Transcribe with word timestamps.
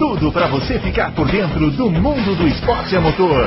tudo 0.00 0.32
para 0.32 0.48
você 0.48 0.78
ficar 0.80 1.14
por 1.14 1.30
dentro 1.30 1.70
do 1.72 1.90
mundo 1.90 2.34
do 2.34 2.48
esporte 2.48 2.96
a 2.96 3.02
motor. 3.02 3.46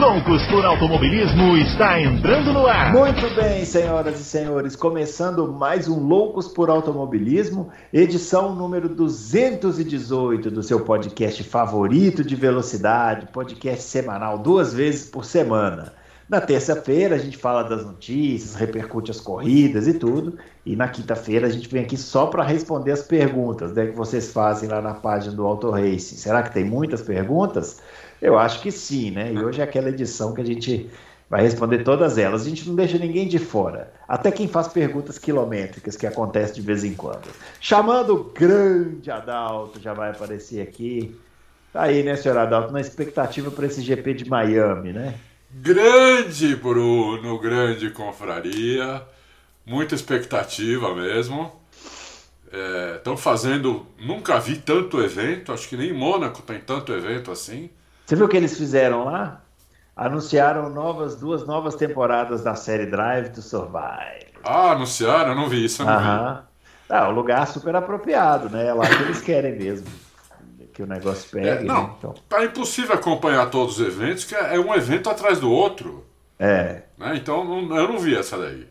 Loucos 0.00 0.44
por 0.48 0.64
Automobilismo 0.64 1.56
está 1.58 2.00
entrando 2.00 2.52
no 2.52 2.66
ar. 2.66 2.92
Muito 2.92 3.32
bem, 3.36 3.64
senhoras 3.64 4.18
e 4.18 4.24
senhores, 4.24 4.74
começando 4.74 5.46
mais 5.52 5.86
um 5.86 6.00
Loucos 6.00 6.48
por 6.48 6.70
Automobilismo, 6.70 7.68
edição 7.92 8.52
número 8.52 8.88
218 8.88 10.50
do 10.50 10.60
seu 10.60 10.80
podcast 10.80 11.44
favorito 11.44 12.24
de 12.24 12.34
velocidade, 12.34 13.28
podcast 13.32 13.84
semanal, 13.84 14.38
duas 14.38 14.74
vezes 14.74 15.08
por 15.08 15.24
semana. 15.24 15.92
Na 16.28 16.40
terça-feira 16.40 17.16
a 17.16 17.18
gente 17.18 17.36
fala 17.36 17.62
das 17.62 17.84
notícias, 17.84 18.54
repercute 18.54 19.10
as 19.10 19.20
corridas 19.20 19.86
e 19.86 19.94
tudo. 19.94 20.38
E 20.64 20.74
na 20.74 20.88
quinta-feira 20.88 21.46
a 21.46 21.50
gente 21.50 21.68
vem 21.68 21.82
aqui 21.82 21.96
só 21.96 22.26
para 22.26 22.42
responder 22.42 22.92
as 22.92 23.02
perguntas 23.02 23.72
né, 23.72 23.86
que 23.86 23.96
vocês 23.96 24.32
fazem 24.32 24.68
lá 24.68 24.80
na 24.80 24.94
página 24.94 25.34
do 25.34 25.44
Auto 25.44 25.70
Racing. 25.70 26.16
Será 26.16 26.42
que 26.42 26.52
tem 26.52 26.64
muitas 26.64 27.02
perguntas? 27.02 27.82
Eu 28.22 28.38
acho 28.38 28.62
que 28.62 28.70
sim, 28.70 29.10
né? 29.10 29.32
E 29.32 29.38
hoje 29.38 29.60
é 29.60 29.64
aquela 29.64 29.90
edição 29.90 30.32
que 30.32 30.40
a 30.40 30.46
gente 30.46 30.90
vai 31.28 31.42
responder 31.42 31.84
todas 31.84 32.16
elas. 32.16 32.46
A 32.46 32.48
gente 32.48 32.66
não 32.66 32.74
deixa 32.74 32.96
ninguém 32.96 33.28
de 33.28 33.38
fora. 33.38 33.92
Até 34.08 34.30
quem 34.30 34.48
faz 34.48 34.68
perguntas 34.68 35.18
quilométricas, 35.18 35.94
que 35.94 36.06
acontece 36.06 36.54
de 36.54 36.62
vez 36.62 36.84
em 36.84 36.94
quando. 36.94 37.28
Chamando 37.60 38.14
o 38.14 38.24
grande 38.24 39.10
Adalto, 39.10 39.78
já 39.78 39.92
vai 39.92 40.10
aparecer 40.10 40.62
aqui. 40.62 41.14
Tá 41.70 41.82
aí, 41.82 42.02
né, 42.02 42.16
senhor 42.16 42.38
Adalto, 42.38 42.72
na 42.72 42.80
expectativa 42.80 43.50
para 43.50 43.66
esse 43.66 43.82
GP 43.82 44.14
de 44.14 44.30
Miami, 44.30 44.92
né? 44.92 45.14
Grande 45.56 46.56
Bruno, 46.56 47.38
grande 47.38 47.88
confraria, 47.90 49.00
muita 49.64 49.94
expectativa 49.94 50.92
mesmo. 50.94 51.52
Estão 52.96 53.14
é, 53.14 53.16
fazendo, 53.16 53.86
nunca 53.98 54.40
vi 54.40 54.56
tanto 54.56 55.00
evento, 55.00 55.52
acho 55.52 55.68
que 55.68 55.76
nem 55.76 55.90
em 55.90 55.92
Mônaco 55.92 56.42
tem 56.42 56.58
tanto 56.58 56.92
evento 56.92 57.30
assim. 57.30 57.70
Você 58.04 58.16
viu 58.16 58.26
o 58.26 58.28
que 58.28 58.36
eles 58.36 58.58
fizeram 58.58 59.04
lá? 59.04 59.42
Anunciaram 59.96 60.68
novas, 60.70 61.14
duas 61.14 61.46
novas 61.46 61.76
temporadas 61.76 62.42
da 62.42 62.56
série 62.56 62.86
Drive 62.86 63.28
to 63.30 63.40
Survive. 63.40 64.34
Ah, 64.42 64.72
anunciaram? 64.72 65.30
Eu 65.30 65.36
não 65.36 65.48
vi 65.48 65.64
isso, 65.64 65.82
eu 65.82 65.86
não 65.86 65.96
Aham. 65.96 66.34
vi. 66.34 66.92
Ah, 66.92 67.08
um 67.08 67.12
lugar 67.12 67.46
super 67.46 67.76
apropriado, 67.76 68.50
né? 68.50 68.66
É 68.66 68.74
lá 68.74 68.88
que 68.88 69.02
eles 69.04 69.20
querem 69.20 69.56
mesmo 69.56 70.03
que 70.74 70.82
o 70.82 70.86
negócio 70.86 71.30
pegue. 71.30 71.48
É, 71.48 71.62
não, 71.62 71.84
né? 71.84 71.94
então... 71.98 72.14
tá 72.28 72.44
impossível 72.44 72.94
acompanhar 72.94 73.48
todos 73.48 73.78
os 73.78 73.86
eventos, 73.86 74.24
que 74.24 74.34
é 74.34 74.58
um 74.58 74.74
evento 74.74 75.08
atrás 75.08 75.38
do 75.38 75.50
outro. 75.50 76.04
É. 76.38 76.82
Né? 76.98 77.12
Então 77.14 77.44
não, 77.44 77.76
eu 77.76 77.88
não 77.88 77.98
vi 77.98 78.16
essa 78.16 78.36
daí. 78.36 78.66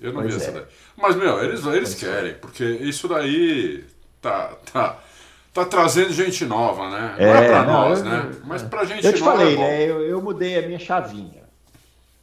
Eu 0.00 0.12
não 0.12 0.22
pois 0.22 0.34
vi 0.34 0.40
é. 0.40 0.42
essa 0.42 0.52
daí. 0.52 0.64
Mas, 0.96 1.14
meu, 1.16 1.44
eles, 1.44 1.64
eles 1.66 1.94
querem, 1.94 2.30
é. 2.30 2.34
porque 2.34 2.64
isso 2.64 3.06
daí 3.06 3.84
tá, 4.22 4.56
tá, 4.72 4.98
tá 5.52 5.64
trazendo 5.66 6.12
gente 6.14 6.46
nova, 6.46 6.88
né? 6.88 7.14
Não 7.18 7.26
é, 7.26 7.44
é 7.44 7.48
pra 7.48 7.62
não, 7.62 7.72
nós, 7.72 7.98
eu, 7.98 8.04
né? 8.06 8.30
Mas 8.44 8.62
pra 8.62 8.84
gente 8.86 9.04
Eu 9.04 9.12
te 9.12 9.20
nova. 9.20 9.36
falei, 9.36 9.54
é 9.54 9.58
né? 9.58 9.82
Eu, 9.84 10.00
eu 10.00 10.22
mudei 10.22 10.58
a 10.58 10.66
minha 10.66 10.78
chavinha. 10.78 11.44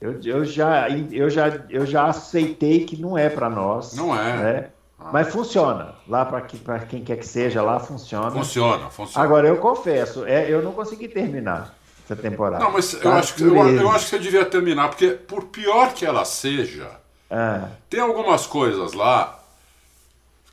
Eu, 0.01 0.19
eu, 0.23 0.43
já, 0.43 0.89
eu, 0.89 1.29
já, 1.29 1.61
eu 1.69 1.85
já 1.85 2.07
aceitei 2.07 2.85
que 2.85 2.99
não 2.99 3.15
é 3.15 3.29
para 3.29 3.47
nós. 3.51 3.95
Não 3.95 4.19
é. 4.19 4.37
Né? 4.37 4.69
Mas 5.11 5.29
funciona. 5.29 5.95
Lá 6.07 6.25
para 6.25 6.41
que, 6.41 6.59
quem 6.89 7.03
quer 7.03 7.17
que 7.17 7.25
seja, 7.25 7.61
lá 7.61 7.79
funciona. 7.79 8.31
Funciona, 8.31 8.89
funciona. 8.89 9.25
Agora, 9.25 9.47
eu 9.47 9.57
confesso, 9.57 10.25
é, 10.25 10.49
eu 10.51 10.61
não 10.61 10.73
consegui 10.73 11.07
terminar 11.07 11.75
essa 12.03 12.15
temporada. 12.15 12.63
Não, 12.63 12.71
mas 12.71 12.93
tá 12.93 13.09
eu, 13.09 13.13
acho 13.13 13.35
que, 13.35 13.43
eu, 13.43 13.55
eu, 13.55 13.89
acho 13.89 14.05
que 14.05 14.11
você 14.11 14.19
devia 14.19 14.45
terminar, 14.45 14.89
porque 14.89 15.09
por 15.09 15.45
pior 15.45 15.93
que 15.93 16.05
ela 16.05 16.25
seja, 16.25 16.89
é. 17.29 17.61
tem 17.89 17.99
algumas 17.99 18.45
coisas 18.45 18.93
lá 18.93 19.39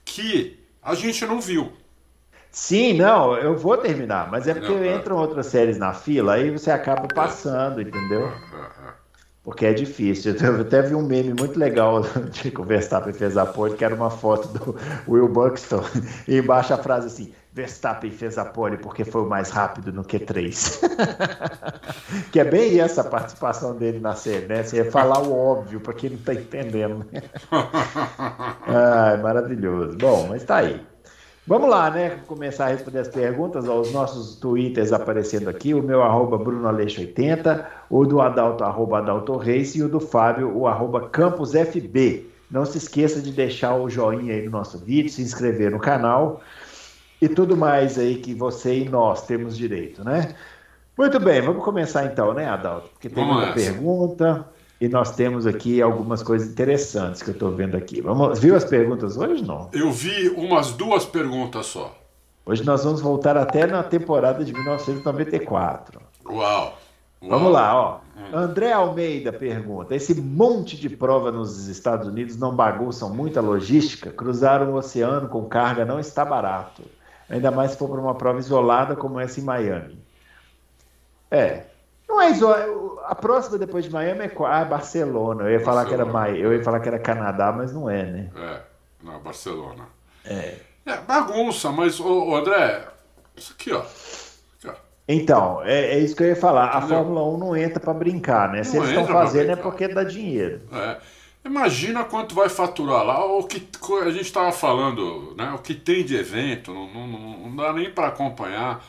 que 0.04 0.58
a 0.82 0.94
gente 0.94 1.26
não 1.26 1.40
viu. 1.40 1.72
Sim, 2.50 2.94
não, 2.94 3.36
eu 3.36 3.56
vou 3.56 3.76
terminar, 3.76 4.30
mas 4.30 4.48
é 4.48 4.54
porque 4.54 4.72
não, 4.72 4.82
é. 4.82 4.96
entram 4.96 5.16
outras 5.16 5.46
séries 5.46 5.78
na 5.78 5.92
fila, 5.92 6.34
aí 6.34 6.50
você 6.50 6.70
acaba 6.70 7.06
passando, 7.06 7.80
entendeu? 7.80 8.32
Porque 9.48 9.64
é 9.64 9.72
difícil. 9.72 10.36
Eu 10.44 10.60
até 10.60 10.82
vi 10.82 10.94
um 10.94 11.02
meme 11.02 11.32
muito 11.32 11.58
legal 11.58 12.02
de 12.30 12.50
Verstappen 12.50 13.14
fez 13.14 13.34
a 13.38 13.46
pole, 13.46 13.74
que 13.74 13.84
era 13.84 13.94
uma 13.94 14.10
foto 14.10 14.46
do 14.48 14.76
Will 15.08 15.26
Buxton, 15.26 15.82
e 16.28 16.36
embaixo 16.36 16.74
a 16.74 16.76
frase 16.76 17.06
assim: 17.06 17.32
Verstappen 17.54 18.10
fez 18.10 18.36
a 18.36 18.44
pole 18.44 18.76
porque 18.76 19.06
foi 19.06 19.22
o 19.22 19.26
mais 19.26 19.48
rápido 19.48 19.90
no 19.90 20.04
Q3. 20.04 20.80
que 22.30 22.38
é 22.38 22.44
bem 22.44 22.78
essa 22.78 23.02
participação 23.02 23.74
dele 23.74 23.98
na 24.00 24.14
série, 24.14 24.44
né? 24.44 24.62
Você 24.62 24.76
ia 24.76 24.90
falar 24.90 25.22
o 25.22 25.34
óbvio 25.34 25.80
para 25.80 25.94
quem 25.94 26.10
não 26.10 26.18
está 26.18 26.34
entendendo. 26.34 27.06
Ai, 28.66 29.16
maravilhoso. 29.16 29.96
Bom, 29.96 30.26
mas 30.28 30.44
tá 30.44 30.56
aí. 30.56 30.86
Vamos 31.48 31.70
lá, 31.70 31.90
né? 31.90 32.18
Começar 32.26 32.66
a 32.66 32.68
responder 32.68 32.98
as 32.98 33.08
perguntas, 33.08 33.66
ó, 33.66 33.80
os 33.80 33.90
nossos 33.90 34.36
twitters 34.36 34.92
aparecendo 34.92 35.48
aqui, 35.48 35.72
o 35.72 35.82
meu 35.82 36.02
arroba 36.02 36.38
BrunoAleixo80, 36.38 37.64
o 37.88 38.04
do 38.04 38.20
Adalto, 38.20 38.64
arroba 38.64 38.98
Adalto 38.98 39.34
Reis, 39.38 39.74
e 39.74 39.82
o 39.82 39.88
do 39.88 39.98
Fábio, 39.98 40.54
o 40.54 40.66
arroba 40.66 41.08
CampusFB. 41.08 42.26
Não 42.50 42.66
se 42.66 42.76
esqueça 42.76 43.22
de 43.22 43.32
deixar 43.32 43.74
o 43.76 43.88
joinha 43.88 44.34
aí 44.34 44.44
no 44.44 44.50
nosso 44.50 44.76
vídeo, 44.76 45.10
se 45.10 45.22
inscrever 45.22 45.70
no 45.70 45.78
canal 45.78 46.42
e 47.18 47.26
tudo 47.26 47.56
mais 47.56 47.98
aí 47.98 48.16
que 48.16 48.34
você 48.34 48.80
e 48.80 48.88
nós 48.90 49.26
temos 49.26 49.56
direito, 49.56 50.04
né? 50.04 50.34
Muito 50.98 51.18
bem, 51.18 51.40
vamos 51.40 51.64
começar 51.64 52.04
então, 52.04 52.34
né, 52.34 52.46
Adalto? 52.46 52.90
Porque 52.90 53.08
tem 53.08 53.24
muita 53.24 53.52
pergunta. 53.54 54.46
E 54.80 54.88
nós 54.88 55.14
temos 55.14 55.46
aqui 55.46 55.82
algumas 55.82 56.22
coisas 56.22 56.48
interessantes 56.48 57.22
que 57.22 57.30
eu 57.30 57.34
estou 57.34 57.50
vendo 57.50 57.76
aqui. 57.76 58.00
Vamos, 58.00 58.38
viu 58.38 58.54
as 58.54 58.64
perguntas 58.64 59.16
hoje 59.16 59.44
não? 59.44 59.68
Eu 59.72 59.90
vi 59.90 60.28
umas 60.30 60.72
duas 60.72 61.04
perguntas 61.04 61.66
só. 61.66 61.96
Hoje 62.46 62.64
nós 62.64 62.84
vamos 62.84 63.00
voltar 63.00 63.36
até 63.36 63.66
na 63.66 63.82
temporada 63.82 64.44
de 64.44 64.52
1994. 64.52 66.00
Uau! 66.26 66.78
Uau. 67.20 67.30
Vamos 67.30 67.52
lá, 67.52 67.74
ó. 67.76 68.00
André 68.32 68.72
Almeida 68.72 69.32
pergunta: 69.32 69.94
esse 69.94 70.14
monte 70.20 70.76
de 70.76 70.88
prova 70.88 71.32
nos 71.32 71.66
Estados 71.66 72.06
Unidos 72.06 72.36
não 72.36 72.54
bagunçam 72.54 73.12
muito 73.12 73.38
a 73.38 73.42
logística? 73.42 74.10
Cruzar 74.10 74.62
um 74.62 74.74
oceano 74.74 75.28
com 75.28 75.44
carga 75.46 75.84
não 75.84 75.98
está 75.98 76.24
barato. 76.24 76.82
Ainda 77.28 77.50
mais 77.50 77.72
se 77.72 77.76
for 77.76 77.88
para 77.88 78.00
uma 78.00 78.14
prova 78.14 78.38
isolada 78.38 78.94
como 78.94 79.18
essa 79.18 79.40
em 79.40 79.44
Miami. 79.44 79.98
É, 81.30 81.64
não 82.08 82.20
é. 82.22 82.32
A 83.06 83.14
próxima 83.14 83.58
depois 83.58 83.84
de 83.84 83.90
Miami 83.90 84.24
é 84.24 84.32
ah, 84.46 84.64
Barcelona. 84.64 85.44
Eu 85.44 85.50
ia, 85.50 85.60
falar 85.60 85.84
que 85.84 85.94
era 85.94 86.04
eu 86.36 86.54
ia 86.54 86.62
falar 86.62 86.80
que 86.80 86.88
era 86.88 86.98
Canadá, 86.98 87.52
mas 87.52 87.72
não 87.72 87.88
é, 87.88 88.02
né? 88.04 88.30
É, 88.34 88.60
não, 89.02 89.20
Barcelona. 89.20 89.86
É. 90.24 90.54
É 90.86 90.96
bagunça, 90.96 91.70
mas, 91.70 92.00
André, 92.00 92.82
isso 93.36 93.52
aqui, 93.52 93.72
ó. 93.72 93.82
Então, 95.10 95.62
é, 95.64 95.94
é, 95.94 95.98
isso 96.00 96.14
que 96.14 96.22
eu 96.22 96.28
ia 96.28 96.36
falar. 96.36 96.66
A 96.68 96.82
Fórmula 96.82 97.24
1 97.24 97.38
não 97.38 97.56
entra 97.56 97.80
para 97.80 97.94
brincar, 97.94 98.52
né? 98.52 98.62
Se 98.62 98.76
eles 98.76 98.90
estão 98.90 99.06
fazendo 99.06 99.52
é 99.52 99.56
porque 99.56 99.88
dá 99.88 100.04
dinheiro. 100.04 100.60
É. 100.70 100.98
Imagina 101.46 102.04
quanto 102.04 102.34
vai 102.34 102.50
faturar 102.50 103.04
lá, 103.04 103.24
o 103.24 103.42
que 103.44 103.66
a 104.02 104.10
gente 104.10 104.26
estava 104.26 104.52
falando, 104.52 105.34
né? 105.34 105.50
O 105.52 105.58
que 105.58 105.72
tem 105.72 106.04
de 106.04 106.14
evento, 106.14 106.74
não, 106.74 106.86
não, 106.86 107.06
não 107.08 107.56
dá 107.56 107.72
nem 107.72 107.90
para 107.90 108.08
acompanhar. 108.08 108.84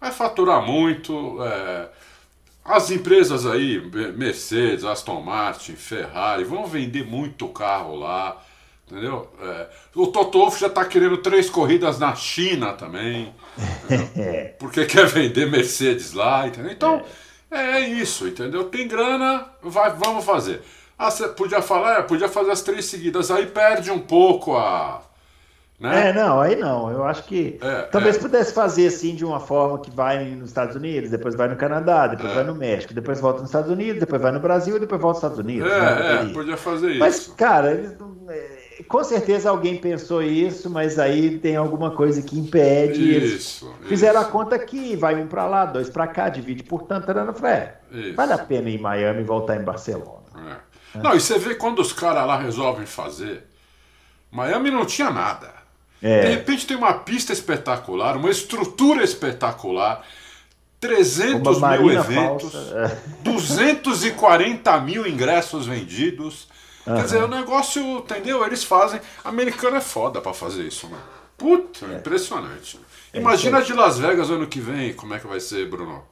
Vai 0.00 0.12
faturar 0.12 0.62
muito. 0.62 1.42
É, 1.42 1.88
as 2.68 2.90
empresas 2.90 3.46
aí, 3.46 3.80
Mercedes, 4.16 4.84
Aston 4.84 5.20
Martin, 5.20 5.76
Ferrari, 5.76 6.44
vão 6.44 6.66
vender 6.66 7.04
muito 7.04 7.48
carro 7.48 7.94
lá, 7.96 8.42
entendeu? 8.86 9.30
É, 9.40 9.68
o 9.94 10.08
Toto 10.08 10.38
Wolff 10.38 10.60
já 10.60 10.66
está 10.66 10.84
querendo 10.84 11.18
três 11.18 11.48
corridas 11.48 11.98
na 11.98 12.14
China 12.14 12.72
também, 12.72 13.32
porque 14.58 14.84
quer 14.84 15.06
vender 15.06 15.50
Mercedes 15.50 16.12
lá, 16.12 16.46
entendeu? 16.46 16.72
Então, 16.72 17.04
é, 17.50 17.82
é 17.82 17.88
isso, 17.88 18.26
entendeu? 18.26 18.64
Tem 18.64 18.88
grana, 18.88 19.46
vai, 19.62 19.92
vamos 19.92 20.24
fazer. 20.24 20.60
Ah, 20.98 21.10
podia 21.36 21.62
falar, 21.62 22.00
é, 22.00 22.02
podia 22.02 22.28
fazer 22.28 22.50
as 22.50 22.62
três 22.62 22.86
seguidas, 22.86 23.30
aí 23.30 23.46
perde 23.46 23.90
um 23.90 24.00
pouco 24.00 24.56
a 24.56 25.05
né? 25.78 26.08
É, 26.08 26.12
não, 26.12 26.40
aí 26.40 26.56
não. 26.56 26.90
Eu 26.90 27.04
acho 27.04 27.24
que 27.24 27.58
é, 27.60 27.82
talvez 27.82 28.16
é. 28.16 28.18
pudesse 28.18 28.52
fazer 28.52 28.86
assim 28.86 29.14
de 29.14 29.24
uma 29.24 29.38
forma 29.38 29.78
que 29.78 29.90
vai 29.90 30.24
nos 30.24 30.48
Estados 30.48 30.74
Unidos, 30.74 31.10
depois 31.10 31.34
vai 31.34 31.48
no 31.48 31.56
Canadá, 31.56 32.06
depois 32.06 32.32
é. 32.32 32.34
vai 32.34 32.44
no 32.44 32.54
México, 32.54 32.94
depois 32.94 33.20
volta 33.20 33.40
nos 33.40 33.50
Estados 33.50 33.70
Unidos, 33.70 34.00
depois 34.00 34.22
vai 34.22 34.32
no 34.32 34.40
Brasil 34.40 34.76
e 34.76 34.80
depois 34.80 35.00
volta 35.00 35.20
nos 35.20 35.34
Estados 35.34 35.38
Unidos. 35.38 35.70
É, 35.70 35.78
né? 35.78 36.30
é 36.30 36.32
podia 36.32 36.56
fazer 36.56 36.90
isso. 36.92 36.98
Mas, 36.98 37.26
cara, 37.28 37.72
eles, 37.72 37.92
é, 38.28 38.82
com 38.88 39.04
certeza 39.04 39.50
alguém 39.50 39.76
pensou 39.76 40.22
isso, 40.22 40.70
mas 40.70 40.98
aí 40.98 41.38
tem 41.38 41.56
alguma 41.56 41.90
coisa 41.90 42.22
que 42.22 42.38
impede. 42.38 43.16
Isso. 43.16 43.66
Eles 43.66 43.88
fizeram 43.88 44.20
isso. 44.20 44.28
a 44.28 44.32
conta 44.32 44.56
aqui, 44.56 44.96
vai 44.96 45.14
um 45.14 45.26
para 45.26 45.46
lá, 45.46 45.66
dois 45.66 45.90
para 45.90 46.06
cá, 46.06 46.30
divide 46.30 46.62
por 46.62 46.82
tanto, 46.84 47.10
eu 47.10 47.34
falei, 47.34 47.68
vale 48.14 48.32
a 48.32 48.38
pena 48.38 48.70
ir 48.70 48.76
em 48.76 48.80
Miami 48.80 49.20
e 49.20 49.24
voltar 49.24 49.56
em 49.56 49.64
Barcelona. 49.64 50.24
É. 50.94 51.00
Não, 51.02 51.14
e 51.14 51.20
você 51.20 51.38
vê 51.38 51.54
quando 51.54 51.80
os 51.80 51.92
caras 51.92 52.26
lá 52.26 52.38
resolvem 52.38 52.86
fazer. 52.86 53.44
Miami 54.30 54.70
não 54.70 54.84
tinha 54.84 55.10
nada. 55.10 55.55
É. 56.02 56.22
De 56.22 56.28
repente 56.28 56.66
tem 56.66 56.76
uma 56.76 56.92
pista 56.92 57.32
espetacular, 57.32 58.16
uma 58.16 58.30
estrutura 58.30 59.02
espetacular, 59.02 60.04
300 60.80 61.60
mil 61.60 61.90
eventos, 61.90 62.52
falsa. 62.52 63.02
240 63.24 64.80
mil 64.80 65.06
ingressos 65.06 65.66
vendidos. 65.66 66.48
Uhum. 66.86 66.94
Quer 66.94 67.04
dizer, 67.04 67.24
o 67.24 67.28
negócio, 67.28 67.98
entendeu? 67.98 68.44
Eles 68.44 68.62
fazem. 68.62 69.00
Americano 69.24 69.76
é 69.76 69.80
foda 69.80 70.20
pra 70.20 70.32
fazer 70.32 70.62
isso, 70.62 70.88
mano. 70.88 71.02
Puta, 71.36 71.84
é. 71.86 71.96
impressionante. 71.96 72.78
É, 73.12 73.18
Imagina 73.18 73.58
é, 73.58 73.62
de 73.62 73.72
Las 73.72 73.98
Vegas 73.98 74.30
ano 74.30 74.46
que 74.46 74.60
vem, 74.60 74.92
como 74.94 75.14
é 75.14 75.18
que 75.18 75.26
vai 75.26 75.40
ser, 75.40 75.68
Bruno? 75.68 76.02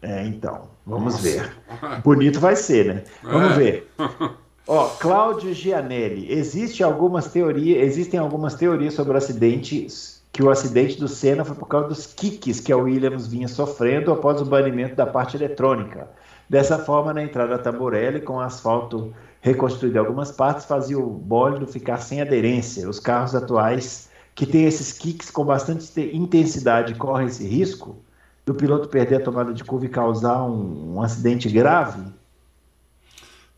É, 0.00 0.24
então, 0.24 0.68
vamos 0.84 1.14
Nossa. 1.14 1.22
ver. 1.22 1.56
Bonito 2.02 2.40
vai 2.40 2.56
ser, 2.56 2.86
né? 2.86 3.04
Vamos 3.22 3.52
é. 3.52 3.54
ver. 3.54 3.92
Ó, 4.66 4.88
Cláudio 4.90 5.52
Gianelli, 5.52 6.32
existe 6.32 6.84
algumas 6.84 7.26
teorias, 7.26 7.82
existem 7.82 8.20
algumas 8.20 8.54
teorias 8.54 8.94
sobre 8.94 9.12
o 9.12 9.16
acidente, 9.16 9.88
que 10.32 10.40
o 10.40 10.50
acidente 10.50 11.00
do 11.00 11.08
Senna 11.08 11.44
foi 11.44 11.56
por 11.56 11.66
causa 11.66 11.88
dos 11.88 12.06
kicks 12.06 12.60
que 12.60 12.72
a 12.72 12.76
Williams 12.76 13.26
vinha 13.26 13.48
sofrendo 13.48 14.12
após 14.12 14.40
o 14.40 14.44
banimento 14.44 14.94
da 14.94 15.04
parte 15.04 15.36
eletrônica. 15.36 16.08
Dessa 16.48 16.78
forma, 16.78 17.12
na 17.12 17.24
entrada 17.24 17.56
da 17.56 17.62
Tamborelli, 17.62 18.20
com 18.20 18.38
asfalto 18.38 19.12
reconstruído 19.40 19.96
em 19.96 19.98
algumas 19.98 20.30
partes, 20.30 20.64
fazia 20.64 20.98
o 20.98 21.10
bólido 21.10 21.66
ficar 21.66 21.98
sem 21.98 22.20
aderência. 22.20 22.88
Os 22.88 23.00
carros 23.00 23.34
atuais 23.34 24.08
que 24.32 24.46
têm 24.46 24.64
esses 24.64 24.92
kicks 24.92 25.28
com 25.28 25.44
bastante 25.44 26.00
intensidade 26.14 26.94
correm 26.94 27.26
esse 27.26 27.44
risco 27.44 27.96
do 28.46 28.54
piloto 28.54 28.88
perder 28.88 29.16
a 29.16 29.24
tomada 29.24 29.52
de 29.52 29.64
curva 29.64 29.86
e 29.86 29.88
causar 29.88 30.44
um, 30.44 30.94
um 30.94 31.02
acidente 31.02 31.48
grave? 31.48 32.21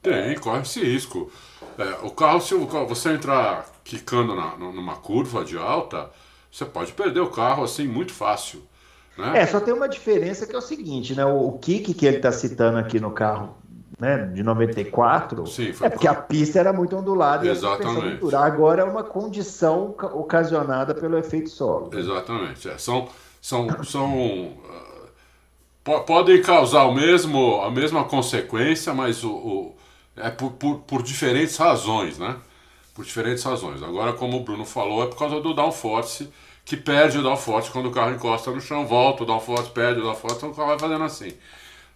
Tem, 0.05 0.39
corre 0.39 0.61
esse 0.61 0.85
risco. 0.85 1.33
É, 1.79 2.07
o 2.07 2.11
carro, 2.11 2.41
se 2.41 2.55
você 2.55 3.09
entrar 3.15 3.67
quicando 3.83 4.37
na, 4.37 4.55
numa 4.57 4.97
curva 4.97 5.43
de 5.43 5.57
alta, 5.57 6.11
você 6.53 6.67
pode 6.67 6.93
perder 6.93 7.21
o 7.21 7.31
carro 7.31 7.65
assim 7.65 7.89
muito 7.89 8.13
fácil. 8.13 8.63
Né? 9.17 9.41
É, 9.41 9.47
só 9.47 9.59
tem 9.61 9.73
uma 9.73 9.89
diferença 9.89 10.47
que 10.47 10.55
é 10.55 10.59
o 10.59 10.63
seguinte, 10.63 11.15
né? 11.15 11.25
O, 11.25 11.49
o 11.49 11.59
kick 11.59 11.95
que 11.95 12.05
ele 12.05 12.19
está 12.19 12.31
citando 12.31 12.79
aqui 12.79 13.01
no 13.01 13.13
carro 13.13 13.57
né, 13.99 14.27
de 14.27 14.43
94, 14.43 15.47
Sim, 15.47 15.73
é 15.81 15.89
porque 15.89 16.07
a 16.07 16.15
pista 16.15 16.59
era 16.59 16.73
muito 16.73 16.97
ondulada 16.97 17.47
Exatamente. 17.47 18.25
e 18.25 18.35
a 18.35 18.41
Agora 18.41 18.83
é 18.83 18.85
uma 18.85 19.05
condição 19.05 19.95
ocasionada 20.13 20.95
pelo 20.95 21.17
efeito 21.17 21.49
solo. 21.49 21.91
Exatamente. 21.93 22.69
É. 22.69 22.77
São, 22.77 23.09
são, 23.41 23.83
são 23.85 24.19
uh, 25.85 26.01
podem 26.07 26.43
causar 26.43 26.85
o 26.85 26.95
mesmo, 26.95 27.61
a 27.63 27.71
mesma 27.71 28.05
consequência, 28.05 28.93
mas 28.93 29.23
o, 29.23 29.31
o 29.33 29.74
é 30.17 30.31
por, 30.31 30.53
por, 30.53 30.79
por, 30.81 31.03
diferentes 31.03 31.57
razões, 31.57 32.19
né? 32.19 32.37
Por 32.95 33.05
diferentes 33.05 33.43
razões. 33.43 33.83
Agora, 33.83 34.13
como 34.13 34.37
o 34.37 34.41
Bruno 34.41 34.65
falou, 34.65 35.03
é 35.03 35.07
por 35.07 35.19
causa 35.19 35.41
do 35.41 35.53
downforce, 35.53 36.31
que 36.65 36.77
perde 36.77 37.19
o 37.19 37.23
downforce 37.23 37.71
quando 37.71 37.87
o 37.87 37.91
carro 37.91 38.15
encosta 38.15 38.51
no 38.51 38.61
chão, 38.61 38.87
volta 38.87 39.25
o 39.25 39.27
downforce, 39.27 39.71
perde 39.71 40.01
o 40.01 40.05
downforce, 40.05 40.37
então 40.37 40.51
o 40.51 40.55
carro 40.55 40.69
vai 40.69 40.79
fazendo 40.79 41.05
assim. 41.05 41.33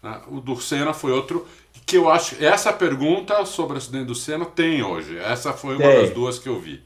Né? 0.02 0.20
O 0.28 0.40
do 0.40 0.60
Senna 0.60 0.92
foi 0.92 1.12
outro 1.12 1.46
que 1.86 1.96
eu 1.96 2.10
acho. 2.10 2.42
Essa 2.44 2.72
pergunta 2.72 3.44
sobre 3.46 3.74
o 3.74 3.78
acidente 3.78 4.06
do 4.06 4.14
Senna 4.14 4.44
tem 4.44 4.82
hoje. 4.82 5.16
Essa 5.18 5.52
foi 5.52 5.76
uma 5.76 5.86
tem. 5.86 6.02
das 6.02 6.10
duas 6.10 6.38
que 6.38 6.48
eu 6.48 6.60
vi. 6.60 6.82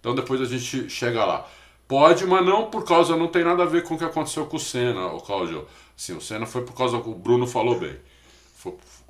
Então 0.00 0.14
depois 0.14 0.40
a 0.40 0.44
gente 0.44 0.88
chega 0.88 1.24
lá. 1.24 1.46
Pode, 1.86 2.24
mas 2.26 2.44
não 2.44 2.70
por 2.70 2.84
causa, 2.84 3.16
não 3.16 3.28
tem 3.28 3.44
nada 3.44 3.62
a 3.62 3.66
ver 3.66 3.82
com 3.82 3.94
o 3.94 3.98
que 3.98 4.04
aconteceu 4.04 4.46
com 4.46 4.56
o 4.56 4.60
Senna, 4.60 5.08
o 5.08 5.20
Cláudio. 5.20 5.66
Sim, 5.96 6.16
o 6.16 6.20
Senna 6.20 6.46
foi 6.46 6.62
por 6.62 6.74
causa, 6.74 6.96
o 6.96 7.14
Bruno 7.14 7.46
falou 7.46 7.78
bem. 7.78 7.96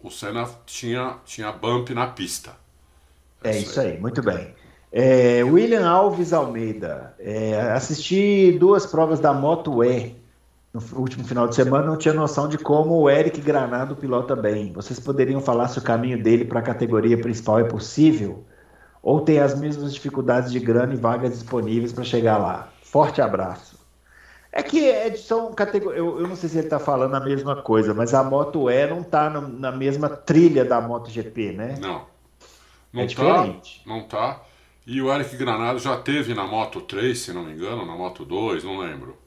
O 0.04 0.10
Senna 0.10 0.46
tinha, 0.66 1.16
tinha 1.24 1.50
bump 1.50 1.88
na 1.94 2.06
pista. 2.06 2.52
É, 3.42 3.56
isso 3.56 3.80
aí, 3.80 3.98
muito 3.98 4.22
bem. 4.22 4.54
É, 4.92 5.42
William 5.42 5.88
Alves 5.88 6.34
Almeida, 6.34 7.14
é, 7.18 7.58
assisti 7.72 8.54
duas 8.60 8.84
provas 8.84 9.18
da 9.18 9.32
Moto 9.32 9.82
E 9.82 10.14
no 10.74 10.82
último 10.98 11.24
final 11.24 11.48
de 11.48 11.54
semana, 11.54 11.86
não 11.86 11.96
tinha 11.96 12.12
noção 12.12 12.46
de 12.46 12.58
como 12.58 12.96
o 13.00 13.08
Eric 13.08 13.40
Granado 13.40 13.96
pilota 13.96 14.36
bem. 14.36 14.74
Vocês 14.74 15.00
poderiam 15.00 15.40
falar 15.40 15.68
se 15.68 15.78
o 15.78 15.82
caminho 15.82 16.22
dele 16.22 16.44
para 16.44 16.60
a 16.60 16.62
categoria 16.62 17.18
principal 17.18 17.60
é 17.60 17.64
possível? 17.64 18.44
Ou 19.02 19.22
tem 19.22 19.38
as 19.38 19.58
mesmas 19.58 19.94
dificuldades 19.94 20.52
de 20.52 20.60
grana 20.60 20.92
e 20.92 20.98
vagas 20.98 21.32
disponíveis 21.32 21.94
para 21.94 22.04
chegar 22.04 22.36
lá? 22.36 22.68
Forte 22.82 23.22
abraço. 23.22 23.73
É 24.56 24.62
que 24.62 24.88
é, 24.88 25.12
são 25.16 25.52
categorias. 25.52 25.98
Eu, 25.98 26.20
eu, 26.20 26.28
não 26.28 26.36
sei 26.36 26.48
se 26.48 26.58
ele 26.58 26.68
está 26.68 26.78
falando 26.78 27.12
a 27.16 27.18
mesma 27.18 27.60
coisa, 27.60 27.92
mas 27.92 28.14
a 28.14 28.22
Moto 28.22 28.70
E 28.70 28.86
não 28.86 29.00
está 29.00 29.28
na 29.28 29.72
mesma 29.72 30.08
trilha 30.08 30.64
da 30.64 30.80
MotoGP, 30.80 31.50
né? 31.50 31.74
Não. 31.80 32.06
Não 32.92 33.02
é 33.02 33.04
tá, 33.04 33.08
diferente. 33.08 33.82
Não 33.84 34.04
tá. 34.04 34.40
E 34.86 35.02
o 35.02 35.12
Eric 35.12 35.36
Granado 35.36 35.80
já 35.80 35.96
teve 35.96 36.34
na 36.34 36.46
Moto 36.46 36.80
3, 36.82 37.18
se 37.18 37.32
não 37.32 37.42
me 37.42 37.52
engano, 37.52 37.84
na 37.84 37.96
Moto 37.96 38.24
2, 38.24 38.62
não 38.62 38.78
lembro. 38.78 39.18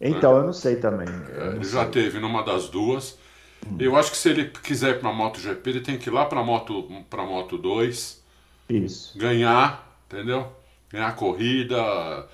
Então, 0.00 0.34
né? 0.34 0.38
eu 0.38 0.44
não 0.44 0.52
sei 0.52 0.76
também. 0.76 1.08
É, 1.08 1.56
ele 1.56 1.64
já 1.64 1.84
teve 1.86 2.20
numa 2.20 2.44
das 2.44 2.68
duas. 2.68 3.18
Hum. 3.66 3.76
Eu 3.80 3.96
acho 3.96 4.12
que 4.12 4.16
se 4.16 4.28
ele 4.28 4.50
quiser 4.50 4.90
ir 4.90 5.00
para 5.00 5.10
a 5.10 5.12
MotoGP, 5.12 5.68
ele 5.68 5.80
tem 5.80 5.98
que 5.98 6.08
ir 6.08 6.12
lá 6.12 6.26
para 6.26 6.38
a 6.38 6.44
Moto, 6.44 6.88
pra 7.10 7.24
Moto 7.24 7.58
2. 7.58 8.22
Isso. 8.68 9.18
Ganhar, 9.18 9.84
entendeu? 10.06 10.46
Ganhar 10.88 11.08
a 11.08 11.12
corrida 11.12 12.28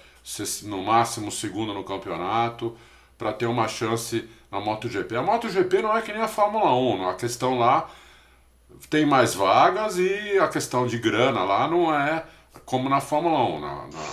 no 0.65 0.83
máximo 0.83 1.31
segundo 1.31 1.73
no 1.73 1.85
campeonato, 1.85 2.77
para 3.17 3.33
ter 3.33 3.47
uma 3.47 3.67
chance 3.67 4.29
na 4.51 4.61
MotoGP. 4.61 5.17
A 5.17 5.23
MotoGP 5.23 5.83
não 5.83 5.97
é 5.97 6.03
que 6.03 6.13
nem 6.13 6.23
a 6.23 6.29
Fórmula 6.29 6.75
1, 6.75 7.09
a 7.09 7.15
questão 7.15 7.59
lá 7.59 7.89
tem 8.89 9.05
mais 9.05 9.35
vagas 9.35 9.99
e 9.99 10.39
a 10.39 10.49
questão 10.49 10.87
de 10.87 10.99
grana 10.99 11.43
lá 11.43 11.69
não 11.69 11.93
é 11.93 12.25
como 12.65 12.89
na 12.89 13.01
Fórmula 13.01 13.45
1. 13.45 13.61
Na, 13.61 13.75
na, 13.75 14.13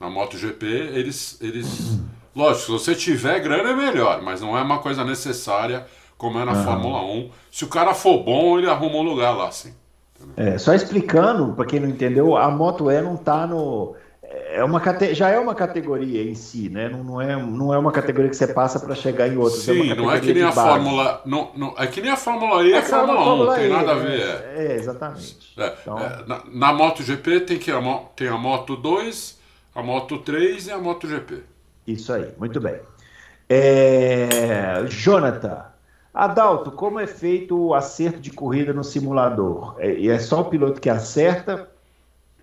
na 0.00 0.10
MotoGP, 0.10 0.66
eles, 0.66 1.38
eles. 1.40 1.98
Lógico, 2.34 2.64
se 2.64 2.70
você 2.70 2.94
tiver 2.94 3.40
grana 3.40 3.70
é 3.70 3.76
melhor, 3.76 4.22
mas 4.22 4.40
não 4.40 4.56
é 4.56 4.62
uma 4.62 4.78
coisa 4.78 5.04
necessária 5.04 5.86
como 6.16 6.38
é 6.38 6.44
na. 6.44 6.64
Fórmula 6.64 7.02
1. 7.02 7.30
Se 7.50 7.64
o 7.64 7.68
cara 7.68 7.94
for 7.94 8.22
bom, 8.24 8.58
ele 8.58 8.68
arruma 8.68 8.96
um 8.96 9.02
lugar 9.02 9.36
lá, 9.36 9.50
sim. 9.50 9.74
É, 10.36 10.56
só 10.56 10.72
explicando, 10.72 11.52
para 11.52 11.66
quem 11.66 11.80
não 11.80 11.88
entendeu, 11.88 12.36
a 12.36 12.48
Moto 12.50 12.90
E 12.90 13.02
não 13.02 13.16
está 13.16 13.46
no 13.46 13.94
é 14.54 14.64
uma 14.64 14.80
já 15.12 15.30
é 15.30 15.38
uma 15.38 15.54
categoria 15.54 16.22
em 16.22 16.34
si, 16.34 16.68
né? 16.68 16.88
Não, 16.88 17.02
não, 17.02 17.20
é, 17.20 17.36
não 17.36 17.74
é 17.74 17.78
uma 17.78 17.92
categoria 17.92 18.30
que 18.30 18.36
você 18.36 18.46
passa 18.46 18.78
para 18.78 18.94
chegar 18.94 19.28
em 19.28 19.36
outra. 19.36 19.58
É 19.58 19.62
Sim, 19.62 19.90
é 19.90 19.94
não 19.94 20.10
é 20.10 20.20
que 20.20 20.32
nem 20.32 20.42
a 20.42 20.52
Fórmula. 20.52 21.22
Não, 21.24 21.50
não, 21.56 21.74
é 21.76 21.86
que 21.86 22.00
nem 22.00 22.10
a 22.10 22.16
Fórmula 22.16 22.62
E 22.62 22.72
é, 22.72 22.78
a 22.78 22.82
Fórmula 22.82 23.34
1, 23.34 23.36
não 23.36 23.54
tem 23.54 23.68
nada 23.68 23.92
a 23.92 23.94
ver. 23.94 24.20
É, 24.20 24.54
é 24.56 24.74
exatamente. 24.74 25.54
É, 25.58 25.74
então... 25.80 25.98
É, 25.98 26.24
na, 26.26 26.42
na 26.46 26.72
MotoGP 26.72 27.40
tem, 27.40 27.58
que 27.58 27.70
a, 27.70 27.80
tem 28.14 28.28
a 28.28 28.36
Moto 28.36 28.76
2, 28.76 29.38
a 29.74 29.82
Moto 29.82 30.18
3 30.18 30.66
e 30.66 30.70
a 30.70 30.78
MotoGP. 30.78 31.42
Isso 31.86 32.12
aí, 32.12 32.28
muito 32.38 32.60
bem. 32.60 32.76
É, 33.48 34.84
Jonathan, 34.88 35.64
Adalto, 36.14 36.70
como 36.70 37.00
é 37.00 37.06
feito 37.06 37.58
o 37.58 37.74
acerto 37.74 38.20
de 38.20 38.30
corrida 38.30 38.72
no 38.72 38.84
simulador? 38.84 39.76
É, 39.78 40.06
é 40.06 40.18
só 40.18 40.42
o 40.42 40.44
piloto 40.44 40.80
que 40.80 40.90
acerta 40.90 41.71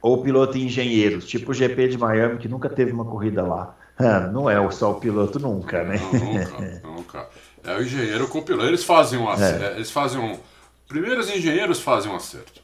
ou 0.02 0.22
piloto 0.22 0.58
e 0.58 0.64
engenheiros, 0.64 1.26
tipo 1.28 1.52
o 1.52 1.54
GP 1.54 1.90
de 1.90 1.98
Miami, 1.98 2.38
que 2.38 2.48
nunca 2.48 2.70
teve 2.70 2.92
uma 2.92 3.06
corrida 3.06 3.44
lá. 3.44 3.76
Ah, 4.02 4.22
não 4.22 4.50
é 4.50 4.72
só 4.72 4.92
o 4.92 4.96
piloto 5.02 5.40
nunca, 5.40 5.84
né? 5.84 6.00
Não, 6.14 6.34
nunca, 6.34 6.82
nunca. 6.88 7.30
É 7.66 7.76
o 7.76 7.82
engenheiro 7.82 8.30
com 8.30 8.40
o 8.40 8.42
piloto. 8.42 8.66
Eles 8.66 8.86
fazem 8.86 9.20
um 9.20 9.28
acerto. 9.28 9.62
É. 9.62 9.76
Eles 9.76 9.92
fazem 9.92 10.22
um. 10.22 10.40
Primeiro 10.88 11.20
os 11.20 11.30
engenheiros 11.30 11.82
fazem 11.82 12.10
um 12.10 12.16
acerto 12.16 12.62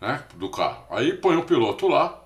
né, 0.00 0.24
do 0.34 0.48
carro. 0.48 0.84
Aí 0.90 1.12
põe 1.12 1.36
o 1.36 1.44
piloto 1.44 1.86
lá, 1.86 2.20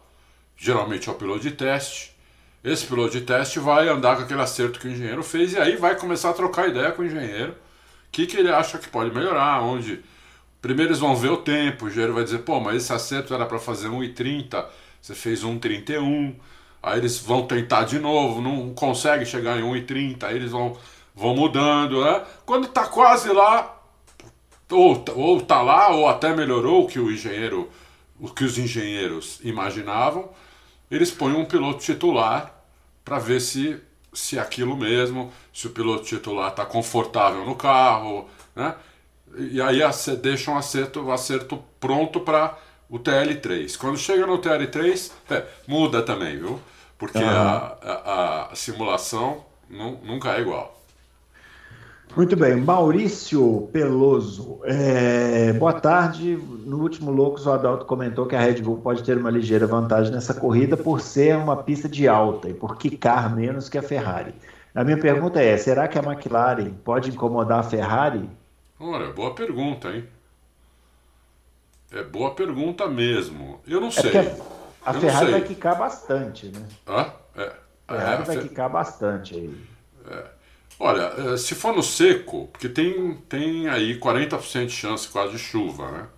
geralmente 0.57 1.09
é 1.09 1.13
o 1.13 1.15
piloto 1.15 1.41
de 1.41 1.51
teste. 1.51 2.15
Esse 2.63 2.87
piloto 2.87 3.11
de 3.11 3.21
teste 3.21 3.59
vai 3.59 3.89
andar 3.89 4.17
com 4.17 4.23
aquele 4.23 4.41
acerto 4.41 4.79
que 4.79 4.89
o 4.89 4.91
engenheiro 4.91 5.23
fez 5.23 5.53
e 5.53 5.59
aí 5.59 5.77
vai 5.77 5.97
começar 5.97 6.31
a 6.31 6.33
trocar 6.33 6.67
ideia 6.69 6.93
com 6.93 7.03
o 7.03 7.05
engenheiro. 7.05 7.53
O 7.53 7.57
que, 8.11 8.27
que 8.27 8.39
ele 8.39 8.51
acha 8.51 8.79
que 8.79 8.89
pode 8.89 9.15
melhorar, 9.15 9.61
onde 9.63 10.03
Primeiro 10.65 10.93
eles 10.93 10.99
vão 10.99 11.15
ver 11.15 11.29
o 11.29 11.37
tempo, 11.37 11.85
o 11.85 11.89
engenheiro 11.89 12.15
vai 12.15 12.25
dizer, 12.25 12.39
pô, 12.39 12.59
mas 12.59 12.77
esse 12.77 12.91
acerto 12.91 13.35
era 13.35 13.45
para 13.45 13.59
fazer 13.59 13.91
1,30, 13.91 14.65
você 14.99 15.15
fez 15.15 15.45
1,31. 15.45 16.37
Aí 16.83 16.99
eles 16.99 17.19
vão 17.19 17.47
tentar 17.47 17.83
de 17.83 17.99
novo, 17.99 18.41
não 18.41 18.73
consegue 18.73 19.27
chegar 19.27 19.61
em 19.61 19.63
1,30, 19.63 20.25
aí 20.25 20.37
eles 20.37 20.53
vão, 20.53 20.75
vão 21.15 21.37
mudando, 21.37 22.03
né? 22.03 22.25
Quando 22.47 22.67
tá 22.67 22.87
quase 22.87 23.31
lá, 23.31 23.79
ou, 24.71 25.05
ou 25.15 25.43
tá 25.43 25.61
lá, 25.61 25.91
ou 25.91 26.09
até 26.09 26.35
melhorou 26.35 26.85
o 26.85 26.87
que 26.87 26.99
o 26.99 27.13
engenheiro, 27.13 27.69
o 28.19 28.31
que 28.31 28.45
os 28.45 28.57
engenheiros 28.57 29.41
imaginavam, 29.45 30.31
eles 30.91 31.11
põem 31.11 31.35
um 31.35 31.45
piloto 31.45 31.81
titular 31.81 32.59
para 33.05 33.19
ver 33.19 33.43
se 33.43 33.79
se 34.15 34.39
é 34.39 34.41
aquilo 34.41 34.77
mesmo, 34.77 35.31
se 35.53 35.67
o 35.67 35.71
piloto 35.71 36.05
titular 36.05 36.49
está 36.49 36.65
confortável 36.65 37.45
no 37.45 37.55
carro, 37.55 38.31
né? 38.57 38.75
E 39.37 39.61
aí 39.61 39.81
deixam 40.21 40.55
um 40.55 40.59
acerto, 40.59 41.01
o 41.01 41.13
acerto 41.13 41.63
pronto 41.81 42.21
para 42.21 42.57
o 42.89 42.99
TL3. 42.99 43.77
Quando 43.77 43.97
chega 43.97 44.27
no 44.27 44.39
TL3, 44.39 45.11
é, 45.31 45.45
muda 45.67 46.03
também, 46.03 46.39
viu? 46.39 46.61
Porque 46.99 47.19
uhum. 47.19 47.29
a, 47.29 47.77
a, 47.83 48.53
a, 48.53 48.55
simulação 48.55 49.45
não, 49.69 49.99
nunca 50.05 50.31
é 50.37 50.41
igual. 50.41 50.75
Muito 52.17 52.37
bem, 52.37 52.55
Maurício 52.55 53.69
Peloso. 53.73 54.61
É, 54.65 55.53
boa 55.55 55.73
tarde. 55.73 56.39
No 56.65 56.81
último 56.81 57.11
Loucos, 57.11 57.45
o 57.47 57.53
Adalto 57.53 57.85
comentou 57.87 58.27
que 58.27 58.37
a 58.37 58.41
Red 58.41 58.63
Bull 58.63 58.77
pode 58.77 59.03
ter 59.03 59.19
uma 59.19 59.31
ligeira 59.31 59.67
vantagem 59.67 60.13
nessa 60.13 60.33
corrida 60.33 60.77
por 60.77 61.01
ser 61.01 61.37
uma 61.37 61.57
pista 61.57 61.89
de 61.89 62.07
alta 62.07 62.49
e 62.49 62.55
por 62.55 62.77
quicar 62.77 63.35
menos 63.35 63.69
que 63.69 63.77
a 63.77 63.83
Ferrari. 63.83 64.33
A 64.73 64.85
minha 64.85 64.97
pergunta 64.97 65.43
é: 65.43 65.57
será 65.57 65.89
que 65.89 65.99
a 65.99 66.03
McLaren 66.03 66.71
pode 66.85 67.11
incomodar 67.11 67.61
a 67.61 67.63
Ferrari? 67.65 68.31
Olha, 68.79 69.13
boa 69.13 69.35
pergunta, 69.35 69.89
hein? 69.89 70.09
É 71.93 72.03
boa 72.03 72.35
pergunta 72.35 72.89
mesmo. 72.89 73.61
Eu 73.67 73.81
não 73.81 73.89
é 73.89 73.93
sei. 73.93 74.13
A, 74.85 74.91
a 74.91 74.95
Ferrari 74.95 75.27
sei. 75.27 75.31
vai 75.33 75.43
quicar 75.43 75.79
bastante, 75.79 76.47
né? 76.47 76.69
Ah, 76.87 77.13
é. 77.37 77.53
A 77.87 77.95
Ferrari 77.95 78.23
é, 78.23 78.25
vai 78.25 78.37
Fer... 78.37 78.49
quicar 78.49 78.71
bastante 78.71 79.35
aí. 79.35 79.67
É. 80.11 80.25
Olha, 80.79 81.03
é, 81.03 81.37
se 81.37 81.55
for 81.55 81.75
no 81.75 81.83
seco, 81.83 82.49
porque 82.49 82.69
tem, 82.69 83.15
tem 83.29 83.69
aí 83.69 83.99
40% 83.99 84.67
de 84.67 84.73
chance 84.73 85.09
quase 85.09 85.33
de 85.33 85.39
chuva, 85.39 85.91
né? 85.91 86.09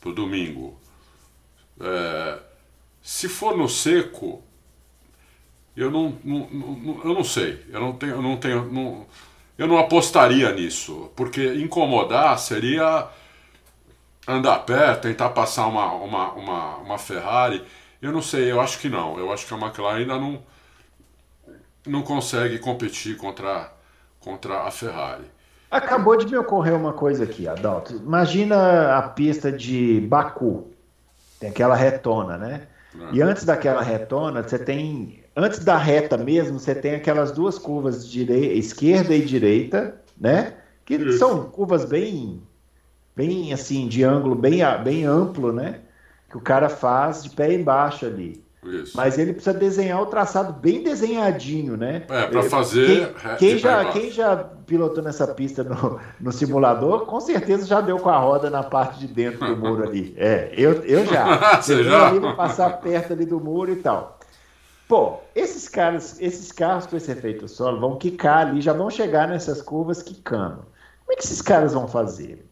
Pro 0.00 0.12
domingo. 0.12 0.78
É, 1.80 2.38
se 3.02 3.28
for 3.28 3.56
no 3.56 3.68
seco, 3.68 4.42
eu 5.76 5.90
não, 5.90 6.16
não, 6.22 6.48
não, 6.50 7.00
eu 7.04 7.14
não 7.14 7.24
sei. 7.24 7.64
Eu 7.68 7.80
não 7.80 7.92
tenho. 7.92 8.12
Eu 8.12 8.22
não, 8.22 8.36
tenho 8.36 8.72
não, 8.72 9.06
eu 9.56 9.66
não 9.66 9.78
apostaria 9.78 10.52
nisso. 10.52 11.10
Porque 11.14 11.54
incomodar 11.54 12.38
seria 12.38 13.08
andar 14.26 14.60
perto, 14.60 15.02
tentar 15.02 15.30
passar 15.30 15.66
uma, 15.66 15.92
uma, 15.92 16.32
uma, 16.32 16.76
uma 16.76 16.98
Ferrari. 16.98 17.64
Eu 18.00 18.12
não 18.12 18.22
sei, 18.22 18.50
eu 18.50 18.60
acho 18.60 18.78
que 18.78 18.88
não. 18.88 19.18
Eu 19.18 19.32
acho 19.32 19.46
que 19.46 19.54
a 19.54 19.58
McLaren 19.58 19.98
ainda 19.98 20.18
não, 20.18 20.42
não 21.86 22.02
consegue 22.02 22.58
competir 22.58 23.16
contra, 23.16 23.72
contra 24.20 24.62
a 24.62 24.70
Ferrari. 24.70 25.24
Acabou 25.70 26.16
de 26.16 26.26
me 26.26 26.36
ocorrer 26.36 26.74
uma 26.74 26.92
coisa 26.92 27.24
aqui, 27.24 27.48
Adalto. 27.48 27.96
Imagina 27.96 28.96
a 28.96 29.02
pista 29.02 29.50
de 29.50 30.00
Baku. 30.00 30.70
Tem 31.40 31.50
aquela 31.50 31.74
retona, 31.74 32.38
né? 32.38 32.68
E 33.12 33.20
antes 33.20 33.44
daquela 33.44 33.82
retona, 33.82 34.42
você 34.42 34.58
tem. 34.58 35.22
Antes 35.36 35.64
da 35.64 35.76
reta 35.76 36.16
mesmo, 36.16 36.58
você 36.58 36.74
tem 36.74 36.94
aquelas 36.94 37.32
duas 37.32 37.58
curvas, 37.58 38.08
direi, 38.08 38.52
esquerda 38.56 39.14
e 39.14 39.24
direita, 39.24 40.00
né? 40.18 40.54
Que 40.84 40.94
Isso. 40.94 41.18
são 41.18 41.50
curvas 41.50 41.84
bem 41.84 42.40
bem 43.16 43.52
assim, 43.52 43.86
de 43.86 44.02
ângulo 44.02 44.34
bem, 44.34 44.60
bem 44.82 45.04
amplo, 45.04 45.52
né? 45.52 45.80
Que 46.28 46.36
o 46.36 46.40
cara 46.40 46.68
faz 46.68 47.22
de 47.22 47.30
pé 47.30 47.52
embaixo 47.52 48.06
ali. 48.06 48.43
Isso. 48.64 48.96
Mas 48.96 49.18
ele 49.18 49.32
precisa 49.32 49.56
desenhar 49.56 50.00
o 50.02 50.06
traçado 50.06 50.52
bem 50.52 50.82
desenhadinho, 50.82 51.76
né? 51.76 52.04
É, 52.08 52.26
para 52.26 52.42
fazer. 52.44 53.14
Quem, 53.14 53.36
quem 53.36 53.58
já, 53.58 53.84
quem 53.86 54.10
já 54.10 54.36
pilotou 54.36 55.02
nessa 55.02 55.26
pista 55.28 55.62
no, 55.62 56.00
no 56.20 56.32
simulador, 56.32 57.06
com 57.06 57.20
certeza 57.20 57.66
já 57.66 57.80
deu 57.80 57.98
com 57.98 58.08
a 58.08 58.18
roda 58.18 58.48
na 58.48 58.62
parte 58.62 59.00
de 59.00 59.06
dentro 59.06 59.46
do 59.46 59.56
muro 59.56 59.84
ali. 59.84 60.14
É, 60.16 60.52
eu, 60.56 60.82
eu 60.84 61.06
já. 61.06 61.60
Você 61.60 61.84
já? 61.84 62.08
Ali, 62.08 62.20
passar 62.34 62.80
perto 62.80 63.12
ali 63.12 63.26
do 63.26 63.40
muro 63.40 63.72
e 63.72 63.76
tal. 63.76 64.18
Pô, 64.88 65.18
esses 65.34 65.68
caras, 65.68 66.20
esses 66.20 66.52
carros 66.52 66.86
com 66.86 66.96
esse 66.96 67.10
efeito 67.10 67.48
solo 67.48 67.80
vão 67.80 67.96
quicar 67.96 68.46
ali, 68.46 68.60
já 68.60 68.72
vão 68.72 68.90
chegar 68.90 69.28
nessas 69.28 69.62
curvas 69.62 70.02
quicando. 70.02 70.64
Como 71.04 71.12
é 71.12 71.16
que 71.16 71.24
esses 71.24 71.40
caras 71.40 71.72
vão 71.72 71.88
fazer? 71.88 72.46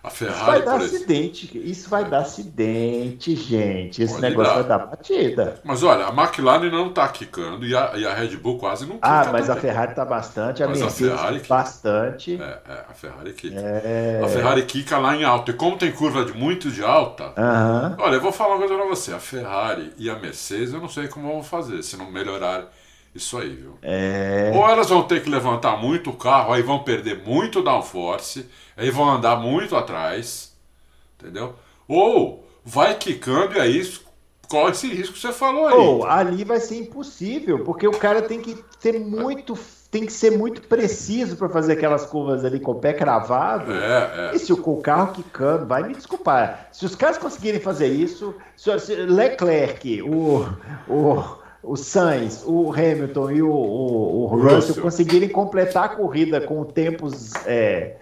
A 0.00 0.10
Ferrari, 0.10 0.38
isso 0.38 0.46
vai 0.46 0.62
dar 0.62 0.76
acidente, 0.76 1.58
isso 1.58 1.90
vai 1.90 2.04
dar 2.04 2.18
acidente, 2.18 3.34
gente. 3.34 4.00
Esse 4.00 4.14
Pode 4.14 4.28
negócio 4.28 4.52
dar. 4.52 4.60
vai 4.60 4.68
dar 4.68 4.86
batida. 4.86 5.60
Mas 5.64 5.82
olha, 5.82 6.06
a 6.06 6.10
McLaren 6.10 6.70
não 6.70 6.88
está 6.88 7.08
quicando 7.08 7.66
e 7.66 7.74
a, 7.74 7.92
e 7.96 8.06
a, 8.06 8.14
Red 8.14 8.36
Bull 8.36 8.58
quase 8.58 8.86
não 8.86 8.94
quica. 8.94 9.08
Ah, 9.08 9.32
mas 9.32 9.50
a 9.50 9.56
Ferrari 9.56 9.90
está 9.90 10.04
bastante, 10.04 10.62
a 10.62 10.68
mas 10.68 10.80
Mercedes 10.80 11.12
a 11.12 11.16
Ferrari 11.16 11.42
bastante. 11.48 12.38
É, 12.40 12.44
é, 12.44 12.84
a 12.88 12.94
Ferrari 12.94 13.32
quica. 13.32 13.60
É... 13.60 14.22
A 14.24 14.28
Ferrari 14.28 14.62
quica 14.62 14.98
lá 14.98 15.16
em 15.16 15.24
alto. 15.24 15.50
E 15.50 15.54
como 15.54 15.76
tem 15.76 15.90
curva 15.90 16.24
de 16.24 16.32
muito 16.32 16.70
de 16.70 16.84
alta, 16.84 17.24
uhum. 17.36 17.96
olha, 17.98 18.14
eu 18.14 18.20
vou 18.20 18.30
falar 18.30 18.50
uma 18.50 18.58
coisa 18.58 18.74
para 18.76 18.86
você. 18.86 19.12
A 19.12 19.18
Ferrari 19.18 19.92
e 19.98 20.08
a 20.08 20.16
Mercedes, 20.16 20.72
eu 20.72 20.80
não 20.80 20.88
sei 20.88 21.08
como 21.08 21.26
vão 21.26 21.42
fazer 21.42 21.82
se 21.82 21.96
não 21.96 22.08
melhorar 22.08 22.70
isso 23.12 23.36
aí, 23.36 23.48
viu? 23.48 23.76
É... 23.82 24.52
Ou 24.54 24.68
elas 24.68 24.88
vão 24.90 25.02
ter 25.02 25.22
que 25.22 25.28
levantar 25.28 25.76
muito 25.76 26.10
o 26.10 26.12
carro, 26.12 26.52
aí 26.52 26.62
vão 26.62 26.78
perder 26.84 27.22
muito 27.26 27.62
downforce 27.62 28.48
aí 28.78 28.90
vão 28.90 29.10
andar 29.10 29.36
muito 29.36 29.76
atrás, 29.76 30.52
entendeu? 31.18 31.54
Ou 31.86 32.44
vai 32.64 32.94
quicando 32.94 33.56
e 33.56 33.60
aí 33.60 33.92
corre 34.48 34.70
esse 34.70 34.86
risco 34.88 35.14
que 35.14 35.20
você 35.20 35.32
falou 35.32 35.66
aí. 35.66 35.74
Ou 35.74 36.06
ali 36.06 36.44
vai 36.44 36.60
ser 36.60 36.76
impossível, 36.76 37.64
porque 37.64 37.86
o 37.86 37.92
cara 37.92 38.22
tem 38.22 38.40
que 38.40 38.56
ser 38.78 38.98
muito 38.98 39.58
tem 39.90 40.04
que 40.04 40.12
ser 40.12 40.32
muito 40.32 40.60
preciso 40.68 41.34
para 41.36 41.48
fazer 41.48 41.72
aquelas 41.72 42.04
curvas 42.04 42.44
ali 42.44 42.60
com 42.60 42.72
o 42.72 42.74
pé 42.74 42.92
cravado. 42.92 43.72
É, 43.72 44.32
é. 44.32 44.36
E 44.36 44.38
se 44.38 44.52
o 44.52 44.76
carro 44.76 45.14
quicando, 45.14 45.64
vai 45.64 45.82
me 45.82 45.94
desculpar. 45.94 46.68
Se 46.72 46.84
os 46.84 46.94
caras 46.94 47.16
conseguirem 47.16 47.58
fazer 47.58 47.86
isso, 47.86 48.34
se 48.54 48.70
Leclerc, 48.94 50.02
o, 50.02 50.46
o, 50.86 51.24
o 51.62 51.74
Sainz, 51.74 52.44
o 52.46 52.70
Hamilton 52.70 53.30
e 53.30 53.42
o, 53.42 53.50
o, 53.50 54.24
o 54.24 54.26
Russell 54.26 54.82
conseguirem 54.82 55.30
completar 55.30 55.84
a 55.84 55.88
corrida 55.88 56.38
com 56.38 56.62
tempos 56.64 57.32
é, 57.46 57.96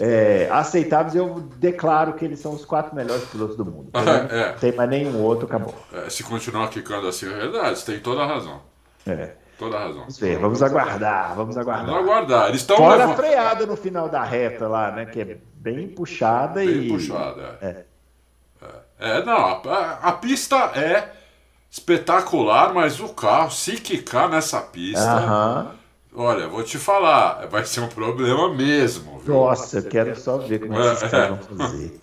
é, 0.00 0.48
aceitáveis, 0.50 1.14
eu 1.14 1.40
declaro 1.56 2.14
que 2.14 2.24
eles 2.24 2.40
são 2.40 2.52
os 2.52 2.64
quatro 2.64 2.94
melhores 2.94 3.24
pilotos 3.24 3.56
do 3.56 3.64
mundo. 3.64 3.90
é. 4.30 4.52
Não 4.52 4.58
tem 4.58 4.72
mais 4.72 4.88
nenhum 4.88 5.22
outro, 5.22 5.46
acabou. 5.46 5.74
É, 5.92 6.08
se 6.08 6.22
continuar 6.24 6.68
quicando 6.68 7.06
assim, 7.06 7.26
é 7.26 7.36
verdade, 7.36 7.78
você 7.78 7.92
tem 7.92 8.00
toda 8.00 8.22
a 8.22 8.26
razão. 8.26 8.60
É. 9.06 9.34
Toda 9.58 9.76
a 9.76 9.80
razão. 9.80 10.00
Vamos 10.00 10.18
ver, 10.18 10.38
vamos 10.38 10.62
aguardar, 10.62 11.34
vamos 11.36 11.56
aguardar. 11.58 11.86
Vamos 11.86 12.02
aguardar. 12.02 12.48
Eles 12.48 12.62
estão 12.62 12.78
Fora 12.78 12.96
levando... 12.96 13.12
a 13.12 13.16
freada 13.16 13.66
no 13.66 13.76
final 13.76 14.08
da 14.08 14.24
reta 14.24 14.66
lá, 14.66 14.90
né? 14.90 15.04
Que 15.04 15.20
é 15.20 15.38
bem 15.54 15.88
puxada 15.88 16.60
bem 16.60 16.68
e. 16.68 16.78
Bem 16.78 16.88
puxada, 16.88 17.58
é. 17.60 17.66
é. 17.66 17.84
É, 18.98 19.18
é 19.18 19.24
não, 19.24 19.36
a, 19.36 19.98
a, 20.02 20.12
pista 20.12 20.56
é 20.74 21.12
espetacular, 21.70 22.72
mas 22.72 23.00
o 23.00 23.10
carro, 23.10 23.50
se 23.50 23.76
quicar 23.76 24.30
nessa 24.30 24.60
pista. 24.62 25.02
Aham. 25.02 25.79
Olha, 26.14 26.48
vou 26.48 26.62
te 26.62 26.76
falar, 26.76 27.46
vai 27.46 27.64
ser 27.64 27.80
um 27.80 27.88
problema 27.88 28.52
mesmo. 28.52 29.20
Viu? 29.20 29.34
Nossa, 29.34 29.78
eu 29.78 29.82
quero 29.84 30.18
só 30.18 30.38
ver 30.38 30.58
como 30.58 30.74
é 30.74 30.82
que 30.82 30.88
esses 30.88 31.10
caras 31.10 31.28
vão 31.28 31.56
fazer. 31.56 32.00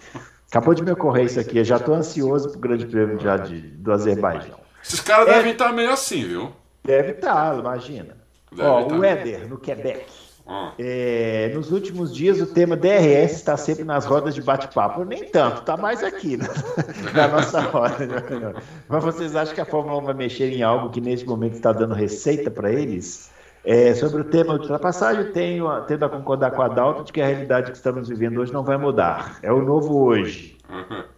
Acabou 0.49 0.73
de 0.73 0.81
me 0.81 0.91
ocorrer 0.91 1.25
isso 1.25 1.39
aqui, 1.39 1.57
eu 1.57 1.65
já 1.65 1.75
estou 1.75 1.93
ansioso 1.93 2.49
para 2.49 2.57
o 2.57 2.61
Grande 2.61 2.85
Prêmio 2.85 3.19
já 3.19 3.35
de, 3.35 3.59
do 3.59 3.91
Azerbaijão. 3.91 4.59
Esses 4.81 5.01
caras 5.01 5.27
é, 5.27 5.33
devem 5.33 5.51
estar 5.51 5.73
meio 5.73 5.91
assim, 5.91 6.25
viu? 6.25 6.53
Deve 6.85 7.11
estar, 7.11 7.59
imagina. 7.59 8.15
Deve 8.49 8.69
Ó, 8.69 8.87
o 8.87 9.03
Éder, 9.03 9.49
no 9.49 9.57
Quebec. 9.57 10.05
Ah. 10.47 10.71
É, 10.79 11.51
nos 11.53 11.73
últimos 11.73 12.15
dias 12.15 12.39
o 12.39 12.45
tema 12.45 12.77
DRS 12.77 13.33
está 13.33 13.57
sempre 13.57 13.83
nas 13.83 14.05
rodas 14.05 14.33
de 14.33 14.41
bate-papo. 14.41 15.03
Nem 15.03 15.25
tanto, 15.25 15.59
está 15.59 15.75
mais 15.75 16.01
aqui 16.01 16.37
né? 16.37 16.47
na 17.13 17.27
nossa 17.27 17.59
roda. 17.59 18.55
Mas 18.87 19.03
vocês 19.03 19.35
acham 19.35 19.53
que 19.53 19.59
a 19.59 19.65
Fórmula 19.65 20.01
1 20.01 20.05
vai 20.05 20.13
mexer 20.13 20.49
em 20.49 20.63
algo 20.63 20.89
que 20.89 21.01
neste 21.01 21.25
momento 21.27 21.55
está 21.55 21.73
dando 21.73 21.93
receita 21.93 22.49
para 22.49 22.71
eles? 22.71 23.29
É, 23.69 23.93
sobre 23.93 24.21
o 24.21 24.23
tema 24.23 24.53
ultrapassagem, 24.53 25.29
tenho, 25.33 25.67
tendo 25.81 26.05
a 26.05 26.09
concordar 26.09 26.51
com 26.51 26.61
a 26.61 26.69
Dalton 26.69 27.03
de 27.03 27.11
que 27.11 27.21
a 27.21 27.27
realidade 27.27 27.69
que 27.69 27.75
estamos 27.75 28.07
vivendo 28.07 28.37
hoje 28.37 28.53
não 28.53 28.63
vai 28.63 28.77
mudar. 28.77 29.39
É 29.43 29.51
o 29.51 29.61
novo 29.61 30.05
hoje. 30.05 30.57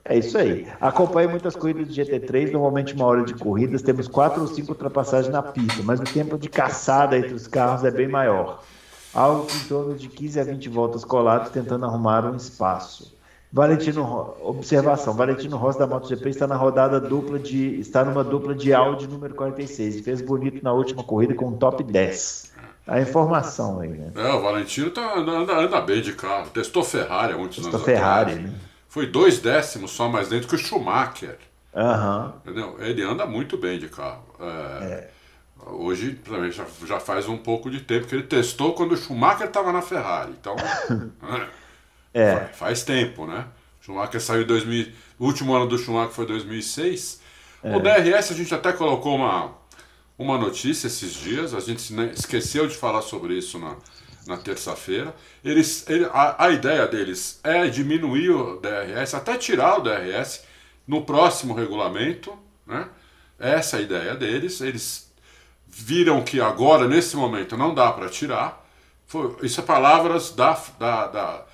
É 0.03 0.17
isso 0.17 0.35
aí. 0.35 0.67
Acompanho 0.81 1.29
muitas 1.29 1.55
corridas 1.55 1.93
de 1.93 2.01
GT3, 2.01 2.51
normalmente 2.51 2.95
uma 2.95 3.05
hora 3.05 3.23
de 3.23 3.35
corridas, 3.35 3.83
temos 3.83 4.07
quatro 4.07 4.41
ou 4.41 4.47
cinco 4.47 4.71
ultrapassagens 4.71 5.31
na 5.31 5.43
pista, 5.43 5.83
mas 5.83 5.99
o 5.99 6.03
tempo 6.03 6.39
de 6.39 6.49
caçada 6.49 7.15
entre 7.15 7.35
os 7.35 7.45
carros 7.45 7.83
é 7.83 7.91
bem 7.91 8.07
maior. 8.07 8.63
Algo 9.13 9.45
em 9.55 9.67
torno 9.67 9.93
de 9.93 10.07
15 10.07 10.39
a 10.39 10.43
20 10.43 10.69
voltas 10.69 11.05
colados 11.05 11.51
tentando 11.51 11.85
arrumar 11.85 12.25
um 12.25 12.35
espaço. 12.35 13.15
Valentino, 13.51 14.35
observação, 14.41 15.15
Valentino 15.15 15.57
Rossi 15.57 15.79
da 15.79 15.87
MotoGP 15.87 16.29
está 16.29 16.45
na 16.45 16.55
rodada 16.55 16.99
dupla 16.99 17.39
de, 17.39 17.79
está 17.79 18.05
numa 18.05 18.23
dupla 18.23 18.53
de 18.53 18.71
Audi 18.73 19.07
número 19.07 19.33
46 19.33 19.95
e 19.95 20.03
fez 20.03 20.21
bonito 20.21 20.63
na 20.63 20.71
última 20.71 21.03
corrida 21.03 21.33
com 21.33 21.47
um 21.47 21.57
top 21.57 21.83
10. 21.83 22.53
A 22.85 23.01
informação 23.01 23.79
aí, 23.79 23.89
né? 23.89 24.11
É, 24.15 24.33
o 24.33 24.41
Valentino 24.41 24.91
tá, 24.91 25.17
anda, 25.17 25.53
anda 25.53 25.81
bem 25.81 26.01
de 26.01 26.13
carro, 26.13 26.49
testou 26.51 26.83
Ferrari 26.83 27.33
há 27.33 27.37
muitos 27.37 27.57
testou 27.57 27.75
anos 27.75 27.85
Ferrari, 27.85 28.31
atrás. 28.33 28.51
Né? 28.51 28.59
Foi 28.87 29.07
dois 29.07 29.39
décimos 29.39 29.91
só 29.91 30.07
mais 30.07 30.29
dentro 30.29 30.47
que 30.47 30.55
o 30.55 30.57
Schumacher. 30.57 31.37
Uhum. 31.73 32.31
Entendeu? 32.43 32.75
Ele 32.79 33.03
anda 33.03 33.25
muito 33.25 33.57
bem 33.57 33.79
de 33.79 33.89
carro. 33.89 34.23
É, 34.39 34.83
é. 34.83 35.09
Hoje, 35.67 36.19
já, 36.51 36.65
já 36.85 36.99
faz 36.99 37.27
um 37.27 37.37
pouco 37.37 37.69
de 37.69 37.81
tempo 37.81 38.07
que 38.07 38.15
ele 38.15 38.23
testou 38.23 38.73
quando 38.73 38.93
o 38.93 38.97
Schumacher 38.97 39.47
estava 39.47 39.71
na 39.71 39.81
Ferrari. 39.81 40.33
Então, 40.39 40.55
É. 42.13 42.35
Faz, 42.35 42.57
faz 42.57 42.83
tempo, 42.83 43.25
né? 43.25 43.45
Schumacher 43.81 44.21
saiu 44.21 44.43
em 44.43 44.45
2000. 44.45 44.87
O 45.17 45.25
último 45.25 45.53
ano 45.55 45.67
do 45.67 45.77
Schumacher 45.77 46.13
foi 46.13 46.25
2006. 46.25 47.21
É. 47.63 47.75
O 47.75 47.79
DRS 47.79 48.31
a 48.31 48.35
gente 48.35 48.53
até 48.53 48.71
colocou 48.71 49.15
uma, 49.15 49.51
uma 50.17 50.37
notícia 50.37 50.87
esses 50.87 51.13
dias, 51.13 51.53
a 51.53 51.59
gente 51.59 51.93
esqueceu 52.13 52.67
de 52.67 52.75
falar 52.75 53.01
sobre 53.01 53.37
isso 53.37 53.57
na, 53.59 53.75
na 54.27 54.37
terça-feira. 54.37 55.15
Eles, 55.43 55.89
ele, 55.89 56.05
a, 56.05 56.45
a 56.45 56.51
ideia 56.51 56.87
deles 56.87 57.39
é 57.43 57.67
diminuir 57.67 58.29
o 58.29 58.59
DRS, 58.59 59.13
até 59.13 59.37
tirar 59.37 59.79
o 59.79 59.81
DRS 59.81 60.43
no 60.87 61.03
próximo 61.03 61.53
regulamento, 61.53 62.37
né? 62.65 62.87
Essa 63.39 63.77
é 63.77 63.79
a 63.79 63.83
ideia 63.83 64.15
deles. 64.15 64.59
Eles 64.59 65.11
viram 65.67 66.21
que 66.23 66.41
agora, 66.41 66.87
nesse 66.87 67.15
momento, 67.15 67.55
não 67.55 67.73
dá 67.73 67.91
para 67.91 68.09
tirar. 68.09 68.65
Foi, 69.07 69.35
isso 69.43 69.61
é 69.61 69.63
palavras 69.63 70.31
da, 70.31 70.59
da, 70.77 71.07
da 71.07 71.45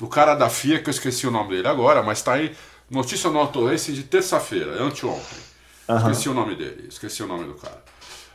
do 0.00 0.08
cara 0.08 0.34
da 0.34 0.48
FIA, 0.48 0.82
que 0.82 0.88
eu 0.88 0.92
esqueci 0.92 1.26
o 1.26 1.30
nome 1.30 1.50
dele 1.50 1.68
agora, 1.68 2.02
mas 2.02 2.18
está 2.18 2.32
aí, 2.32 2.56
notícia 2.88 3.28
no 3.28 3.38
Auto 3.38 3.66
Racing 3.66 3.92
de 3.92 4.02
terça-feira, 4.02 4.82
anteontem. 4.82 5.38
Uhum. 5.86 5.96
Esqueci 5.98 6.28
o 6.30 6.34
nome 6.34 6.56
dele, 6.56 6.86
esqueci 6.88 7.22
o 7.22 7.26
nome 7.26 7.44
do 7.44 7.54
cara. 7.54 7.84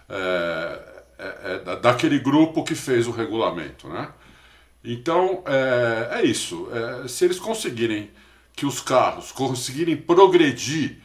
é, 0.08 0.80
é, 1.18 1.62
é 1.66 1.76
daquele 1.78 2.20
grupo 2.20 2.64
que 2.64 2.76
fez 2.76 3.08
o 3.08 3.12
regulamento, 3.12 3.88
né? 3.90 4.10
Então 4.84 5.44
é, 5.48 6.20
é 6.20 6.24
isso. 6.24 6.70
É, 6.72 7.08
se 7.08 7.26
eles 7.26 7.40
conseguirem 7.40 8.12
que 8.54 8.68
os 8.68 8.80
carros 8.80 9.32
conseguirem 9.32 9.98
progredir 9.98 11.00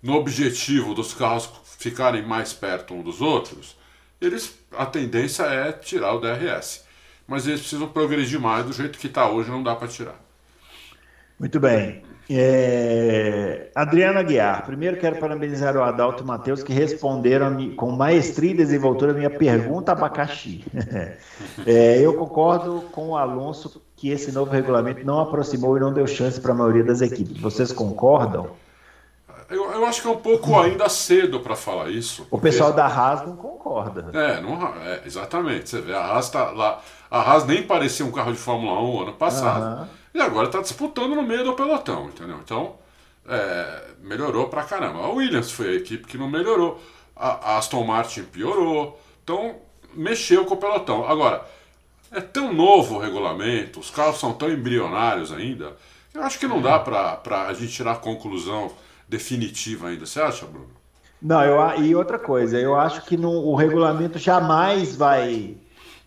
no 0.00 0.14
objetivo 0.14 0.94
dos 0.94 1.12
carros 1.12 1.50
ficarem 1.78 2.24
mais 2.24 2.52
perto 2.52 2.94
um 2.94 3.02
dos 3.02 3.20
outros, 3.20 3.76
eles 4.20 4.56
a 4.70 4.86
tendência 4.86 5.42
é 5.42 5.72
tirar 5.72 6.14
o 6.14 6.20
DRS. 6.20 6.85
Mas 7.26 7.46
eles 7.46 7.60
precisam 7.60 7.88
progredir 7.88 8.40
mais 8.40 8.64
do 8.64 8.72
jeito 8.72 8.98
que 8.98 9.06
está 9.06 9.28
hoje, 9.28 9.50
não 9.50 9.62
dá 9.62 9.74
para 9.74 9.88
tirar. 9.88 10.20
Muito 11.38 11.58
bem. 11.60 12.02
É... 12.28 13.70
Adriana 13.74 14.22
Guiar, 14.22 14.64
primeiro 14.66 14.96
quero 14.96 15.16
parabenizar 15.16 15.76
o 15.76 15.82
Adalto 15.82 16.22
e 16.22 16.24
o 16.24 16.26
Matheus 16.26 16.62
que 16.62 16.72
responderam 16.72 17.70
com 17.76 17.92
maestria 17.92 18.50
e 18.50 18.54
desenvoltura 18.54 19.12
a 19.12 19.14
minha 19.14 19.30
pergunta 19.30 19.92
abacaxi. 19.92 20.64
é, 21.64 22.00
eu 22.00 22.14
concordo 22.14 22.82
com 22.90 23.10
o 23.10 23.16
Alonso 23.16 23.80
que 23.94 24.10
esse 24.10 24.32
novo 24.32 24.50
regulamento 24.50 25.04
não 25.06 25.20
aproximou 25.20 25.76
e 25.76 25.80
não 25.80 25.92
deu 25.92 26.06
chance 26.06 26.40
para 26.40 26.52
a 26.52 26.54
maioria 26.54 26.82
das 26.82 27.00
equipes. 27.00 27.40
Vocês 27.40 27.70
concordam? 27.70 28.50
Eu, 29.48 29.70
eu 29.72 29.86
acho 29.86 30.02
que 30.02 30.08
é 30.08 30.10
um 30.10 30.18
pouco 30.18 30.58
ainda 30.58 30.88
cedo 30.88 31.40
para 31.40 31.54
falar 31.54 31.90
isso. 31.90 32.26
O 32.30 32.38
pessoal 32.38 32.72
da 32.72 32.86
Haas 32.86 33.26
não 33.26 33.36
concorda. 33.36 34.10
É, 34.12 34.40
não, 34.40 34.74
é, 34.82 35.02
exatamente. 35.06 35.68
Você 35.68 35.80
vê, 35.80 35.94
a 35.94 36.00
Haas 36.00 36.30
tá 36.30 36.50
lá. 36.50 36.80
A 37.10 37.20
Haas 37.20 37.44
nem 37.44 37.62
parecia 37.62 38.04
um 38.04 38.10
carro 38.10 38.32
de 38.32 38.38
Fórmula 38.38 38.80
1 38.80 39.02
ano 39.02 39.12
passado. 39.12 39.80
Uhum. 39.80 39.86
E 40.14 40.20
agora 40.20 40.46
está 40.46 40.60
disputando 40.60 41.14
no 41.14 41.22
meio 41.22 41.44
do 41.44 41.52
pelotão, 41.52 42.06
entendeu? 42.06 42.38
Então, 42.42 42.74
é, 43.28 43.82
melhorou 44.02 44.48
pra 44.48 44.64
caramba. 44.64 45.00
A 45.00 45.10
Williams 45.10 45.50
foi 45.50 45.68
a 45.68 45.74
equipe 45.74 46.06
que 46.06 46.18
não 46.18 46.28
melhorou. 46.28 46.80
A, 47.14 47.52
a 47.52 47.58
Aston 47.58 47.84
Martin 47.84 48.22
piorou. 48.24 49.00
Então, 49.22 49.56
mexeu 49.94 50.44
com 50.44 50.54
o 50.54 50.56
pelotão. 50.56 51.08
Agora, 51.08 51.44
é 52.10 52.20
tão 52.20 52.52
novo 52.52 52.96
o 52.96 52.98
regulamento, 52.98 53.80
os 53.80 53.90
carros 53.90 54.18
são 54.18 54.32
tão 54.32 54.50
embrionários 54.50 55.32
ainda, 55.32 55.76
eu 56.14 56.22
acho 56.22 56.38
que 56.38 56.46
não 56.46 56.62
dá 56.62 56.78
para 56.78 57.46
a 57.46 57.52
gente 57.52 57.72
tirar 57.72 57.92
a 57.92 57.96
conclusão 57.96 58.70
definitiva 59.08 59.88
ainda. 59.88 60.06
Você 60.06 60.20
acha, 60.20 60.46
Bruno? 60.46 60.68
Não, 61.20 61.42
eu, 61.42 61.82
e 61.82 61.94
outra 61.94 62.18
coisa, 62.18 62.58
eu 62.58 62.76
acho 62.76 63.02
que 63.06 63.16
no, 63.16 63.30
o 63.30 63.54
regulamento 63.54 64.18
jamais 64.18 64.94
vai 64.94 65.56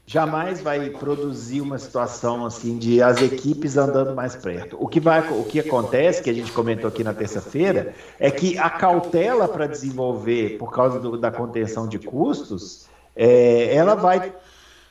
jamais 0.05 0.59
vai 0.59 0.89
produzir 0.89 1.61
uma 1.61 1.77
situação 1.77 2.43
assim 2.43 2.79
de 2.79 2.99
as 2.99 3.21
equipes 3.21 3.77
andando 3.77 4.15
mais 4.15 4.35
perto. 4.35 4.75
O 4.79 4.87
que 4.87 4.99
vai, 4.99 5.21
o 5.31 5.43
que 5.43 5.59
acontece, 5.59 6.23
que 6.23 6.31
a 6.31 6.33
gente 6.33 6.51
comentou 6.51 6.87
aqui 6.87 7.03
na 7.03 7.13
terça-feira, 7.13 7.93
é 8.19 8.31
que 8.31 8.57
a 8.57 8.71
cautela 8.71 9.47
para 9.47 9.67
desenvolver 9.67 10.57
por 10.57 10.71
causa 10.71 10.99
do, 10.99 11.15
da 11.15 11.29
contenção 11.29 11.87
de 11.87 11.99
custos, 11.99 12.87
é, 13.15 13.75
ela 13.75 13.93
vai 13.93 14.33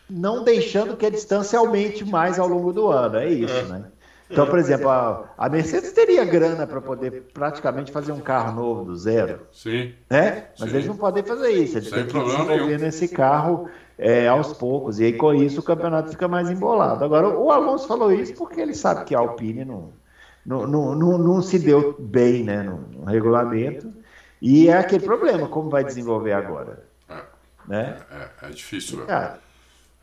não 0.09 0.45
deixando 0.45 0.97
que 0.97 1.05
a 1.05 1.11
distância 1.11 1.59
aumente 1.59 2.05
mais 2.05 2.38
ao 2.38 2.47
longo 2.47 2.73
do 2.73 2.87
ano. 2.87 3.17
É 3.17 3.29
isso, 3.29 3.65
né? 3.65 3.87
Então, 4.30 4.47
por 4.47 4.58
exemplo, 4.58 4.90
a, 4.90 5.25
a 5.38 5.49
Mercedes 5.49 5.90
teria 5.92 6.25
grana 6.25 6.66
para 6.66 6.80
poder 6.80 7.30
praticamente 7.32 7.90
fazer 7.90 8.12
um 8.12 8.20
carro 8.20 8.52
novo 8.52 8.85
do 8.85 8.97
zero. 8.97 9.40
Sim. 9.50 9.94
Né? 10.08 10.49
Mas 10.58 10.70
Sim. 10.70 10.76
eles 10.76 10.87
não 10.87 10.97
podem 10.97 11.23
fazer 11.23 11.50
isso. 11.50 11.78
Eles 11.78 11.88
Sem 11.88 12.04
têm 12.04 12.06
que 12.06 12.25
desenvolver 12.25 12.66
nenhum. 12.66 12.78
nesse 12.78 13.08
carro 13.08 13.68
é, 13.99 14.28
aos 14.28 14.52
poucos. 14.52 15.00
E 15.00 15.04
aí, 15.04 15.12
com 15.14 15.32
isso, 15.32 15.61
o 15.61 15.62
campeonato 15.62 16.11
fica 16.11 16.28
mais 16.28 16.50
embolado. 16.50 17.02
Agora, 17.02 17.28
o 17.28 17.50
Alonso 17.50 17.88
falou 17.88 18.12
isso 18.12 18.35
porque 18.35 18.61
ele 18.61 18.75
sabe 18.75 19.04
que 19.04 19.14
a 19.14 19.18
Alpine 19.18 19.64
não, 19.64 19.92
não, 20.44 20.66
não, 20.66 20.94
não, 20.94 21.18
não 21.18 21.42
se 21.42 21.58
deu 21.58 21.97
bem 21.99 22.44
né, 22.44 22.62
no, 22.62 22.78
no, 22.78 23.04
regulamento. 23.04 23.92
E 24.40 24.68
é 24.68 24.78
aquele 24.78 25.04
problema, 25.04 25.49
como 25.49 25.68
vai 25.68 25.82
desenvolver 25.82 26.32
agora? 26.32 26.85
É, 27.08 27.23
né? 27.66 27.97
é, 28.11 28.47
é 28.47 28.50
difícil. 28.50 29.04
Cara, 29.04 29.40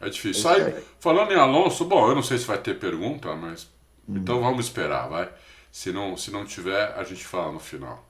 é 0.02 0.10
difícil. 0.10 0.44
Sai, 0.44 0.76
falando 1.00 1.32
em 1.32 1.38
Alonso, 1.38 1.86
bom, 1.86 2.10
eu 2.10 2.16
não 2.16 2.24
sei 2.24 2.38
se 2.38 2.46
vai 2.46 2.58
ter 2.58 2.78
pergunta, 2.78 3.34
mas. 3.36 3.74
Hum. 4.08 4.18
Então 4.18 4.42
vamos 4.42 4.66
esperar, 4.66 5.08
vai. 5.08 5.30
Se 5.72 5.92
não, 5.92 6.16
se 6.16 6.32
não 6.32 6.46
tiver, 6.46 6.94
a 6.98 7.04
gente 7.04 7.26
fala 7.26 7.52
no 7.52 7.60
final. 7.60 8.04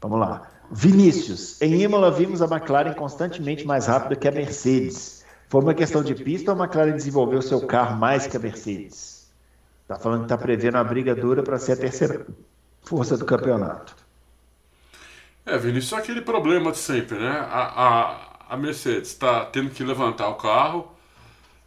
Vamos 0.00 0.20
lá. 0.20 0.50
Vinícius, 0.70 1.60
em 1.62 1.80
Imola 1.82 2.10
vimos 2.10 2.42
a 2.42 2.44
McLaren 2.44 2.92
constantemente 2.92 3.66
mais 3.66 3.86
rápida 3.86 4.16
que 4.16 4.28
a 4.28 4.32
Mercedes. 4.32 5.24
Foi 5.48 5.62
uma 5.62 5.72
questão 5.72 6.02
de 6.02 6.14
pista 6.14 6.52
ou 6.52 6.60
a 6.60 6.64
McLaren 6.64 6.92
desenvolveu 6.92 7.40
seu 7.40 7.66
carro 7.66 7.96
mais 7.96 8.26
que 8.26 8.36
a 8.36 8.40
Mercedes? 8.40 9.30
Está 9.82 9.96
falando 9.96 10.20
que 10.20 10.24
está 10.26 10.36
prevendo 10.36 10.74
uma 10.74 10.84
briga 10.84 11.14
dura 11.14 11.42
para 11.42 11.58
ser 11.58 11.72
a 11.72 11.76
terceira 11.76 12.26
força 12.82 13.16
do 13.16 13.24
campeonato. 13.24 13.96
É, 15.46 15.56
Vinícius, 15.56 15.92
é 15.94 15.96
aquele 15.96 16.20
problema 16.20 16.70
de 16.70 16.76
sempre, 16.76 17.18
né? 17.18 17.30
A, 17.30 17.86
a, 18.50 18.54
a 18.54 18.56
Mercedes 18.58 19.08
está 19.08 19.46
tendo 19.46 19.70
que 19.70 19.82
levantar 19.82 20.28
o 20.28 20.34
carro, 20.34 20.92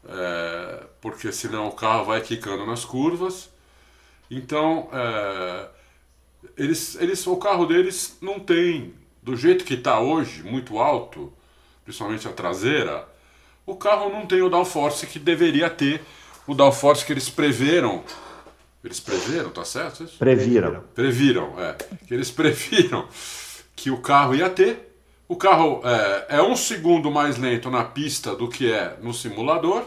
é, 0.08 0.84
porque 1.02 1.32
senão 1.32 1.68
o 1.68 1.72
carro 1.72 2.06
vai 2.06 2.22
quicando 2.22 2.66
nas 2.66 2.86
curvas. 2.86 3.50
Então, 4.30 4.88
é, 4.94 5.68
eles, 6.56 6.96
eles, 7.02 7.26
o 7.28 7.36
carro 7.36 7.66
deles 7.66 8.18
não 8.22 8.40
tem, 8.40 8.94
do 9.22 9.36
jeito 9.36 9.66
que 9.66 9.74
está 9.74 10.00
hoje, 10.00 10.44
muito 10.44 10.78
alto, 10.78 11.34
principalmente 11.84 12.28
a 12.28 12.32
traseira, 12.32 13.08
o 13.66 13.76
carro 13.76 14.10
não 14.10 14.26
tem 14.26 14.42
o 14.42 14.50
downforce 14.50 15.08
que 15.08 15.20
deveria 15.20 15.70
ter, 15.70 16.02
o 16.48 16.54
downforce 16.54 17.06
que 17.06 17.12
eles 17.14 17.30
preveram. 17.30 18.04
Eles 18.84 19.00
preveram, 19.00 19.50
tá 19.50 19.64
certo? 19.64 20.04
Isso? 20.04 20.18
Previram. 20.18 20.84
Previram, 20.96 21.54
é. 21.60 21.74
Que 22.08 22.14
eles 22.14 22.30
previram 22.32 23.08
que 23.76 23.92
o 23.92 24.02
carro 24.02 24.36
ia 24.36 24.50
ter. 24.50 24.96
O 25.28 25.36
carro 25.36 25.82
é, 25.86 26.38
é 26.38 26.42
um 26.42 26.56
segundo 26.56 27.10
mais 27.10 27.38
lento 27.38 27.70
na 27.70 27.84
pista 27.84 28.36
do 28.36 28.50
que 28.50 28.72
é 28.72 28.98
no 29.02 29.14
simulador, 29.14 29.86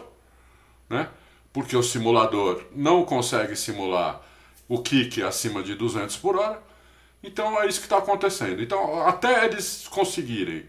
né? 0.88 1.08
Porque 1.52 1.76
o 1.76 1.82
simulador 1.82 2.64
não 2.74 3.04
consegue 3.04 3.54
simular 3.56 4.20
o 4.68 4.82
kick 4.82 5.22
acima 5.22 5.62
de 5.62 5.74
200 5.74 6.16
por 6.16 6.36
hora. 6.36 6.60
Então 7.22 7.60
é 7.60 7.66
isso 7.66 7.80
que 7.80 7.86
está 7.86 7.98
acontecendo. 7.98 8.62
Então, 8.62 9.06
até 9.06 9.46
eles 9.46 9.88
conseguirem 9.88 10.66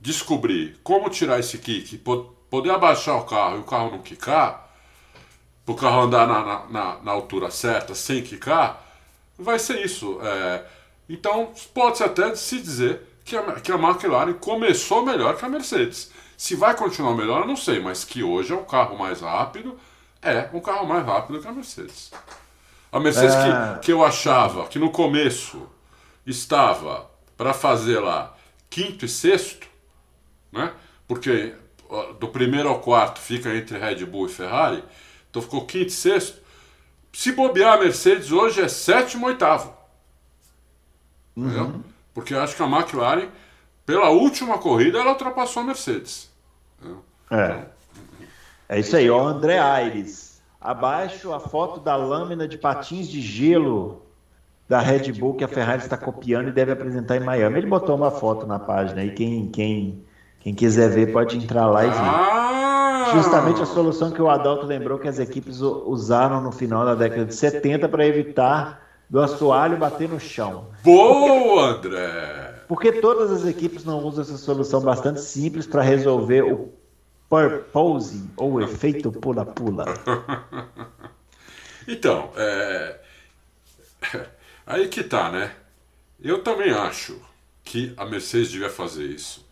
descobrir 0.00 0.78
como 0.82 1.10
tirar 1.10 1.40
esse 1.40 1.58
kick, 1.58 1.98
poder 2.50 2.70
abaixar 2.70 3.16
o 3.16 3.24
carro 3.24 3.56
e 3.56 3.60
o 3.60 3.64
carro 3.64 3.90
não 3.90 3.98
quicar, 4.00 4.66
para 5.64 5.72
o 5.72 5.76
carro 5.76 6.02
andar 6.02 6.28
na, 6.28 6.66
na, 6.68 7.02
na, 7.02 7.10
altura 7.10 7.50
certa 7.50 7.92
sem 7.92 8.22
quicar, 8.22 8.84
vai 9.36 9.58
ser 9.58 9.84
isso. 9.84 10.20
É, 10.22 10.64
então, 11.08 11.52
pode-se 11.74 12.04
até 12.04 12.36
se 12.36 12.60
dizer 12.60 13.02
que 13.24 13.36
a, 13.36 13.60
que 13.60 13.72
a 13.72 13.74
McLaren 13.74 14.34
começou 14.34 15.04
melhor 15.04 15.36
que 15.36 15.44
a 15.44 15.48
Mercedes. 15.48 16.12
Se 16.36 16.54
vai 16.54 16.76
continuar 16.76 17.14
melhor, 17.14 17.42
eu 17.42 17.46
não 17.46 17.56
sei, 17.56 17.80
mas 17.80 18.04
que 18.04 18.22
hoje 18.22 18.52
é 18.52 18.56
um 18.56 18.64
carro 18.64 18.98
mais 18.98 19.20
rápido, 19.20 19.78
é 20.20 20.48
um 20.52 20.60
carro 20.60 20.86
mais 20.86 21.04
rápido 21.04 21.40
que 21.40 21.48
a 21.48 21.52
Mercedes. 21.52 22.10
A 22.92 23.00
Mercedes 23.00 23.34
é... 23.34 23.74
que, 23.74 23.86
que 23.86 23.92
eu 23.92 24.04
achava 24.04 24.66
que 24.66 24.78
no 24.78 24.90
começo 24.90 25.68
estava 26.26 27.10
para 27.36 27.52
fazer 27.52 28.00
lá 28.00 28.34
quinto 28.68 29.04
e 29.04 29.08
sexto, 29.08 29.66
né? 30.52 30.72
Porque 31.06 31.54
do 32.18 32.28
primeiro 32.28 32.68
ao 32.68 32.80
quarto 32.80 33.20
fica 33.20 33.54
entre 33.54 33.78
Red 33.78 34.04
Bull 34.04 34.26
e 34.26 34.32
Ferrari, 34.32 34.82
então 35.30 35.40
ficou 35.40 35.64
quinto 35.64 35.88
e 35.88 35.90
sexto. 35.90 36.40
Se 37.12 37.32
bobear 37.32 37.74
a 37.74 37.80
Mercedes 37.80 38.32
hoje 38.32 38.60
é 38.60 38.68
sétimo 38.68 39.26
oitavo. 39.26 39.74
Uhum. 41.36 41.82
Porque 42.12 42.34
eu 42.34 42.40
acho 42.40 42.56
que 42.56 42.62
a 42.62 42.66
McLaren, 42.66 43.28
pela 43.86 44.10
última 44.10 44.58
corrida, 44.58 44.98
ela 44.98 45.12
ultrapassou 45.12 45.62
a 45.62 45.66
Mercedes. 45.66 46.28
Entendeu? 46.78 47.02
É. 47.30 47.64
É 48.68 48.80
isso 48.80 48.96
aí, 48.96 49.08
ó, 49.08 49.24
André 49.24 49.58
Aires. 49.58 50.42
Abaixo 50.60 51.32
a 51.32 51.38
foto 51.38 51.78
da 51.78 51.94
lâmina 51.94 52.48
de 52.48 52.58
patins 52.58 53.08
de 53.08 53.20
gelo 53.20 54.02
da 54.68 54.80
Red 54.80 55.12
Bull 55.12 55.34
que 55.34 55.44
a 55.44 55.48
Ferrari 55.48 55.82
está 55.82 55.96
copiando 55.96 56.48
e 56.48 56.52
deve 56.52 56.72
apresentar 56.72 57.16
em 57.16 57.20
Miami. 57.20 57.58
Ele 57.58 57.68
botou 57.68 57.94
uma 57.94 58.10
foto 58.10 58.44
na 58.46 58.58
página 58.58 59.00
aí, 59.00 59.12
quem, 59.12 59.46
quem, 59.48 60.04
quem 60.40 60.52
quiser 60.52 60.90
ver 60.90 61.12
pode 61.12 61.36
entrar 61.36 61.66
lá 61.66 61.84
e 61.84 61.90
ver. 61.90 61.96
Ah! 62.00 63.10
Justamente 63.14 63.62
a 63.62 63.66
solução 63.66 64.10
que 64.10 64.20
o 64.20 64.28
Adalto 64.28 64.66
lembrou 64.66 64.98
que 64.98 65.06
as 65.06 65.20
equipes 65.20 65.60
usaram 65.60 66.40
no 66.40 66.50
final 66.50 66.84
da 66.84 66.96
década 66.96 67.26
de 67.26 67.34
70 67.36 67.88
para 67.88 68.04
evitar 68.04 68.82
do 69.08 69.20
assoalho 69.20 69.76
bater 69.76 70.08
no 70.08 70.18
chão. 70.18 70.66
Boa, 70.82 71.76
André! 71.76 72.45
Porque 72.68 72.92
todas 72.92 73.30
as 73.30 73.46
equipes 73.46 73.84
não 73.84 74.02
usam 74.04 74.22
essa 74.22 74.36
solução 74.36 74.80
bastante 74.80 75.20
simples 75.20 75.66
para 75.66 75.82
resolver 75.82 76.42
o 76.42 76.72
purposing 77.28 78.30
ou 78.36 78.54
o 78.54 78.60
efeito 78.60 79.12
pula-pula. 79.12 79.84
então, 81.86 82.30
é... 82.36 83.00
aí 84.66 84.88
que 84.88 85.04
tá, 85.04 85.30
né? 85.30 85.52
Eu 86.20 86.42
também 86.42 86.70
acho 86.70 87.20
que 87.62 87.92
a 87.96 88.04
Mercedes 88.04 88.50
devia 88.50 88.70
fazer 88.70 89.04
isso. 89.04 89.44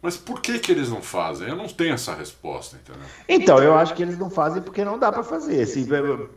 Mas 0.00 0.18
por 0.18 0.40
que, 0.40 0.58
que 0.58 0.70
eles 0.70 0.90
não 0.90 1.00
fazem? 1.00 1.48
Eu 1.48 1.56
não 1.56 1.66
tenho 1.66 1.94
essa 1.94 2.14
resposta, 2.14 2.76
entendeu? 2.76 3.02
Então, 3.26 3.58
eu 3.58 3.74
acho 3.74 3.94
que 3.94 4.02
eles 4.02 4.18
não 4.18 4.28
fazem 4.28 4.62
porque 4.62 4.84
não 4.84 4.98
dá 4.98 5.10
para 5.10 5.24
fazer. 5.24 5.62
Assim, 5.62 5.86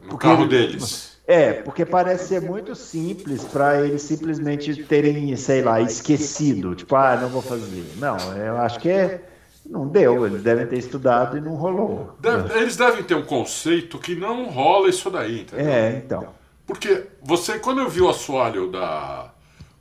no 0.04 0.18
carro 0.18 0.48
deles. 0.48 1.17
É, 1.28 1.52
porque 1.52 1.86
parece 1.86 2.30
ser 2.30 2.42
muito 2.42 2.74
simples 2.74 3.44
para 3.44 3.86
eles 3.86 4.02
simplesmente 4.02 4.82
terem, 4.86 5.36
sei 5.36 5.62
lá, 5.62 5.82
esquecido. 5.82 6.74
Tipo, 6.74 6.96
ah, 6.96 7.18
não 7.18 7.28
vou 7.28 7.42
fazer. 7.42 7.86
Não, 7.98 8.18
eu 8.38 8.58
acho 8.58 8.80
que 8.80 8.90
é. 8.90 9.22
Não 9.66 9.86
deu, 9.86 10.26
eles 10.26 10.42
devem 10.42 10.66
ter 10.66 10.78
estudado 10.78 11.38
e 11.38 11.42
não 11.42 11.56
rolou. 11.56 12.16
Deve, 12.22 12.58
eles 12.58 12.78
devem 12.78 13.04
ter 13.04 13.16
um 13.16 13.26
conceito 13.26 14.00
que 14.00 14.16
não 14.16 14.46
rola 14.50 14.88
isso 14.88 15.10
daí, 15.10 15.42
entendeu? 15.42 15.68
É, 15.68 15.98
então. 15.98 16.34
Porque 16.66 17.08
você, 17.22 17.60
quando 17.60 17.82
eu 17.82 17.90
vi 17.90 18.00
o 18.00 18.10
assoalho 18.10 18.72
da. 18.72 19.34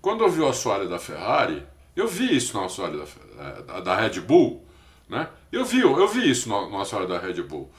Quando 0.02 0.24
eu 0.24 0.28
vi 0.28 0.40
o 0.40 0.48
assoalho 0.48 0.88
da 0.88 0.98
Ferrari, 0.98 1.64
eu 1.94 2.08
vi 2.08 2.36
isso 2.36 2.56
no 2.58 2.64
assoalho 2.64 3.04
da, 3.66 3.80
da 3.80 3.96
Red 3.96 4.20
Bull, 4.20 4.64
né? 5.08 5.28
Eu 5.52 5.64
vi, 5.64 5.80
eu 5.80 6.08
vi 6.08 6.28
isso 6.28 6.48
no, 6.48 6.68
no 6.68 6.80
assoalho 6.80 7.06
da 7.06 7.18
Red 7.18 7.40
Bull. 7.42 7.70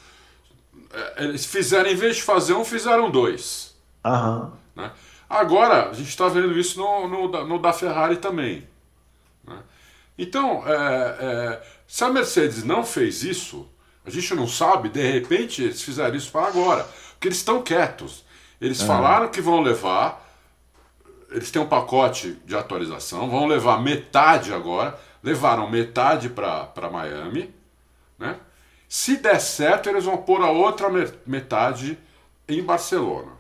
É, 0.94 1.24
eles 1.24 1.46
fizeram, 1.46 1.90
em 1.90 1.96
vez 1.96 2.18
de 2.18 2.24
fazer 2.24 2.54
um, 2.54 2.64
fizeram 2.64 3.10
dois. 3.10 3.76
Aham. 4.04 4.54
Né? 4.76 4.92
Agora, 5.30 5.90
a 5.90 5.94
gente 5.94 6.10
está 6.10 6.28
vendo 6.28 6.58
isso 6.58 6.80
no, 6.80 7.08
no, 7.08 7.46
no, 7.46 7.60
da 7.60 7.74
Ferrari 7.74 8.18
também. 8.18 8.68
Né? 9.46 9.58
Então, 10.18 10.64
é, 10.66 11.18
é, 11.20 11.64
se 11.88 12.04
a 12.04 12.10
Mercedes 12.10 12.64
não 12.64 12.84
fez 12.84 13.24
isso, 13.24 13.68
a 14.06 14.10
gente 14.10 14.34
não 14.34 14.48
sabe, 14.48 14.90
de 14.90 15.02
repente 15.02 15.62
eles 15.62 15.82
fizeram 15.82 16.16
isso 16.16 16.32
para 16.32 16.48
agora. 16.48 16.88
Porque 17.14 17.28
eles 17.28 17.38
estão 17.38 17.62
quietos. 17.62 18.24
Eles 18.60 18.80
uhum. 18.82 18.88
falaram 18.88 19.30
que 19.30 19.42
vão 19.42 19.62
levar, 19.62 20.26
eles 21.30 21.52
têm 21.52 21.62
um 21.62 21.68
pacote 21.68 22.40
de 22.46 22.56
atualização, 22.56 23.30
vão 23.30 23.46
levar 23.46 23.82
metade 23.82 24.54
agora, 24.54 24.98
levaram 25.22 25.70
metade 25.70 26.30
para 26.30 26.90
Miami, 26.92 27.54
né? 28.18 28.38
Se 28.88 29.18
der 29.18 29.40
certo, 29.40 29.90
eles 29.90 30.06
vão 30.06 30.18
pôr 30.18 30.42
a 30.42 30.50
outra 30.50 30.88
metade 31.26 31.98
em 32.48 32.64
Barcelona. 32.64 33.32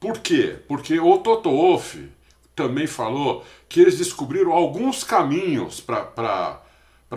Por 0.00 0.18
quê? 0.18 0.56
Porque 0.66 0.98
o 0.98 1.18
Toto 1.18 1.50
Wolff 1.50 2.08
também 2.54 2.86
falou 2.86 3.44
que 3.68 3.80
eles 3.80 3.98
descobriram 3.98 4.52
alguns 4.52 5.04
caminhos 5.04 5.80
para 5.80 6.60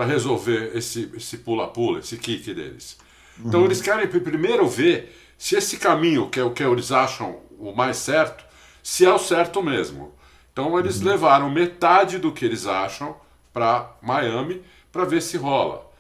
resolver 0.05 0.71
esse 0.75 1.37
pula-pula, 1.43 1.99
esse, 1.99 2.15
esse 2.15 2.23
kick 2.23 2.53
deles. 2.53 2.97
Então 3.39 3.61
uhum. 3.61 3.65
eles 3.65 3.81
querem 3.81 4.07
primeiro 4.07 4.67
ver 4.67 5.15
se 5.37 5.55
esse 5.55 5.77
caminho, 5.77 6.29
que 6.29 6.39
é 6.39 6.43
o 6.43 6.51
que 6.51 6.63
eles 6.63 6.91
acham 6.91 7.39
o 7.57 7.73
mais 7.73 7.97
certo, 7.97 8.43
se 8.83 9.05
é 9.05 9.11
o 9.11 9.17
certo 9.17 9.63
mesmo. 9.63 10.13
Então 10.53 10.77
eles 10.77 10.99
uhum. 10.99 11.07
levaram 11.07 11.49
metade 11.49 12.19
do 12.19 12.31
que 12.31 12.45
eles 12.45 12.67
acham 12.67 13.15
para 13.51 13.95
Miami 14.01 14.61
para 14.91 15.05
ver 15.05 15.21
se 15.21 15.37
rola. 15.37 15.90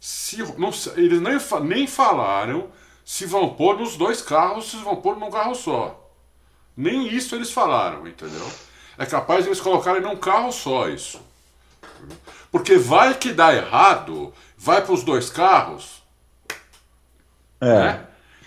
Se, 0.00 0.38
não, 0.58 0.70
eles 0.96 1.20
nem, 1.20 1.38
nem 1.62 1.86
falaram 1.86 2.68
se 3.04 3.26
vão 3.26 3.50
pôr 3.50 3.78
nos 3.78 3.96
dois 3.96 4.22
carros, 4.22 4.70
se 4.70 4.76
vão 4.78 4.96
pôr 4.96 5.18
num 5.18 5.30
carro 5.30 5.54
só. 5.54 6.10
Nem 6.76 7.06
isso 7.08 7.34
eles 7.34 7.50
falaram, 7.50 8.06
entendeu? 8.06 8.46
É 8.96 9.04
capaz 9.04 9.44
de 9.44 9.50
eles 9.50 9.60
colocarem 9.60 10.00
num 10.00 10.16
carro 10.16 10.52
só 10.52 10.88
isso. 10.88 11.20
Porque 12.50 12.76
vai 12.76 13.14
que 13.14 13.32
dá 13.32 13.54
errado, 13.54 14.32
vai 14.56 14.82
para 14.82 14.92
os 14.94 15.02
dois 15.02 15.28
carros. 15.28 16.02
É. 17.60 17.66
Né? 17.66 18.06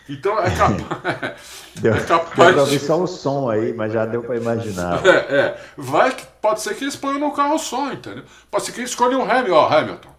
Então 0.10 0.40
é 0.40 0.50
capaz. 0.56 1.42
deu, 1.76 1.94
é 1.94 2.04
capaz 2.04 2.56
deu 2.56 2.80
só 2.80 3.02
o 3.02 3.08
som 3.08 3.50
aí, 3.50 3.74
mas 3.74 3.94
já 3.94 4.06
deu 4.06 4.24
para 4.24 4.38
imaginar. 4.38 5.06
É, 5.06 5.36
é. 5.36 5.62
Vai 5.78 6.16
que 6.16 6.26
pode 6.42 6.62
ser 6.62 6.76
que 6.76 6.84
eles 6.84 6.96
ponham 6.96 7.20
num 7.20 7.32
carro 7.32 7.58
só, 7.60 7.92
entendeu? 7.92 8.24
Pode 8.50 8.66
ser 8.66 8.72
que 8.72 8.80
eles 8.80 8.90
escolham 8.90 9.22
o 9.22 9.30
Hamilton. 9.30 9.54
Ó, 9.54 9.68
Hamilton. 9.68 10.13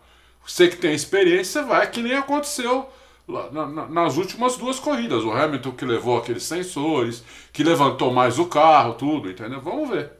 Você 0.47 0.69
que 0.69 0.77
tem 0.77 0.95
experiência, 0.95 1.63
vai 1.63 1.91
que 1.91 2.03
nem 2.03 2.15
aconteceu 2.15 2.89
na, 3.27 3.67
na, 3.67 3.89
nas 3.89 4.17
últimas 4.17 4.57
duas 4.57 4.79
corridas. 4.79 5.25
O 5.25 5.33
Hamilton 5.33 5.73
que 5.73 5.85
levou 5.85 6.19
aqueles 6.19 6.43
sensores, 6.43 7.25
que 7.53 7.65
levantou 7.65 8.13
mais 8.13 8.39
o 8.39 8.47
carro, 8.47 8.95
tudo, 8.95 9.31
entendeu? 9.31 9.61
Vamos 9.61 9.89
ver. 9.89 10.11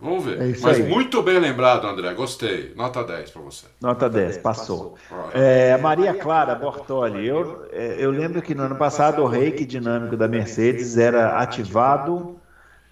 Vamos 0.00 0.24
ver. 0.24 0.40
É 0.40 0.56
Mas 0.60 0.76
aí. 0.76 0.82
muito 0.84 1.20
bem 1.22 1.40
lembrado, 1.40 1.86
André. 1.86 2.14
Gostei. 2.14 2.72
Nota 2.76 3.02
10 3.02 3.30
para 3.30 3.42
você. 3.42 3.66
Nota 3.80 4.08
10, 4.08 4.38
passou. 4.38 4.96
É, 5.32 5.76
Maria 5.78 6.14
Clara 6.14 6.54
Bortoli. 6.54 7.26
Eu, 7.26 7.66
é, 7.72 7.96
eu 7.98 8.10
lembro 8.10 8.40
que 8.40 8.54
no 8.54 8.62
ano 8.62 8.76
passado 8.76 9.22
o 9.22 9.26
reiki 9.26 9.64
dinâmico 9.64 10.16
da 10.16 10.28
Mercedes 10.28 10.96
era 10.96 11.40
ativado 11.40 12.38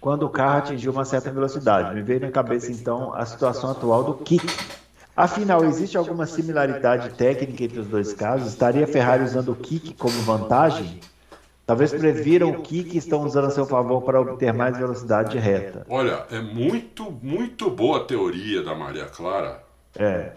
quando 0.01 0.23
o 0.23 0.29
carro 0.29 0.57
atingiu 0.57 0.91
uma 0.91 1.05
certa 1.05 1.31
velocidade. 1.31 1.95
Me 1.95 2.01
veio 2.01 2.19
na 2.19 2.29
cabeça 2.29 2.71
então 2.71 3.13
a 3.13 3.25
situação 3.25 3.71
atual 3.71 4.03
do 4.03 4.13
kick 4.15 4.45
Afinal, 5.17 5.65
existe 5.65 5.97
alguma 5.97 6.27
similaridade 6.27 7.09
técnica 7.15 7.63
entre 7.63 7.79
os 7.79 7.87
dois 7.87 8.13
casos? 8.13 8.49
Estaria 8.49 8.85
Ferrari 8.85 9.23
usando 9.23 9.51
o 9.51 9.55
kick 9.55 9.95
como 9.95 10.13
vantagem? 10.21 10.99
Talvez 11.65 11.91
previram 11.91 12.51
o 12.51 12.61
kick 12.61 12.93
e 12.93 12.99
estão 12.99 13.23
usando 13.23 13.45
a 13.45 13.49
seu 13.49 13.65
favor 13.65 14.03
para 14.03 14.21
obter 14.21 14.53
mais 14.53 14.77
velocidade 14.77 15.31
de 15.31 15.39
reta. 15.39 15.87
Olha, 15.89 16.23
é 16.29 16.39
muito, 16.39 17.11
muito 17.23 17.67
boa 17.71 17.97
a 17.97 18.03
teoria 18.03 18.61
da 18.61 18.75
Maria 18.75 19.05
Clara. 19.05 19.63
É. 19.97 20.33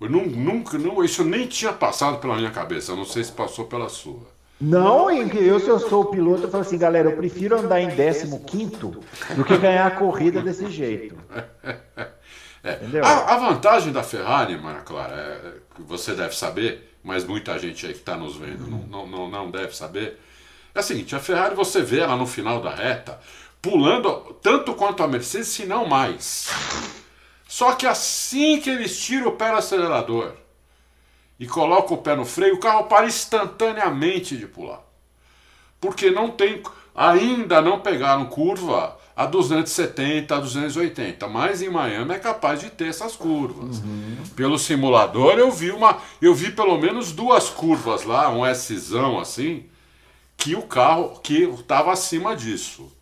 Eu 0.00 0.08
nunca, 0.08 0.78
não, 0.78 1.02
isso 1.02 1.24
nem 1.24 1.48
tinha 1.48 1.72
passado 1.72 2.18
pela 2.18 2.36
minha 2.36 2.52
cabeça, 2.52 2.92
eu 2.92 2.96
não 2.96 3.04
sei 3.04 3.24
se 3.24 3.32
passou 3.32 3.64
pela 3.64 3.88
sua. 3.88 4.20
Não, 4.60 5.10
eu 5.10 5.58
se 5.58 5.68
eu 5.68 5.80
sou 5.80 6.02
o 6.02 6.06
piloto, 6.06 6.44
eu 6.44 6.50
falo 6.50 6.62
assim, 6.62 6.78
galera, 6.78 7.10
eu 7.10 7.16
prefiro 7.16 7.58
andar 7.58 7.80
em 7.80 7.90
15 7.90 8.26
do 9.36 9.44
que 9.44 9.58
ganhar 9.58 9.86
a 9.88 9.90
corrida 9.90 10.40
desse 10.40 10.70
jeito. 10.70 11.16
É. 12.68 13.00
A, 13.02 13.34
a, 13.34 13.36
vantagem 13.36 13.92
da 13.92 14.02
Ferrari, 14.02 14.56
Maria 14.56 14.82
Clara, 14.82 15.14
é, 15.14 15.48
é, 15.48 15.52
você 15.78 16.14
deve 16.14 16.36
saber, 16.36 16.96
mas 17.02 17.24
muita 17.24 17.58
gente 17.58 17.86
aí 17.86 17.92
que 17.92 18.00
está 18.00 18.16
nos 18.16 18.36
vendo 18.36 18.64
uhum. 18.64 18.86
não, 18.88 19.06
não, 19.06 19.30
não 19.30 19.50
deve 19.50 19.74
saber. 19.74 20.18
É 20.74 20.80
a 20.80 20.82
seguinte: 20.82 21.14
a 21.16 21.20
Ferrari 21.20 21.54
você 21.54 21.82
vê 21.82 22.00
ela 22.00 22.16
no 22.16 22.26
final 22.26 22.60
da 22.60 22.74
reta 22.74 23.18
pulando 23.60 24.38
tanto 24.42 24.74
quanto 24.74 25.02
a 25.02 25.08
Mercedes, 25.08 25.48
se 25.48 25.66
não 25.66 25.86
mais. 25.86 26.48
Só 27.46 27.72
que 27.72 27.86
assim 27.86 28.60
que 28.60 28.70
eles 28.70 28.98
tiram 29.00 29.28
o 29.28 29.36
pé 29.36 29.50
do 29.50 29.56
acelerador 29.56 30.34
e 31.38 31.46
colocam 31.46 31.96
o 31.96 32.02
pé 32.02 32.14
no 32.14 32.24
freio, 32.24 32.56
o 32.56 32.60
carro 32.60 32.84
para 32.84 33.06
instantaneamente 33.06 34.36
de 34.36 34.46
pular. 34.46 34.82
Porque 35.80 36.10
não 36.10 36.30
tem. 36.30 36.62
Ainda 36.94 37.62
não 37.62 37.80
pegaram 37.80 38.26
curva 38.26 38.97
a 39.18 39.26
270, 39.26 40.36
a 40.36 40.38
280. 40.38 41.26
Mas 41.26 41.60
em 41.60 41.68
Miami 41.68 42.14
é 42.14 42.18
capaz 42.20 42.60
de 42.60 42.70
ter 42.70 42.86
essas 42.86 43.16
curvas. 43.16 43.78
Uhum. 43.78 44.16
Pelo 44.36 44.56
simulador 44.56 45.36
eu 45.40 45.50
vi 45.50 45.72
uma, 45.72 45.98
eu 46.22 46.32
vi 46.32 46.52
pelo 46.52 46.78
menos 46.78 47.10
duas 47.10 47.48
curvas 47.48 48.04
lá, 48.04 48.30
um 48.30 48.44
Szão 48.54 49.18
assim, 49.18 49.64
que 50.36 50.54
o 50.54 50.62
carro 50.62 51.18
que 51.18 51.42
estava 51.42 51.92
acima 51.92 52.36
disso. 52.36 52.92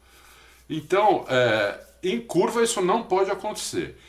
Então, 0.71 1.27
é, 1.29 1.79
em 2.03 2.19
curva 2.19 2.63
isso 2.63 2.81
não 2.81 3.03
pode 3.03 3.31
acontecer. 3.31 4.01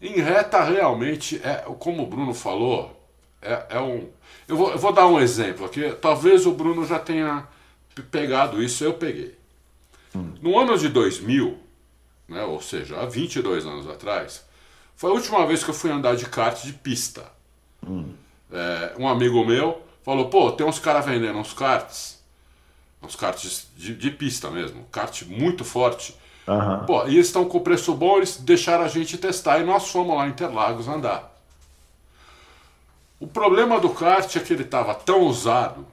Em 0.00 0.14
reta 0.22 0.64
realmente 0.64 1.38
é, 1.44 1.66
como 1.78 2.04
o 2.04 2.06
Bruno 2.06 2.32
falou, 2.32 2.98
é, 3.42 3.66
é 3.68 3.80
um. 3.80 4.08
Eu 4.48 4.56
vou, 4.56 4.70
eu 4.70 4.78
vou 4.78 4.94
dar 4.94 5.06
um 5.06 5.20
exemplo 5.20 5.66
aqui. 5.66 5.92
Talvez 6.00 6.46
o 6.46 6.52
Bruno 6.52 6.86
já 6.86 6.98
tenha 6.98 7.46
pegado 8.10 8.62
isso, 8.62 8.82
eu 8.82 8.94
peguei. 8.94 9.37
No 10.40 10.58
ano 10.58 10.76
de 10.78 10.88
2000, 10.88 11.58
né, 12.28 12.44
ou 12.44 12.60
seja, 12.60 13.00
há 13.00 13.06
22 13.06 13.66
anos 13.66 13.88
atrás, 13.88 14.44
foi 14.96 15.10
a 15.10 15.14
última 15.14 15.46
vez 15.46 15.62
que 15.62 15.70
eu 15.70 15.74
fui 15.74 15.90
andar 15.90 16.16
de 16.16 16.26
kart 16.26 16.62
de 16.62 16.72
pista. 16.72 17.24
Hum. 17.86 18.12
É, 18.50 18.94
um 18.98 19.08
amigo 19.08 19.44
meu 19.44 19.82
falou: 20.04 20.28
pô, 20.28 20.50
tem 20.52 20.66
uns 20.66 20.78
caras 20.78 21.04
vendendo 21.04 21.38
uns 21.38 21.52
karts, 21.52 22.22
uns 23.02 23.14
karts 23.14 23.68
de, 23.76 23.94
de, 23.94 24.10
pista 24.10 24.50
mesmo, 24.50 24.84
kart 24.90 25.22
muito 25.22 25.64
forte. 25.64 26.16
Uhum. 26.46 26.86
Pô, 26.86 27.06
e 27.06 27.14
eles 27.14 27.26
estão 27.26 27.44
com 27.44 27.60
preço 27.60 27.94
bom, 27.94 28.16
eles 28.16 28.38
deixaram 28.38 28.84
a 28.84 28.88
gente 28.88 29.18
testar 29.18 29.60
e 29.60 29.64
nós 29.64 29.88
fomos 29.88 30.16
lá 30.16 30.26
em 30.26 30.30
Interlagos 30.30 30.88
andar. 30.88 31.36
O 33.20 33.26
problema 33.26 33.78
do 33.78 33.90
kart 33.90 34.34
é 34.34 34.40
que 34.40 34.52
ele 34.52 34.62
estava 34.62 34.94
tão 34.94 35.22
usado 35.22 35.86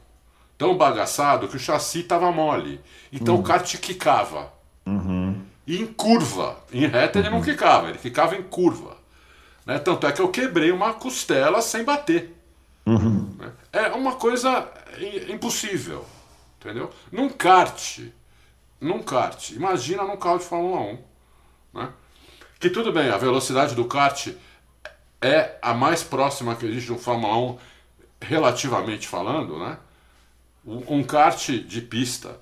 tão 0.58 0.78
bagaçado 0.78 1.48
que 1.48 1.56
o 1.56 1.60
chassi 1.60 2.00
estava 2.00 2.32
mole. 2.32 2.82
Então 3.12 3.36
uhum. 3.36 3.42
o 3.42 3.44
kart 3.44 3.76
quicava. 3.78 4.52
Uhum. 4.86 5.42
E 5.66 5.80
em 5.80 5.86
curva. 5.86 6.58
Em 6.72 6.86
reta 6.86 7.20
ele 7.20 7.30
não 7.30 7.38
uhum. 7.38 7.44
quicava, 7.44 7.90
ele 7.90 7.98
quicava 7.98 8.36
em 8.36 8.44
curva. 8.44 8.98
Né? 9.66 9.80
Tanto 9.80 10.06
é 10.08 10.12
que 10.12 10.22
eu 10.22 10.30
quebrei 10.30 10.72
uma 10.72 10.94
costela 10.94 11.62
sem 11.62 11.84
bater. 11.84 12.36
Uhum. 12.86 13.36
Né? 13.38 13.52
É 13.74 13.88
uma 13.90 14.16
coisa 14.16 14.70
impossível. 15.28 16.06
Entendeu? 16.60 16.92
Num 17.12 17.30
kart. 17.30 18.00
Num 18.80 19.02
kart. 19.02 19.52
Imagina 19.52 20.04
num 20.04 20.18
carro 20.18 20.38
de 20.38 20.46
Fórmula 20.46 20.82
1. 20.82 20.98
Né? 21.74 21.90
Que 22.60 22.70
tudo 22.70 22.92
bem, 22.92 23.10
a 23.10 23.18
velocidade 23.18 23.76
do 23.76 23.86
kart 23.86 24.30
é 25.22 25.58
a 25.62 25.74
mais 25.74 26.04
próxima 26.04 26.56
que 26.56 26.66
existe 26.66 26.88
de 26.88 26.94
um 26.94 26.98
Fórmula 26.98 27.38
1, 27.38 27.58
relativamente 28.22 29.08
falando, 29.08 29.58
né? 29.60 29.78
Um 30.66 31.04
kart 31.04 31.50
de 31.50 31.82
pista 31.82 32.38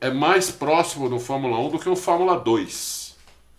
é 0.00 0.10
mais 0.10 0.50
próximo 0.50 1.08
do 1.08 1.18
Fórmula 1.18 1.58
1 1.58 1.70
do 1.70 1.78
que 1.78 1.88
o 1.88 1.96
Fórmula 1.96 2.38
2. 2.38 3.16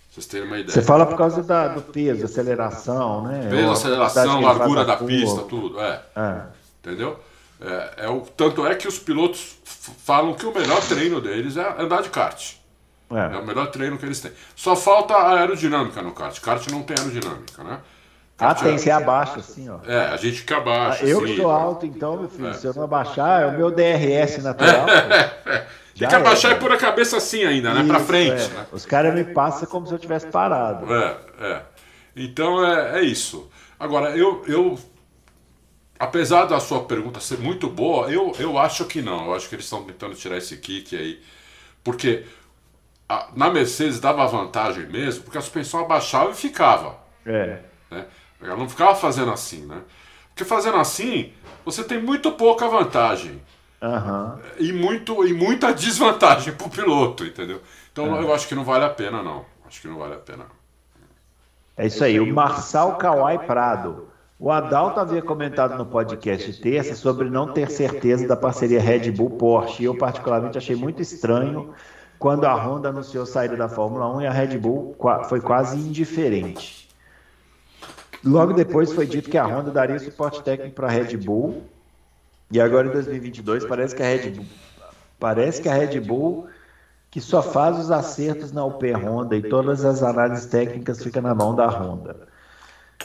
Vocês 0.10 0.26
terem 0.26 0.48
uma 0.48 0.58
ideia. 0.58 0.74
Você 0.74 0.82
fala 0.82 1.06
por 1.06 1.18
causa 1.18 1.44
da, 1.44 1.68
do 1.68 1.82
peso, 1.82 2.26
aceleração, 2.26 3.24
né? 3.24 3.48
Peso, 3.50 3.72
aceleração, 3.72 4.42
largura 4.42 4.84
da, 4.84 4.96
da 4.96 5.06
pista, 5.06 5.42
tudo. 5.44 5.80
É. 5.80 6.02
é. 6.16 6.42
Entendeu? 6.82 7.20
É, 7.62 8.06
é 8.06 8.10
o, 8.10 8.22
tanto 8.22 8.66
é 8.66 8.74
que 8.76 8.88
os 8.88 8.98
pilotos 8.98 9.58
falam 10.04 10.34
que 10.34 10.46
o 10.46 10.54
melhor 10.54 10.82
treino 10.82 11.22
deles 11.22 11.58
é 11.58 11.82
andar 11.82 12.02
de 12.02 12.10
kart. 12.10 12.54
É. 13.12 13.36
é. 13.36 13.38
o 13.38 13.46
melhor 13.46 13.68
treino 13.68 13.98
que 13.98 14.06
eles 14.06 14.20
têm. 14.20 14.32
Só 14.56 14.76
falta 14.76 15.14
a 15.14 15.40
aerodinâmica 15.40 16.02
no 16.02 16.12
kart. 16.14 16.40
Kart 16.40 16.68
não 16.72 16.82
tem 16.82 16.98
aerodinâmica, 16.98 17.64
né? 17.64 17.80
Ah, 18.40 18.54
tem, 18.54 18.76
que 18.76 18.82
ser 18.82 18.92
abaixo, 18.92 19.40
assim, 19.40 19.68
ó. 19.68 19.80
É, 19.88 20.10
a 20.10 20.18
gente 20.18 20.44
que 20.44 20.54
abaixa. 20.54 21.04
Ah, 21.04 21.08
eu 21.08 21.18
assim, 21.18 21.28
que 21.28 21.42
sou 21.42 21.50
alto, 21.50 21.86
então, 21.88 22.18
meu 22.18 22.30
filho, 22.30 22.50
é. 22.50 22.54
se 22.54 22.68
eu 22.68 22.74
não 22.74 22.84
abaixar, 22.84 23.42
é 23.42 23.48
o 23.48 23.58
meu 23.58 23.72
DRS 23.72 24.44
natural. 24.44 24.86
tem 25.98 26.08
que 26.08 26.16
abaixar 26.16 26.52
é, 26.52 26.56
e 26.56 26.60
pôr 26.60 26.72
a 26.72 26.78
cabeça 26.78 27.18
assim 27.18 27.44
ainda, 27.44 27.74
né? 27.74 27.80
Isso, 27.80 27.90
pra 27.90 28.00
frente. 28.00 28.44
É. 28.44 28.48
Né? 28.50 28.66
Os 28.72 28.86
caras 28.86 29.16
me 29.16 29.24
passam 29.24 29.68
como 29.68 29.88
se 29.88 29.94
eu 29.94 29.98
tivesse 29.98 30.28
parado. 30.28 30.94
É, 30.94 31.18
é. 31.40 31.62
Então 32.16 32.64
é, 32.64 33.00
é 33.00 33.02
isso. 33.02 33.50
Agora, 33.80 34.16
eu, 34.16 34.44
eu. 34.48 34.78
Apesar 36.00 36.46
da 36.46 36.60
sua 36.60 36.84
pergunta 36.84 37.20
ser 37.20 37.40
muito 37.40 37.68
boa, 37.68 38.12
eu, 38.12 38.36
eu 38.38 38.60
acho 38.60 38.86
que 38.86 39.02
não. 39.02 39.26
Eu 39.26 39.36
acho 39.36 39.50
que 39.50 39.56
eles 39.56 39.66
estão 39.66 39.84
tentando 39.84 40.14
tirar 40.14 40.38
esse 40.38 40.58
kick 40.58 40.96
aí. 40.96 41.20
Porque 41.84 42.24
a, 43.10 43.30
na 43.36 43.50
Mercedes 43.50 44.00
dava 44.00 44.28
vantagem 44.28 44.86
mesmo, 44.86 45.24
porque 45.24 45.40
a 45.40 45.42
suspensão 45.42 45.80
abaixava 45.80 46.30
e 46.30 46.36
ficava. 46.36 46.98
É. 47.26 47.60
Né? 47.90 48.06
Ela 48.42 48.56
não 48.56 48.70
ficava 48.70 48.96
fazendo 48.96 49.32
assim, 49.32 49.66
né? 49.66 49.82
Porque 50.30 50.46
fazendo 50.46 50.78
assim, 50.78 51.32
você 51.66 51.84
tem 51.84 52.02
muito 52.02 52.32
pouca 52.32 52.68
vantagem. 52.68 53.42
Uhum. 53.82 54.40
E, 54.60 54.74
muito, 54.74 55.26
e 55.26 55.34
muita 55.34 55.74
desvantagem 55.74 56.54
para 56.54 56.68
o 56.68 56.70
piloto, 56.70 57.26
entendeu? 57.26 57.62
Então 57.92 58.10
uhum. 58.10 58.22
eu 58.22 58.34
acho 58.34 58.48
que 58.48 58.56
não 58.56 58.64
vale 58.64 58.86
a 58.86 58.90
pena, 58.90 59.22
não. 59.24 59.46
Acho 59.68 59.82
que 59.82 59.88
não 59.88 59.98
vale 59.98 60.14
a 60.14 60.20
pena. 60.20 60.46
É 61.76 61.86
isso 61.86 62.04
aí. 62.04 62.20
O 62.20 62.34
Marçal 62.34 62.96
Kawai 62.98 63.40
Prado. 63.40 64.08
O 64.40 64.52
Adalto 64.52 65.00
havia 65.00 65.22
comentado 65.22 65.78
no 65.78 65.86
podcast 65.86 66.62
terça 66.62 66.96
sobre 66.96 67.28
não 67.28 67.52
ter 67.52 67.72
certeza 67.72 68.28
da 68.28 68.36
parceria 68.36 68.80
Red 68.80 69.12
Bull-Porsche. 69.12 69.82
E 69.82 69.86
eu, 69.86 69.98
particularmente, 69.98 70.58
achei 70.58 70.76
muito 70.76 71.02
estranho 71.02 71.74
quando 72.20 72.46
a 72.46 72.54
Honda 72.54 72.90
anunciou 72.90 73.26
saída 73.26 73.56
da 73.56 73.68
Fórmula 73.68 74.08
1 74.16 74.22
e 74.22 74.28
a 74.28 74.32
Red 74.32 74.58
Bull 74.60 74.96
foi 75.28 75.42
quase 75.42 75.78
indiferente. 75.78 76.87
Logo 78.28 78.54
depois 78.54 78.92
foi 78.92 79.06
dito 79.06 79.30
que 79.30 79.38
a 79.38 79.46
Honda 79.46 79.72
daria 79.72 79.98
suporte 80.00 80.44
técnico 80.44 80.76
para 80.76 80.88
a 80.88 80.92
Red 80.92 81.16
Bull. 81.18 81.64
E 82.52 82.60
agora 82.60 82.88
em 82.88 82.92
2022 82.92 83.66
parece 83.66 83.96
que 83.96 84.04
a 84.04 84.06
Red 84.06 84.32
Bull 84.32 84.46
parece 85.20 85.62
que 85.62 85.70
a 85.70 85.74
Red 85.74 86.00
Bull 86.00 86.48
que 87.10 87.22
só 87.22 87.42
faz 87.42 87.80
os 87.80 87.90
acertos 87.90 88.52
na 88.52 88.66
UP 88.66 88.84
Honda 88.94 89.36
e 89.36 89.42
todas 89.42 89.86
as 89.86 90.04
análises 90.04 90.46
técnicas 90.46 91.02
ficam 91.02 91.22
na 91.22 91.34
mão 91.34 91.56
da 91.56 91.68
Honda. 91.68 92.28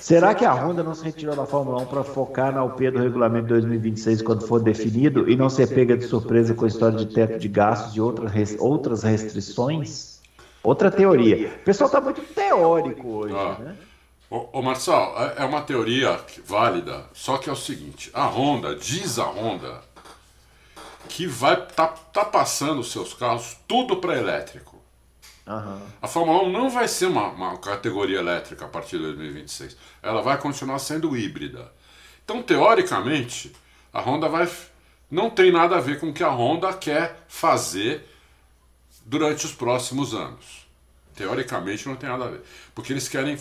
Será 0.01 0.35
que 0.35 0.45
a 0.45 0.53
Honda 0.53 0.83
não 0.83 0.95
se 0.95 1.05
retirou 1.05 1.37
da 1.37 1.47
Fórmula 1.47 1.83
1 1.83 1.87
para 1.87 2.03
focar 2.03 2.53
na 2.53 2.65
UP 2.65 2.91
do 2.91 2.99
regulamento 2.99 3.47
2026 3.49 4.23
quando 4.23 4.47
for 4.47 4.61
definido 4.61 5.31
e 5.31 5.37
não 5.37 5.49
ser 5.49 5.69
pega 5.69 5.97
de 5.97 6.05
surpresa 6.05 6.55
com 6.55 6.65
a 6.65 6.69
história 6.69 6.99
de 6.99 7.07
teto 7.07 7.39
de 7.39 7.49
gastos 7.49 7.95
e 7.95 8.01
outras, 8.01 8.57
outras 8.59 9.03
restrições? 9.03 10.21
Outra 10.65 10.91
teoria. 10.91 11.49
O 11.49 11.65
pessoal 11.65 11.87
está 11.87 12.01
muito 12.01 12.23
teórico 12.35 13.09
hoje, 13.09 13.35
ah. 13.37 13.57
né? 13.61 13.77
Ô, 14.33 14.49
ô 14.51 14.63
Marçal, 14.63 15.15
é, 15.23 15.43
é 15.43 15.45
uma 15.45 15.61
teoria 15.61 16.19
válida, 16.47 17.05
só 17.13 17.37
que 17.37 17.51
é 17.51 17.53
o 17.53 17.57
seguinte: 17.57 18.11
a 18.15 18.25
Honda, 18.25 18.75
diz 18.75 19.19
a 19.19 19.27
Honda, 19.27 19.83
que 21.07 21.27
vai 21.27 21.67
tá, 21.67 21.89
tá 21.89 22.25
passando 22.25 22.81
os 22.81 22.91
seus 22.91 23.13
carros 23.13 23.59
tudo 23.69 23.99
para 23.99 24.17
elétrico. 24.17 24.83
Uhum. 25.47 25.83
A 26.01 26.09
Fórmula 26.09 26.45
1 26.45 26.51
não 26.51 26.71
vai 26.71 26.89
ser 26.89 27.07
uma, 27.07 27.29
uma, 27.29 27.59
categoria 27.59 28.21
elétrica 28.21 28.65
a 28.65 28.69
partir 28.69 28.97
de 28.97 29.03
2026. 29.03 29.77
Ela 30.03 30.23
vai 30.23 30.39
continuar 30.39 30.79
sendo 30.79 31.15
híbrida. 31.15 31.71
Então, 32.25 32.43
teoricamente, 32.43 33.53
a 33.93 34.01
Honda 34.01 34.31
vai. 34.31 34.51
Não 35.11 35.29
tem 35.29 35.53
nada 35.53 35.77
a 35.77 35.81
ver 35.81 36.01
com 36.01 36.09
o 36.09 36.13
que 36.13 36.25
a 36.25 36.31
Honda 36.31 36.73
quer 36.73 37.23
fazer 37.29 38.09
durante 39.05 39.45
os 39.45 39.53
próximos 39.53 40.15
anos. 40.15 40.67
Teoricamente, 41.15 41.87
não 41.87 41.97
tem 41.97 42.09
nada 42.09 42.25
a 42.25 42.29
ver. 42.29 42.43
Porque 42.75 42.95
eles 42.95 43.11
querem 43.11 43.37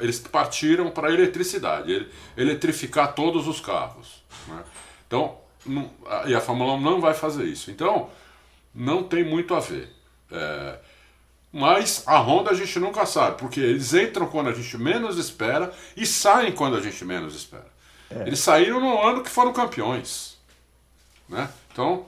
eles 0.00 0.18
partiram 0.18 0.90
para 0.90 1.08
a 1.08 1.12
eletricidade, 1.12 2.08
eletrificar 2.36 3.14
todos 3.14 3.46
os 3.46 3.60
carros. 3.60 4.22
Né? 4.48 4.62
Então, 5.06 5.38
não, 5.64 5.90
e 6.26 6.34
a 6.34 6.40
Fórmula 6.40 6.74
1 6.74 6.80
não 6.80 7.00
vai 7.00 7.14
fazer 7.14 7.44
isso. 7.44 7.70
Então, 7.70 8.10
não 8.74 9.02
tem 9.02 9.24
muito 9.24 9.54
a 9.54 9.60
ver. 9.60 9.90
É, 10.30 10.78
mas 11.52 12.02
a 12.06 12.18
Honda 12.18 12.50
a 12.50 12.54
gente 12.54 12.78
nunca 12.80 13.06
sabe, 13.06 13.38
porque 13.38 13.60
eles 13.60 13.94
entram 13.94 14.26
quando 14.26 14.48
a 14.48 14.52
gente 14.52 14.76
menos 14.76 15.16
espera 15.16 15.72
e 15.96 16.04
saem 16.04 16.52
quando 16.52 16.76
a 16.76 16.80
gente 16.80 17.04
menos 17.04 17.34
espera. 17.34 17.72
É. 18.10 18.26
Eles 18.26 18.40
saíram 18.40 18.80
no 18.80 19.00
ano 19.00 19.22
que 19.22 19.30
foram 19.30 19.52
campeões. 19.52 20.36
Né? 21.28 21.48
Então, 21.72 22.06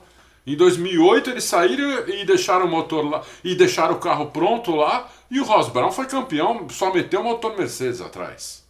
em 0.53 0.55
2008 0.55 1.29
eles 1.29 1.43
saíram 1.43 2.07
e 2.07 2.25
deixaram 2.25 2.65
o 2.65 2.69
motor 2.69 3.03
lá 3.09 3.21
e 3.43 3.53
deixaram 3.55 3.95
o 3.95 3.99
carro 3.99 4.27
pronto 4.27 4.75
lá 4.75 5.09
e 5.29 5.39
o 5.39 5.43
Ross 5.43 5.69
Brown 5.69 5.91
foi 5.91 6.05
campeão, 6.05 6.67
só 6.69 6.93
meteu 6.93 7.21
o 7.21 7.23
motor 7.23 7.57
Mercedes 7.57 8.01
atrás. 8.01 8.65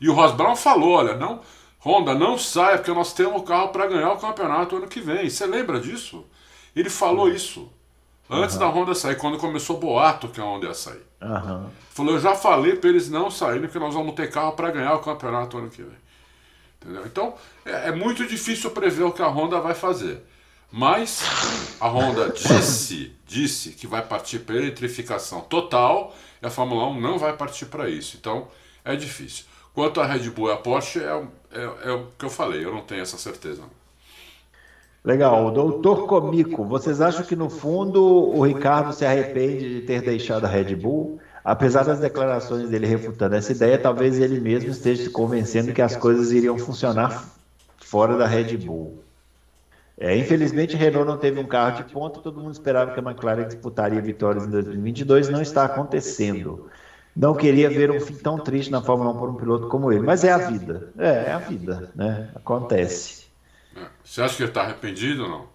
E 0.00 0.08
o 0.08 0.12
Ross 0.12 0.32
Brown 0.32 0.54
falou: 0.54 0.90
olha, 0.90 1.14
não, 1.14 1.40
Honda, 1.84 2.14
não 2.14 2.36
saia, 2.36 2.78
porque 2.78 2.92
nós 2.92 3.12
temos 3.12 3.40
o 3.40 3.44
carro 3.44 3.68
para 3.68 3.86
ganhar 3.86 4.12
o 4.12 4.18
campeonato 4.18 4.76
ano 4.76 4.86
que 4.86 5.00
vem. 5.00 5.30
Você 5.30 5.46
lembra 5.46 5.80
disso? 5.80 6.24
Ele 6.74 6.90
falou 6.90 7.28
isso. 7.28 7.70
Antes 8.28 8.56
uhum. 8.56 8.60
da 8.60 8.66
Honda 8.66 8.94
sair, 8.94 9.16
quando 9.16 9.38
começou 9.38 9.76
o 9.76 9.78
boato 9.78 10.28
que 10.28 10.40
a 10.40 10.44
Honda 10.44 10.66
ia 10.66 10.74
sair. 10.74 11.02
Uhum. 11.22 11.70
Falou, 11.90 12.14
eu 12.14 12.20
já 12.20 12.34
falei 12.34 12.74
para 12.74 12.90
eles 12.90 13.08
não 13.08 13.30
saírem, 13.30 13.62
porque 13.62 13.78
nós 13.78 13.94
vamos 13.94 14.14
ter 14.14 14.30
carro 14.30 14.52
para 14.52 14.70
ganhar 14.70 14.94
o 14.94 14.98
campeonato 14.98 15.56
ano 15.56 15.70
que 15.70 15.82
vem. 15.82 15.96
Entendeu? 16.82 17.06
Então, 17.06 17.34
é, 17.64 17.88
é, 17.88 17.92
muito 17.92 18.26
difícil 18.26 18.70
prever 18.72 19.04
o 19.04 19.12
que 19.12 19.22
a 19.22 19.28
Honda 19.28 19.60
vai 19.60 19.74
fazer. 19.74 20.22
Mas 20.76 21.22
a 21.80 21.88
Honda 21.88 22.28
disse, 22.28 23.10
disse 23.26 23.70
que 23.70 23.86
vai 23.86 24.02
partir 24.02 24.40
para 24.40 24.56
eletrificação 24.56 25.40
total 25.40 26.14
e 26.42 26.46
a 26.46 26.50
Fórmula 26.50 26.86
1 26.88 27.00
não 27.00 27.18
vai 27.18 27.34
partir 27.34 27.64
para 27.64 27.88
isso. 27.88 28.18
Então 28.20 28.48
é 28.84 28.94
difícil. 28.94 29.46
Quanto 29.72 30.02
a 30.02 30.06
Red 30.06 30.28
Bull 30.28 30.50
e 30.50 30.52
a 30.52 30.56
Porsche, 30.58 30.98
é, 30.98 31.22
é, 31.52 31.88
é, 31.88 31.92
o 31.92 32.08
que 32.18 32.26
eu 32.26 32.28
falei, 32.28 32.62
eu 32.62 32.74
não 32.74 32.82
tenho 32.82 33.00
essa 33.00 33.16
certeza. 33.16 33.62
Legal. 35.02 35.50
Doutor 35.50 36.06
Comico, 36.06 36.62
vocês 36.66 37.00
acham 37.00 37.24
que 37.24 37.34
no 37.34 37.48
fundo 37.48 38.04
o 38.04 38.42
Ricardo 38.42 38.92
se 38.92 39.06
arrepende 39.06 39.80
de 39.80 39.86
ter 39.86 40.02
deixado 40.02 40.44
a 40.44 40.48
Red 40.48 40.76
Bull? 40.76 41.18
Apesar 41.42 41.84
das 41.84 42.00
declarações 42.00 42.68
dele 42.68 42.86
refutando 42.86 43.34
essa 43.34 43.50
ideia, 43.50 43.78
talvez 43.78 44.18
ele 44.18 44.40
mesmo 44.40 44.72
esteja 44.72 45.04
se 45.04 45.10
convencendo 45.10 45.72
que 45.72 45.80
as 45.80 45.96
coisas 45.96 46.32
iriam 46.32 46.58
funcionar 46.58 47.24
fora 47.78 48.18
da 48.18 48.26
Red 48.26 48.58
Bull. 48.58 49.05
É, 49.98 50.14
infelizmente, 50.16 50.76
Renault 50.76 51.08
não 51.08 51.16
teve 51.16 51.40
um 51.40 51.46
carro 51.46 51.82
de 51.82 51.92
ponta, 51.92 52.20
todo 52.20 52.38
mundo 52.38 52.52
esperava 52.52 52.92
que 52.92 53.00
a 53.00 53.02
McLaren 53.02 53.46
disputaria 53.46 54.00
vitórias 54.00 54.44
em 54.44 54.50
2022, 54.50 55.30
não 55.30 55.40
está 55.40 55.64
acontecendo. 55.64 56.68
Não 57.16 57.34
queria 57.34 57.70
ver 57.70 57.90
um 57.90 57.98
fim 57.98 58.14
tão 58.14 58.38
triste 58.38 58.70
na 58.70 58.82
Fórmula 58.82 59.10
1 59.12 59.18
por 59.18 59.30
um 59.30 59.34
piloto 59.34 59.68
como 59.68 59.90
ele, 59.90 60.02
mas 60.02 60.22
é 60.22 60.32
a 60.32 60.36
vida. 60.36 60.92
É, 60.98 61.28
é 61.28 61.32
a 61.32 61.38
vida, 61.38 61.90
né? 61.94 62.30
Acontece. 62.34 63.24
Você 64.04 64.20
acha 64.20 64.36
que 64.36 64.42
ele 64.42 64.50
está 64.50 64.62
arrependido 64.62 65.22
ou 65.22 65.28
não? 65.30 65.46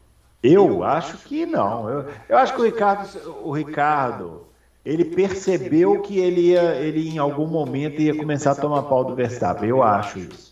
Eu 0.41 0.83
acho 0.83 1.17
que 1.19 1.45
não. 1.45 1.87
Eu, 1.87 2.05
eu 2.27 2.37
acho 2.37 2.55
que 2.55 2.61
o 2.61 2.65
Ricardo, 2.65 3.07
o 3.43 3.51
Ricardo, 3.51 4.47
ele 4.83 5.05
percebeu 5.05 6.01
que 6.01 6.17
ele 6.17 6.49
ia, 6.49 6.75
ele 6.77 7.07
em 7.07 7.19
algum 7.19 7.45
momento 7.45 8.01
ia 8.01 8.15
começar 8.15 8.51
a 8.51 8.55
tomar 8.55 8.83
pau 8.83 9.05
do 9.05 9.13
Verstappen. 9.13 9.69
Eu 9.69 9.83
acho 9.83 10.17
isso. 10.17 10.50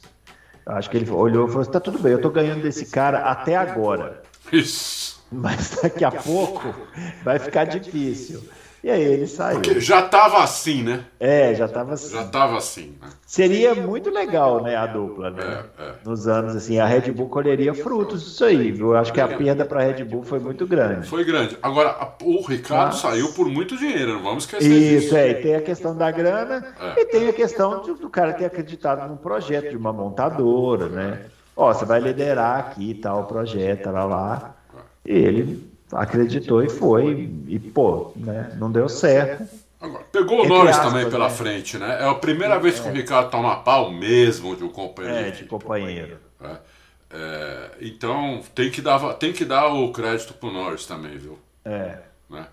Acho 0.69 0.89
que 0.89 0.97
ele 0.97 1.10
olhou 1.10 1.45
e 1.45 1.49
falou 1.49 1.62
assim: 1.62 1.71
tá 1.71 1.79
tudo 1.79 1.99
bem, 1.99 2.12
eu 2.12 2.21
tô 2.21 2.29
ganhando 2.29 2.62
desse 2.62 2.86
cara 2.86 3.19
até 3.19 3.55
agora. 3.55 4.21
Isso. 4.51 5.23
Mas 5.32 5.79
daqui 5.82 6.03
a 6.03 6.12
pouco 6.12 6.73
vai 7.23 7.39
ficar 7.39 7.65
difícil. 7.65 8.41
E 8.82 8.89
aí 8.89 9.02
ele 9.02 9.28
saiu. 9.28 9.62
Porque 9.62 9.80
já 9.82 10.00
estava 10.00 10.42
assim, 10.42 10.84
né? 10.84 11.04
É, 11.20 11.54
já 11.54 11.65
estava 11.65 11.94
assim. 11.94 12.13
Já 12.13 12.22
estava 12.24 12.58
assim, 12.58 12.96
né? 13.02 13.10
Seria 13.26 13.76
muito 13.76 14.10
legal, 14.10 14.63
né, 14.63 14.76
a 14.76 14.88
dupla, 14.88 15.30
né? 15.30 15.65
É, 15.78 15.84
é. 15.84 15.94
Nos 16.04 16.28
anos 16.28 16.56
assim, 16.56 16.80
a 16.80 16.86
Red 16.86 17.12
Bull 17.12 17.28
colheria 17.28 17.74
frutos 17.74 18.24
disso 18.24 18.46
aí, 18.46 18.72
viu? 18.72 18.88
Eu 18.92 18.98
acho 18.98 19.12
que 19.12 19.20
a 19.20 19.28
perda 19.28 19.65
para 19.65 19.82
a 19.82 19.84
Red 19.84 20.04
Bull 20.06 20.24
foi 20.24 20.39
muito 20.39 20.65
grande. 20.65 21.08
Foi 21.08 21.24
grande. 21.24 21.58
Agora, 21.62 22.15
o 22.24 22.42
Ricardo 22.42 22.94
Mas... 22.94 23.02
saiu 23.02 23.32
por 23.34 23.48
muito 23.48 23.78
dinheiro, 23.78 24.13
não 24.13 24.24
vamos 24.24 24.46
esquecer 24.46 24.72
Isso, 24.72 25.02
disso. 25.02 25.18
é. 25.18 25.30
E 25.32 25.34
tem 25.36 25.56
a 25.56 25.62
questão 25.62 25.96
da 25.96 26.10
grana 26.10 26.74
é. 26.80 27.02
e 27.02 27.06
tem 27.06 27.28
a 27.28 27.34
questão 27.34 27.82
de, 27.84 27.94
do 27.94 28.10
cara 28.10 28.34
ter 28.34 28.46
acreditado 28.46 29.08
num 29.08 29.18
projeto 29.18 29.70
de 29.70 29.78
uma 29.78 29.92
montadora, 29.92 30.88
né? 30.88 31.26
Ó, 31.56 31.74
você 31.74 31.84
vai 31.84 32.00
liderar 32.00 32.58
aqui 32.60 32.94
tal 32.94 33.26
projeto, 33.26 33.92
lá 33.92 34.06
lá. 34.06 34.56
E 35.06 35.12
ele 35.12 35.68
acreditou 35.91 36.63
e 36.63 36.69
foi. 36.69 37.30
E, 37.47 37.60
pô, 37.60 38.12
né, 38.15 38.56
não 38.58 38.71
deu 38.71 38.88
certo. 38.89 39.47
Agora, 39.82 40.04
pegou 40.12 40.43
o 40.43 40.47
Norris 40.47 40.78
também 40.78 41.10
pela 41.10 41.30
né? 41.30 41.34
frente, 41.34 41.78
né? 41.78 42.02
É 42.02 42.10
a 42.10 42.13
primeira 42.13 42.60
vez 42.60 42.80
que 42.80 42.89
o 42.89 42.91
Ricardo 42.91 43.32
toma 43.32 43.58
pau 43.58 43.91
mesmo 43.91 44.56
de 44.56 44.63
um 44.63 44.69
companheiro. 44.69 45.28
É, 45.28 45.32
de 45.32 45.45
companheiro. 45.45 46.17
É. 46.41 46.58
É, 47.12 47.71
então 47.82 48.41
tem 48.54 48.69
que, 48.69 48.82
dar, 48.82 48.99
tem 49.13 49.34
que 49.34 49.43
dar 49.43 49.67
o 49.67 49.91
crédito 49.91 50.34
pro 50.34 50.52
Norris 50.52 50.86
também, 50.86 51.17
viu? 51.17 51.39
É. 51.65 51.97
Né? 52.30 52.47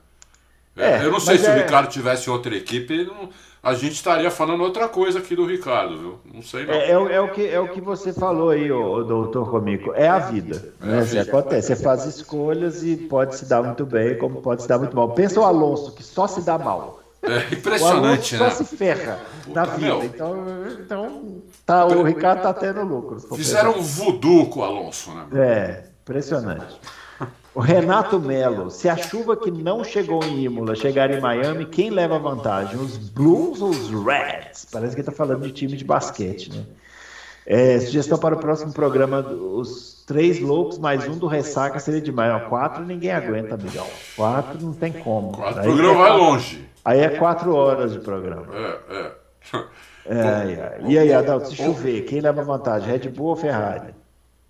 É, 0.76 1.04
eu 1.04 1.10
não 1.10 1.20
sei 1.20 1.36
se 1.36 1.48
o 1.50 1.54
Ricardo 1.54 1.90
tivesse 1.90 2.30
outra 2.30 2.54
equipe, 2.54 3.04
não, 3.04 3.30
a 3.66 3.74
gente 3.74 3.94
estaria 3.94 4.30
falando 4.30 4.62
outra 4.62 4.88
coisa 4.88 5.18
aqui 5.18 5.34
do 5.34 5.44
Ricardo, 5.44 5.98
viu? 5.98 6.18
Não 6.32 6.40
sei 6.40 6.64
não. 6.64 6.72
É, 6.72 6.90
é, 6.90 6.92
é, 6.92 7.20
o, 7.20 7.32
que, 7.32 7.48
é 7.48 7.58
o 7.58 7.66
que 7.66 7.80
você 7.80 8.12
falou 8.12 8.50
aí, 8.50 8.70
o, 8.70 9.02
doutor 9.02 9.50
Comico. 9.50 9.92
É 9.92 10.06
a 10.06 10.20
vida. 10.20 10.72
Né? 10.78 11.02
Você 11.02 11.18
acontece, 11.18 11.74
você 11.74 11.82
faz 11.82 12.04
escolhas 12.04 12.84
e 12.84 12.96
pode 12.96 13.34
se 13.34 13.44
dar 13.44 13.64
muito 13.64 13.84
bem, 13.84 14.16
como 14.18 14.40
pode 14.40 14.62
se 14.62 14.68
dar 14.68 14.78
muito 14.78 14.94
mal. 14.94 15.10
Pensa 15.14 15.40
o 15.40 15.44
Alonso, 15.44 15.92
que 15.96 16.04
só 16.04 16.28
se 16.28 16.42
dá 16.42 16.56
mal. 16.56 17.00
É 17.20 17.54
impressionante, 17.54 18.36
o 18.36 18.38
né? 18.38 18.50
só 18.50 18.56
se 18.56 18.76
ferra 18.76 19.18
Puta, 19.42 19.60
na 19.60 19.64
vida. 19.64 19.86
Meu. 19.86 20.04
Então, 20.04 20.44
então 20.78 21.42
tá, 21.64 21.86
o 21.86 22.04
Ricardo 22.04 22.42
tá 22.42 22.54
tendo 22.54 22.84
lucro. 22.84 23.18
Fizeram 23.34 23.78
um 23.78 23.82
voodoo 23.82 24.46
com 24.46 24.60
o 24.60 24.62
Alonso, 24.62 25.10
né? 25.10 25.26
É, 25.34 25.84
impressionante. 26.02 26.80
O 27.56 27.60
Renato 27.60 28.20
Melo, 28.20 28.70
se 28.70 28.86
a 28.86 28.98
chuva 28.98 29.34
que 29.34 29.50
não 29.50 29.82
chegou 29.82 30.22
em 30.22 30.44
Imola 30.44 30.74
chegar 30.74 31.10
em 31.10 31.22
Miami, 31.22 31.64
quem 31.64 31.88
leva 31.88 32.18
vantagem? 32.18 32.78
Os 32.78 32.98
Blues 32.98 33.62
ou 33.62 33.70
os 33.70 33.88
Reds? 33.88 34.66
Parece 34.70 34.94
que 34.94 35.00
ele 35.00 35.08
está 35.08 35.12
falando 35.12 35.42
de 35.46 35.52
time 35.52 35.74
de 35.74 35.82
basquete, 35.82 36.52
né? 36.52 36.66
É, 37.46 37.80
sugestão 37.80 38.18
para 38.18 38.34
o 38.34 38.38
próximo 38.38 38.74
programa: 38.74 39.20
os 39.20 40.04
três 40.06 40.38
loucos 40.38 40.78
mais 40.78 41.08
um 41.08 41.16
do 41.16 41.26
ressaca 41.26 41.78
seria 41.78 42.02
demais. 42.02 42.46
quatro 42.46 42.84
ninguém 42.84 43.10
aguenta, 43.10 43.54
amigão. 43.54 43.86
Quatro 44.14 44.60
não 44.60 44.74
tem 44.74 44.92
como. 44.92 45.32
Quatro, 45.32 45.60
o 45.60 45.64
programa 45.64 45.92
é 45.92 46.08
vai 46.10 46.18
longe. 46.18 46.68
Aí 46.84 47.00
é 47.00 47.08
quatro 47.08 47.54
horas 47.54 47.94
de 47.94 48.00
programa. 48.00 48.48
É, 48.54 48.78
é. 48.90 49.12
é, 50.14 50.18
é. 50.18 50.80
E 50.88 50.98
aí, 50.98 51.10
Adalto, 51.10 51.48
se 51.48 51.56
chover, 51.56 52.02
quem 52.02 52.20
leva 52.20 52.42
vantagem? 52.42 52.90
Red 52.90 53.08
Bull 53.08 53.28
ou 53.28 53.36
Ferrari? 53.36 53.94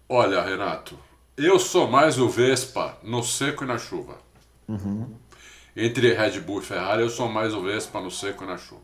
Olha, 0.08 0.42
Renato, 0.42 0.98
eu 1.36 1.58
sou 1.58 1.86
mais 1.88 2.18
o 2.18 2.28
Vespa 2.28 2.98
no 3.02 3.22
seco 3.22 3.64
e 3.64 3.66
na 3.66 3.78
chuva. 3.78 4.18
Uhum. 4.68 5.14
Entre 5.76 6.14
Red 6.14 6.40
Bull 6.40 6.60
e 6.60 6.64
Ferrari, 6.64 7.02
eu 7.02 7.10
sou 7.10 7.28
mais 7.28 7.52
o 7.52 7.62
Vespa 7.62 8.00
no 8.00 8.10
seco 8.10 8.44
e 8.44 8.46
na 8.46 8.56
chuva. 8.56 8.82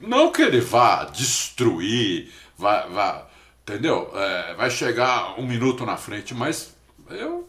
Não 0.00 0.30
que 0.32 0.42
ele 0.42 0.60
vá 0.60 1.04
destruir, 1.04 2.32
vá, 2.56 2.86
vá 2.86 3.26
entendeu? 3.62 4.10
É, 4.14 4.54
vai 4.54 4.70
chegar 4.70 5.38
um 5.38 5.46
minuto 5.46 5.84
na 5.84 5.96
frente, 5.96 6.34
mas 6.34 6.74
eu 7.10 7.48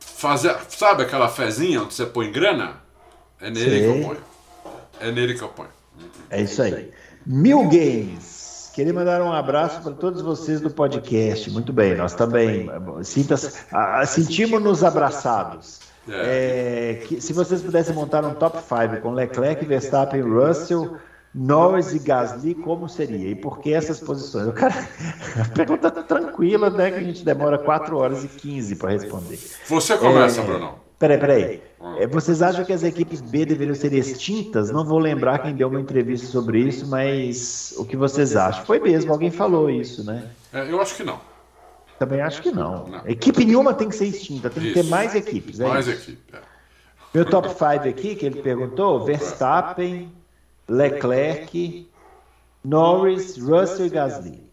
fazer, 0.00 0.56
sabe 0.68 1.02
aquela 1.04 1.28
fezinha 1.28 1.82
onde 1.82 1.94
você 1.94 2.04
põe 2.04 2.30
grana? 2.30 2.82
É 3.40 3.50
nele 3.50 3.70
Sei. 3.70 3.80
que 3.80 3.86
eu 3.86 4.08
ponho. 4.08 4.24
É 5.00 5.12
nele 5.12 5.34
que 5.34 5.42
eu 5.42 5.48
ponho. 5.48 5.70
É 6.30 6.42
isso 6.42 6.62
aí. 6.62 6.92
Mil 7.24 7.62
Games. 7.64 8.33
Queria 8.74 8.92
mandar 8.92 9.22
um 9.22 9.32
abraço 9.32 9.80
para 9.82 9.92
todos 9.92 10.20
vocês 10.20 10.60
do 10.60 10.68
podcast. 10.68 11.48
Muito 11.50 11.72
bem, 11.72 11.94
nós 11.94 12.12
também 12.12 12.68
sentimos-nos 14.04 14.82
abraçados. 14.82 15.80
É. 16.08 17.00
É, 17.00 17.06
que, 17.06 17.20
se 17.20 17.32
vocês 17.32 17.62
pudessem 17.62 17.94
montar 17.94 18.24
um 18.24 18.34
top 18.34 18.58
5 18.58 19.00
com 19.00 19.12
Leclerc, 19.12 19.64
Verstappen, 19.64 20.20
Russell, 20.22 20.96
Norris 21.32 21.94
e 21.94 22.00
Gasly, 22.00 22.54
como 22.56 22.88
seria? 22.88 23.30
E 23.30 23.36
por 23.36 23.60
que 23.60 23.72
essas 23.72 24.00
posições? 24.00 24.48
O 24.48 24.52
cara, 24.52 24.74
a 25.40 25.48
pergunta 25.54 25.90
tá 25.90 26.02
tranquila, 26.02 26.68
né? 26.68 26.90
Que 26.90 26.98
a 26.98 27.02
gente 27.02 27.24
demora 27.24 27.56
4 27.58 27.96
horas 27.96 28.24
e 28.24 28.28
15 28.28 28.76
para 28.76 28.90
responder. 28.90 29.38
Você 29.68 29.96
começa, 29.96 30.40
é, 30.40 30.44
Bruno. 30.44 30.83
Peraí, 30.98 31.18
peraí. 31.18 31.62
É, 31.98 32.06
vocês 32.06 32.40
acham 32.40 32.64
que 32.64 32.72
as 32.72 32.82
equipes 32.82 33.20
B 33.20 33.44
deveriam 33.44 33.74
ser 33.74 33.92
extintas? 33.92 34.70
Não 34.70 34.84
vou 34.84 34.98
lembrar 34.98 35.40
quem 35.40 35.54
deu 35.54 35.68
uma 35.68 35.80
entrevista 35.80 36.26
sobre 36.26 36.60
isso, 36.60 36.86
mas 36.86 37.74
o 37.76 37.84
que 37.84 37.96
vocês 37.96 38.36
acham? 38.36 38.64
Foi 38.64 38.78
mesmo, 38.80 39.12
alguém 39.12 39.30
falou 39.30 39.68
isso, 39.68 40.04
né? 40.04 40.30
É, 40.52 40.70
eu 40.70 40.80
acho 40.80 40.96
que 40.96 41.02
não. 41.02 41.20
Também 41.98 42.20
acho 42.20 42.42
que 42.42 42.50
não. 42.50 42.86
não. 42.86 43.06
Equipe 43.06 43.44
nenhuma 43.44 43.74
tem 43.74 43.88
que 43.88 43.96
ser 43.96 44.06
extinta, 44.06 44.50
tem 44.50 44.62
isso. 44.62 44.74
que 44.74 44.82
ter 44.82 44.88
mais 44.88 45.14
equipes. 45.14 45.60
É 45.60 45.68
mais 45.68 45.88
equipes. 45.88 46.34
É. 46.34 46.40
Meu 47.12 47.24
top 47.24 47.48
5 47.48 47.88
aqui, 47.88 48.16
que 48.16 48.26
ele 48.26 48.42
perguntou: 48.42 49.04
Verstappen, 49.04 50.12
Leclerc, 50.68 51.88
Norris, 52.64 53.38
Russell 53.38 53.86
e 53.86 53.90
Gasly. 53.90 54.43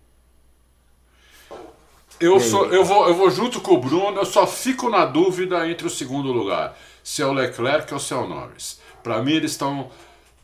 Eu, 2.21 2.39
sou, 2.39 2.67
eu, 2.67 2.85
vou, 2.85 3.07
eu 3.07 3.15
vou 3.15 3.31
junto 3.31 3.59
com 3.59 3.73
o 3.73 3.79
Bruno, 3.79 4.19
eu 4.19 4.25
só 4.25 4.45
fico 4.45 4.89
na 4.89 5.05
dúvida 5.05 5.67
entre 5.67 5.87
o 5.87 5.89
segundo 5.89 6.31
lugar, 6.31 6.77
se 7.03 7.21
é 7.21 7.25
o 7.25 7.33
Leclerc 7.33 7.91
ou 7.91 7.99
se 7.99 8.13
é 8.13 8.15
o 8.15 8.27
Norris. 8.27 8.79
Para 9.01 9.21
mim, 9.23 9.33
eles 9.33 9.51
estão 9.51 9.89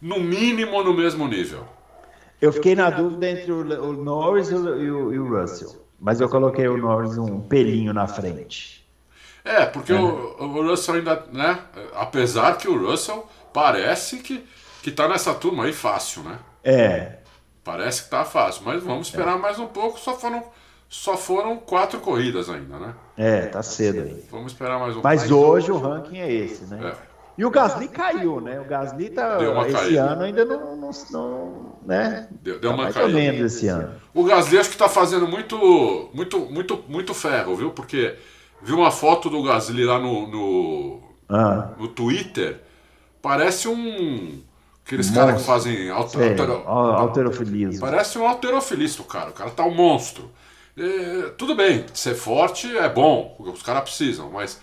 no 0.01 0.19
mínimo 0.19 0.83
no 0.83 0.93
mesmo 0.93 1.27
nível. 1.27 1.65
Eu 2.41 2.51
fiquei 2.51 2.75
na 2.75 2.89
dúvida 2.89 3.29
entre 3.29 3.51
o, 3.51 3.59
o 3.59 3.93
Norris 3.93 4.49
e 4.49 4.55
o, 4.55 5.13
e 5.13 5.19
o, 5.19 5.27
Russell, 5.27 5.75
mas 5.99 6.19
eu 6.19 6.29
coloquei 6.29 6.67
o 6.67 6.77
Norris 6.77 7.17
um 7.17 7.41
pelinho 7.41 7.93
na 7.93 8.07
frente. 8.07 8.87
É, 9.43 9.65
porque 9.65 9.93
é. 9.93 9.95
O, 9.95 10.35
o 10.39 10.67
Russell 10.67 10.95
ainda, 10.95 11.25
né? 11.31 11.59
Apesar 11.93 12.57
que 12.57 12.67
o 12.67 12.87
Russell 12.87 13.27
parece 13.53 14.17
que, 14.17 14.43
que 14.83 14.91
tá 14.91 15.07
nessa 15.07 15.33
turma 15.33 15.65
aí 15.65 15.73
fácil, 15.73 16.23
né? 16.23 16.39
É. 16.63 17.17
Parece 17.63 18.03
que 18.03 18.09
tá 18.09 18.23
fácil, 18.23 18.63
mas 18.65 18.83
vamos 18.83 19.07
esperar 19.07 19.37
é. 19.37 19.39
mais 19.39 19.59
um 19.59 19.67
pouco, 19.67 19.99
só 19.99 20.15
foram 20.15 20.43
só 20.89 21.17
foram 21.17 21.57
quatro 21.57 21.99
corridas 21.99 22.49
ainda, 22.49 22.77
né? 22.77 22.93
É, 23.17 23.41
tá 23.47 23.61
cedo 23.61 24.01
aí. 24.01 24.23
Vamos 24.31 24.53
esperar 24.53 24.79
mais 24.79 24.95
um 24.95 25.01
Mas 25.01 25.29
hoje 25.29 25.71
o 25.71 25.77
ranking 25.77 26.19
é 26.19 26.31
esse, 26.31 26.65
né? 26.65 26.93
É. 26.93 27.17
E 27.37 27.45
o 27.45 27.51
Gasly 27.51 27.87
caiu, 27.87 28.41
né? 28.41 28.59
O 28.59 28.65
Gasly 28.65 29.09
tá 29.09 29.37
esse 29.67 29.73
caída. 29.73 30.03
ano 30.03 30.23
ainda 30.23 30.43
não, 30.43 30.75
não, 30.75 30.91
não 31.11 31.75
né? 31.85 32.27
Deu, 32.41 32.59
deu 32.59 32.71
tá 32.71 32.75
uma 32.75 32.91
caída. 32.91 33.13
menos 33.13 33.53
esse 33.53 33.67
ano. 33.67 33.93
O 34.13 34.23
Gasly 34.23 34.57
acho 34.57 34.71
que 34.71 34.77
tá 34.77 34.89
fazendo 34.89 35.27
muito, 35.27 36.09
muito, 36.13 36.39
muito, 36.39 36.83
muito 36.87 37.13
ferro, 37.13 37.55
viu? 37.55 37.69
Porque 37.71 38.15
viu 38.61 38.77
uma 38.77 38.89
foto 38.89 39.29
do 39.29 39.43
Gasly 39.43 39.85
lá 39.85 39.99
no, 39.99 40.27
no, 40.27 41.03
ah. 41.29 41.73
no 41.77 41.87
Twitter, 41.89 42.59
parece 43.21 43.67
um 43.67 44.41
Aqueles 44.87 45.09
caras 45.09 45.41
que 45.41 45.45
fazem 45.45 45.89
alter, 45.89 46.39
alterofilismo. 46.65 47.81
Parece 47.81 48.17
um 48.17 48.25
alterofilista 48.25 49.01
o 49.01 49.05
cara. 49.05 49.31
O 49.31 49.33
cara 49.33 49.49
tá 49.49 49.65
um 49.65 49.73
monstro. 49.75 50.31
É, 50.77 51.29
tudo 51.37 51.55
bem, 51.55 51.85
ser 51.91 52.13
forte 52.13 52.77
é 52.77 52.87
bom, 52.87 53.35
os 53.39 53.63
caras 53.63 53.81
precisam, 53.81 54.29
mas 54.29 54.61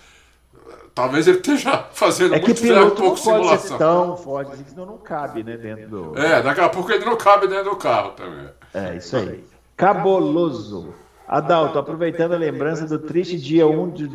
eh, 0.55 0.75
talvez 0.95 1.27
ele 1.27 1.39
esteja 1.39 1.87
fazendo 1.93 2.37
é 2.37 2.41
muito 2.41 2.63
que 2.63 2.73
um 2.73 2.91
pouco 2.91 3.17
simulação. 3.19 3.77
Ser 3.77 3.79
tão 3.79 4.17
forte, 4.17 4.53
assim, 4.53 4.65
senão 4.69 4.87
não 4.87 4.99
cabe, 4.99 5.43
né, 5.43 5.57
dentro 5.57 5.89
do. 5.89 6.19
É, 6.19 6.41
daqui 6.41 6.61
a 6.61 6.69
pouco 6.69 6.93
ele 6.93 7.05
não 7.05 7.17
cabe 7.17 7.49
dentro 7.49 7.71
do 7.71 7.77
carro 7.77 8.13
também. 8.13 8.49
É, 8.73 8.97
isso 8.97 9.17
aí. 9.17 9.45
Caboloso. 9.77 10.95
Adalto, 11.27 11.79
aproveitando 11.79 12.35
a 12.35 12.37
lembrança 12.37 12.87
do 12.87 12.99
triste 12.99 13.39
dia 13.39 13.67
1 13.67 13.91
de, 13.91 14.09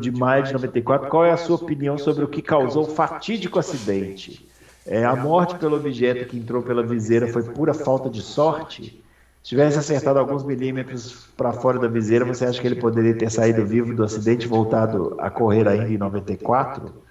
de 0.00 0.10
maio 0.12 0.44
de 0.44 0.52
94, 0.52 1.08
qual 1.08 1.24
é 1.24 1.32
a 1.32 1.36
sua 1.36 1.56
opinião 1.56 1.98
sobre 1.98 2.24
o 2.24 2.28
que 2.28 2.40
causou 2.40 2.84
o 2.84 2.90
fatídico 2.90 3.58
acidente? 3.58 4.48
É, 4.86 5.04
a 5.04 5.14
morte 5.14 5.56
pelo 5.56 5.76
objeto 5.76 6.28
que 6.28 6.38
entrou 6.38 6.62
pela 6.62 6.82
viseira 6.82 7.28
foi 7.28 7.42
pura 7.42 7.74
falta 7.74 8.08
de 8.08 8.22
sorte? 8.22 9.01
Se 9.42 9.48
tivesse 9.48 9.78
acertado 9.78 10.18
alguns 10.18 10.44
milímetros 10.44 11.26
para 11.36 11.52
fora 11.52 11.78
da 11.78 11.88
viseira, 11.88 12.24
você 12.24 12.44
acha 12.44 12.60
que 12.60 12.66
ele 12.66 12.76
poderia 12.76 13.16
ter 13.16 13.30
saído 13.30 13.66
vivo 13.66 13.92
do 13.94 14.04
acidente 14.04 14.46
e 14.46 14.48
voltado 14.48 15.16
a 15.18 15.28
correr 15.30 15.66
ainda 15.66 15.88
em 15.88 15.98
94? 15.98 17.02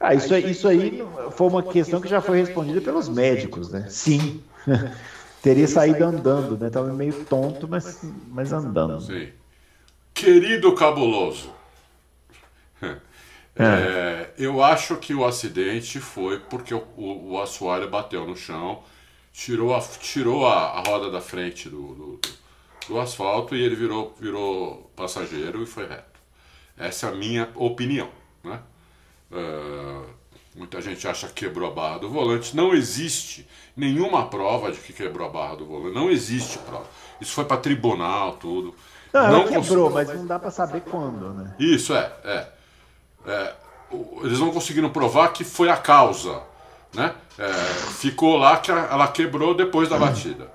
Ah, 0.00 0.14
isso, 0.14 0.36
isso 0.36 0.66
aí 0.66 1.04
foi 1.30 1.46
uma 1.46 1.62
questão 1.62 2.00
que 2.00 2.08
já 2.08 2.20
foi 2.20 2.40
respondida 2.40 2.80
pelos 2.80 3.08
médicos, 3.08 3.70
né? 3.70 3.86
Sim. 3.88 4.42
Teria 5.40 5.68
saído 5.68 6.04
andando, 6.04 6.58
né? 6.58 6.66
Estava 6.66 6.92
meio 6.92 7.24
tonto, 7.26 7.68
mas, 7.68 8.00
mas 8.28 8.52
andando. 8.52 9.00
Sim. 9.00 9.28
Querido 10.12 10.74
cabuloso, 10.74 11.52
é. 12.82 12.96
É, 13.54 14.30
eu 14.38 14.62
acho 14.62 14.96
que 14.96 15.14
o 15.14 15.24
acidente 15.24 16.00
foi 16.00 16.38
porque 16.40 16.74
o, 16.74 16.82
o, 16.96 17.32
o 17.32 17.40
assoalho 17.40 17.88
bateu 17.88 18.26
no 18.26 18.34
chão 18.34 18.82
tirou 19.32 19.74
a, 19.74 19.80
tirou 19.80 20.46
a, 20.46 20.78
a 20.78 20.80
roda 20.82 21.10
da 21.10 21.20
frente 21.20 21.68
do, 21.68 21.94
do, 21.94 22.20
do, 22.88 23.00
asfalto 23.00 23.56
e 23.56 23.62
ele 23.62 23.74
virou, 23.74 24.14
virou 24.20 24.90
passageiro 24.94 25.62
e 25.62 25.66
foi 25.66 25.86
reto. 25.86 26.20
Essa 26.76 27.06
é 27.06 27.08
a 27.10 27.14
minha 27.14 27.48
opinião. 27.54 28.08
Né? 28.44 28.60
Uh, 29.30 30.04
muita 30.54 30.80
gente 30.80 31.06
acha 31.08 31.28
que 31.28 31.46
quebrou 31.46 31.70
a 31.70 31.74
barra 31.74 31.98
do 31.98 32.10
volante. 32.10 32.54
Não 32.54 32.74
existe 32.74 33.48
nenhuma 33.76 34.26
prova 34.28 34.70
de 34.70 34.78
que 34.78 34.92
quebrou 34.92 35.26
a 35.26 35.30
barra 35.30 35.56
do 35.56 35.66
volante. 35.66 35.94
Não 35.94 36.10
existe 36.10 36.58
prova. 36.58 36.86
Isso 37.20 37.32
foi 37.32 37.44
para 37.44 37.56
tribunal, 37.56 38.34
tudo. 38.34 38.74
Não, 39.12 39.30
não 39.30 39.48
quebrou, 39.48 39.90
mas 39.90 40.08
não 40.08 40.26
dá 40.26 40.38
para 40.38 40.50
saber 40.50 40.80
quando, 40.82 41.34
né? 41.34 41.54
Isso, 41.58 41.94
é, 41.94 42.12
é, 42.24 42.48
é. 43.26 43.54
Eles 44.22 44.40
não 44.40 44.50
conseguiram 44.50 44.88
provar 44.88 45.28
que 45.34 45.44
foi 45.44 45.68
a 45.68 45.76
causa 45.76 46.42
né? 46.94 47.14
É, 47.38 47.52
ficou 47.92 48.36
lá 48.36 48.58
que 48.58 48.70
ela 48.70 49.08
quebrou 49.08 49.54
depois 49.54 49.88
da 49.88 49.98
batida. 49.98 50.52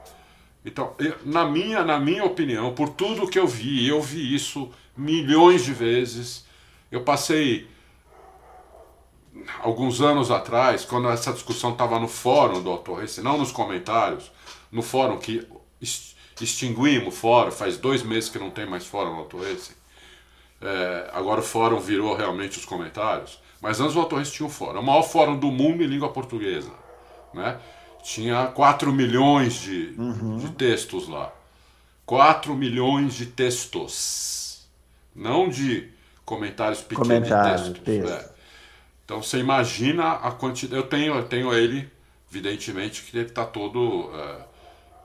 Então, 0.64 0.94
na 1.24 1.46
minha, 1.46 1.84
na 1.84 2.00
minha 2.00 2.26
opinião, 2.26 2.74
por 2.74 2.90
tudo 2.90 3.28
que 3.28 3.40
eu 3.40 3.48
vi, 3.48 3.88
eu 3.88 4.02
vi 4.02 4.36
isso 4.36 4.70
milhões 4.96 5.64
de 5.64 5.74
vezes. 5.74 6.46
Eu 6.92 7.04
passei 7.04 7.70
alguns 9.60 10.02
anos 10.02 10.30
atrás, 10.30 10.84
quando 10.84 11.10
essa 11.10 11.32
discussão 11.32 11.72
estava 11.72 12.00
no 12.00 12.08
fórum 12.08 12.62
do 12.62 12.70
Autor 12.70 13.04
não 13.24 13.38
nos 13.38 13.52
comentários, 13.52 14.32
no 14.72 14.82
fórum 14.82 15.18
que 15.18 15.48
extinguimos 16.42 17.08
o 17.08 17.12
fórum, 17.18 17.52
faz 17.52 17.78
dois 17.78 18.04
meses 18.04 18.30
que 18.30 18.40
não 18.40 18.50
tem 18.50 18.66
mais 18.66 18.86
fórum 18.86 19.12
no 19.12 19.20
Autor 19.20 19.46
É, 20.62 21.10
agora 21.14 21.40
o 21.40 21.44
fórum 21.44 21.80
virou 21.80 22.16
realmente 22.16 22.58
os 22.58 22.66
comentários. 22.66 23.40
Mas 23.62 23.80
antes 23.80 23.96
o 23.96 24.00
Autorrace 24.00 24.32
tinha 24.32 24.46
um 24.46 24.50
fórum. 24.50 24.78
É 24.78 24.82
o 24.82 24.84
maior 24.84 25.04
fórum 25.04 25.38
do 25.38 25.48
mundo 25.48 25.84
em 25.84 25.88
língua 25.88 26.10
portuguesa. 26.10 26.72
Né? 27.34 27.60
Tinha 28.04 28.48
4 28.48 28.92
milhões 28.94 29.56
de, 29.56 29.94
uhum. 29.98 30.38
de 30.38 30.52
textos 30.52 31.08
lá. 31.08 31.32
4 32.06 32.56
milhões 32.56 33.16
de 33.16 33.26
textos. 33.26 34.68
Não 35.16 35.50
de 35.50 35.90
comentários 36.24 36.82
pequenos 36.82 37.08
Comentário, 37.08 37.74
de 37.74 37.80
textos. 37.80 38.12
É. 38.12 38.30
Então 39.04 39.24
você 39.24 39.40
imagina 39.40 40.12
a 40.12 40.32
quantidade. 40.32 40.82
Eu 40.82 40.88
tenho, 40.88 41.16
eu 41.16 41.24
tenho 41.24 41.54
ele, 41.54 41.90
evidentemente, 42.30 43.02
que 43.02 43.18
ele 43.18 43.28
está 43.28 43.46
todo. 43.46 44.12
É, 44.14 44.36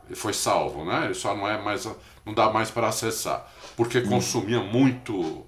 ele 0.07 0.16
foi 0.16 0.32
salvo, 0.32 0.84
né? 0.84 1.07
Ele 1.07 1.14
só 1.14 1.34
não 1.34 1.48
é 1.48 1.57
mais. 1.61 1.88
não 2.26 2.34
dá 2.34 2.50
mais 2.50 2.70
para 2.70 2.88
acessar. 2.88 3.50
Porque 3.76 3.98
hum. 3.98 4.09
consumia 4.09 4.61
muito. 4.61 5.46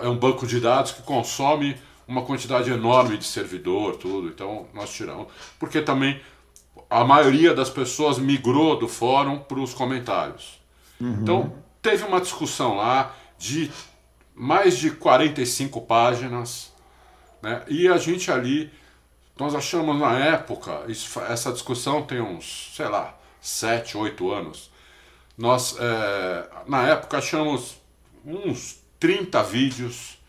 É 0.00 0.08
um 0.08 0.16
banco 0.16 0.46
de 0.46 0.60
dados 0.60 0.92
que 0.92 1.02
consome 1.02 1.76
uma 2.10 2.22
quantidade 2.22 2.70
enorme 2.72 3.16
de 3.16 3.24
servidor, 3.24 3.96
tudo. 3.96 4.28
Então 4.28 4.66
nós 4.74 4.92
tiramos. 4.92 5.28
Porque 5.60 5.80
também 5.80 6.20
a 6.90 7.04
maioria 7.04 7.54
das 7.54 7.70
pessoas 7.70 8.18
migrou 8.18 8.76
do 8.76 8.88
fórum 8.88 9.38
para 9.38 9.60
os 9.60 9.72
comentários. 9.72 10.60
Uhum. 11.00 11.18
Então 11.22 11.52
teve 11.80 12.04
uma 12.04 12.20
discussão 12.20 12.76
lá 12.76 13.14
de 13.38 13.70
mais 14.34 14.76
de 14.76 14.90
45 14.90 15.80
páginas, 15.82 16.72
né? 17.40 17.62
E 17.68 17.86
a 17.86 17.96
gente 17.96 18.30
ali, 18.30 18.72
nós 19.38 19.54
achamos 19.54 19.96
na 19.98 20.18
época, 20.18 20.82
isso, 20.88 21.20
essa 21.20 21.52
discussão 21.52 22.02
tem 22.02 22.20
uns, 22.20 22.72
sei 22.74 22.88
lá, 22.88 23.16
7, 23.40 23.96
8 23.96 24.30
anos. 24.32 24.70
Nós, 25.38 25.76
é, 25.78 26.48
na 26.66 26.88
época, 26.88 27.18
achamos 27.18 27.76
uns 28.24 28.80
30 28.98 29.42
vídeos, 29.44 30.19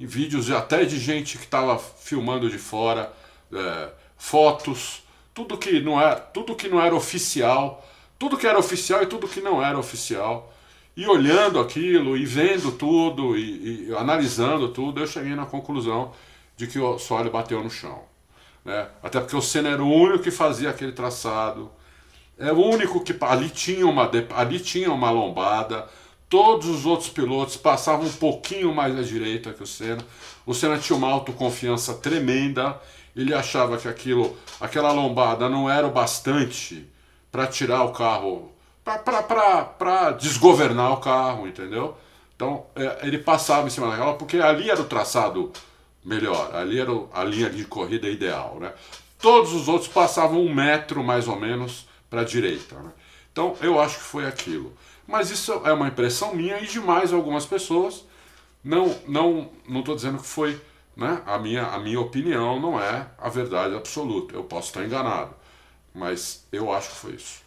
e 0.00 0.06
vídeos 0.06 0.50
até 0.50 0.86
de 0.86 0.98
gente 0.98 1.36
que 1.36 1.44
estava 1.44 1.78
filmando 1.78 2.48
de 2.48 2.56
fora, 2.56 3.12
é, 3.52 3.90
fotos, 4.16 5.02
tudo 5.34 5.58
que, 5.58 5.78
não 5.82 6.00
era, 6.00 6.16
tudo 6.16 6.56
que 6.56 6.70
não 6.70 6.80
era 6.80 6.94
oficial, 6.94 7.86
tudo 8.18 8.38
que 8.38 8.46
era 8.46 8.58
oficial 8.58 9.02
e 9.02 9.06
tudo 9.06 9.28
que 9.28 9.42
não 9.42 9.62
era 9.62 9.78
oficial. 9.78 10.50
E 10.96 11.06
olhando 11.06 11.60
aquilo, 11.60 12.16
e 12.16 12.24
vendo 12.24 12.72
tudo, 12.72 13.36
e, 13.36 13.88
e 13.88 13.94
analisando 13.94 14.70
tudo, 14.70 15.00
eu 15.00 15.06
cheguei 15.06 15.34
na 15.34 15.44
conclusão 15.44 16.12
de 16.56 16.66
que 16.66 16.78
o 16.78 16.98
Sólio 16.98 17.30
bateu 17.30 17.62
no 17.62 17.70
chão. 17.70 18.02
Né? 18.64 18.88
Até 19.02 19.20
porque 19.20 19.36
o 19.36 19.42
Senna 19.42 19.68
era 19.68 19.82
o 19.82 19.92
único 19.92 20.24
que 20.24 20.30
fazia 20.30 20.70
aquele 20.70 20.92
traçado, 20.92 21.70
é 22.38 22.50
o 22.50 22.58
único 22.58 23.04
que 23.04 23.14
ali 23.20 23.50
tinha 23.50 23.86
uma, 23.86 24.10
ali 24.34 24.60
tinha 24.60 24.90
uma 24.90 25.10
lombada, 25.10 25.86
todos 26.30 26.68
os 26.68 26.86
outros 26.86 27.10
pilotos 27.10 27.56
passavam 27.56 28.06
um 28.06 28.12
pouquinho 28.12 28.72
mais 28.72 28.96
à 28.96 29.02
direita 29.02 29.52
que 29.52 29.64
o 29.64 29.66
Senna. 29.66 30.02
O 30.46 30.54
Senna 30.54 30.78
tinha 30.78 30.96
uma 30.96 31.10
autoconfiança 31.10 31.94
tremenda, 31.94 32.80
ele 33.14 33.34
achava 33.34 33.76
que 33.76 33.88
aquilo, 33.88 34.36
aquela 34.60 34.92
lombada 34.92 35.48
não 35.48 35.68
era 35.68 35.86
o 35.86 35.90
bastante 35.90 36.88
para 37.32 37.48
tirar 37.48 37.82
o 37.82 37.92
carro, 37.92 38.52
para 38.84 40.12
desgovernar 40.12 40.92
o 40.92 40.98
carro, 40.98 41.48
entendeu? 41.48 41.96
Então 42.36 42.64
é, 42.76 43.00
ele 43.02 43.18
passava 43.18 43.66
em 43.66 43.70
cima 43.70 43.90
daquela, 43.90 44.14
porque 44.14 44.38
ali 44.38 44.70
era 44.70 44.80
o 44.80 44.84
traçado 44.84 45.52
melhor, 46.04 46.54
ali 46.54 46.80
era 46.80 46.92
a 47.12 47.24
linha 47.24 47.50
de 47.50 47.64
corrida 47.64 48.08
ideal, 48.08 48.56
né? 48.60 48.72
Todos 49.20 49.52
os 49.52 49.68
outros 49.68 49.90
passavam 49.90 50.40
um 50.40 50.54
metro 50.54 51.02
mais 51.02 51.26
ou 51.26 51.36
menos 51.36 51.86
para 52.08 52.22
a 52.22 52.24
direita, 52.24 52.76
né? 52.76 52.92
Então 53.32 53.56
eu 53.60 53.80
acho 53.80 53.98
que 53.98 54.04
foi 54.04 54.26
aquilo. 54.26 54.72
Mas 55.10 55.28
isso 55.28 55.60
é 55.64 55.72
uma 55.72 55.88
impressão 55.88 56.34
minha 56.34 56.60
e 56.60 56.66
de 56.66 56.78
mais 56.78 57.12
algumas 57.12 57.44
pessoas. 57.44 58.06
Não, 58.62 58.94
não, 59.08 59.50
não 59.68 59.80
estou 59.80 59.96
dizendo 59.96 60.18
que 60.18 60.26
foi, 60.26 60.60
né? 60.96 61.20
A 61.26 61.36
minha, 61.36 61.66
a 61.66 61.80
minha 61.80 62.00
opinião 62.00 62.60
não 62.60 62.80
é 62.80 63.06
a 63.18 63.28
verdade 63.28 63.74
absoluta. 63.74 64.34
Eu 64.36 64.44
posso 64.44 64.68
estar 64.68 64.84
enganado, 64.84 65.34
mas 65.92 66.46
eu 66.52 66.72
acho 66.72 66.90
que 66.90 66.96
foi 66.96 67.12
isso. 67.14 67.40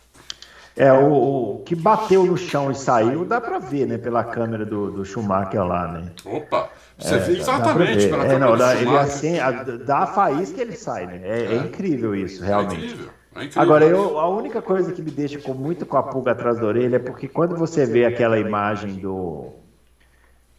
É, 0.76 0.91
o, 0.91 1.59
o 1.59 1.64
que 1.64 1.76
bateu 1.76 2.26
no 2.26 2.36
chão 2.36 2.70
e 2.70 2.76
saiu, 2.76 3.24
dá 3.24 3.39
para 3.39 3.59
ver, 3.59 3.86
né? 3.88 3.97
Pela 3.97 4.24
câmera 4.24 4.66
do, 4.66 4.91
do 4.91 5.05
Schumacher 5.05 5.64
lá, 5.64 5.88
né? 5.88 6.11
Opa! 6.26 6.70
Você 6.97 7.16
é, 7.16 7.20
vê 7.20 7.38
exatamente 7.38 8.07
pela 8.07 8.26
é, 8.26 8.39
não, 8.39 8.57
dá, 8.57 8.76
ele 8.76 8.97
assim, 8.97 9.39
a, 9.39 9.51
dá 9.51 9.99
a 9.99 10.07
faísca 10.07 10.61
ele 10.61 10.76
sai, 10.76 11.05
né? 11.05 11.22
É, 11.24 11.39
é, 11.43 11.53
é 11.53 11.55
incrível 11.57 12.16
isso, 12.16 12.43
realmente. 12.43 12.82
É 12.82 12.86
incrível. 12.86 13.09
É. 13.36 13.49
Agora, 13.55 13.86
eu, 13.86 14.19
a 14.19 14.27
única 14.27 14.61
coisa 14.61 14.91
que 14.91 15.01
me 15.01 15.11
deixa 15.11 15.39
com 15.39 15.53
muito 15.53 15.86
com 15.86 15.97
a 15.97 16.03
pulga 16.03 16.31
atrás 16.31 16.59
da 16.59 16.65
orelha 16.65 16.97
é 16.97 16.99
porque 16.99 17.27
quando 17.27 17.55
você 17.55 17.86
vê 17.86 18.05
aquela 18.05 18.38
imagem 18.39 18.95
do. 18.95 19.47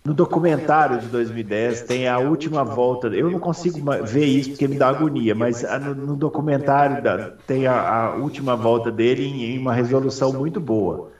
No 0.04 0.12
documentário 0.12 1.00
de 1.00 1.06
2010 1.06 1.82
tem 1.82 2.06
a 2.06 2.18
última 2.18 2.62
volta. 2.62 3.06
Eu 3.06 3.30
não 3.30 3.38
consigo 3.38 3.78
ver 4.02 4.26
isso 4.26 4.50
porque 4.50 4.68
me 4.68 4.76
dá 4.76 4.88
agonia, 4.88 5.34
mas 5.34 5.64
no, 5.80 5.94
no 5.94 6.16
documentário 6.16 7.02
da, 7.02 7.30
tem 7.46 7.66
a, 7.66 7.74
a, 7.74 8.14
última 8.16 8.54
volta 8.54 8.90
dele 8.90 9.24
em, 9.24 9.54
em 9.54 9.58
uma 9.58 9.72
resolução 9.72 10.30
muito 10.30 10.60
boa. 10.60 11.10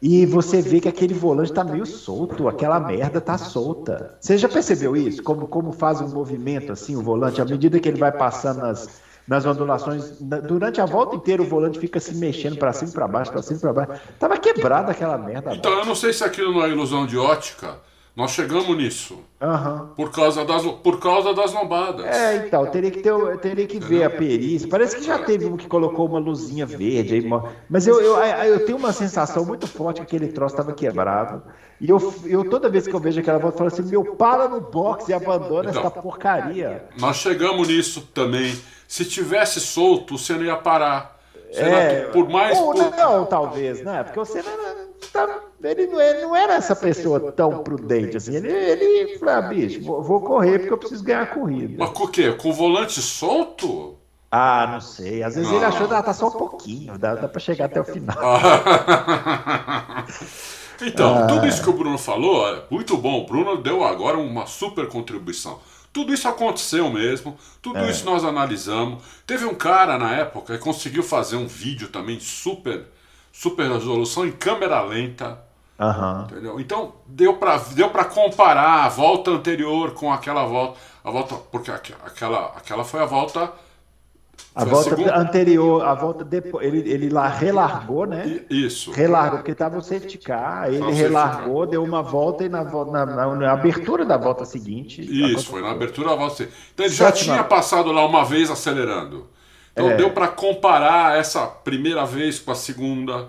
E 0.00 0.24
você 0.24 0.62
vê 0.62 0.80
que 0.80 0.88
aquele 0.88 1.12
volante 1.12 1.50
está 1.50 1.62
meio 1.64 1.84
solto, 1.84 2.48
aquela 2.48 2.80
merda 2.80 3.18
está 3.18 3.36
solta. 3.36 4.16
Você 4.20 4.38
já 4.38 4.48
percebeu 4.48 4.96
isso? 4.96 5.22
Como, 5.22 5.46
como 5.46 5.72
faz 5.72 6.00
um 6.00 6.08
movimento 6.08 6.72
assim 6.72 6.96
o 6.96 7.02
volante, 7.02 7.42
à 7.42 7.44
medida 7.44 7.78
que 7.78 7.88
ele 7.88 7.98
vai 7.98 8.12
passando 8.12 8.60
nas, 8.60 9.02
nas 9.26 9.46
ondulações, 9.46 10.18
durante 10.20 10.80
a 10.80 10.86
volta 10.86 11.16
inteira 11.16 11.42
o 11.42 11.46
volante 11.46 11.78
fica 11.78 11.98
se 11.98 12.14
mexendo 12.14 12.58
para 12.58 12.72
cima 12.72 12.90
e 12.90 12.94
para 12.94 13.08
baixo, 13.08 13.32
para 13.32 13.42
cima 13.42 13.58
e 13.58 13.60
para 13.60 13.72
baixo. 13.72 14.02
Tava 14.18 14.36
quebrada 14.36 14.92
aquela 14.92 15.16
merda. 15.16 15.54
Então, 15.54 15.72
eu 15.72 15.84
não 15.84 15.94
sei 15.94 16.12
se 16.12 16.22
aquilo 16.22 16.52
não 16.52 16.64
é 16.64 16.68
ilusão 16.68 17.06
de 17.06 17.16
ótica 17.16 17.76
nós 18.16 18.30
chegamos 18.30 18.76
nisso. 18.76 19.18
Uhum. 19.40 19.86
Por, 19.96 20.12
causa 20.12 20.44
das, 20.44 20.62
por 20.62 21.00
causa 21.00 21.34
das 21.34 21.52
lombadas. 21.52 22.06
É, 22.06 22.46
então, 22.46 22.64
teria 22.66 22.90
que, 22.90 23.00
ter, 23.00 23.38
teria 23.38 23.66
que 23.66 23.80
ver 23.80 24.04
a 24.04 24.10
perícia. 24.10 24.68
Parece 24.68 24.96
que 24.96 25.02
já 25.02 25.18
teve 25.18 25.46
um 25.46 25.56
que 25.56 25.66
colocou 25.66 26.06
uma 26.06 26.20
luzinha 26.20 26.64
verde. 26.64 27.14
Aí, 27.14 27.28
mas 27.68 27.88
eu, 27.88 28.00
eu, 28.00 28.16
eu 28.16 28.64
tenho 28.64 28.78
uma 28.78 28.92
sensação 28.92 29.44
muito 29.44 29.66
forte 29.66 29.96
que 29.96 30.02
aquele 30.02 30.28
troço 30.28 30.54
estava 30.54 30.72
quebrado. 30.72 31.42
E 31.80 31.90
eu, 31.90 32.14
eu, 32.24 32.48
toda 32.48 32.68
vez 32.68 32.86
que 32.86 32.94
eu 32.94 33.00
vejo 33.00 33.18
aquela 33.18 33.38
volta, 33.38 33.56
eu 33.56 33.58
falo 33.58 33.68
assim: 33.68 33.90
meu, 33.90 34.14
para 34.14 34.48
no 34.48 34.60
box 34.60 35.08
e 35.08 35.12
abandona 35.12 35.70
então, 35.70 35.82
essa 35.82 35.90
porcaria. 35.90 36.84
Nós 36.96 37.16
chegamos 37.16 37.66
nisso 37.66 38.08
também. 38.14 38.56
Se 38.86 39.04
tivesse 39.04 39.60
solto, 39.60 40.18
você 40.18 40.34
não 40.34 40.44
ia 40.44 40.56
parar. 40.56 41.14
É, 41.52 42.04
por 42.06 42.28
mais. 42.28 42.58
Ou 42.58 42.72
por... 42.72 42.90
não, 42.96 43.24
talvez, 43.26 43.82
né? 43.82 44.02
Porque 44.02 44.18
você 44.18 44.42
não, 44.42 44.88
tá, 45.12 45.40
ele 45.62 45.86
não, 45.86 46.00
é, 46.00 46.20
não 46.20 46.34
era 46.34 46.54
essa 46.54 46.74
pessoa 46.74 47.32
tão 47.32 47.62
prudente 47.62 48.16
assim. 48.16 48.34
Ele, 48.34 48.50
ele 48.50 49.18
falou, 49.18 49.34
ah, 49.34 49.42
bicho, 49.42 49.82
vou, 49.82 50.02
vou 50.02 50.20
correr 50.20 50.58
porque 50.58 50.72
eu 50.72 50.78
preciso 50.78 51.04
ganhar 51.04 51.22
a 51.22 51.26
corrida. 51.26 51.76
Mas 51.78 51.90
com 51.90 52.04
o 52.04 52.08
quê? 52.08 52.32
Com 52.32 52.50
o 52.50 52.52
volante 52.52 53.00
solto? 53.00 53.96
Ah, 54.30 54.66
não 54.72 54.80
sei. 54.80 55.22
Às 55.22 55.36
vezes 55.36 55.48
não. 55.48 55.58
ele 55.58 55.66
achou 55.66 55.86
que 55.86 55.94
ah, 55.94 56.02
tá 56.02 56.12
só 56.12 56.26
um 56.26 56.32
pouquinho, 56.32 56.98
dá, 56.98 57.14
dá 57.14 57.28
para 57.28 57.38
chegar 57.38 57.66
até 57.66 57.80
o 57.80 57.84
final. 57.84 58.16
então, 60.82 61.18
ah. 61.18 61.26
tudo 61.28 61.46
isso 61.46 61.62
que 61.62 61.70
o 61.70 61.72
Bruno 61.72 61.96
falou, 61.96 62.48
é 62.48 62.64
muito 62.68 62.96
bom. 62.96 63.22
O 63.22 63.26
Bruno 63.26 63.56
deu 63.62 63.84
agora 63.84 64.18
uma 64.18 64.44
super 64.46 64.88
contribuição. 64.88 65.60
Tudo 65.94 66.12
isso 66.12 66.26
aconteceu 66.26 66.90
mesmo, 66.90 67.38
tudo 67.62 67.78
é. 67.78 67.88
isso 67.88 68.04
nós 68.04 68.24
analisamos. 68.24 69.00
Teve 69.24 69.44
um 69.44 69.54
cara 69.54 69.96
na 69.96 70.10
época 70.10 70.58
que 70.58 70.64
conseguiu 70.64 71.04
fazer 71.04 71.36
um 71.36 71.46
vídeo 71.46 71.86
também 71.86 72.18
super, 72.18 72.86
super 73.32 73.70
resolução 73.70 74.26
em 74.26 74.32
câmera 74.32 74.82
lenta. 74.82 75.38
Uhum. 75.78 76.22
Entendeu? 76.22 76.60
Então 76.60 76.94
deu 77.06 77.34
para 77.36 77.58
deu 77.58 77.88
comparar 77.90 78.84
a 78.84 78.88
volta 78.88 79.30
anterior 79.30 79.92
com 79.92 80.12
aquela 80.12 80.44
volta. 80.44 80.80
A 81.04 81.12
volta. 81.12 81.36
Porque 81.36 81.70
aquela, 81.70 82.46
aquela 82.56 82.82
foi 82.82 83.00
a 83.00 83.06
volta 83.06 83.52
a 84.54 84.64
volta 84.64 85.18
anterior, 85.18 85.84
a 85.84 85.94
volta 85.94 86.24
depois, 86.24 86.64
ele, 86.64 86.88
ele 86.88 87.08
lá 87.10 87.26
relargou, 87.26 88.06
né? 88.06 88.40
Isso. 88.48 88.92
Relargou, 88.92 89.38
porque 89.38 89.50
estava 89.50 89.76
o 89.76 89.82
safety 89.82 90.16
car, 90.18 90.72
ele 90.72 90.92
relargou, 90.92 91.66
deu 91.66 91.82
uma 91.82 92.02
volta 92.02 92.44
e 92.44 92.48
na, 92.48 92.62
na, 92.62 93.06
na, 93.06 93.34
na, 93.34 93.52
abertura 93.52 94.04
da 94.04 94.16
volta 94.16 94.44
seguinte. 94.44 95.02
Isso, 95.02 95.46
foi 95.46 95.60
na 95.60 95.72
abertura 95.72 96.10
da 96.10 96.14
volta 96.14 96.36
seguinte. 96.36 96.56
Então 96.72 96.86
ele 96.86 96.94
já 96.94 97.10
tinha 97.10 97.42
passado 97.42 97.90
lá 97.90 98.06
uma 98.06 98.24
vez 98.24 98.48
acelerando. 98.48 99.28
Então 99.72 99.90
é. 99.90 99.96
deu 99.96 100.10
para 100.12 100.28
comparar 100.28 101.18
essa 101.18 101.46
primeira 101.46 102.06
vez 102.06 102.38
com 102.38 102.52
a 102.52 102.54
segunda. 102.54 103.28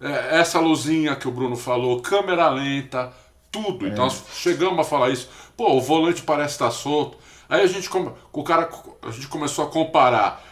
É, 0.00 0.38
essa 0.38 0.60
luzinha 0.60 1.16
que 1.16 1.26
o 1.26 1.32
Bruno 1.32 1.56
falou, 1.56 2.00
câmera 2.00 2.48
lenta, 2.48 3.12
tudo. 3.50 3.88
Então 3.88 4.04
nós 4.04 4.22
chegamos 4.34 4.78
a 4.78 4.84
falar 4.84 5.10
isso. 5.10 5.28
Pô, 5.56 5.72
o 5.72 5.80
volante 5.80 6.22
parece 6.22 6.52
estar 6.52 6.70
solto. 6.70 7.18
Aí 7.48 7.62
a 7.62 7.66
gente, 7.66 7.90
o 8.32 8.44
cara, 8.44 8.70
a 9.02 9.10
gente 9.10 9.26
começou 9.26 9.64
a 9.64 9.68
comparar 9.68 10.49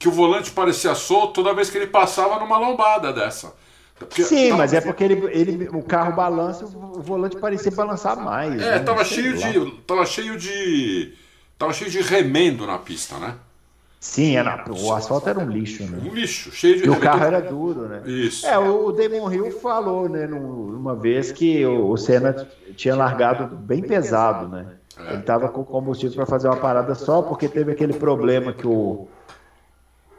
que 0.00 0.08
o 0.08 0.10
volante 0.10 0.50
parecia 0.50 0.94
solto 0.94 1.34
toda 1.34 1.54
vez 1.54 1.68
que 1.68 1.76
ele 1.76 1.86
passava 1.86 2.40
numa 2.40 2.56
lombada 2.56 3.12
dessa. 3.12 3.52
Porque 3.98 4.24
Sim, 4.24 4.46
tava... 4.46 4.56
mas 4.56 4.72
é 4.72 4.80
porque 4.80 5.04
ele, 5.04 5.26
ele, 5.30 5.68
o 5.68 5.82
carro 5.82 6.14
balança, 6.14 6.64
o 6.64 7.02
volante 7.02 7.36
parecia 7.36 7.70
balançar 7.70 8.16
mais. 8.16 8.54
É, 8.62 8.70
né? 8.70 8.78
tava 8.78 9.04
cheio 9.04 9.36
de, 9.36 9.70
tava 9.86 10.06
cheio 10.06 10.38
de, 10.38 11.12
tava 11.58 11.74
cheio 11.74 11.90
de 11.90 12.00
remendo 12.00 12.66
na 12.66 12.78
pista, 12.78 13.18
né? 13.18 13.34
Sim, 14.00 14.36
era, 14.36 14.64
o 14.70 14.94
asfalto 14.94 15.28
era 15.28 15.38
um 15.38 15.50
lixo, 15.50 15.84
né? 15.84 16.00
Um 16.02 16.14
lixo, 16.14 16.50
cheio 16.50 16.78
de. 16.78 16.86
E 16.86 16.88
o 16.88 16.98
carro 16.98 17.22
era 17.22 17.42
duro, 17.42 17.82
né? 17.82 18.00
Isso. 18.06 18.46
É, 18.46 18.58
o 18.58 18.90
Damon 18.92 19.30
Hill 19.30 19.50
falou, 19.60 20.08
né, 20.08 20.26
numa 20.26 20.96
vez 20.96 21.30
que 21.30 21.66
o 21.66 21.94
Senna 21.98 22.48
tinha 22.74 22.96
largado 22.96 23.54
bem 23.54 23.82
pesado, 23.82 24.48
né? 24.48 24.66
É. 24.96 25.12
Ele 25.12 25.20
estava 25.20 25.50
com 25.50 25.62
combustível 25.62 26.16
para 26.16 26.24
fazer 26.24 26.48
uma 26.48 26.56
parada 26.56 26.94
só, 26.94 27.20
porque 27.20 27.46
teve 27.46 27.72
aquele 27.72 27.92
problema 27.92 28.54
que 28.54 28.66
o. 28.66 29.06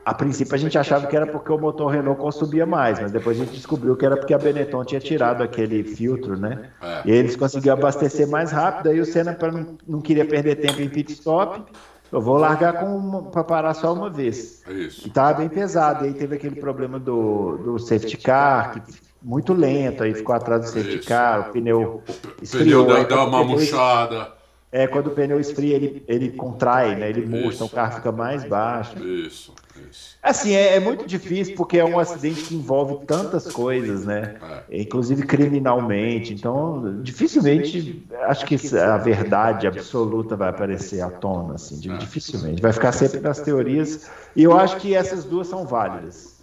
A 0.03 0.13
princípio 0.13 0.55
a 0.55 0.57
gente 0.57 0.77
achava 0.77 1.05
que 1.05 1.15
era 1.15 1.27
porque 1.27 1.51
o 1.51 1.57
motor 1.59 1.91
Renault 1.91 2.19
consumia 2.19 2.65
mais, 2.65 2.99
mas 2.99 3.11
depois 3.11 3.39
a 3.39 3.45
gente 3.45 3.55
descobriu 3.55 3.95
que 3.95 4.05
era 4.05 4.17
porque 4.17 4.33
a 4.33 4.37
Benetton 4.37 4.83
tinha 4.83 4.99
tirado 4.99 5.43
aquele 5.43 5.83
filtro, 5.83 6.35
né? 6.35 6.69
É. 6.81 7.01
E 7.05 7.11
eles 7.11 7.35
conseguiam 7.35 7.75
abastecer 7.75 8.27
mais 8.27 8.51
rápido, 8.51 8.89
aí 8.89 8.99
o 8.99 9.05
Senna 9.05 9.37
não, 9.39 9.77
não 9.87 10.01
queria 10.01 10.25
perder 10.25 10.55
tempo 10.55 10.81
em 10.81 10.89
pit 10.89 11.11
stop, 11.13 11.63
eu 12.11 12.19
vou 12.19 12.37
largar 12.37 12.83
para 13.31 13.43
parar 13.43 13.73
só 13.73 13.93
uma 13.93 14.09
vez. 14.09 14.63
Isso. 14.67 15.05
E 15.05 15.07
estava 15.07 15.37
bem 15.37 15.47
pesado. 15.47 16.03
E 16.03 16.09
aí 16.09 16.13
teve 16.13 16.35
aquele 16.35 16.55
problema 16.55 16.99
do, 16.99 17.57
do 17.57 17.79
safety 17.79 18.17
car, 18.17 18.73
que 18.73 18.81
muito 19.21 19.53
lento, 19.53 20.03
aí 20.03 20.13
ficou 20.13 20.35
atrás 20.35 20.61
do 20.61 20.67
safety 20.67 20.97
Isso. 20.97 21.07
car, 21.07 21.49
o 21.49 21.53
pneu 21.53 22.03
esfriou. 22.41 22.83
O 22.83 22.85
pneu 22.87 23.03
dá, 23.03 23.15
dá 23.15 23.25
uma 23.25 23.43
murchada. 23.43 24.40
É, 24.71 24.87
quando 24.87 25.07
o 25.07 25.11
pneu 25.11 25.37
esfria, 25.37 25.75
ele, 25.75 26.01
ele 26.07 26.29
contrai, 26.29 26.95
né? 26.95 27.09
Ele 27.09 27.25
murcha, 27.25 27.55
então 27.55 27.67
o 27.67 27.69
carro 27.69 27.95
fica 27.95 28.09
mais 28.09 28.45
baixo. 28.45 28.97
Isso, 29.05 29.53
isso. 29.89 30.17
Assim, 30.23 30.53
é, 30.53 30.75
é, 30.75 30.79
muito 30.79 31.05
difícil 31.05 31.55
porque 31.55 31.77
é 31.77 31.83
um 31.83 31.99
acidente 31.99 32.43
que 32.43 32.55
envolve 32.55 33.05
tantas 33.05 33.51
coisas, 33.51 34.05
né? 34.05 34.37
É. 34.69 34.81
Inclusive 34.81 35.23
criminalmente. 35.23 36.33
Então, 36.33 37.01
dificilmente, 37.01 38.07
acho 38.21 38.45
que 38.45 38.55
a 38.77 38.97
verdade 38.97 39.67
absoluta 39.67 40.37
vai 40.37 40.49
aparecer 40.49 41.01
à 41.01 41.09
tona, 41.09 41.55
assim, 41.55 41.91
é. 41.91 41.97
dificilmente. 41.97 42.61
Vai 42.61 42.71
ficar 42.71 42.93
sempre 42.93 43.19
nas 43.19 43.41
teorias. 43.41 44.09
E 44.37 44.43
eu 44.43 44.57
acho 44.57 44.77
que 44.77 44.95
essas 44.95 45.25
duas 45.25 45.47
são 45.47 45.65
válidas. 45.65 46.39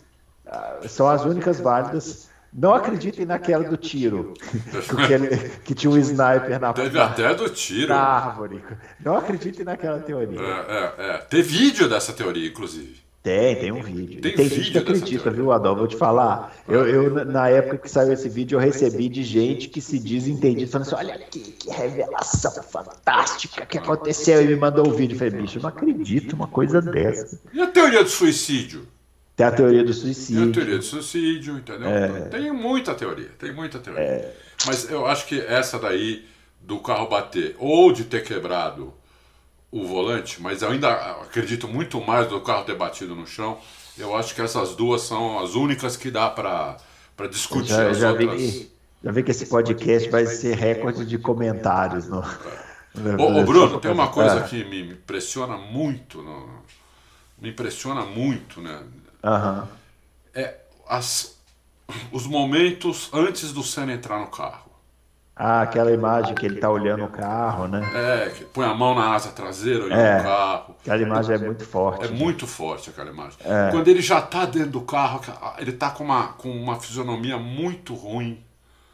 Ah, 0.46 0.80
são 0.86 1.08
as 1.08 1.24
únicas 1.24 1.60
válidas. 1.60 2.27
Não 2.58 2.74
acreditem 2.74 3.24
naquela 3.24 3.62
do 3.62 3.76
tiro, 3.76 4.34
que, 4.42 5.58
que 5.60 5.74
tinha 5.76 5.90
um 5.92 5.96
sniper 5.96 6.58
na 6.60 6.72
Teve 6.72 6.98
até 6.98 7.32
do 7.32 7.48
tiro. 7.48 7.88
Na 7.88 8.00
árvore. 8.00 8.60
Não 8.98 9.16
acreditem 9.16 9.64
naquela 9.64 10.00
teoria. 10.00 10.40
É, 10.40 10.42
é, 10.42 11.10
é. 11.10 11.18
Tem 11.18 11.40
vídeo 11.40 11.88
dessa 11.88 12.12
teoria, 12.12 12.48
inclusive. 12.48 12.98
Tem, 13.22 13.56
tem 13.56 13.70
um 13.70 13.80
vídeo. 13.80 14.20
Tem, 14.20 14.34
tem 14.34 14.48
gente 14.48 14.72
que 14.72 14.78
acredita, 14.78 15.30
viu, 15.30 15.52
Adão? 15.52 15.76
Vou 15.76 15.86
te 15.86 15.96
falar. 15.96 16.52
Eu, 16.66 16.88
eu, 16.88 17.24
na 17.24 17.48
época 17.48 17.78
que 17.78 17.90
saiu 17.90 18.12
esse 18.12 18.28
vídeo, 18.28 18.56
eu 18.56 18.60
recebi 18.60 19.08
de 19.08 19.22
gente 19.22 19.68
que 19.68 19.80
se 19.80 19.98
diz 19.98 20.26
entendido, 20.26 20.70
falando 20.70 20.86
assim: 20.86 20.96
olha 20.96 21.18
que, 21.18 21.38
que 21.38 21.70
revelação 21.70 22.60
fantástica 22.62 23.66
que 23.66 23.78
aconteceu. 23.78 24.42
E 24.42 24.46
me 24.48 24.56
mandou 24.56 24.86
o 24.86 24.90
um 24.90 24.94
vídeo. 24.94 25.14
Eu 25.14 25.18
falei, 25.18 25.42
bicho, 25.42 25.58
eu 25.58 25.62
não 25.62 25.68
acredito 25.68 26.32
uma 26.34 26.48
coisa 26.48 26.80
dessa. 26.82 27.40
E 27.52 27.60
a 27.60 27.68
teoria 27.68 28.02
do 28.02 28.10
suicídio? 28.10 28.88
Tem 29.38 29.46
a 29.46 29.52
teoria 29.52 29.84
do 29.84 29.94
suicídio. 29.94 30.42
Tem 30.42 30.50
a 30.50 30.52
teoria 30.52 30.78
do 30.78 30.84
suicídio, 30.84 31.58
entendeu? 31.58 31.88
É... 31.88 32.22
Tem 32.22 32.50
muita 32.50 32.92
teoria, 32.92 33.30
tem 33.38 33.52
muita 33.52 33.78
teoria. 33.78 34.02
É... 34.02 34.34
Mas 34.66 34.90
eu 34.90 35.06
acho 35.06 35.26
que 35.26 35.40
essa 35.40 35.78
daí 35.78 36.26
do 36.60 36.80
carro 36.80 37.06
bater 37.06 37.54
ou 37.56 37.92
de 37.92 38.02
ter 38.02 38.24
quebrado 38.24 38.92
o 39.70 39.86
volante, 39.86 40.42
mas 40.42 40.60
eu 40.60 40.70
ainda 40.70 40.92
acredito 41.22 41.68
muito 41.68 42.00
mais 42.00 42.26
do 42.26 42.40
carro 42.40 42.64
ter 42.64 42.74
batido 42.74 43.14
no 43.14 43.28
chão. 43.28 43.60
Eu 43.96 44.16
acho 44.16 44.34
que 44.34 44.40
essas 44.40 44.74
duas 44.74 45.02
são 45.02 45.38
as 45.38 45.54
únicas 45.54 45.96
que 45.96 46.10
dá 46.10 46.28
para 46.28 46.76
discutir 47.30 47.68
já, 47.68 47.92
já 47.92 48.10
outras. 48.10 48.40
Vi, 48.40 48.72
já 49.04 49.12
vi 49.12 49.22
que 49.22 49.30
esse 49.30 49.46
podcast 49.46 50.10
vai 50.10 50.26
ser 50.26 50.56
recorde 50.56 51.06
de 51.06 51.16
comentários. 51.16 52.08
No, 52.08 52.24
no, 52.92 53.22
ô, 53.22 53.40
ô, 53.40 53.44
Bruno, 53.44 53.78
tem 53.78 53.92
uma 53.92 54.08
coisa 54.08 54.42
que 54.42 54.64
me 54.64 54.94
impressiona 54.94 55.56
muito, 55.56 56.20
no, 56.22 56.58
me 57.40 57.50
impressiona 57.50 58.04
muito, 58.04 58.60
né? 58.60 58.82
Uhum. 59.28 59.66
É 60.34 60.54
as, 60.88 61.36
os 62.10 62.26
momentos 62.26 63.10
antes 63.12 63.52
do 63.52 63.62
Senna 63.62 63.92
entrar 63.92 64.18
no 64.18 64.28
carro. 64.28 64.68
Ah, 65.40 65.62
aquela 65.62 65.92
imagem 65.92 66.34
que 66.34 66.44
ele 66.44 66.56
está 66.56 66.68
olhando 66.68 67.04
o 67.04 67.08
carro, 67.08 67.68
né? 67.68 67.80
É, 67.94 68.30
que 68.30 68.44
põe 68.44 68.66
a 68.66 68.74
mão 68.74 68.92
na 68.92 69.14
asa 69.14 69.30
traseira 69.30 69.84
olhando 69.84 70.00
é, 70.00 70.18
o 70.18 70.22
carro. 70.24 70.76
Aquela 70.80 71.02
imagem 71.02 71.34
é 71.36 71.38
muito 71.38 71.64
forte. 71.64 72.04
É 72.04 72.08
né? 72.08 72.16
muito 72.18 72.44
forte 72.44 72.90
aquela 72.90 73.08
imagem. 73.08 73.38
É. 73.44 73.70
Quando 73.70 73.86
ele 73.86 74.02
já 74.02 74.18
está 74.18 74.44
dentro 74.44 74.70
do 74.70 74.80
carro, 74.80 75.20
ele 75.58 75.70
está 75.70 75.90
com 75.90 76.02
uma, 76.02 76.28
com 76.32 76.50
uma 76.50 76.80
fisionomia 76.80 77.38
muito 77.38 77.94
ruim. 77.94 78.42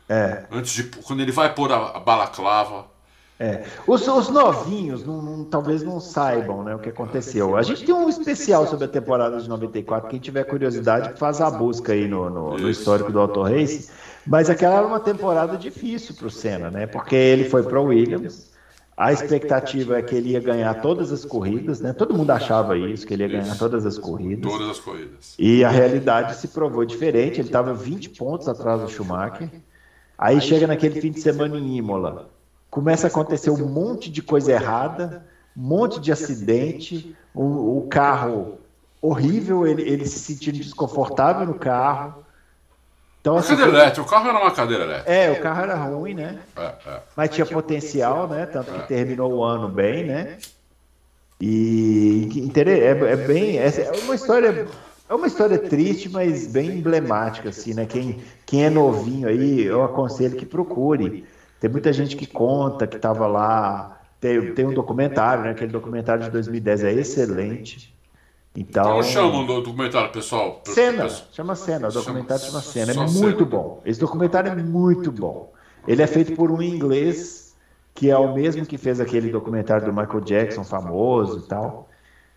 É. 0.07 0.45
Antes 0.53 0.73
de. 0.73 0.85
Quando 0.85 1.21
ele 1.21 1.33
vai 1.33 1.55
pôr 1.55 1.73
a, 1.73 1.97
a 1.97 2.01
balaclava. 2.01 2.93
É. 3.39 3.65
Os, 3.87 4.07
os 4.07 4.29
novinhos 4.29 5.05
não, 5.05 5.21
não, 5.21 5.45
talvez 5.45 5.83
não 5.83 5.99
saibam 5.99 6.63
né, 6.63 6.75
o 6.75 6.79
que 6.79 6.89
aconteceu. 6.89 7.57
A 7.57 7.63
gente 7.63 7.85
tem 7.85 7.95
um 7.95 8.09
especial 8.09 8.67
sobre 8.67 8.85
a 8.85 8.89
temporada 8.89 9.41
de 9.41 9.49
94. 9.49 10.09
Quem 10.09 10.21
tiver 10.21 10.45
curiosidade, 10.45 11.19
faz 11.19 11.41
a 11.41 11.51
busca 11.51 11.93
aí 11.93 12.07
no, 12.07 12.31
no, 12.31 12.57
no 12.57 12.71
histórico 12.71 13.11
do 13.11 13.19
Auto 13.19 13.43
Race. 13.43 13.91
Mas 14.25 14.49
aquela 14.49 14.77
era 14.77 14.87
uma 14.87 15.01
temporada 15.01 15.57
difícil 15.57 16.15
para 16.15 16.29
o 16.29 16.31
Senna, 16.31 16.71
né? 16.71 16.87
Porque 16.87 17.17
ele 17.17 17.45
foi 17.45 17.65
para 17.65 17.81
o 17.81 17.87
Williams. 17.87 18.53
A 18.97 19.13
expectativa 19.13 19.99
é 19.99 20.03
que 20.03 20.15
ele 20.15 20.31
ia 20.31 20.41
ganhar 20.41 20.75
todas 20.75 21.11
as 21.11 21.25
corridas, 21.25 21.81
né? 21.81 21.93
Todo 21.93 22.15
mundo 22.15 22.31
achava 22.31 22.79
isso, 22.79 23.05
que 23.05 23.13
ele 23.13 23.25
ia 23.25 23.41
ganhar 23.41 23.59
todas 23.59 23.85
as 23.85 23.99
corridas. 23.99 24.51
Todas 24.51 24.71
as 24.71 24.79
corridas. 24.79 25.35
E 25.37 25.65
a 25.65 25.69
realidade 25.69 26.37
se 26.37 26.47
provou 26.47 26.85
diferente. 26.85 27.41
Ele 27.41 27.49
estava 27.49 27.75
20 27.75 28.11
pontos 28.11 28.49
atrás 28.49 28.81
do 28.81 28.89
Schumacher. 28.89 29.51
Aí 30.17 30.41
chega 30.41 30.69
naquele 30.69 31.01
fim 31.01 31.11
de 31.11 31.21
semana 31.21 31.59
em 31.59 31.77
Imola 31.77 32.33
começa 32.75 33.07
a 33.07 33.09
acontecer 33.09 33.51
um 33.51 33.69
monte 33.69 34.11
de 34.11 34.21
coisa 34.21 34.51
errada, 34.51 35.25
um 35.57 35.63
monte 35.63 36.01
de 36.01 36.11
acidente, 36.11 37.15
o, 37.33 37.79
o 37.79 37.87
carro 37.89 38.59
horrível, 39.01 39.65
ele, 39.65 39.83
ele 39.83 40.05
se 40.05 40.19
sentindo 40.19 40.59
desconfortável 40.59 41.47
no 41.47 41.55
carro. 41.55 42.25
Então, 43.21 43.37
assim, 43.37 43.51
cadeira 43.51 43.71
elétrica, 43.71 44.03
o 44.03 44.11
carro 44.11 44.29
era 44.29 44.39
uma 44.41 44.51
cadeira 44.51 44.83
elétrica. 44.83 45.13
É, 45.13 45.31
o 45.31 45.41
carro 45.41 45.63
era 45.63 45.75
ruim, 45.77 46.15
né? 46.15 46.41
É, 46.57 46.75
é. 46.85 47.01
Mas 47.17 47.31
tinha 47.31 47.47
potencial, 47.47 48.27
né? 48.27 48.45
Tanto 48.45 48.73
que 48.73 48.89
terminou 48.89 49.33
o 49.35 49.45
ano 49.45 49.69
bem, 49.69 50.07
né? 50.07 50.37
E 51.41 52.29
é, 52.57 52.89
é 52.89 53.17
bem. 53.17 53.57
É 53.57 53.71
uma 54.03 54.17
história. 54.17 54.67
É 55.09 55.15
uma 55.15 55.29
história 55.29 55.59
triste, 55.59 56.09
mas 56.09 56.49
bem 56.49 56.71
emblemática, 56.71 57.51
assim, 57.51 57.73
né? 57.73 57.87
Quem, 57.87 58.21
quem 58.45 58.65
é 58.65 58.71
novinho 58.71 59.29
aí, 59.29 59.63
eu 59.63 59.85
aconselho 59.85 60.37
que 60.37 60.47
procure. 60.47 61.25
Tem 61.65 61.71
muita 61.71 61.95
gente 61.95 62.15
que 62.15 62.27
conta 62.27 62.87
que 62.87 62.97
estava 62.97 63.27
lá. 63.27 63.99
Tem, 64.21 64.53
tem 64.53 64.67
um 64.67 64.75
documentário, 64.75 65.45
né? 65.45 65.53
Aquele 65.53 65.73
documentário 65.73 66.23
de 66.23 66.31
2010 66.31 66.85
é 66.85 66.93
excelente. 66.93 67.97
Então, 68.55 68.85
Como 68.85 69.03
chama 69.03 69.39
o 69.39 69.63
documentário, 69.63 70.13
pessoal? 70.13 70.61
Cena, 70.67 71.09
chama 71.09 71.55
Cena, 71.55 71.89
o 71.89 71.91
documentário 71.91 72.45
chama 72.45 72.61
Cena, 72.61 72.93
é 72.93 73.07
muito 73.07 73.47
bom. 73.47 73.81
Esse 73.83 73.99
documentário 73.99 74.53
é 74.53 74.55
muito 74.55 75.11
bom. 75.11 75.55
Ele 75.89 76.03
é 76.03 76.07
feito 76.07 76.37
por 76.37 76.51
um 76.51 76.61
inglês 76.61 77.57
que 77.95 78.11
é 78.11 78.19
o 78.19 78.35
mesmo 78.35 78.67
que 78.67 78.77
fez 78.77 79.01
aquele 79.01 79.31
documentário 79.31 79.87
do 79.87 79.91
Michael 79.91 80.21
Jackson 80.21 80.65
famoso 80.65 81.39
e 81.39 81.49
tal. 81.49 81.89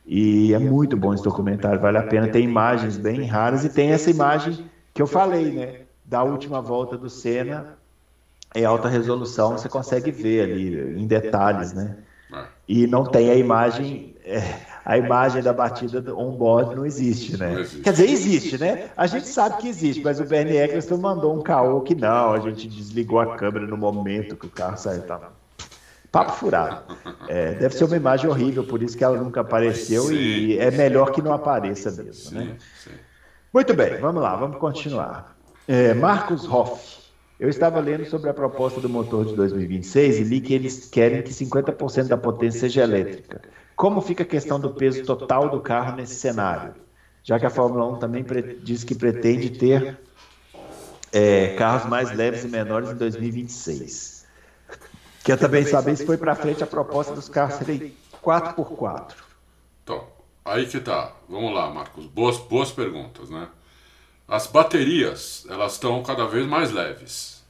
E 0.06 0.54
é 0.54 0.60
muito 0.60 0.96
bom 0.96 1.14
esse 1.14 1.24
documentário, 1.24 1.82
vale 1.82 1.98
a 1.98 2.04
pena. 2.04 2.30
Tem 2.30 2.46
imagens 2.46 2.96
bem 2.96 3.26
raras 3.26 3.66
e 3.66 3.70
tem 3.70 3.92
essa 3.92 4.10
imagem 4.10 4.70
que 4.94 5.02
eu 5.02 5.08
falei, 5.08 5.52
né? 5.52 5.82
Da 6.06 6.24
última 6.24 6.62
volta 6.62 6.98
do 6.98 7.10
Senna 7.10 7.76
em 8.56 8.66
alta 8.66 8.88
resolução, 8.88 9.58
você 9.58 9.70
consegue 9.70 10.12
ver 10.12 10.44
ali 10.44 11.02
em 11.02 11.06
detalhes, 11.08 11.74
né? 11.74 11.98
É. 12.34 12.46
E 12.68 12.88
não 12.88 13.06
tem 13.06 13.30
a 13.30 13.36
imagem, 13.36 14.16
é, 14.26 14.42
a 14.84 14.98
imagem 14.98 15.42
da 15.42 15.54
batida 15.54 16.14
on-board 16.14 16.76
não 16.76 16.86
existe, 16.86 17.38
né? 17.38 17.66
Quer 17.84 17.92
dizer, 17.92 18.10
existe, 18.10 18.58
né? 18.58 18.90
A 18.98 19.08
gente 19.08 19.28
sabe 19.28 19.58
que 19.58 19.68
existe, 19.68 20.04
mas 20.04 20.20
o 20.20 20.26
Bernie 20.26 20.58
Eccleston 20.58 20.98
mandou 20.98 21.38
um 21.38 21.42
caô 21.42 21.82
que 21.82 21.96
não, 21.96 22.34
a 22.34 22.40
gente 22.40 22.68
desligou 22.68 23.20
a 23.20 23.38
câmera 23.38 23.66
no 23.66 23.78
momento 23.78 24.36
que 24.36 24.48
o 24.48 24.50
carro 24.50 24.78
saiu. 24.78 25.04
Tá? 25.04 25.32
Papo 26.12 26.32
furado. 26.32 26.98
É, 27.28 27.54
deve 27.54 27.76
ser 27.76 27.86
uma 27.86 27.96
imagem 27.96 28.30
horrível, 28.30 28.64
por 28.64 28.82
isso 28.82 28.98
que 28.98 29.04
ela 29.04 29.18
nunca 29.18 29.42
apareceu 29.42 30.12
e 30.12 30.58
é 30.58 30.72
melhor 30.72 31.12
que 31.12 31.22
não 31.22 31.34
apareça 31.34 31.92
mesmo, 31.92 32.40
né? 32.40 32.58
Muito 33.54 33.74
bem, 33.74 33.98
vamos 34.00 34.22
lá, 34.22 34.36
vamos 34.36 34.58
continuar. 34.58 35.38
É, 35.68 35.94
Marcos 35.94 36.46
Hoff. 36.46 36.97
Eu 37.40 37.50
estava 37.50 37.80
lendo 37.80 38.06
sobre 38.06 38.30
a 38.30 38.34
proposta 38.34 38.82
do 38.82 38.90
motor 38.90 39.26
de 39.26 39.36
2026 39.36 40.20
e 40.20 40.24
li 40.24 40.42
que 40.42 40.54
eles 40.54 40.90
querem 40.90 41.22
que 41.22 41.32
50% 41.32 42.08
da 42.08 42.18
potência 42.18 42.62
seja 42.62 42.84
elétrica. 42.84 43.42
Como 43.76 44.02
fica 44.02 44.24
a 44.24 44.26
questão 44.26 44.60
do 44.60 44.72
peso 44.72 45.04
total 45.06 45.50
do 45.50 45.62
carro 45.62 45.98
nesse 45.98 46.16
cenário? 46.16 46.74
Já 47.24 47.38
que 47.40 47.46
a 47.46 47.50
Fórmula 47.50 47.86
1 47.94 48.00
também 48.00 48.26
diz 48.64 48.84
que 48.84 48.96
pretende 48.96 49.52
ter 49.52 50.00
é, 51.12 51.56
carros 51.56 51.88
mais 51.88 52.12
leves 52.12 52.44
e 52.44 52.48
menores 52.48 52.90
em 52.90 52.96
2026. 52.96 54.26
Quer 55.24 55.38
também 55.38 55.64
saber 55.64 55.96
se 55.96 56.06
foi 56.06 56.18
para 56.18 56.34
frente 56.34 56.64
a 56.64 56.68
proposta 56.68 57.14
dos 57.14 57.30
carros 57.30 57.56
serem 57.56 57.94
4x4. 58.24 59.14
Então, 59.84 60.08
aí 60.44 60.66
que 60.66 60.80
tá. 60.80 61.14
Vamos 61.30 61.54
lá, 61.54 61.70
Marcos. 61.70 62.08
Boas, 62.08 62.38
boas 62.38 62.72
perguntas, 62.72 63.30
né? 63.30 63.48
As 64.28 64.46
baterias 64.46 65.46
elas 65.50 65.74
estão 65.74 66.04
cada 66.04 66.26
vez 66.26 66.46
mais 66.46 66.72
leves. 66.72 67.44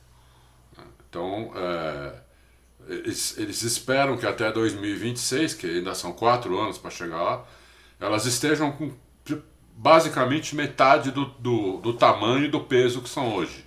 Então, 1.10 1.52
é, 1.56 2.14
eles, 2.88 3.38
eles, 3.38 3.64
esperam 3.64 4.18
que 4.18 4.26
até 4.26 4.52
2026, 4.52 5.56
que 5.56 5.66
ainda 5.66 5.96
são 5.96 6.14
quatro 6.14 6.60
anos 6.60 6.78
para 6.78 6.92
chegar 6.92 7.22
lá, 7.22 7.46
elas 8.00 8.26
estejam 8.26 8.72
com 8.72 8.92
basicamente 9.78 10.56
metade 10.56 11.12
do, 11.12 11.26
do, 11.26 11.78
do 11.78 11.94
tamanho 11.94 12.46
e 12.46 12.48
do 12.48 12.60
peso 12.60 13.02
que 13.02 13.10
são 13.10 13.36
hoje. 13.36 13.64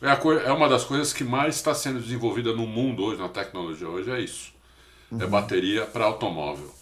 É, 0.00 0.48
é 0.48 0.52
uma 0.52 0.68
das 0.68 0.84
coisas 0.84 1.12
que 1.12 1.24
mais 1.24 1.56
está 1.56 1.74
sendo 1.74 2.00
desenvolvida 2.00 2.52
no 2.52 2.66
mundo 2.66 3.02
hoje, 3.04 3.20
na 3.20 3.28
tecnologia 3.28 3.88
hoje, 3.88 4.10
é 4.10 4.20
isso. 4.20 4.52
uhum. 5.10 5.20
é 5.20 5.26
bateria 5.26 5.86
para 5.86 6.04
automóvel. 6.04 6.74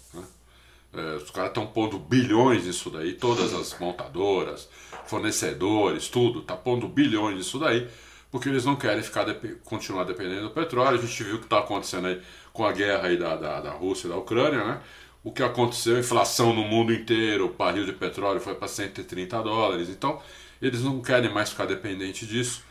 É, 0.96 1.16
os 1.16 1.30
caras 1.30 1.50
estão 1.50 1.66
pondo 1.66 1.98
bilhões 1.98 2.64
nisso 2.64 2.90
daí, 2.90 3.14
todas 3.14 3.52
as 3.52 3.78
montadoras, 3.78 4.68
fornecedores, 5.06 6.08
tudo, 6.08 6.42
tá 6.42 6.56
pondo 6.56 6.88
bilhões 6.88 7.36
nisso 7.36 7.58
daí, 7.58 7.88
porque 8.30 8.48
eles 8.48 8.64
não 8.64 8.76
querem 8.76 9.02
ficar 9.02 9.26
continuar 9.64 10.04
dependendo 10.04 10.48
do 10.48 10.50
petróleo. 10.50 10.98
A 10.98 11.00
gente 11.00 11.22
viu 11.22 11.36
o 11.36 11.38
que 11.38 11.46
está 11.46 11.58
acontecendo 11.58 12.08
aí 12.08 12.20
com 12.52 12.64
a 12.64 12.72
guerra 12.72 13.08
aí 13.08 13.16
da, 13.16 13.36
da, 13.36 13.60
da 13.60 13.70
Rússia 13.72 14.06
e 14.06 14.10
da 14.10 14.16
Ucrânia, 14.16 14.64
né? 14.64 14.80
O 15.22 15.32
que 15.32 15.42
aconteceu, 15.42 15.98
inflação 15.98 16.52
no 16.52 16.62
mundo 16.62 16.92
inteiro, 16.92 17.46
o 17.46 17.48
barril 17.48 17.86
de 17.86 17.94
petróleo 17.94 18.40
foi 18.40 18.54
para 18.54 18.68
130 18.68 19.42
dólares. 19.42 19.88
Então, 19.88 20.20
eles 20.60 20.82
não 20.82 21.00
querem 21.00 21.32
mais 21.32 21.48
ficar 21.48 21.64
dependente 21.64 22.26
disso. 22.26 22.62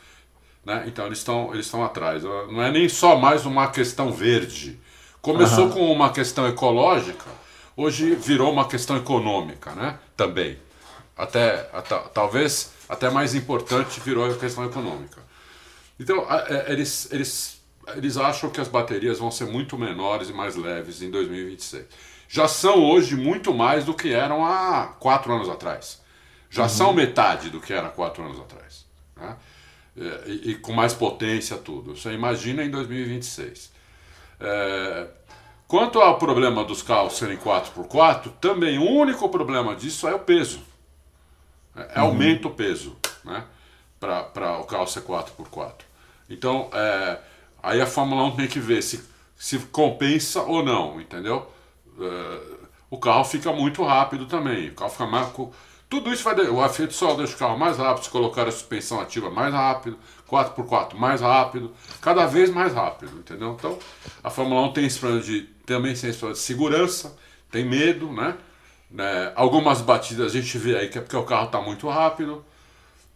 Né? 0.64 0.84
Então, 0.86 1.06
eles 1.06 1.18
estão 1.18 1.52
eles 1.52 1.74
atrás. 1.74 2.22
Não 2.22 2.62
é 2.62 2.70
nem 2.70 2.88
só 2.88 3.18
mais 3.18 3.44
uma 3.44 3.68
questão 3.68 4.12
verde. 4.12 4.78
Começou 5.20 5.64
uhum. 5.64 5.70
com 5.72 5.92
uma 5.92 6.12
questão 6.12 6.46
ecológica, 6.46 7.24
hoje 7.76 8.14
virou 8.14 8.52
uma 8.52 8.66
questão 8.66 8.96
econômica 8.96 9.72
né? 9.72 9.98
também. 10.16 10.58
Até, 11.16 11.68
até 11.72 11.98
talvez 12.12 12.72
até 12.88 13.10
mais 13.10 13.34
importante 13.34 14.00
virou 14.00 14.30
a 14.30 14.36
questão 14.36 14.64
econômica. 14.64 15.22
Então, 15.98 16.26
é, 16.30 16.72
eles, 16.72 17.08
eles, 17.12 17.62
eles 17.94 18.16
acham 18.16 18.50
que 18.50 18.60
as 18.60 18.68
baterias 18.68 19.18
vão 19.18 19.30
ser 19.30 19.46
muito 19.46 19.78
menores 19.78 20.28
e 20.28 20.32
mais 20.32 20.56
leves 20.56 21.02
em 21.02 21.10
2026. 21.10 21.86
Já 22.28 22.48
são 22.48 22.82
hoje 22.82 23.14
muito 23.14 23.54
mais 23.54 23.84
do 23.84 23.94
que 23.94 24.12
eram 24.12 24.44
há 24.44 24.94
quatro 24.98 25.32
anos 25.32 25.48
atrás. 25.48 26.02
Já 26.50 26.64
uhum. 26.64 26.68
são 26.68 26.92
metade 26.92 27.50
do 27.50 27.60
que 27.60 27.72
era 27.72 27.88
quatro 27.88 28.24
anos 28.24 28.40
atrás. 28.40 28.84
Né? 29.16 29.36
É, 29.96 30.22
e, 30.26 30.50
e, 30.50 30.54
com 30.56 30.72
mais 30.72 30.92
potência, 30.92 31.56
tudo. 31.56 31.96
Você 31.96 32.12
imagina 32.12 32.64
em 32.64 32.70
2026. 32.70 33.72
É, 34.40 35.06
quanto 35.66 36.00
ao 36.00 36.18
problema 36.18 36.64
dos 36.64 36.82
carros 36.82 37.16
serem 37.16 37.36
4x4, 37.36 38.32
também 38.40 38.78
o 38.78 38.90
único 38.90 39.28
problema 39.28 39.74
disso 39.74 40.06
é 40.06 40.14
o 40.14 40.18
peso. 40.18 40.60
É, 41.76 42.00
uhum. 42.00 42.06
Aumenta 42.06 42.48
o 42.48 42.50
peso. 42.50 42.96
Né? 43.24 43.44
para 44.30 44.58
o 44.58 44.64
carro 44.64 44.86
ser 44.86 45.02
4x4. 45.02 45.72
Então, 46.28 46.68
é, 46.72 47.18
aí 47.62 47.80
a 47.80 47.86
Fórmula 47.86 48.24
1 48.24 48.36
tem 48.36 48.48
que 48.48 48.60
ver 48.60 48.82
se, 48.82 49.04
se 49.36 49.58
compensa 49.58 50.42
ou 50.42 50.62
não, 50.62 51.00
entendeu? 51.00 51.46
É, 51.98 52.40
o 52.90 52.98
carro 52.98 53.24
fica 53.24 53.52
muito 53.52 53.82
rápido 53.82 54.26
também. 54.26 54.68
O 54.68 54.74
carro 54.74 54.90
fica 54.90 55.06
mais. 55.06 55.28
Tudo 55.88 56.12
isso 56.12 56.24
vai. 56.24 56.34
O 56.48 56.64
efeito 56.64 56.92
só 56.92 57.14
deixa 57.14 57.34
o 57.34 57.38
carro 57.38 57.58
mais 57.58 57.78
rápido, 57.78 58.04
se 58.04 58.10
colocar 58.10 58.46
a 58.48 58.52
suspensão 58.52 59.00
ativa 59.00 59.30
mais 59.30 59.52
rápido, 59.52 59.98
4x4 60.28 60.94
mais 60.94 61.20
rápido, 61.20 61.72
cada 62.00 62.26
vez 62.26 62.50
mais 62.50 62.72
rápido, 62.72 63.18
entendeu? 63.18 63.54
Então, 63.58 63.78
a 64.22 64.30
Fórmula 64.30 64.62
1 64.68 64.72
tem 64.72 64.86
esse 64.86 64.98
problema 64.98 65.24
de. 65.24 65.53
Também 65.66 65.92
esse 65.92 66.06
problema 66.08 66.34
de 66.34 66.40
segurança, 66.40 67.16
tem 67.50 67.64
medo, 67.64 68.12
né? 68.12 68.36
né? 68.90 69.32
Algumas 69.34 69.80
batidas 69.80 70.26
a 70.26 70.40
gente 70.40 70.58
vê 70.58 70.76
aí 70.76 70.88
que 70.88 70.98
é 70.98 71.00
porque 71.00 71.16
o 71.16 71.22
carro 71.22 71.46
está 71.46 71.60
muito 71.60 71.88
rápido 71.88 72.44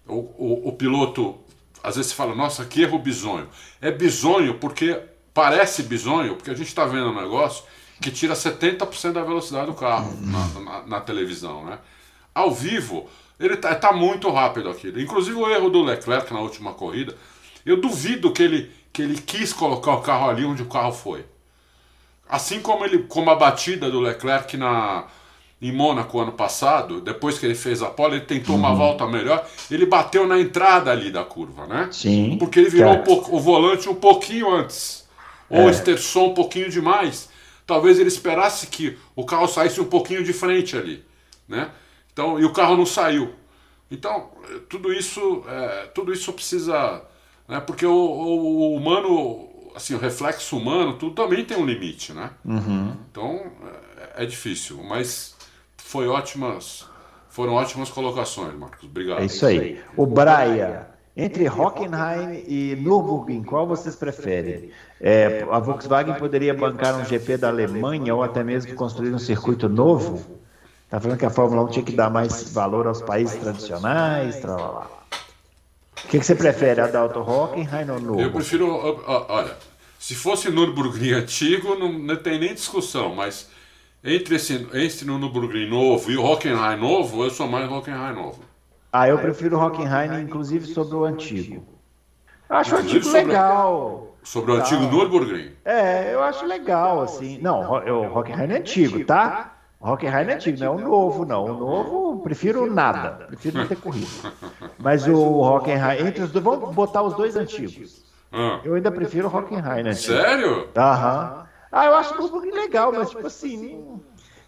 o, 0.09 0.15
o, 0.15 0.69
o 0.69 0.73
piloto 0.73 1.39
às 1.83 1.97
vezes 1.97 2.13
fala, 2.13 2.35
nossa, 2.35 2.65
que 2.65 2.83
erro 2.83 2.99
bizonho. 2.99 3.49
É 3.81 3.91
bizonho 3.91 4.55
porque 4.55 5.01
parece 5.33 5.85
bizonho, 5.85 6.35
porque 6.35 6.51
a 6.51 6.55
gente 6.55 6.67
está 6.67 6.85
vendo 6.85 7.11
um 7.11 7.15
negócio 7.15 7.65
que 8.01 8.11
tira 8.11 8.35
70% 8.35 9.13
da 9.13 9.23
velocidade 9.23 9.67
do 9.67 9.75
carro 9.75 10.17
na, 10.21 10.61
na, 10.61 10.87
na, 10.87 11.01
televisão, 11.01 11.65
né? 11.65 11.79
Ao 12.35 12.53
vivo, 12.53 13.09
ele 13.39 13.55
está 13.55 13.75
tá 13.75 13.93
muito 13.93 14.29
rápido 14.31 14.69
aquilo. 14.69 15.01
Inclusive 15.01 15.37
o 15.37 15.49
erro 15.49 15.71
do 15.71 15.83
Leclerc 15.83 16.33
na 16.33 16.41
última 16.41 16.73
corrida, 16.73 17.17
eu 17.65 17.81
duvido 17.81 18.33
que 18.33 18.43
ele, 18.43 18.73
que 18.93 19.03
ele 19.03 19.21
quis 19.21 19.53
colocar 19.53 19.95
o 19.95 20.01
carro 20.01 20.29
ali 20.29 20.45
onde 20.45 20.63
o 20.63 20.67
carro 20.67 20.93
foi. 20.93 21.25
Assim 22.29 22.61
como, 22.61 22.85
ele, 22.85 23.05
como 23.05 23.31
a 23.31 23.35
batida 23.35 23.91
do 23.91 24.01
Leclerc 24.01 24.57
na, 24.57 25.07
em 25.61 25.73
Mônaco 25.73 26.21
ano 26.21 26.33
passado, 26.33 27.01
depois 27.01 27.39
que 27.39 27.47
ele 27.47 27.55
fez 27.55 27.83
a 27.83 27.87
pole, 27.87 28.17
ele 28.17 28.25
tentou 28.25 28.55
uhum. 28.55 28.61
uma 28.61 28.75
volta 28.75 29.07
melhor, 29.07 29.47
ele 29.71 29.87
bateu 29.87 30.27
na 30.27 30.39
entrada 30.39 30.91
ali 30.91 31.11
da 31.11 31.25
curva, 31.25 31.67
né? 31.67 31.89
Sim. 31.91 32.37
Porque 32.39 32.61
ele 32.61 32.71
virou 32.71 32.95
um 32.95 33.37
o 33.37 33.41
volante 33.41 33.89
um 33.89 33.95
pouquinho 33.95 34.51
antes, 34.51 35.07
ou 35.49 35.69
é. 35.69 35.71
esterçou 35.71 36.31
um 36.31 36.35
pouquinho 36.35 36.71
demais. 36.71 37.29
Talvez 37.67 37.99
ele 37.99 38.09
esperasse 38.09 38.67
que 38.69 38.97
o 39.15 39.25
carro 39.25 39.47
saísse 39.47 39.81
um 39.81 39.85
pouquinho 39.85 40.23
de 40.23 40.33
frente 40.33 40.77
ali, 40.77 41.05
né? 41.47 41.71
Então, 42.13 42.39
e 42.39 42.45
o 42.45 42.53
carro 42.53 42.77
não 42.77 42.87
saiu. 42.87 43.35
Então, 43.91 44.31
tudo 44.69 44.93
isso, 44.93 45.45
é, 45.49 45.87
tudo 45.95 46.13
isso 46.13 46.33
precisa, 46.33 47.03
né? 47.49 47.61
Porque 47.61 47.87
o, 47.87 47.93
o, 47.93 48.73
o, 48.73 48.75
humano, 48.75 49.48
assim, 49.79 49.95
o 49.95 49.99
reflexo 49.99 50.57
humano, 50.57 50.95
tudo 50.95 51.15
também 51.15 51.45
tem 51.45 51.57
um 51.57 51.65
limite, 51.65 52.13
né? 52.13 52.31
Uhum. 52.45 52.93
Então, 53.11 53.47
é, 54.17 54.25
é 54.25 54.27
difícil, 54.27 54.83
mas 54.83 55.37
foi 55.77 56.09
ótimas, 56.09 56.85
foram 57.29 57.55
ótimas 57.55 57.89
colocações, 57.89 58.55
Marcos. 58.55 58.85
Obrigado. 58.85 59.21
É 59.21 59.25
isso 59.25 59.47
aí. 59.47 59.81
O 59.97 60.05
Braia, 60.05 60.89
entre 61.17 61.49
Hockenheim 61.49 62.45
e 62.47 62.77
Nürburgring, 62.77 63.45
qual 63.45 63.67
vocês 63.67 63.95
preferem? 63.95 64.71
É, 65.01 65.47
a 65.49 65.61
Volkswagen 65.61 66.15
poderia 66.15 66.53
bancar 66.53 66.97
um 66.97 67.05
GP 67.05 67.37
da 67.37 67.49
Alemanha 67.49 68.15
ou 68.15 68.23
até 68.23 68.43
mesmo 68.43 68.75
construir 68.75 69.15
um 69.15 69.19
circuito 69.19 69.69
novo? 69.69 70.21
Está 70.85 70.99
falando 70.99 71.19
que 71.19 71.27
a 71.27 71.31
Fórmula 71.31 71.63
1 71.65 71.69
tinha 71.69 71.85
que 71.85 71.93
dar 71.93 72.11
mais 72.11 72.51
valor 72.53 72.89
aos 72.89 73.01
países 73.01 73.37
tradicionais, 73.37 74.41
tralala. 74.41 74.98
O 76.05 76.09
que, 76.09 76.19
que, 76.19 76.25
você 76.25 76.35
prefere, 76.35 76.81
Adalto 76.81 77.21
Hockenheim 77.21 77.91
ou 77.91 77.99
Nürburgring? 77.99 78.23
Eu 78.23 78.33
prefiro, 78.33 79.05
olha, 79.29 79.57
se 79.99 80.15
fosse 80.15 80.51
Nürburgring 80.51 81.13
antigo, 81.13 81.75
não, 81.75 81.93
não 81.93 82.17
tem 82.17 82.39
nem 82.39 82.55
discussão, 82.55 83.15
mas 83.15 83.49
entre 84.03 84.37
esse, 84.37 84.67
esse 84.73 85.05
no 85.05 85.19
Nürburgring 85.19 85.69
novo 85.69 86.11
e 86.11 86.17
o 86.17 86.25
Hockenheim 86.25 86.79
novo, 86.79 87.25
eu 87.25 87.31
sou 87.31 87.49
mais 87.49 87.71
Hockenheim 87.71 88.15
novo. 88.15 88.41
Ah, 88.93 89.09
eu 89.09 89.19
prefiro 89.19 89.59
o 89.59 89.61
Hockenheim, 89.61 90.23
inclusive 90.23 90.67
sobre 90.67 90.97
o 90.97 91.05
antigo. 91.05 91.67
Eu 92.49 92.57
acho 92.57 92.75
o 92.75 92.79
antigo 92.79 93.05
sobre, 93.05 93.25
legal. 93.25 94.17
Sobre 94.23 94.53
o 94.53 94.55
antigo 94.55 94.83
Nürburgring? 94.83 95.53
É, 95.65 96.15
eu 96.15 96.23
acho 96.23 96.47
legal, 96.47 97.03
assim. 97.03 97.39
Não, 97.43 97.61
o 97.61 98.19
Hockenheim 98.19 98.51
é 98.53 98.59
antigo, 98.59 99.05
tá? 99.05 99.58
Hockenheim 99.81 100.29
é 100.29 100.35
antigo, 100.35 100.59
não 100.59 100.67
é 100.67 100.71
o 100.71 100.79
novo, 100.79 101.25
não. 101.25 101.45
O 101.45 101.53
novo, 101.53 102.23
prefiro 102.23 102.73
nada. 102.73 103.27
Prefiro 103.27 103.59
não 103.59 103.67
ter 103.67 103.77
corrido. 103.77 104.09
Mas 104.79 105.07
o 105.07 105.41
Hockenheim, 105.41 106.07
entre 106.07 106.23
os 106.23 106.31
dois, 106.31 106.45
vamos 106.45 106.75
botar 106.75 107.03
os 107.03 107.15
dois 107.15 107.37
antigos. 107.37 108.05
Ah. 108.33 108.61
Eu 108.65 108.75
ainda 108.75 108.91
prefiro 108.91 109.29
o 109.29 109.37
Hockenheim, 109.37 109.85
né? 109.85 109.95
Sério? 109.95 110.69
Aham. 110.77 111.47
Ah, 111.71 111.87
eu 111.87 111.95
acho 111.95 112.15
um 112.15 112.29
pouquinho 112.29 112.55
legal, 112.55 112.91
mas 112.91 113.11
tipo 113.11 113.27
assim, 113.27 114.01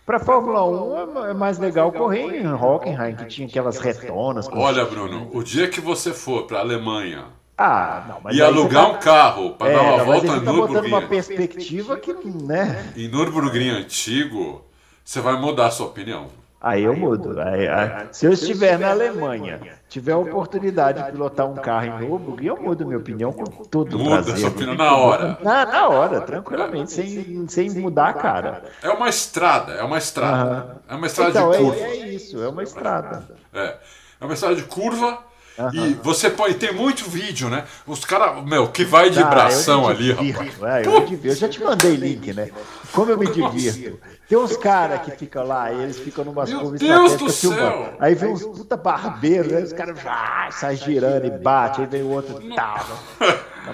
para 0.06 0.18
Fórmula 0.18 0.64
1 0.64 1.26
é, 1.26 1.30
é 1.30 1.34
mais 1.34 1.58
legal 1.58 1.92
correr 1.92 2.40
em 2.40 2.50
Hockenheim, 2.50 3.14
que 3.14 3.26
tinha 3.26 3.46
aquelas 3.46 3.78
retonas. 3.78 4.48
Olha, 4.50 4.86
Bruno, 4.86 5.28
o 5.32 5.42
dia 5.42 5.68
que 5.68 5.82
você 5.82 6.14
for 6.14 6.46
para 6.46 6.58
a 6.58 6.60
Alemanha 6.62 7.26
ah, 7.62 8.06
não, 8.08 8.20
mas 8.24 8.34
e 8.34 8.42
alugar 8.42 8.86
tá... 8.86 8.88
um 8.88 8.98
carro 8.98 9.50
para 9.50 9.70
é, 9.70 9.74
dar 9.74 9.82
uma 9.82 9.98
não, 9.98 10.04
volta 10.06 10.26
em 10.26 10.30
tá 10.30 10.50
Nürburgring. 10.50 10.88
uma 10.88 11.02
perspectiva 11.02 11.96
que, 11.98 12.14
né? 12.14 12.90
Em 12.96 13.06
Nürburgring 13.06 13.68
antigo, 13.68 14.64
você 15.04 15.20
vai 15.20 15.38
mudar 15.40 15.66
a 15.66 15.70
sua 15.70 15.86
opinião. 15.86 16.28
Aí 16.60 16.84
eu 16.84 16.94
mudo. 16.94 17.40
Aí, 17.40 17.66
aí, 17.66 18.08
se 18.12 18.26
eu 18.26 18.32
estiver 18.32 18.78
na 18.78 18.90
Alemanha, 18.90 19.58
tiver 19.88 20.12
a 20.12 20.18
oportunidade 20.18 21.02
de 21.02 21.10
pilotar 21.10 21.46
um 21.46 21.54
carro 21.54 21.86
em 21.86 22.06
Nürburgring, 22.06 22.46
eu 22.48 22.60
mudo 22.60 22.84
minha 22.84 22.98
opinião 22.98 23.32
com 23.32 23.44
todo 23.64 23.98
Muda 23.98 24.22
prazer. 24.22 24.36
sua 24.36 24.50
opinião 24.50 24.74
na 24.74 24.94
hora. 24.94 25.38
Na, 25.42 25.64
na 25.64 25.88
hora, 25.88 26.20
tranquilamente, 26.20 26.92
sem, 26.92 27.48
sem 27.48 27.70
mudar 27.70 28.10
a 28.10 28.12
cara. 28.12 28.64
É 28.82 28.90
uma 28.90 29.08
estrada, 29.08 29.72
é 29.72 29.82
uma 29.82 29.96
estrada. 29.96 30.64
Uhum. 30.64 30.80
É 30.86 30.94
uma 30.96 31.06
estrada 31.06 31.30
então, 31.30 31.50
de 31.50 31.56
curva. 31.56 31.80
É, 31.80 31.90
é 31.90 32.08
isso, 32.08 32.42
é 32.42 32.48
uma 32.48 32.62
estrada. 32.62 33.24
É, 33.54 33.76
é 34.20 34.24
uma 34.24 34.34
estrada 34.34 34.54
de 34.54 34.64
curva 34.64 35.30
Uhum. 35.60 35.70
E 35.74 35.94
você 36.02 36.30
pode 36.30 36.54
ter 36.54 36.72
muito 36.72 37.08
vídeo, 37.08 37.50
né? 37.50 37.64
Os 37.86 38.04
caras, 38.04 38.42
meu, 38.44 38.68
que 38.68 38.84
vai 38.84 39.10
de 39.10 39.20
ah, 39.20 39.26
bração 39.26 39.86
ali, 39.86 40.10
rapaz. 40.12 40.54
É, 40.62 40.86
eu, 40.86 41.20
eu, 41.22 41.34
já 41.34 41.48
te 41.48 41.62
mandei 41.62 41.96
link, 41.96 42.32
né? 42.32 42.50
Como 42.92 43.10
eu 43.10 43.18
me 43.18 43.26
divirto. 43.26 43.98
Tem 44.28 44.38
uns 44.38 44.56
caras 44.56 45.02
que 45.02 45.10
ficam 45.12 45.46
lá, 45.46 45.72
e 45.72 45.82
eles 45.82 45.98
ficam 45.98 46.24
numa 46.24 46.46
curva 46.46 46.76
estratégicas 46.76 47.40
filmando. 47.40 47.96
Aí 47.98 48.14
vem 48.14 48.32
uns 48.32 48.42
puta 48.42 48.76
barbeiros, 48.76 49.52
né? 49.52 49.60
Os 49.60 49.72
caras 49.72 49.98
ah, 50.06 50.48
saem 50.52 50.76
girando 50.76 51.26
e 51.26 51.30
bate, 51.30 51.80
aí 51.80 51.86
vem 51.86 52.02
o 52.02 52.10
outro. 52.10 52.40
Tá, 52.54 52.86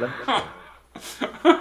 né? 0.00 0.12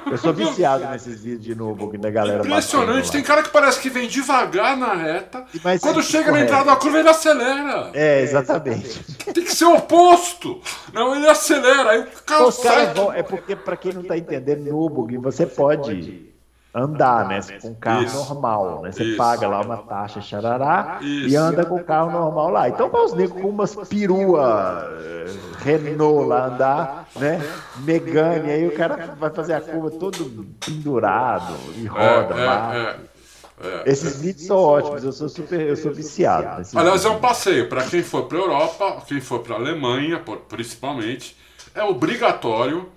Eu 0.10 0.18
sou 0.18 0.34
viciado 0.34 0.86
nesses 0.86 1.22
vídeos 1.22 1.44
de 1.44 1.56
novo 1.56 1.98
da 1.98 2.10
galera. 2.10 2.46
Impressionante, 2.46 3.12
tem 3.12 3.22
cara 3.22 3.44
que 3.44 3.50
parece 3.50 3.80
que 3.82 3.90
vem 3.90 4.08
devagar 4.08 4.78
na 4.78 4.94
reta. 4.94 5.46
Mas 5.64 5.82
quando 5.82 6.02
chega 6.02 6.32
na 6.32 6.42
entrada 6.42 6.66
da 6.66 6.76
curva, 6.76 7.00
ele 7.00 7.10
acelera. 7.10 7.92
É, 7.94 8.22
exatamente. 8.22 9.04
Tem 9.34 9.44
que 9.44 9.54
ser 9.54 9.66
o 9.66 9.76
oposto. 9.76 10.62
Não, 10.94 11.16
ele 11.16 11.28
acelera. 11.28 11.92
Aí 11.92 12.00
o 12.00 12.24
carro 12.26 12.48
Os 12.48 12.56
sai... 12.56 12.94
Vão, 12.94 13.12
é 13.12 13.24
porque, 13.24 13.56
para 13.56 13.76
quem 13.76 13.94
não 13.94 14.04
tá 14.04 14.18
entendendo 14.18 14.64
Nürburgring, 14.64 15.20
você 15.20 15.46
pode 15.46 16.35
andar, 16.76 17.26
né? 17.30 17.40
Com 17.62 17.70
um 17.70 17.74
carro 17.76 18.04
Isso. 18.04 18.18
normal, 18.18 18.82
né? 18.82 18.92
Você 18.92 19.04
Isso. 19.06 19.18
paga 19.18 19.48
lá 19.48 19.62
uma 19.62 19.78
taxa 19.78 20.20
xarará 20.20 21.00
e 21.02 21.28
Isso. 21.28 21.38
anda 21.40 21.66
com 21.66 21.76
o 21.76 21.84
carro 21.84 22.12
normal 22.12 22.52
lá. 22.52 22.68
Então 22.68 22.90
vai 22.90 23.02
os 23.02 23.14
negros 23.14 23.42
com 23.42 23.48
umas 23.48 23.74
perua 23.88 24.86
eh, 25.00 25.32
Renault 25.64 26.28
lá 26.28 26.48
andar, 26.48 27.08
né? 27.16 27.42
Megane, 27.78 28.52
aí 28.52 28.68
o 28.68 28.76
cara 28.76 29.16
vai 29.18 29.30
fazer 29.30 29.54
a 29.54 29.62
curva 29.62 29.90
todo 29.92 30.46
pendurado 30.66 31.56
e 31.78 31.86
roda 31.86 32.36
É, 32.36 32.46
lá. 32.46 32.76
é, 32.76 32.80
é, 32.80 33.68
é. 33.68 33.84
Esses 33.86 34.20
vídeos 34.20 34.46
são 34.46 34.58
ótimos, 34.58 35.02
eu 35.06 35.14
sou 35.14 35.30
super, 35.30 35.62
eu 35.62 35.78
sou 35.78 35.94
viciado. 35.94 36.62
Aliás, 36.76 37.06
é 37.06 37.10
um 37.10 37.20
passeio 37.20 37.70
para 37.70 37.84
quem 37.84 38.04
for 38.04 38.24
para 38.24 38.38
Europa, 38.38 39.02
quem 39.08 39.22
for 39.22 39.40
para 39.40 39.56
Alemanha, 39.56 40.22
principalmente, 40.50 41.38
é 41.74 41.82
obrigatório, 41.84 42.90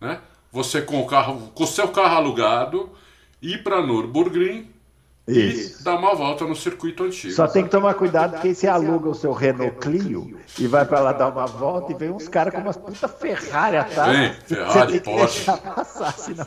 né? 0.00 0.20
Você 0.52 0.80
com 0.80 1.00
o 1.00 1.06
carro, 1.06 1.50
com 1.52 1.64
o 1.64 1.66
seu 1.66 1.88
carro 1.88 2.16
alugado, 2.16 2.90
ir 3.52 3.62
para 3.62 3.84
Nürburgring 3.86 4.68
Isso. 5.26 5.80
e 5.80 5.84
dar 5.84 5.96
uma 5.96 6.14
volta 6.14 6.44
no 6.44 6.54
circuito 6.54 7.04
antigo. 7.04 7.32
Só 7.32 7.46
tem 7.46 7.64
que 7.64 7.70
tomar 7.70 7.94
cuidado 7.94 8.32
porque 8.32 8.54
você 8.54 8.66
aluga 8.66 9.08
o 9.08 9.14
seu 9.14 9.32
Renault 9.32 9.76
Clio 9.78 10.38
e 10.58 10.66
vai 10.66 10.84
pra 10.84 11.00
lá 11.00 11.12
dar 11.12 11.28
uma 11.28 11.46
volta 11.46 11.92
e 11.92 11.94
vem 11.94 12.10
uns 12.10 12.28
caras 12.28 12.52
com 12.54 12.60
umas 12.60 12.76
puta 12.76 13.08
Ferrari 13.08 13.76
atrás. 13.78 14.16
Vem, 14.18 14.32
Ferrari, 14.46 15.00
Porsche. 15.00 15.44
passar, 15.44 16.12
senão 16.12 16.46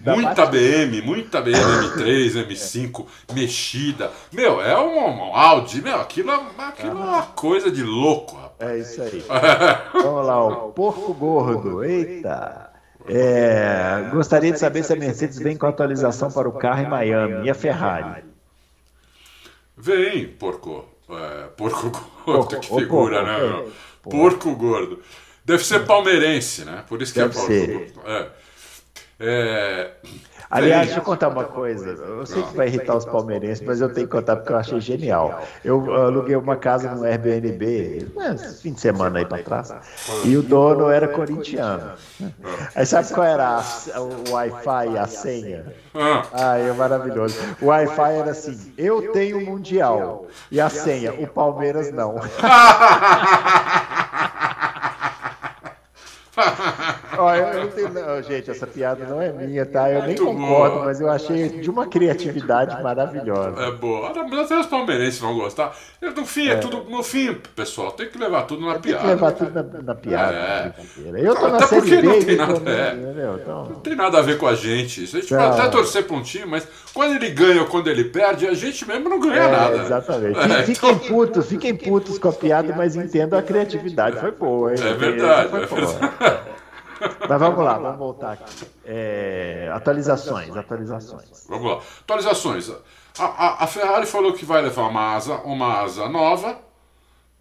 Muita 0.00 0.46
BM, 0.46 1.02
muita 1.02 1.40
BM 1.40 1.54
M3, 1.54 2.46
M5, 2.48 3.06
mexida. 3.32 4.10
Meu, 4.32 4.60
é 4.60 4.78
um, 4.80 4.98
um 5.08 5.34
Audi, 5.36 5.80
meu, 5.80 6.00
aquilo, 6.00 6.30
é- 6.32 6.40
aquilo 6.68 6.90
é 6.98 7.04
uma 7.04 7.22
coisa 7.22 7.70
de 7.70 7.82
louco, 7.84 8.34
rapaz. 8.36 8.70
É 8.70 8.78
isso 8.78 9.02
aí. 9.02 9.22
Vamos 9.92 10.26
lá, 10.26 10.44
o 10.44 10.72
porco 10.72 11.12
gordo. 11.14 11.84
Eita. 11.84 12.65
É, 13.08 14.08
gostaria 14.12 14.52
de 14.52 14.58
saber 14.58 14.82
se 14.82 14.92
a 14.92 14.96
Mercedes 14.96 15.38
vem 15.38 15.56
com 15.56 15.66
atualização 15.66 16.30
para 16.30 16.48
o 16.48 16.52
carro 16.52 16.82
em 16.82 16.88
Miami 16.88 17.46
e 17.46 17.50
a 17.50 17.54
Ferrari. 17.54 18.24
Vem, 19.76 20.28
porco. 20.28 20.84
É, 21.08 21.46
porco 21.56 21.90
gordo, 21.90 22.10
Porco, 22.24 22.56
que 22.60 22.66
figura, 22.66 23.18
porco, 23.24 23.30
né? 23.30 23.36
é, 23.36 23.48
meu? 23.48 23.72
Porco 24.02 24.54
gordo. 24.56 25.02
Deve 25.44 25.64
ser 25.64 25.86
palmeirense, 25.86 26.64
né? 26.64 26.84
Por 26.88 27.00
isso 27.00 27.12
que 27.12 27.20
Deve 27.20 27.30
é 27.30 27.34
porco 27.34 27.46
ser. 27.52 27.72
gordo. 27.94 28.10
É. 28.10 28.30
É, 29.18 29.92
Aliás, 30.50 30.86
deixa 30.86 31.00
eu 31.00 31.04
contar 31.04 31.28
uma 31.28 31.44
coisa. 31.44 31.88
Eu 31.88 32.24
sei 32.26 32.42
que 32.42 32.54
vai 32.56 32.66
irritar 32.68 32.94
os 32.96 33.04
palmeirenses, 33.06 33.66
mas 33.66 33.80
eu 33.80 33.92
tenho 33.92 34.06
que 34.06 34.12
contar 34.12 34.36
porque 34.36 34.52
eu 34.52 34.56
achei 34.58 34.78
genial. 34.80 35.42
Eu 35.64 35.92
aluguei 35.92 36.36
uma 36.36 36.54
casa 36.56 36.94
no 36.94 37.02
Airbnb, 37.04 38.08
né, 38.14 38.36
fim 38.62 38.72
de 38.74 38.80
semana 38.80 39.18
aí 39.18 39.24
pra 39.26 39.38
trás, 39.42 39.74
e 40.24 40.36
o 40.36 40.42
dono 40.42 40.88
era 40.90 41.08
corintiano. 41.08 41.92
Aí 42.74 42.84
sabe 42.86 43.08
qual 43.12 43.26
era 43.26 43.58
a- 43.58 44.00
o 44.00 44.30
Wi-Fi 44.32 44.88
e 44.92 44.98
a 44.98 45.06
senha? 45.06 45.64
Ah, 45.94 46.22
Ah, 46.32 46.58
é 46.58 46.70
maravilhoso. 46.72 47.36
O 47.60 47.66
Wi-Fi 47.66 48.12
era 48.12 48.30
assim: 48.32 48.72
eu 48.76 49.10
tenho 49.12 49.38
o 49.38 49.44
Mundial. 49.46 50.26
E 50.50 50.60
a 50.60 50.68
senha, 50.68 51.12
o 51.14 51.26
Palmeiras 51.26 51.90
não. 51.90 52.14
Olha, 57.18 57.40
eu 57.40 57.60
não 57.62 57.68
tenho. 57.70 57.88
Não, 57.92 58.22
gente, 58.22 58.50
essa 58.50 58.66
piada 58.66 59.04
não 59.06 59.20
é 59.20 59.32
minha, 59.32 59.64
tá? 59.66 59.90
Eu 59.90 59.98
nem 60.00 60.16
Muito 60.16 60.24
concordo, 60.24 60.74
boa. 60.74 60.84
mas 60.86 61.00
eu 61.00 61.10
achei 61.10 61.48
de 61.48 61.70
uma 61.70 61.86
criatividade 61.86 62.82
maravilhosa. 62.82 63.60
é 63.62 63.70
boa. 63.72 64.12
Mas 64.28 64.40
até 64.40 64.58
os 64.60 64.66
palmeirenses 64.66 65.18
vão 65.20 65.34
gostar. 65.36 65.74
No 66.00 66.24
fim, 66.26 66.48
é, 66.48 66.56
tudo. 66.56 66.84
No 66.88 67.02
fim, 67.02 67.34
pessoal, 67.54 67.92
tem 67.92 68.08
que 68.08 68.18
levar 68.18 68.42
tudo 68.42 68.64
na 68.64 68.72
Tem 68.74 68.82
que 68.82 68.88
piada. 68.88 69.06
levar 69.06 69.32
tudo 69.32 69.50
na, 69.52 69.62
na 69.82 69.94
piada. 69.94 70.32
É. 70.34 70.72
na. 71.12 71.18
Eu 71.18 71.34
tô 71.34 71.48
na 71.48 71.56
Até 71.58 71.66
série 71.66 71.80
porque 71.82 72.02
não 72.02 72.12
tem 72.20 72.34
então, 72.34 72.46
nada, 72.46 72.70
é. 72.70 72.92
entendeu? 72.94 73.38
Então, 73.42 73.64
Não 73.66 73.80
tem 73.80 73.96
nada 73.96 74.18
a 74.18 74.22
ver 74.22 74.38
com 74.38 74.46
a 74.46 74.54
gente. 74.54 75.02
A 75.02 75.06
gente 75.06 75.32
Não. 75.34 75.40
pode 75.50 75.60
até 75.60 75.70
torcer 75.70 76.04
para 76.06 76.16
um 76.16 76.22
time, 76.22 76.46
mas 76.46 76.66
quando 76.94 77.14
ele 77.14 77.30
ganha 77.30 77.60
ou 77.62 77.66
quando 77.68 77.88
ele 77.88 78.04
perde, 78.04 78.46
a 78.46 78.54
gente 78.54 78.86
mesmo 78.86 79.08
não 79.08 79.20
ganha 79.20 79.42
é, 79.42 79.50
nada. 79.50 79.76
exatamente. 79.76 80.38
É, 80.38 80.62
Fiquem 80.64 80.98
putos, 80.98 81.46
fiquem 81.46 81.74
putos 81.74 82.18
com 82.18 82.28
a 82.28 82.32
piada, 82.32 82.74
mas 82.76 82.96
entendam 82.96 83.38
a 83.38 83.42
criatividade. 83.42 84.18
Foi 84.20 84.30
boa, 84.30 84.72
hein? 84.72 84.78
É 84.82 84.92
verdade, 84.94 85.48
Foi 85.50 85.62
é 85.62 85.66
boa. 85.66 86.45
Mas 87.28 87.40
vamos 87.40 87.64
lá, 87.64 87.78
vamos 87.78 87.98
voltar 87.98 88.32
aqui. 88.32 88.66
É, 88.84 89.70
atualizações, 89.74 90.56
atualizações. 90.56 91.46
Vamos 91.48 91.70
lá. 91.70 91.82
Atualizações. 92.00 92.70
A, 93.18 93.24
a- 93.24 93.64
a 93.64 93.66
Ferrari 93.66 94.06
falou 94.06 94.32
que 94.32 94.44
vai 94.44 94.62
levar 94.62 94.88
uma 94.88 95.14
asa, 95.14 95.36
uma 95.38 95.80
asa 95.80 96.08
nova 96.08 96.58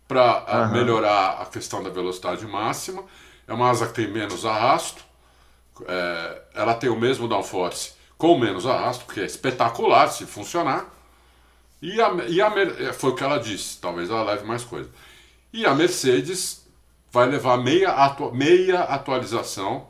para 0.07 0.69
melhorar 0.71 1.41
a 1.41 1.45
questão 1.45 1.81
da 1.83 1.89
velocidade 1.89 2.45
máxima. 2.45 3.03
É 3.47 3.53
uma 3.53 3.69
asa 3.69 3.87
que 3.87 3.93
tem 3.93 4.07
menos 4.07 4.45
arrasto. 4.45 5.03
É, 5.87 6.41
ela 6.55 6.73
tem 6.73 6.89
o 6.89 6.95
mesmo 6.99 7.27
downforce 7.27 7.93
com 8.17 8.37
menos 8.37 8.65
arrasto, 8.65 9.05
que 9.13 9.19
é 9.19 9.25
espetacular 9.25 10.07
se 10.09 10.25
funcionar. 10.25 10.85
E 11.81 12.01
a, 12.01 12.09
e 12.27 12.41
a 12.41 12.47
é, 12.47 12.93
foi 12.93 13.11
o 13.11 13.15
que 13.15 13.23
ela 13.23 13.37
disse, 13.37 13.77
talvez 13.79 14.09
ela 14.09 14.23
leve 14.23 14.45
mais 14.45 14.63
coisa. 14.63 14.89
E 15.51 15.65
a 15.65 15.73
Mercedes 15.73 16.64
vai 17.15 17.27
levar 17.29 17.57
meia, 17.57 17.91
atua- 17.91 18.31
meia 18.33 18.81
atualização 18.81 19.87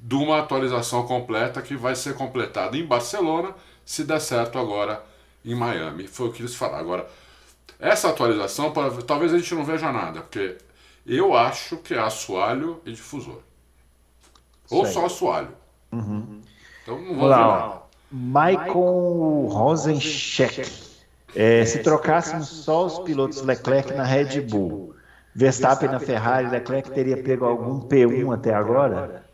de 0.00 0.16
uma 0.16 0.40
atualização 0.40 1.06
completa 1.06 1.62
que 1.62 1.76
vai 1.76 1.94
ser 1.94 2.14
completada 2.14 2.76
em 2.76 2.84
Barcelona, 2.84 3.54
se 3.84 4.02
der 4.02 4.20
certo 4.20 4.58
agora 4.58 5.00
em 5.44 5.54
Miami. 5.54 6.08
Foi 6.08 6.26
o 6.28 6.32
que 6.32 6.42
eles 6.42 6.54
falaram. 6.56 6.80
Agora, 6.80 7.08
essa 7.78 8.08
atualização, 8.08 8.72
talvez 9.06 9.32
a 9.32 9.38
gente 9.38 9.54
não 9.54 9.64
veja 9.64 9.92
nada, 9.92 10.22
porque 10.22 10.58
eu 11.06 11.36
acho 11.36 11.76
que 11.76 11.94
é 11.94 12.00
assoalho 12.00 12.80
e 12.84 12.92
difusor. 12.92 13.38
Ou 14.70 14.84
Sei. 14.84 14.94
só 14.94 15.06
assoalho. 15.06 15.50
Então 16.82 17.00
não 17.00 17.14
vou 17.14 17.28
Vamos 17.28 17.36
ver 17.36 17.46
nada. 17.46 17.80
Michael 18.10 19.46
Rosencheck. 19.50 20.90
É, 21.34 21.64
se 21.64 21.78
trocássemos 21.78 22.48
só 22.48 22.86
os 22.86 22.98
pilotos 22.98 23.40
Leclerc 23.42 23.92
na 23.94 24.02
Red 24.02 24.40
Bull, 24.40 24.96
Verstappen 25.34 25.88
na 25.88 26.00
Ferrari, 26.00 26.48
Leclerc 26.48 26.90
teria 26.90 27.22
pego 27.22 27.44
algum 27.44 27.80
P1 27.88 28.34
até 28.34 28.52
agora? 28.54 29.24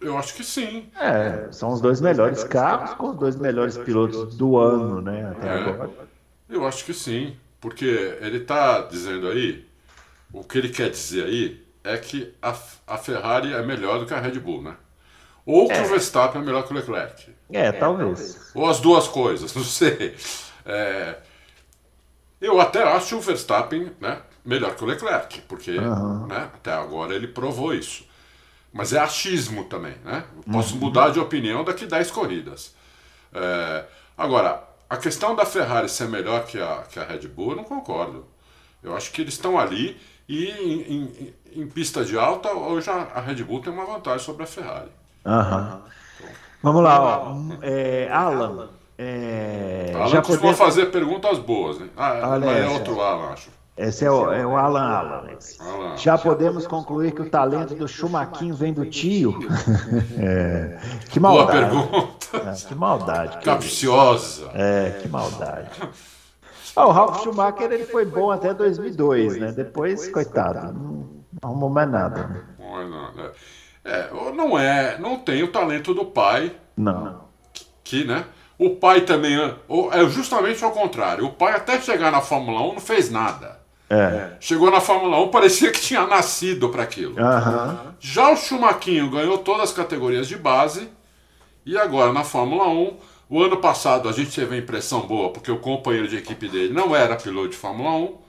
Eu 0.00 0.18
acho 0.18 0.34
que 0.34 0.44
sim. 0.44 0.90
É, 1.00 1.50
são 1.50 1.72
os 1.72 1.80
dois 1.80 2.00
melhores 2.00 2.44
carros 2.44 2.92
com 2.94 3.10
os 3.10 3.16
dois 3.16 3.36
melhores 3.36 3.78
pilotos 3.78 4.34
do 4.36 4.58
ano, 4.58 5.00
né? 5.00 5.30
Até 5.30 5.48
É. 5.48 5.52
agora. 5.52 5.90
Eu 6.48 6.66
acho 6.66 6.84
que 6.84 6.92
sim, 6.92 7.34
porque 7.60 7.86
ele 8.20 8.38
está 8.38 8.82
dizendo 8.82 9.28
aí, 9.28 9.66
o 10.32 10.44
que 10.44 10.58
ele 10.58 10.68
quer 10.68 10.90
dizer 10.90 11.24
aí 11.24 11.64
é 11.82 11.96
que 11.96 12.34
a, 12.42 12.54
a 12.86 12.98
Ferrari 12.98 13.54
é 13.54 13.62
melhor 13.62 13.98
do 13.98 14.04
que 14.06 14.12
a 14.12 14.20
Red 14.20 14.38
Bull, 14.38 14.62
né? 14.62 14.76
Ou 15.46 15.68
que 15.68 15.78
o 15.78 15.86
Verstappen 15.86 16.40
é 16.40 16.44
melhor 16.44 16.66
que 16.66 16.72
o 16.72 16.76
Leclerc. 16.76 17.34
É, 17.50 17.72
talvez. 17.72 18.50
Ou 18.54 18.68
as 18.68 18.80
duas 18.80 19.08
coisas, 19.08 19.52
não 19.56 19.64
sei. 19.64 20.14
É, 20.66 21.16
eu 22.44 22.60
até 22.60 22.82
acho 22.82 23.16
o 23.16 23.20
Verstappen 23.20 23.92
né, 24.00 24.18
melhor 24.44 24.74
que 24.74 24.82
o 24.84 24.86
Leclerc, 24.86 25.40
porque 25.42 25.72
né, 26.26 26.50
até 26.54 26.72
agora 26.72 27.14
ele 27.14 27.28
provou 27.28 27.74
isso. 27.74 28.04
Mas 28.72 28.92
é 28.92 28.98
achismo 28.98 29.64
também, 29.64 29.94
né? 30.04 30.24
Eu 30.36 30.52
posso 30.52 30.76
mudar 30.76 31.10
de 31.10 31.20
opinião 31.20 31.62
daqui 31.62 31.86
10 31.86 32.10
corridas. 32.10 32.74
É, 33.32 33.84
agora, 34.18 34.62
a 34.90 34.96
questão 34.96 35.34
da 35.36 35.46
Ferrari 35.46 35.88
ser 35.88 36.08
melhor 36.08 36.44
que 36.44 36.60
a, 36.60 36.82
que 36.90 36.98
a 36.98 37.04
Red 37.04 37.28
Bull, 37.28 37.50
eu 37.50 37.56
não 37.56 37.64
concordo. 37.64 38.26
Eu 38.82 38.96
acho 38.96 39.12
que 39.12 39.20
eles 39.22 39.34
estão 39.34 39.58
ali 39.58 39.96
e 40.28 40.46
em, 40.50 40.80
em- 40.92 41.34
em 41.62 41.66
pista 41.68 42.04
de 42.04 42.18
alta, 42.18 42.50
hoje 42.52 42.90
a, 42.90 42.94
a 43.14 43.20
Red 43.20 43.44
Bull 43.44 43.60
tem 43.60 43.72
uma 43.72 43.86
vantagem 43.86 44.24
sobre 44.24 44.42
a 44.42 44.46
Ferrari. 44.46 44.90
Aham. 45.24 45.82
Vamos 46.62 46.82
lá, 46.82 47.00
ó. 47.00 47.36
É, 47.62 48.08
Alan. 48.10 48.70
É, 48.96 49.92
Alan 49.94 50.08
já 50.08 50.22
costuma 50.22 50.54
fazer 50.54 50.86
perguntas 50.86 51.38
boas, 51.38 51.78
né? 51.78 51.88
Ah, 51.96 52.20
Olha 52.30 52.46
é 52.46 52.68
outro 52.68 53.00
Alan, 53.00 53.32
acho. 53.32 53.50
Esse 53.76 54.04
é 54.04 54.10
o, 54.10 54.32
é 54.32 54.46
o 54.46 54.56
Alan 54.56 54.82
Alan. 54.88 55.30
esse. 55.36 55.60
Alan. 55.60 55.96
Já 55.96 56.16
podemos 56.16 56.64
concluir 56.64 57.10
que 57.10 57.22
o 57.22 57.28
talento 57.28 57.74
do 57.74 57.88
Chumaquinho 57.88 58.54
vem 58.54 58.72
do 58.72 58.86
tio? 58.86 59.36
É, 60.16 60.78
que 61.10 61.18
Boa 61.18 61.34
maldade. 61.44 61.58
pergunta. 61.58 62.26
É, 62.34 62.68
que 62.68 62.74
maldade. 62.74 63.38
que- 63.38 63.44
Capciosa. 63.44 64.50
É, 64.54 64.98
que 65.02 65.08
maldade. 65.08 65.70
Ah, 66.76 66.86
o 66.86 66.90
Ralf 66.92 67.22
Schumacher 67.22 67.70
ele 67.72 67.84
foi 67.84 68.04
bom 68.04 68.30
até 68.30 68.54
2002, 68.54 69.38
né? 69.38 69.52
Depois, 69.52 70.08
coitado, 70.08 70.72
não 70.72 71.08
arrumou 71.42 71.68
mais 71.70 71.88
nada. 71.90 72.26
né? 72.28 72.42
Não 72.58 73.24
é. 73.24 73.32
É, 73.84 74.10
não 74.34 74.58
é, 74.58 74.98
não 74.98 75.18
tem 75.18 75.42
o 75.42 75.48
talento 75.52 75.92
do 75.94 76.04
pai, 76.06 76.54
Não. 76.76 77.20
que, 77.84 78.04
né? 78.04 78.24
O 78.66 78.76
pai 78.76 79.02
também 79.02 79.36
é- 79.38 79.54
ou 79.68 79.92
é 79.92 80.08
justamente 80.08 80.64
ao 80.64 80.70
contrário. 80.70 81.26
O 81.26 81.30
pai 81.32 81.52
até 81.54 81.80
chegar 81.80 82.10
na 82.10 82.20
Fórmula 82.20 82.60
1 82.62 82.74
não 82.74 82.80
fez 82.80 83.10
nada. 83.10 83.60
É. 83.90 84.30
Chegou 84.40 84.70
na 84.70 84.80
Fórmula 84.80 85.20
1, 85.20 85.28
parecia 85.28 85.70
que 85.70 85.80
tinha 85.80 86.06
nascido 86.06 86.68
para 86.70 86.82
aquilo. 86.82 87.18
Aham. 87.20 87.94
Já 88.00 88.30
o 88.30 88.36
Chumaquinho 88.36 89.10
ganhou 89.10 89.38
todas 89.38 89.64
as 89.64 89.72
categorias 89.72 90.26
de 90.26 90.36
base 90.36 90.88
e 91.66 91.76
agora 91.76 92.12
na 92.12 92.24
Fórmula 92.24 92.66
1, 92.68 92.96
o 93.28 93.42
ano 93.42 93.58
passado 93.58 94.08
a 94.08 94.12
gente 94.12 94.34
teve 94.34 94.54
a 94.54 94.58
impressão 94.58 95.00
boa 95.02 95.30
porque 95.30 95.50
o 95.50 95.58
companheiro 95.58 96.08
de 96.08 96.16
equipe 96.16 96.48
dele 96.48 96.72
não 96.72 96.94
era 96.96 97.16
piloto 97.16 97.48
de 97.50 97.56
Fórmula 97.56 97.90
1. 97.90 98.24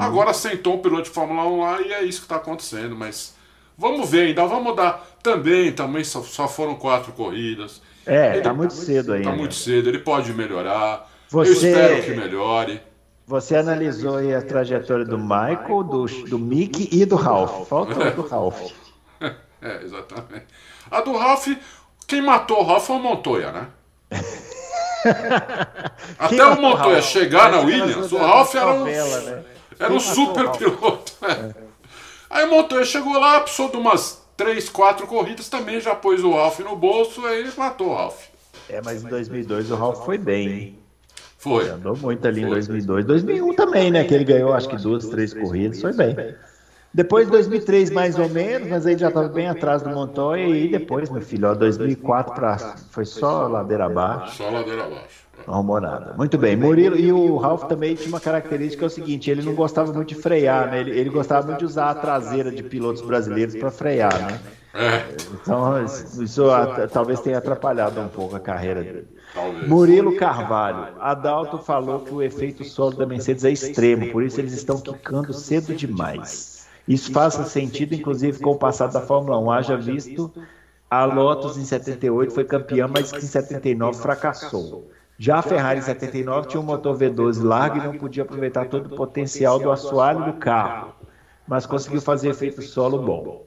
Agora 0.00 0.32
sentou 0.32 0.74
um 0.74 0.78
piloto 0.78 1.04
de 1.04 1.10
Fórmula 1.10 1.44
1 1.44 1.60
lá 1.60 1.80
e 1.82 1.92
é 1.92 2.02
isso 2.02 2.20
que 2.20 2.24
está 2.24 2.36
acontecendo. 2.36 2.96
Mas 2.96 3.34
vamos 3.76 4.08
ver 4.10 4.28
ainda, 4.28 4.44
vamos 4.46 4.74
dar. 4.74 5.06
Também, 5.22 5.70
também 5.72 6.02
só, 6.02 6.22
só 6.22 6.48
foram 6.48 6.74
quatro 6.76 7.12
corridas. 7.12 7.82
É, 8.06 8.34
ele, 8.34 8.42
tá 8.42 8.54
muito 8.54 8.72
cedo 8.72 9.12
ainda. 9.12 9.30
Tá 9.30 9.36
muito 9.36 9.54
cedo, 9.54 9.88
ele 9.88 9.98
pode 9.98 10.32
melhorar. 10.32 11.10
Você... 11.28 11.50
Eu 11.50 11.54
espero 11.54 12.02
que 12.02 12.10
melhore. 12.12 12.80
Você 13.26 13.56
analisou 13.56 14.16
aí 14.18 14.32
a 14.32 14.40
trajetória 14.40 15.04
do 15.04 15.18
Michael, 15.18 15.82
do, 15.82 16.06
do 16.06 16.38
Mickey 16.38 16.88
e 16.92 17.04
do 17.04 17.16
Ralph. 17.16 17.68
Falta 17.68 18.12
do 18.12 18.22
Ralph. 18.28 18.70
É, 19.60 19.82
exatamente. 19.82 20.46
A 20.88 21.00
do 21.00 21.16
Ralph, 21.16 21.48
quem 22.06 22.22
matou 22.22 22.60
o 22.60 22.62
Ralph 22.62 22.86
foi 22.86 22.96
o 22.96 23.00
Montoya, 23.00 23.50
né? 23.50 23.66
Até 26.18 26.44
o 26.46 26.60
Montoya 26.60 27.02
chegar 27.02 27.50
na 27.50 27.60
Williams, 27.60 28.12
o 28.12 28.18
Ralph 28.18 28.54
era 28.54 28.72
um, 28.72 28.84
né? 28.84 29.44
era 29.78 29.92
um 29.92 29.98
super 29.98 30.50
piloto. 30.50 31.12
É. 31.22 31.54
Aí 32.30 32.44
o 32.44 32.50
Montoya 32.50 32.84
chegou 32.84 33.18
lá, 33.18 33.40
precisou 33.40 33.70
de 33.70 33.76
umas 33.76 34.24
3, 34.36 34.68
4 34.68 35.06
corridas, 35.06 35.48
também 35.48 35.80
já 35.80 35.94
pôs 35.94 36.22
o 36.22 36.32
Ralph 36.32 36.60
no 36.60 36.76
bolso, 36.76 37.24
aí 37.26 37.50
matou 37.56 37.88
o 37.88 37.94
Ralph. 37.94 38.26
É, 38.68 38.80
mas 38.84 39.02
em 39.02 39.08
2002 39.08 39.70
o 39.70 39.76
Ralph 39.76 40.04
foi 40.04 40.18
bem, 40.18 40.48
hein? 40.48 40.78
Foi. 41.38 41.64
Ele 41.64 41.72
andou 41.72 41.96
muito 41.96 42.26
ali 42.26 42.40
foi. 42.40 42.48
em 42.48 42.52
2002. 42.52 43.04
2001 43.04 43.54
também, 43.54 43.90
né? 43.90 44.04
Que 44.04 44.14
ele 44.14 44.24
ganhou 44.24 44.52
acho 44.52 44.68
que 44.68 44.76
duas, 44.76 45.06
três 45.08 45.32
corridas, 45.32 45.80
foi 45.80 45.92
bem. 45.92 46.34
Depois 46.92 47.28
2003 47.28 47.90
mais 47.90 48.18
ou 48.18 48.28
menos, 48.28 48.68
mas 48.68 48.86
aí 48.86 48.96
já 48.96 49.08
estava 49.08 49.28
bem 49.28 49.48
atrás 49.48 49.82
do 49.82 49.90
Montoya 49.90 50.46
e 50.46 50.68
depois, 50.68 51.10
meu 51.10 51.20
filho, 51.20 51.50
ó, 51.50 51.54
2004 51.54 52.34
para 52.34 52.56
foi 52.90 53.04
só 53.04 53.46
ladeira 53.46 53.84
abaixo. 53.84 54.36
Só 54.36 54.48
ladeira 54.48 54.84
abaixo. 54.84 55.25
Não 55.46 55.54
arrumou 55.54 55.80
nada. 55.80 56.14
Muito 56.16 56.36
bem. 56.36 56.56
Murilo 56.56 56.96
e 56.98 57.12
o 57.12 57.36
Ralph 57.36 57.64
também 57.64 57.94
tinha 57.94 58.08
uma 58.08 58.20
característica 58.20 58.84
é 58.84 58.88
o 58.88 58.90
seguinte, 58.90 59.30
ele 59.30 59.42
não 59.42 59.54
gostava 59.54 59.92
muito 59.92 60.08
de 60.08 60.14
frear, 60.16 60.70
né? 60.70 60.80
Ele, 60.80 60.98
ele 60.98 61.10
gostava 61.10 61.46
muito 61.46 61.60
de 61.60 61.64
usar 61.64 61.90
a 61.90 61.94
traseira 61.94 62.50
de 62.50 62.62
pilotos 62.62 63.02
brasileiros 63.02 63.54
para 63.54 63.70
frear, 63.70 64.12
né? 64.20 64.40
É. 64.74 65.06
Então, 65.32 65.82
isso 65.84 66.44
talvez 66.92 67.20
tenha 67.20 67.38
atrapalhado 67.38 67.98
um 68.00 68.08
pouco 68.08 68.36
a 68.36 68.40
carreira 68.40 68.82
dele. 68.82 69.08
Talvez. 69.32 69.68
Murilo 69.68 70.16
Carvalho. 70.16 70.94
Adalto 71.00 71.58
falou 71.58 72.00
que 72.00 72.12
o 72.12 72.22
efeito 72.22 72.64
solo 72.64 72.96
da 72.96 73.06
Mercedes 73.06 73.44
é 73.44 73.50
extremo, 73.50 74.10
por 74.12 74.22
isso 74.22 74.40
eles 74.40 74.52
estão 74.52 74.78
quicando 74.78 75.32
cedo 75.32 75.74
demais. 75.74 76.66
Isso 76.86 77.10
faz 77.10 77.34
sentido, 77.34 77.94
inclusive, 77.94 78.38
com 78.40 78.50
o 78.50 78.58
passado 78.58 78.92
da 78.92 79.00
Fórmula 79.00 79.38
1. 79.38 79.50
Haja 79.50 79.76
visto, 79.76 80.32
a 80.90 81.04
Lotus 81.04 81.56
em 81.56 81.64
78 81.64 82.32
foi 82.32 82.44
campeã, 82.44 82.86
mas 82.86 83.12
em 83.12 83.20
79 83.20 83.98
fracassou. 83.98 84.90
Já 85.18 85.38
a 85.38 85.42
Ferrari 85.42 85.78
em 85.78 85.82
79 85.82 86.48
tinha 86.48 86.60
um 86.60 86.64
motor 86.64 86.96
V12 86.96 87.42
largo 87.42 87.78
e 87.78 87.80
não 87.80 87.96
podia 87.96 88.22
aproveitar 88.22 88.66
todo 88.68 88.92
o 88.92 88.96
potencial 88.96 89.58
do 89.58 89.70
assoalho 89.70 90.24
do 90.24 90.34
carro, 90.34 90.94
mas 91.46 91.64
conseguiu 91.64 92.00
fazer 92.00 92.30
efeito 92.30 92.60
solo 92.62 92.98
bom. 92.98 93.46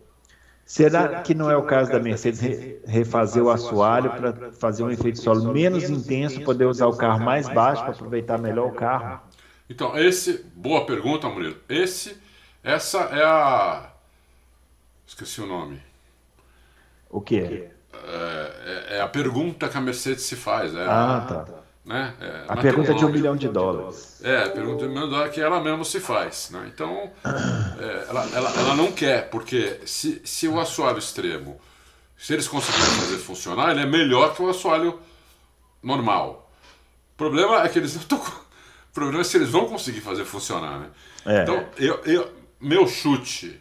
Será 0.65 1.21
que 1.21 1.33
não 1.33 1.49
é 1.49 1.57
o 1.57 1.63
caso 1.63 1.91
da 1.91 1.99
Mercedes 1.99 2.41
refazer 2.85 3.43
o 3.43 3.49
assoalho 3.49 4.11
para 4.11 4.51
fazer 4.53 4.83
um 4.83 4.91
efeito 4.91 5.19
solo 5.19 5.51
menos 5.51 5.89
intenso, 5.89 6.41
poder 6.41 6.65
usar 6.65 6.87
o 6.87 6.95
carro 6.95 7.19
mais 7.23 7.49
baixo 7.49 7.83
para 7.83 7.93
aproveitar 7.93 8.37
melhor 8.37 8.67
o 8.67 8.73
carro? 8.73 9.19
Então, 9.69 9.97
esse, 9.97 10.45
boa 10.55 10.85
pergunta, 10.85 11.27
Murilo. 11.27 11.57
Esse 11.67 12.17
essa 12.63 12.99
é 12.99 13.23
a. 13.23 13.89
Esqueci 15.07 15.41
o 15.41 15.47
nome. 15.47 15.81
O 17.09 17.21
que? 17.21 17.39
É, 17.39 17.71
é, 17.93 18.97
é, 18.97 19.01
a 19.01 19.07
pergunta 19.07 19.67
que 19.67 19.77
a 19.77 19.81
Mercedes 19.81 20.23
se 20.23 20.35
faz. 20.35 20.75
É 20.75 20.85
ah, 20.85 21.17
a, 21.17 21.21
tá. 21.21 21.58
Né? 21.89 22.13
É, 22.21 22.43
a 22.47 22.55
pergunta 22.55 22.93
de 22.93 23.03
um 23.03 23.09
milhão 23.09 23.35
de 23.35 23.47
dólares. 23.47 24.21
É, 24.23 24.43
a 24.43 24.49
pergunta 24.51 24.83
de 24.83 24.85
um 24.85 24.89
milhão 24.89 25.05
de 25.05 25.09
dólares 25.09 25.33
que 25.33 25.41
ela 25.41 25.59
mesma 25.59 25.83
se 25.83 25.99
faz. 25.99 26.51
Né? 26.51 26.69
Então, 26.71 27.11
é, 27.25 28.05
ela, 28.07 28.29
ela, 28.31 28.53
ela 28.59 28.75
não 28.75 28.91
quer, 28.91 29.27
porque 29.31 29.79
se, 29.87 30.21
se 30.23 30.47
o 30.47 30.59
assoalho 30.59 30.99
extremo, 30.99 31.59
se 32.15 32.31
eles 32.31 32.47
conseguirem 32.47 32.85
fazer 32.85 33.17
funcionar, 33.17 33.71
ele 33.71 33.81
é 33.81 33.85
melhor 33.87 34.35
que 34.35 34.41
o 34.43 34.49
assoalho 34.49 34.99
normal. 35.81 36.51
O 37.15 37.17
problema 37.17 37.63
é 37.63 37.67
que 37.67 37.79
eles 37.79 37.95
não 37.95 38.03
estão. 38.03 38.19
O 38.19 38.93
problema 38.93 39.21
é 39.21 39.23
se 39.23 39.37
eles 39.37 39.49
vão 39.49 39.65
conseguir 39.65 40.01
fazer 40.01 40.25
funcionar, 40.25 40.77
né? 40.77 40.89
É. 41.25 41.41
Então, 41.41 41.65
eu, 41.75 42.03
eu, 42.05 42.31
meu 42.61 42.87
chute, 42.87 43.59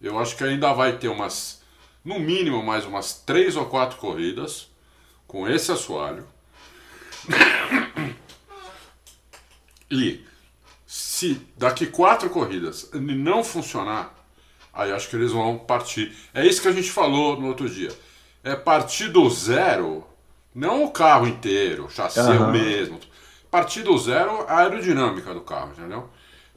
eu 0.00 0.18
acho 0.18 0.34
que 0.34 0.44
ainda 0.44 0.72
vai 0.72 0.96
ter 0.96 1.08
umas, 1.08 1.60
no 2.02 2.18
mínimo, 2.18 2.62
mais 2.62 2.86
umas 2.86 3.12
três 3.12 3.54
ou 3.54 3.66
quatro 3.66 3.98
corridas 3.98 4.70
com 5.26 5.46
esse 5.46 5.70
assoalho. 5.70 6.26
E 9.88 10.24
se 10.84 11.40
daqui 11.56 11.86
quatro 11.86 12.28
corridas 12.28 12.90
ele 12.92 13.14
não 13.14 13.44
funcionar, 13.44 14.12
aí 14.72 14.92
acho 14.92 15.08
que 15.08 15.16
eles 15.16 15.30
vão 15.30 15.58
partir. 15.58 16.12
É 16.34 16.44
isso 16.44 16.60
que 16.60 16.68
a 16.68 16.72
gente 16.72 16.90
falou 16.90 17.40
no 17.40 17.46
outro 17.46 17.70
dia. 17.70 17.90
É 18.42 18.54
partir 18.54 19.08
do 19.08 19.28
zero, 19.30 20.04
não 20.54 20.84
o 20.84 20.90
carro 20.90 21.26
inteiro, 21.26 21.86
o 21.86 21.90
chassi 21.90 22.20
uhum. 22.20 22.50
mesmo. 22.50 22.98
Partir 23.50 23.82
do 23.82 23.96
zero 23.96 24.44
a 24.48 24.58
aerodinâmica 24.58 25.32
do 25.32 25.40
carro, 25.40 25.72
entendeu? 25.76 26.10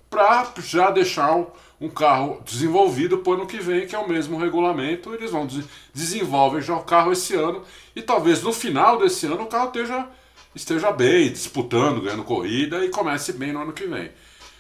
Para 0.10 0.52
já 0.58 0.90
deixar 0.90 1.36
o 1.36 1.54
um 1.80 1.90
carro 1.90 2.42
desenvolvido 2.44 3.20
para 3.20 3.32
o 3.32 3.34
ano 3.36 3.48
que 3.48 3.60
vem, 3.60 3.88
que 3.88 3.96
é 3.96 4.00
o 4.00 4.10
mesmo 4.10 4.38
regulamento. 4.38 5.14
Eles 5.14 5.32
vão 5.32 5.48
des 5.48 5.66
desenvolver 5.94 6.62
já 6.62 6.76
o 6.76 6.84
carro 6.84 7.12
esse 7.12 7.36
ano 7.36 7.64
e 7.96 8.02
talvez 8.02 8.44
no 8.44 8.52
final 8.52 8.98
desse 8.98 9.26
ano 9.26 9.44
o 9.44 9.48
carro 9.48 9.68
esteja, 9.68 10.08
esteja 10.56 10.92
bem, 10.92 11.32
disputando, 11.32 12.02
ganhando 12.02 12.24
corrida 12.24 12.84
e 12.84 12.90
comece 12.90 13.34
bem 13.34 13.54
no 13.54 13.62
ano 13.62 13.74
que 13.74 13.86
vem. 13.86 14.12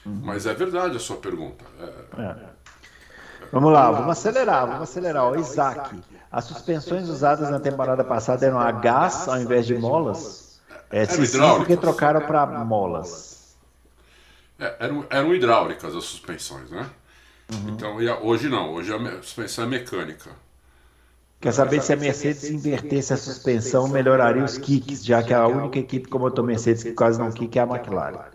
Uhum. 0.06 0.22
Mas 0.24 0.46
é 0.46 0.54
verdade 0.54 0.96
a 0.98 1.00
sua 1.00 1.18
pergunta. 1.18 1.66
É... 1.80 2.22
É. 2.22 2.36
Vamos 3.52 3.72
lá, 3.72 3.90
vamos 3.90 4.12
acelerar, 4.12 4.68
vamos 4.68 4.84
acelerar. 4.84 5.32
O 5.32 5.36
Isaac, 5.36 6.00
as 6.32 6.46
suspensões 6.46 7.10
usadas 7.10 7.50
na 7.50 7.60
temporada 7.60 8.04
passada 8.04 8.46
eram 8.46 8.60
a 8.60 8.72
gás 8.72 9.28
ao 9.28 9.40
invés 9.42 9.66
de 9.66 9.76
molas? 9.76 10.62
É, 10.92 11.06
se 11.06 11.26
sim, 11.26 11.40
porque 11.58 11.78
trocaram 11.78 12.22
para 12.22 12.46
molas. 12.64 13.56
É, 14.60 14.76
eram, 14.80 15.06
eram 15.10 15.34
hidráulicas 15.34 15.96
as 15.96 16.04
suspensões, 16.04 16.70
né? 16.70 16.90
Uhum. 17.52 17.70
Então, 17.70 17.98
hoje 18.24 18.50
não, 18.50 18.74
hoje 18.74 18.94
a 18.94 19.22
suspensão 19.22 19.64
é 19.64 19.68
mecânica. 19.68 20.30
Quer 21.42 21.54
saber 21.54 21.82
se 21.82 21.94
a 21.94 21.96
Mercedes 21.96 22.50
invertesse 22.50 23.14
a 23.14 23.18
suspensão, 23.18 23.88
melhoraria 23.88 24.44
os 24.44 24.58
kicks, 24.58 25.06
já 25.06 25.24
que 25.24 25.34
a 25.34 25.48
única 25.48 25.80
equipe 25.80 26.10
com 26.10 26.20
motor 26.20 26.44
Mercedes 26.44 26.84
que 26.84 26.92
quase 26.92 27.18
não 27.18 27.32
kick 27.32 27.58
é 27.58 27.62
a 27.62 27.66
McLaren. 27.66 28.26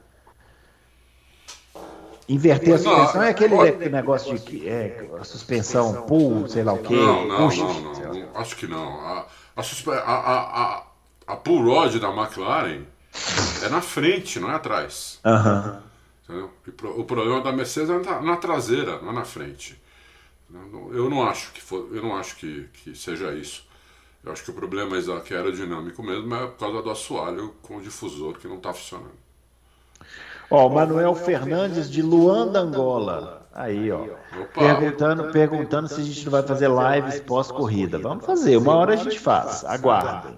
Inverter 2.27 2.75
a 2.75 2.79
suspensão 2.79 3.23
é 3.23 3.29
aquele 3.29 3.89
negócio 3.91 4.39
de 4.39 4.67
é, 4.67 5.07
a 5.21 5.25
suspensão 5.25 6.07
pull, 6.07 6.49
sei 6.49 6.65
lá 6.65 6.73
o 6.73 6.79
quê. 6.79 6.95
Não, 6.95 7.29
não, 7.29 7.49
push, 7.49 7.59
não, 7.59 7.83
não, 7.83 8.29
acho 8.37 8.57
que 8.57 8.67
não. 8.67 9.01
A, 9.01 9.27
a, 9.55 9.63
a, 10.03 10.83
a, 11.27 11.37
pull 11.37 11.63
rod 11.63 11.97
da 11.97 12.09
McLaren 12.09 12.85
é 13.63 13.69
na 13.69 13.83
frente, 13.83 14.41
não 14.41 14.51
é 14.51 14.55
atrás. 14.55 15.21
Aham. 15.23 15.83
Entendeu? 16.25 16.51
O 16.97 17.05
problema 17.05 17.43
da 17.43 17.53
Mercedes 17.53 17.91
é 17.91 17.99
na, 17.99 18.23
na 18.23 18.37
traseira, 18.39 18.99
não 19.03 19.11
é 19.11 19.13
na 19.13 19.25
frente. 19.27 19.79
Eu 20.93 21.11
não 21.11 21.23
acho 21.23 21.53
que, 21.53 21.61
for, 21.61 21.89
eu 21.93 22.03
não 22.03 22.17
acho 22.17 22.37
que, 22.37 22.69
que 22.73 22.95
seja 22.95 23.33
isso. 23.33 23.67
Eu 24.25 24.33
acho 24.33 24.45
que 24.45 24.51
o 24.51 24.55
problema 24.55 24.97
é 24.97 25.21
que 25.21 25.35
é 25.35 25.37
aerodinâmico 25.37 26.03
mesmo 26.03 26.35
é 26.35 26.47
por 26.47 26.57
causa 26.57 26.83
do 26.83 26.91
assoalho 26.91 27.55
com 27.61 27.77
o 27.77 27.81
difusor 27.83 28.39
que 28.39 28.49
não 28.49 28.57
está 28.57 28.73
funcionando. 28.73 29.13
Ó, 30.51 30.67
o 30.67 30.75
Manuel 30.75 31.15
Fernandes 31.15 31.91
de 31.91 32.01
Luanda, 32.01 32.61
Angola. 32.61 33.47
Aí, 33.53 33.91
ó. 33.91 34.03
Opa. 34.03 34.61
Perguntando, 34.61 35.33
perguntando 35.33 35.89
se 35.89 36.01
a 36.01 36.05
gente 36.05 36.25
não 36.25 36.33
vai 36.33 36.43
fazer 36.43 36.69
lives 36.69 37.21
pós-corrida. 37.21 37.99
Vamos 37.99 38.25
fazer, 38.25 38.57
uma 38.57 38.75
hora 38.75 38.95
a 38.95 38.97
gente 38.97 39.19
faz. 39.19 39.65
Aguardem. 39.65 40.37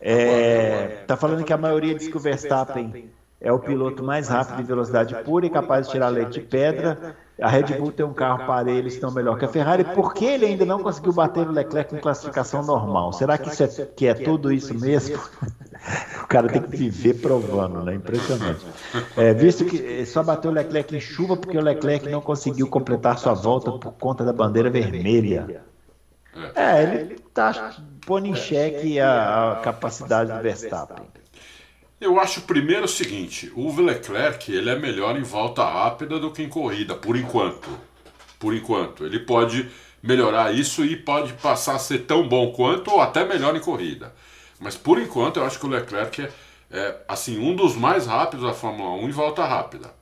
É, 0.00 1.04
tá 1.06 1.16
falando 1.16 1.44
que 1.44 1.52
a 1.52 1.58
maioria 1.58 1.94
diz 1.94 2.08
que 2.08 2.16
o 2.16 2.20
Verstappen 2.20 3.10
é 3.40 3.52
o 3.52 3.58
piloto 3.58 4.02
mais 4.02 4.28
rápido 4.28 4.56
de 4.56 4.62
velocidade 4.64 5.14
pura 5.24 5.46
e 5.46 5.50
capaz 5.50 5.86
de 5.86 5.92
tirar 5.92 6.08
leite 6.08 6.40
de 6.40 6.46
pedra. 6.46 7.16
A 7.40 7.48
Red 7.48 7.78
Bull 7.78 7.92
tem 7.92 8.04
um 8.04 8.12
carro 8.12 8.46
para 8.46 8.70
eles 8.70 8.98
tão 8.98 9.10
melhor 9.10 9.38
que 9.38 9.44
a 9.44 9.48
Ferrari. 9.48 9.84
Por 9.84 10.12
que 10.12 10.24
ele 10.24 10.46
ainda 10.46 10.64
não 10.64 10.82
conseguiu 10.82 11.12
bater 11.12 11.46
o 11.46 11.52
Leclerc 11.52 11.94
em 11.94 11.98
classificação 11.98 12.62
normal? 12.62 13.12
Será 13.12 13.38
que 13.38 13.48
isso 13.48 13.62
é, 13.62 13.68
que 13.68 14.06
é 14.06 14.14
tudo 14.14 14.52
isso 14.52 14.74
mesmo? 14.74 15.18
o 16.22 16.26
cara 16.26 16.48
tem 16.48 16.62
que 16.62 16.76
viver 16.76 17.14
provando, 17.14 17.82
né? 17.82 17.94
Impressionante. 17.94 18.64
É, 19.16 19.32
visto 19.32 19.64
que 19.64 20.04
só 20.06 20.22
bateu 20.22 20.50
o 20.50 20.54
Leclerc 20.54 20.94
em 20.94 21.00
chuva 21.00 21.36
porque 21.36 21.56
o 21.56 21.60
Leclerc 21.60 22.08
não 22.08 22.20
conseguiu 22.20 22.66
completar 22.68 23.18
sua 23.18 23.34
volta 23.34 23.70
por 23.72 23.92
conta 23.92 24.24
da 24.24 24.32
bandeira 24.32 24.70
vermelha. 24.70 25.62
É, 26.54 26.82
ele 26.82 27.14
está 27.14 27.74
pondo 28.06 28.26
em 28.26 28.34
xeque 28.34 29.00
a, 29.00 29.52
a 29.52 29.56
capacidade 29.56 30.32
do 30.32 30.40
Verstappen. 30.40 31.06
Eu 32.00 32.18
acho 32.18 32.40
primeiro 32.42 32.86
o 32.86 32.88
seguinte, 32.88 33.52
o 33.54 33.78
Leclerc 33.78 34.50
ele 34.50 34.70
é 34.70 34.76
melhor 34.76 35.18
em 35.18 35.22
volta 35.22 35.62
rápida 35.62 36.18
do 36.18 36.30
que 36.30 36.42
em 36.42 36.48
corrida, 36.48 36.94
por 36.94 37.14
enquanto. 37.14 37.68
Por 38.38 38.54
enquanto. 38.54 39.04
Ele 39.04 39.18
pode 39.18 39.68
melhorar 40.02 40.54
isso 40.54 40.82
e 40.82 40.96
pode 40.96 41.34
passar 41.34 41.74
a 41.74 41.78
ser 41.78 42.00
tão 42.00 42.26
bom 42.26 42.52
quanto 42.52 42.90
ou 42.90 43.02
até 43.02 43.26
melhor 43.26 43.54
em 43.54 43.60
corrida. 43.60 44.14
Mas 44.58 44.78
por 44.78 44.98
enquanto 44.98 45.36
eu 45.36 45.44
acho 45.44 45.58
que 45.58 45.66
o 45.66 45.68
Leclerc 45.68 46.22
é, 46.22 46.32
é 46.70 46.96
assim 47.06 47.38
um 47.38 47.54
dos 47.54 47.76
mais 47.76 48.06
rápidos 48.06 48.46
da 48.46 48.54
Fórmula 48.54 49.02
1 49.04 49.08
em 49.08 49.12
volta 49.12 49.44
rápida. 49.44 49.92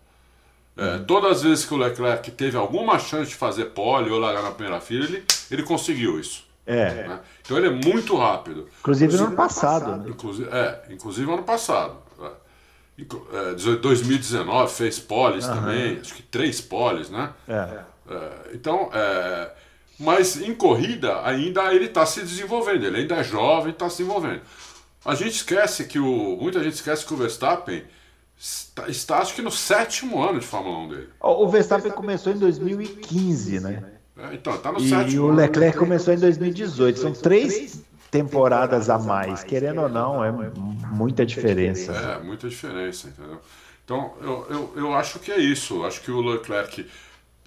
É. 0.76 0.99
Todas 0.99 1.38
as 1.38 1.42
vezes 1.42 1.64
que 1.64 1.74
o 1.74 1.76
Leclerc 1.76 2.30
teve 2.30 2.57
alguma 2.57 3.01
chance 3.01 3.30
de 3.30 3.34
fazer 3.34 3.66
pole 3.66 4.09
ou 4.09 4.20
largar 4.20 4.44
na 4.44 4.53
primeira 4.53 4.80
fila, 4.80 5.05
ele, 5.05 5.24
ele 5.51 5.64
conseguiu 5.64 6.20
isso. 6.20 6.47
É. 6.68 7.08
Né? 7.08 7.20
Então 7.40 7.56
ele 7.56 7.68
é 7.68 7.70
muito 7.70 8.14
rápido. 8.14 8.68
Inclusive, 8.80 9.16
no 9.16 9.24
ano 9.24 9.36
passado. 9.36 9.96
Né? 9.96 10.04
Inclusive, 10.10 10.48
é, 10.52 10.82
inclusive 10.90 11.32
ano 11.32 11.42
passado. 11.42 11.96
É, 13.32 13.54
2019 13.54 14.72
fez 14.72 14.98
poles 14.98 15.46
uhum. 15.46 15.54
também, 15.54 15.98
acho 15.98 16.14
que 16.14 16.22
três 16.22 16.60
poles, 16.60 17.08
né? 17.08 17.30
É. 17.48 17.80
É, 18.10 18.30
então, 18.54 18.90
é, 18.92 19.50
mas 19.98 20.40
em 20.40 20.54
corrida 20.54 21.24
ainda 21.24 21.72
ele 21.72 21.86
está 21.86 22.04
se 22.04 22.20
desenvolvendo, 22.20 22.84
ele 22.84 22.98
ainda 22.98 23.16
é 23.16 23.24
jovem, 23.24 23.72
está 23.72 23.88
se 23.88 23.98
desenvolvendo. 23.98 24.42
A 25.04 25.14
gente 25.14 25.36
esquece 25.36 25.84
que 25.84 25.98
o. 25.98 26.36
Muita 26.40 26.62
gente 26.62 26.74
esquece 26.74 27.06
que 27.06 27.14
o 27.14 27.16
Verstappen 27.16 27.84
está, 28.36 28.88
está 28.88 29.18
acho 29.18 29.34
que 29.34 29.42
no 29.42 29.50
sétimo 29.50 30.22
ano 30.22 30.40
de 30.40 30.46
Fórmula 30.46 30.78
1 30.78 30.88
dele. 30.88 31.08
O 31.20 31.48
Verstappen 31.48 31.92
começou 31.92 32.32
em 32.32 32.38
2015, 32.38 33.60
né? 33.60 33.97
É, 34.18 34.34
então, 34.34 34.54
está 34.54 34.72
no 34.72 34.80
e 34.80 34.88
sétimo. 34.88 35.10
E 35.10 35.18
o 35.18 35.30
Leclerc 35.30 35.76
ano. 35.76 35.86
começou 35.86 36.12
em 36.12 36.18
2018. 36.18 36.98
São 36.98 37.12
três 37.12 37.82
temporadas 38.10 38.90
a 38.90 38.98
mais. 38.98 39.44
Querendo 39.44 39.82
ou 39.82 39.88
não, 39.88 40.24
é 40.24 40.32
muita 40.90 41.24
diferença. 41.24 41.92
É, 41.92 42.22
muita 42.22 42.48
diferença, 42.48 43.08
entendeu? 43.08 43.40
Então, 43.84 44.12
eu, 44.20 44.46
eu, 44.50 44.72
eu 44.76 44.94
acho 44.94 45.18
que 45.20 45.30
é 45.30 45.38
isso. 45.38 45.84
Acho 45.84 46.00
que 46.02 46.10
o 46.10 46.20
Leclerc 46.20 46.84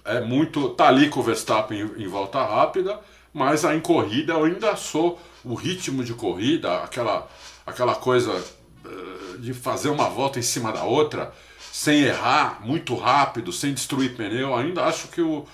é 0.04 0.20
muito. 0.20 0.70
tá 0.70 0.88
ali 0.88 1.08
com 1.08 1.20
o 1.20 1.22
Verstappen 1.22 1.80
em, 1.80 2.04
em 2.04 2.08
volta 2.08 2.42
rápida, 2.42 2.98
mas 3.32 3.64
em 3.64 3.80
corrida 3.80 4.32
eu 4.32 4.44
ainda 4.44 4.74
sou 4.74 5.20
o 5.44 5.54
ritmo 5.54 6.02
de 6.02 6.14
corrida, 6.14 6.82
aquela, 6.82 7.28
aquela 7.66 7.94
coisa 7.94 8.32
eh, 8.84 9.38
de 9.38 9.52
fazer 9.52 9.88
uma 9.88 10.08
volta 10.08 10.38
em 10.38 10.42
cima 10.42 10.72
da 10.72 10.84
outra, 10.84 11.32
sem 11.72 12.02
errar, 12.02 12.60
muito 12.64 12.94
rápido, 12.94 13.52
sem 13.52 13.72
destruir 13.74 14.14
pneu, 14.16 14.54
ainda 14.54 14.84
acho 14.84 15.08
que 15.08 15.20
o, 15.20 15.46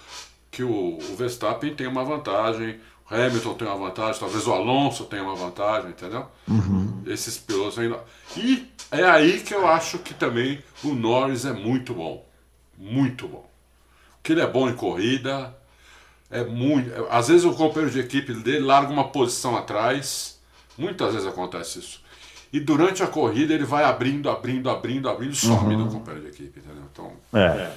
que 0.50 0.62
o, 0.62 0.98
o 0.98 1.16
Verstappen 1.16 1.74
tem 1.74 1.86
uma 1.86 2.04
vantagem, 2.04 2.80
o 3.10 3.14
Hamilton 3.14 3.54
tem 3.54 3.68
uma 3.68 3.76
vantagem, 3.76 4.20
talvez 4.20 4.46
o 4.46 4.52
Alonso 4.52 5.04
tenha 5.04 5.22
uma 5.22 5.34
vantagem, 5.34 5.90
entendeu? 5.90 6.26
Uhum. 6.46 7.02
Esses 7.06 7.38
pilotos 7.38 7.78
ainda. 7.78 8.00
E 8.36 8.66
é 8.90 9.04
aí 9.04 9.40
que 9.40 9.54
eu 9.54 9.66
acho 9.66 9.98
que 9.98 10.14
também 10.14 10.62
o 10.82 10.94
Norris 10.94 11.44
é 11.44 11.52
muito 11.52 11.94
bom. 11.94 12.26
Muito 12.76 13.26
bom. 13.26 13.48
Que 14.22 14.32
ele 14.32 14.40
é 14.40 14.46
bom 14.46 14.68
em 14.68 14.74
corrida, 14.74 15.56
é 16.30 16.44
muito. 16.44 16.90
Às 17.10 17.28
vezes 17.28 17.44
o 17.44 17.54
companheiro 17.54 17.90
de 17.90 18.00
equipe 18.00 18.32
dele 18.34 18.60
larga 18.60 18.92
uma 18.92 19.08
posição 19.08 19.56
atrás. 19.56 20.38
Muitas 20.76 21.14
vezes 21.14 21.26
acontece 21.26 21.78
isso. 21.78 22.00
E 22.52 22.60
durante 22.60 23.02
a 23.02 23.06
corrida 23.06 23.52
ele 23.52 23.64
vai 23.64 23.84
abrindo, 23.84 24.30
abrindo, 24.30 24.70
abrindo, 24.70 25.08
abrindo, 25.08 25.34
some 25.34 25.74
uhum. 25.74 25.84
do 25.84 25.92
companheiro 25.92 26.30
de 26.30 26.34
equipe, 26.34 26.60
entendeu? 26.60 26.84
Então. 26.90 27.12
É. 27.32 27.38
é. 27.40 27.76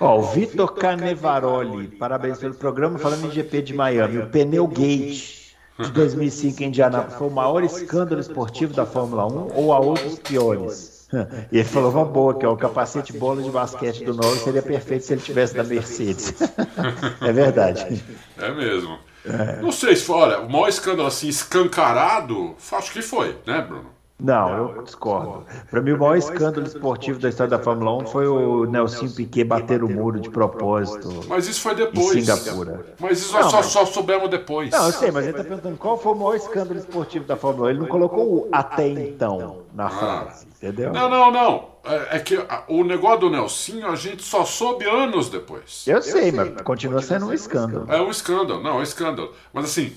Ó, 0.00 0.18
o 0.18 0.22
Vitor 0.22 0.74
Canevaroli, 0.74 1.88
parabéns 1.88 2.38
pelo 2.38 2.54
programa, 2.54 2.98
falando 2.98 3.26
em 3.26 3.30
GP 3.30 3.62
de 3.62 3.74
Miami. 3.74 4.18
O 4.18 4.26
Pneu 4.26 4.66
Gate 4.66 5.54
de 5.78 5.90
2005 5.90 6.62
em 6.62 6.66
Indianápolis 6.66 7.16
foi 7.16 7.28
o 7.28 7.30
maior 7.30 7.64
escândalo 7.64 8.20
esportivo 8.20 8.74
da 8.74 8.84
Fórmula 8.84 9.26
1 9.26 9.48
ou 9.54 9.72
há 9.72 9.78
outros 9.78 10.18
piores? 10.18 10.96
E 11.52 11.58
ele 11.58 11.64
falou 11.64 11.92
uma 11.92 12.04
boa, 12.04 12.36
que 12.36 12.44
é 12.44 12.48
o 12.48 12.56
capacete 12.56 13.12
bola 13.12 13.40
de 13.40 13.48
basquete 13.48 14.04
do 14.04 14.12
Norris 14.12 14.40
seria 14.40 14.60
perfeito 14.60 15.04
se 15.04 15.12
ele 15.12 15.20
tivesse 15.20 15.54
da 15.54 15.62
Mercedes. 15.62 16.34
é 17.22 17.32
verdade. 17.32 18.04
É 18.36 18.50
mesmo. 18.52 18.98
É. 19.24 19.62
Não 19.62 19.70
sei 19.70 19.94
se 19.94 20.02
foi, 20.02 20.16
olha, 20.16 20.40
o 20.40 20.50
maior 20.50 20.68
escândalo 20.68 21.06
assim 21.06 21.28
escancarado, 21.28 22.56
acho 22.72 22.92
que 22.92 23.02
foi, 23.02 23.36
né, 23.46 23.60
Bruno? 23.60 23.95
Não, 24.18 24.76
eu 24.76 24.82
discordo. 24.82 25.44
Para 25.70 25.82
mim, 25.82 25.92
o 25.92 25.98
maior 25.98 26.16
escândalo 26.16 26.66
esportivo 26.66 27.20
da 27.20 27.28
história 27.28 27.50
da 27.50 27.62
Fórmula 27.62 28.02
1 28.02 28.06
foi 28.06 28.26
o 28.26 28.64
Nelson 28.64 29.08
Piquet 29.08 29.44
bater 29.44 29.84
o 29.84 29.88
muro 29.90 30.18
de 30.18 30.30
propósito. 30.30 31.24
Mas 31.28 31.46
isso 31.46 31.60
foi 31.60 31.74
depois. 31.74 32.16
Em 32.16 32.22
Singapura. 32.22 32.86
Mas 32.98 33.18
isso 33.18 33.34
não, 33.34 33.50
só, 33.50 33.56
mas... 33.58 33.66
só 33.66 33.84
soubemos 33.84 34.30
depois. 34.30 34.70
Não, 34.70 34.86
eu 34.86 34.92
sei, 34.92 35.10
mas 35.10 35.24
ele 35.24 35.32
está 35.32 35.44
perguntando 35.44 35.76
qual 35.76 35.98
foi 35.98 36.12
o 36.12 36.14
maior 36.14 36.34
escândalo 36.34 36.78
esportivo 36.78 37.26
da 37.26 37.36
Fórmula 37.36 37.68
1. 37.68 37.70
Ele 37.70 37.78
não 37.80 37.86
colocou 37.86 38.24
o 38.26 38.48
até 38.50 38.88
então 38.88 39.64
na 39.74 39.86
ah. 39.86 39.90
frase, 39.90 40.46
entendeu? 40.46 40.92
Não, 40.94 41.10
não, 41.10 41.30
não. 41.30 41.68
É, 41.84 42.16
é 42.16 42.18
que 42.18 42.38
o 42.68 42.84
negócio 42.84 43.20
do 43.20 43.30
Nelsinho 43.30 43.86
a 43.86 43.96
gente 43.96 44.22
só 44.22 44.46
soube 44.46 44.86
anos 44.88 45.28
depois. 45.28 45.84
Eu 45.86 46.00
sei, 46.00 46.32
mas 46.32 46.62
continua 46.62 47.02
sendo 47.02 47.26
um 47.26 47.32
escândalo. 47.34 47.86
É 47.92 48.00
um 48.00 48.10
escândalo, 48.10 48.62
não, 48.62 48.70
é 48.70 48.74
um 48.76 48.82
escândalo. 48.82 49.32
Mas 49.52 49.66
assim, 49.66 49.92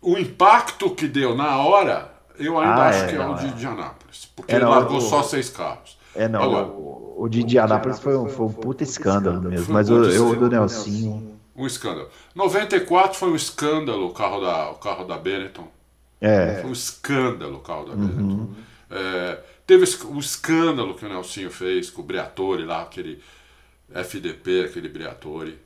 o 0.00 0.16
impacto 0.16 0.90
que 0.90 1.08
deu 1.08 1.34
na 1.34 1.58
hora 1.58 2.15
eu 2.38 2.58
ainda 2.58 2.74
ah, 2.74 2.88
acho 2.88 3.04
é, 3.04 3.06
que 3.08 3.14
é 3.14 3.18
não, 3.18 3.34
o 3.34 3.36
de 3.36 3.46
Indianápolis, 3.46 4.32
porque 4.34 4.54
é, 4.54 4.58
não, 4.58 4.68
ele 4.68 4.74
largou 4.78 4.98
o, 4.98 5.00
só 5.00 5.22
seis 5.22 5.48
carros. 5.50 5.96
É, 6.14 6.28
não, 6.28 6.42
Agora, 6.42 6.66
o, 6.66 7.22
o 7.22 7.28
de 7.28 7.42
Indianápolis 7.42 7.98
foi 7.98 8.16
um, 8.16 8.28
foi 8.28 8.46
um 8.46 8.52
puta 8.52 8.82
escândalo 8.82 9.42
mesmo, 9.42 9.72
mas 9.72 9.88
eu, 9.88 10.28
o 10.28 10.36
do 10.36 10.48
Nelsinho... 10.48 11.36
Um 11.54 11.66
escândalo. 11.66 12.08
94 12.34 13.18
foi 13.18 13.30
um 13.30 13.36
escândalo 13.36 14.06
o 14.06 14.12
carro 14.12 14.40
da, 14.40 14.70
o 14.70 14.74
carro 14.74 15.04
da 15.04 15.16
Benetton. 15.16 15.66
É. 16.20 16.56
Foi 16.60 16.70
um 16.70 16.72
escândalo 16.72 17.56
o 17.56 17.60
carro 17.60 17.86
da 17.86 17.92
uhum. 17.92 18.06
Benetton. 18.06 18.48
É, 18.90 19.38
teve 19.66 19.84
o 20.04 20.18
escândalo 20.18 20.94
que 20.94 21.06
o 21.06 21.08
Nelsinho 21.08 21.50
fez 21.50 21.90
com 21.90 22.02
o 22.02 22.04
Briatore 22.04 22.64
lá, 22.64 22.82
aquele 22.82 23.22
FDP, 23.94 24.66
aquele 24.66 24.88
Briatore 24.88 25.58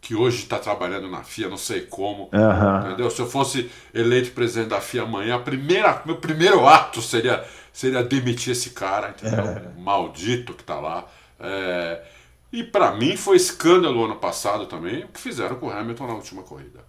que 0.00 0.14
hoje 0.14 0.38
está 0.38 0.58
trabalhando 0.58 1.08
na 1.08 1.22
FIA, 1.22 1.48
não 1.48 1.56
sei 1.56 1.82
como, 1.82 2.30
uhum. 2.32 2.86
entendeu? 2.86 3.10
Se 3.10 3.20
eu 3.20 3.28
fosse 3.28 3.70
eleito 3.92 4.30
presidente 4.30 4.68
da 4.68 4.80
FIA 4.80 5.02
amanhã, 5.02 5.36
a 5.36 5.40
primeira, 5.40 6.02
meu 6.04 6.16
primeiro 6.16 6.66
ato 6.66 7.02
seria, 7.02 7.44
seria 7.72 8.02
demitir 8.02 8.52
esse 8.52 8.70
cara, 8.70 9.10
entendeu? 9.10 9.44
É. 9.44 9.72
Maldito 9.78 10.54
que 10.54 10.62
está 10.62 10.78
lá. 10.78 11.04
É... 11.40 12.02
E 12.50 12.64
para 12.64 12.92
mim 12.92 13.16
foi 13.16 13.36
escândalo 13.36 14.04
ano 14.04 14.16
passado 14.16 14.66
também 14.66 15.04
o 15.04 15.08
que 15.08 15.20
fizeram 15.20 15.56
com 15.56 15.66
o 15.66 15.70
Hamilton 15.70 16.06
na 16.06 16.14
última 16.14 16.42
corrida. 16.42 16.80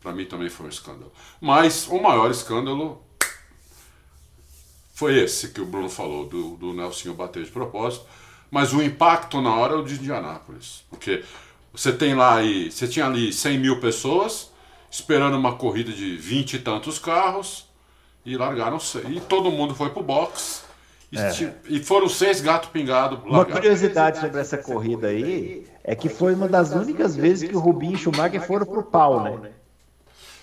Para 0.00 0.12
mim 0.12 0.24
também 0.24 0.48
foi 0.48 0.66
um 0.66 0.68
escândalo. 0.68 1.12
Mas 1.40 1.86
o 1.88 2.00
maior 2.00 2.30
escândalo 2.30 3.02
foi 4.94 5.18
esse 5.18 5.50
que 5.50 5.60
o 5.60 5.66
Bruno 5.66 5.88
falou, 5.88 6.26
do, 6.26 6.56
do 6.56 6.72
Nelsinho 6.72 7.14
bater 7.14 7.44
de 7.44 7.50
propósito. 7.50 8.04
Mas 8.50 8.72
o 8.72 8.82
impacto 8.82 9.40
na 9.40 9.54
hora 9.54 9.74
é 9.74 9.76
o 9.76 9.84
de 9.84 9.94
Indianápolis. 9.94 10.84
Porque 10.88 11.22
você 11.72 11.92
tem 11.92 12.14
lá 12.14 12.36
aí, 12.36 12.70
você 12.70 12.88
tinha 12.88 13.06
ali 13.06 13.32
100 13.32 13.58
mil 13.58 13.80
pessoas 13.80 14.50
esperando 14.90 15.36
uma 15.36 15.56
corrida 15.56 15.92
de 15.92 16.16
20 16.16 16.54
e 16.54 16.58
tantos 16.58 16.98
carros 16.98 17.68
e 18.24 18.36
largaram 18.36 18.78
e 19.08 19.20
todo 19.20 19.50
mundo 19.50 19.74
foi 19.74 19.90
pro 19.90 20.02
box 20.02 20.64
e, 21.10 21.18
é. 21.18 21.54
e 21.68 21.80
foram 21.80 22.08
seis 22.08 22.40
gatos 22.40 22.68
pingados. 22.68 23.18
Uma 23.24 23.44
curiosidade 23.44 24.20
sobre 24.20 24.40
essa 24.40 24.58
corrida 24.58 25.08
aí 25.08 25.66
é 25.82 25.94
que 25.94 26.08
foi 26.08 26.34
uma 26.34 26.48
das 26.48 26.72
únicas 26.72 27.16
vezes 27.16 27.48
que 27.48 27.56
o 27.56 27.60
Rubinho 27.60 27.92
e 27.92 27.94
o 27.94 27.98
Schumacher 27.98 28.46
foram 28.46 28.66
pro 28.66 28.82
pau, 28.82 29.22
né? 29.22 29.50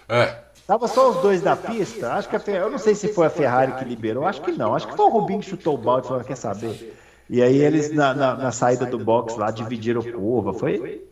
É. 0.09 0.45
Tava 0.65 0.88
só 0.88 1.11
os 1.11 1.17
dois 1.17 1.41
da 1.41 1.55
pista. 1.55 2.13
Acho 2.13 2.28
que 2.28 2.36
a 2.36 2.39
Ferrari, 2.39 2.65
eu 2.65 2.71
não 2.71 2.80
sei 2.80 2.95
se 2.95 3.13
foi 3.13 3.28
a 3.28 3.30
Ferrari 3.30 3.73
que 3.73 3.86
liberou, 3.86 4.26
acho 4.26 4.41
que 4.41 4.51
não. 4.51 4.73
Acho 4.73 4.88
que 4.88 4.95
foi 4.95 5.05
o 5.05 5.09
Rubinho 5.09 5.39
que 5.39 5.49
chutou 5.49 5.76
o 5.76 5.78
balde 5.78 6.07
e 6.07 6.09
falou: 6.09 6.23
quer 6.23 6.38
saber? 6.38 6.97
E 7.30 7.41
aí 7.43 7.57
eles 7.57 7.93
na, 7.93 8.15
na, 8.15 8.36
na 8.36 8.51
saída 8.51 8.88
do 8.88 8.97
box 8.97 9.36
lá 9.36 9.51
dividiram 9.51 10.01
curva. 10.01 10.53
Foi 10.53 11.05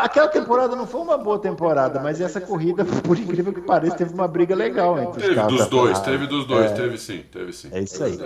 aquela 0.00 0.28
temporada 0.28 0.76
não 0.76 0.86
foi 0.86 1.00
uma 1.00 1.16
boa 1.16 1.38
temporada, 1.38 2.00
mas 2.00 2.20
essa 2.20 2.40
corrida, 2.40 2.84
por 2.84 3.18
incrível 3.18 3.52
que 3.52 3.60
pareça, 3.60 3.96
teve 3.96 4.12
uma 4.12 4.28
briga 4.28 4.54
legal 4.54 4.98
entre 4.98 5.22
teve 5.22 5.40
os 5.40 5.46
Teve 5.46 5.56
dos 5.56 5.66
dois, 5.68 6.00
teve 6.00 6.26
dos 6.26 6.46
dois, 6.46 6.70
é, 6.70 6.74
teve 6.74 6.98
sim, 6.98 7.24
teve 7.30 7.52
sim. 7.52 7.68
É 7.72 7.80
isso 7.80 8.02
aí. 8.04 8.18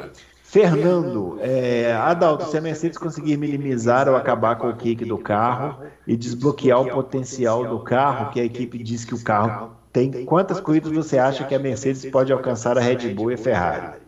Fernando, 0.42 1.38
é, 1.40 1.92
Adalto, 1.92 2.48
se 2.48 2.56
a 2.56 2.60
Mercedes 2.60 2.96
conseguir 2.96 3.36
minimizar 3.36 4.08
ou 4.08 4.14
acabar 4.14 4.56
com 4.56 4.68
o 4.68 4.76
kick 4.76 5.04
do 5.04 5.18
carro 5.18 5.84
e 6.06 6.16
desbloquear 6.16 6.80
o 6.80 6.90
potencial 6.90 7.66
do 7.66 7.80
carro, 7.80 8.30
que 8.30 8.40
a 8.40 8.44
equipe 8.44 8.78
diz 8.78 9.04
que 9.04 9.14
o 9.14 9.22
carro 9.22 9.72
tem, 9.92 10.24
quantas 10.24 10.60
corridas 10.60 10.92
você 10.92 11.18
acha 11.18 11.44
que 11.44 11.54
a 11.54 11.58
Mercedes 11.58 12.04
pode 12.06 12.32
alcançar 12.32 12.78
a 12.78 12.80
Red 12.80 13.14
Bull 13.14 13.32
e 13.32 13.34
a 13.34 13.38
Ferrari? 13.38 13.98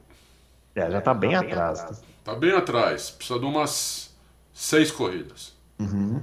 É, 0.75 0.91
já 0.91 0.99
está 0.99 1.15
bem 1.15 1.35
atrás. 1.35 2.03
Está 2.19 2.35
bem 2.35 2.53
atrás, 2.53 3.11
precisa 3.11 3.39
de 3.39 3.47
umas 3.47 4.15
seis 4.53 4.91
corridas. 4.91 5.53
Uhum. 5.79 6.21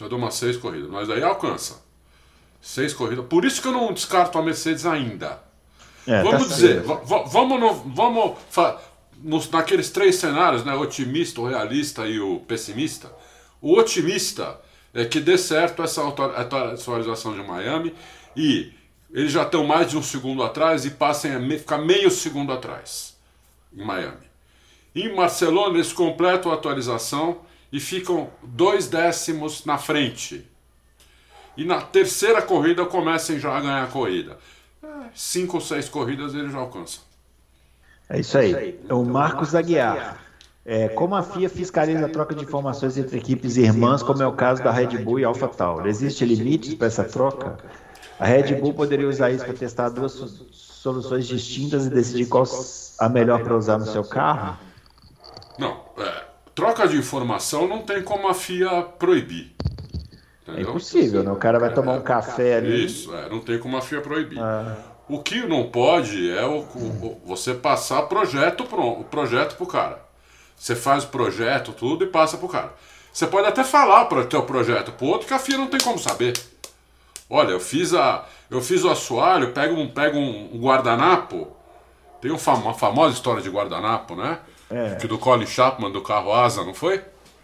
Já 0.00 0.08
deu 0.08 0.16
umas 0.16 0.32
seis 0.32 0.56
corridas, 0.56 0.88
mas 0.88 1.10
aí 1.10 1.22
alcança. 1.22 1.84
Seis 2.58 2.94
corridas. 2.94 3.26
Por 3.26 3.44
isso 3.44 3.60
que 3.60 3.68
eu 3.68 3.72
não 3.72 3.92
descarto 3.92 4.38
a 4.38 4.42
Mercedes 4.42 4.86
ainda. 4.86 5.42
É, 6.06 6.22
vamos 6.22 6.48
tá 6.48 6.54
dizer, 6.54 6.82
vamos, 6.82 7.60
no, 7.60 7.74
vamos 7.74 8.38
nos, 9.22 9.50
naqueles 9.50 9.90
três 9.90 10.16
cenários, 10.16 10.64
né? 10.64 10.74
Otimista, 10.74 11.42
o 11.42 11.46
realista 11.46 12.06
e 12.06 12.18
o 12.18 12.40
pessimista. 12.40 13.12
O 13.60 13.78
otimista 13.78 14.58
é 14.94 15.04
que 15.04 15.20
dê 15.20 15.36
certo 15.36 15.82
essa 15.82 16.02
atualização 16.08 17.34
de 17.34 17.42
Miami 17.42 17.94
e 18.34 18.72
eles 19.12 19.32
já 19.32 19.42
estão 19.42 19.66
mais 19.66 19.90
de 19.90 19.98
um 19.98 20.02
segundo 20.02 20.42
atrás 20.42 20.86
e 20.86 20.90
passem 20.92 21.34
a 21.34 21.58
ficar 21.58 21.76
meio 21.76 22.10
segundo 22.10 22.54
atrás 22.54 23.18
em 23.70 23.84
Miami. 23.84 24.30
Em 24.94 25.14
Barcelona 25.14 25.74
eles 25.74 25.92
completam 25.92 26.50
a 26.50 26.54
atualização 26.54 27.49
e 27.72 27.78
ficam 27.78 28.30
dois 28.42 28.88
décimos 28.88 29.64
na 29.64 29.78
frente. 29.78 30.46
E 31.56 31.64
na 31.64 31.80
terceira 31.80 32.40
corrida 32.42 32.84
comecem 32.86 33.38
já 33.38 33.56
a 33.56 33.60
ganhar 33.60 33.84
a 33.84 33.86
corrida. 33.86 34.38
É, 34.82 34.88
cinco 35.14 35.56
ou 35.56 35.60
seis 35.60 35.88
corridas 35.88 36.34
eles 36.34 36.52
já 36.52 36.58
alcançam. 36.58 37.02
É 38.08 38.20
isso 38.20 38.36
aí. 38.38 38.80
É 38.88 38.94
o 38.94 39.04
Marcos 39.04 39.54
Aguiar. 39.54 40.18
É, 40.64 40.88
como 40.88 41.14
a 41.14 41.22
FIA 41.22 41.48
fiscaliza 41.48 42.06
a 42.06 42.08
troca 42.08 42.34
de 42.34 42.44
informações 42.44 42.98
entre 42.98 43.16
equipes 43.18 43.56
irmãs, 43.56 44.02
como 44.02 44.22
é 44.22 44.26
o 44.26 44.32
caso 44.32 44.62
da 44.62 44.70
Red 44.70 44.98
Bull 44.98 45.20
e 45.20 45.24
AlphaTauri? 45.24 45.88
Existe 45.88 46.24
limites 46.24 46.74
para 46.74 46.86
essa 46.86 47.04
troca? 47.04 47.58
A 48.18 48.26
Red 48.26 48.54
Bull 48.56 48.74
poderia 48.74 49.08
usar 49.08 49.30
isso 49.30 49.44
para 49.44 49.54
testar 49.54 49.88
duas 49.88 50.12
soluções 50.52 51.26
distintas 51.26 51.86
e 51.86 51.90
decidir 51.90 52.26
qual 52.26 52.44
a 52.98 53.08
melhor 53.08 53.42
para 53.42 53.56
usar 53.56 53.78
no 53.78 53.86
seu 53.86 54.04
carro? 54.04 54.58
Não, 55.58 55.80
é, 55.98 56.24
troca 56.60 56.86
de 56.86 56.98
informação 56.98 57.66
não 57.66 57.80
tem 57.80 58.02
como 58.02 58.28
a 58.28 58.34
FIA 58.34 58.82
proibir. 58.98 59.50
É 60.46 60.52
entendeu? 60.52 60.58
É 60.58 60.60
impossível, 60.68 61.22
né? 61.22 61.32
O 61.32 61.36
cara 61.36 61.58
vai 61.58 61.72
tomar 61.72 61.94
um 61.94 62.02
café 62.02 62.56
ali. 62.56 62.84
Isso, 62.84 63.14
é, 63.14 63.30
não 63.30 63.40
tem 63.40 63.58
como 63.58 63.78
a 63.78 63.80
FIA 63.80 64.02
proibir. 64.02 64.38
Ah. 64.38 64.76
O 65.08 65.20
que 65.20 65.46
não 65.46 65.70
pode 65.70 66.30
é 66.30 66.44
o, 66.44 66.58
o, 66.58 67.20
você 67.24 67.54
passar 67.54 68.02
projeto 68.02 68.64
pro, 68.64 69.00
o 69.00 69.04
projeto 69.04 69.56
pro 69.56 69.66
cara. 69.66 70.04
Você 70.54 70.76
faz 70.76 71.04
o 71.04 71.08
projeto, 71.08 71.72
tudo, 71.72 72.04
e 72.04 72.08
passa 72.08 72.36
pro 72.36 72.46
cara. 72.46 72.74
Você 73.10 73.26
pode 73.26 73.48
até 73.48 73.64
falar 73.64 74.04
para 74.04 74.20
o 74.20 74.26
teu 74.26 74.42
projeto 74.42 74.92
pro 74.92 75.06
outro 75.06 75.26
que 75.26 75.32
a 75.32 75.38
FIA 75.38 75.56
não 75.56 75.66
tem 75.66 75.80
como 75.80 75.98
saber. 75.98 76.34
Olha, 77.28 77.52
eu 77.52 77.60
fiz 77.60 77.94
a. 77.94 78.26
Eu 78.50 78.60
fiz 78.60 78.84
o 78.84 78.90
assoalho, 78.90 79.52
pega 79.52 79.72
um, 79.72 79.88
pega 79.88 80.18
um, 80.18 80.50
um 80.52 80.60
guardanapo. 80.60 81.48
Tem 82.20 82.30
uma 82.30 82.74
famosa 82.74 83.14
história 83.14 83.40
de 83.40 83.48
guardanapo, 83.48 84.14
né? 84.14 84.40
É. 84.70 84.94
Que 84.94 85.08
do 85.08 85.18
Colin 85.18 85.46
Chapman 85.46 85.90
do 85.90 86.00
carro 86.00 86.32
Asa, 86.32 86.64
não 86.64 86.74
foi? 86.74 87.02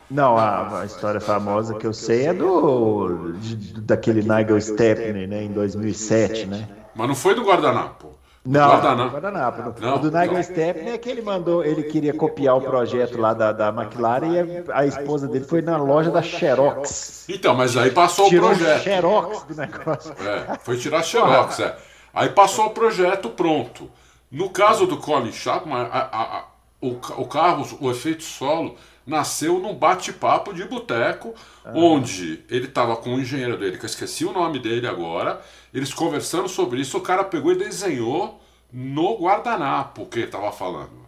Não, 0.09 0.37
a, 0.37 0.83
a 0.83 0.85
história 0.85 1.21
famosa 1.21 1.75
que 1.75 1.87
eu 1.87 1.93
sei 1.93 2.27
é 2.27 2.33
do 2.33 3.33
de, 3.41 3.81
daquele 3.81 4.23
Nigel 4.23 4.61
Stepney, 4.61 5.27
né, 5.27 5.43
em 5.43 5.51
2007, 5.51 6.47
né? 6.47 6.69
Mas 6.95 7.09
não 7.09 7.15
foi 7.15 7.35
do 7.35 7.43
guardanapo. 7.43 8.15
Não, 8.45 8.69
guardanapo. 8.69 9.11
guardanapo. 9.11 9.81
Não, 9.81 9.97
o 9.97 9.99
do 9.99 10.11
Nigel 10.13 10.43
Stepney 10.45 10.93
é 10.93 10.99
que 10.99 11.09
ele 11.09 11.23
mandou, 11.23 11.65
ele 11.65 11.83
queria 11.83 12.15
copiar 12.15 12.57
o 12.57 12.61
projeto 12.61 13.19
lá 13.19 13.35
da, 13.35 13.51
da 13.51 13.69
McLaren 13.71 14.29
e 14.29 14.71
a, 14.71 14.79
a 14.81 14.87
esposa 14.87 15.27
dele 15.27 15.45
foi 15.45 15.61
na 15.61 15.77
loja 15.77 16.13
da 16.13 16.23
Xerox. 16.23 17.25
Então, 17.29 17.57
mas 17.57 17.77
aí 17.77 17.91
passou 17.91 18.29
Tirou 18.29 18.53
o 18.53 18.55
projeto. 18.55 18.83
Xerox 18.83 19.43
do 19.43 19.55
negócio. 19.57 20.15
É, 20.25 20.59
foi 20.63 20.77
tirar 20.77 21.03
Xerox, 21.03 21.59
é. 21.59 21.77
Aí 22.15 22.29
passou 22.29 22.67
o 22.67 22.71
projeto 22.71 23.29
pronto. 23.31 23.91
No 24.31 24.51
caso 24.51 24.87
do 24.87 24.97
Colin 24.97 25.33
Chapman, 25.33 25.89
a, 25.91 25.99
a, 25.99 26.23
a, 26.39 26.45
o, 26.89 27.23
o 27.23 27.27
carro, 27.27 27.79
o 27.81 27.91
efeito 27.91 28.23
solo, 28.23 28.77
nasceu 29.07 29.59
num 29.59 29.75
bate-papo 29.75 30.53
de 30.53 30.65
boteco, 30.65 31.35
ah. 31.65 31.73
onde 31.75 32.45
ele 32.51 32.67
estava 32.67 32.97
com 32.97 33.15
o 33.15 33.21
engenheiro 33.21 33.57
dele, 33.57 33.79
que 33.79 33.85
eu 33.85 33.89
esqueci 33.89 34.25
o 34.25 34.33
nome 34.33 34.59
dele 34.59 34.87
agora, 34.87 35.41
eles 35.73 35.95
conversando 35.95 36.49
sobre 36.49 36.81
isso, 36.81 36.99
o 36.99 37.03
cara 37.03 37.23
pegou 37.23 37.53
e 37.53 37.57
desenhou 37.57 38.41
no 38.73 39.17
guardanapo 39.17 40.07
que 40.07 40.19
ele 40.19 40.27
estava 40.27 40.51
falando. 40.51 41.07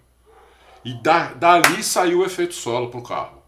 E 0.84 0.94
da, 0.94 1.32
dali 1.34 1.82
saiu 1.82 2.20
o 2.20 2.24
efeito 2.24 2.54
solo 2.54 2.88
pro 2.88 3.02
carro. 3.02 3.42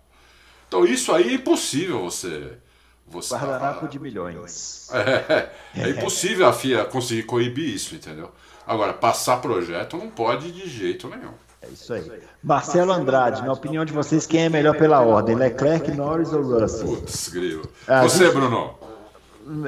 Então 0.66 0.84
isso 0.84 1.12
aí 1.12 1.30
é 1.30 1.34
impossível 1.34 2.00
você. 2.02 2.58
você 3.06 3.34
guardanapo 3.34 3.88
de 3.88 3.98
milhões. 3.98 4.88
É, 4.92 5.50
é, 5.80 5.82
é 5.82 5.90
impossível 5.90 6.48
a 6.48 6.52
FIA 6.52 6.84
conseguir 6.84 7.22
coibir 7.22 7.68
isso, 7.68 7.94
entendeu? 7.94 8.30
Agora, 8.66 8.92
passar 8.92 9.38
projeto 9.38 9.96
não 9.96 10.10
pode 10.10 10.52
de 10.52 10.68
jeito 10.68 11.08
nenhum. 11.08 11.32
É 11.70 11.72
isso 11.72 11.92
aí. 11.92 12.22
Marcelo 12.42 12.92
Andrade, 12.92 13.42
na 13.42 13.52
opinião 13.52 13.84
de 13.84 13.92
vocês, 13.92 14.26
quem 14.26 14.44
é 14.44 14.48
melhor 14.48 14.76
pela 14.76 15.00
ordem? 15.00 15.36
Leclerc, 15.36 15.90
Norris 15.92 16.32
ou 16.32 16.42
Russell? 16.42 16.96
Putz, 16.96 17.28
grilo. 17.28 17.70
Ah, 17.86 18.02
Você, 18.02 18.24
gente... 18.24 18.34
Bruno? 18.34 18.74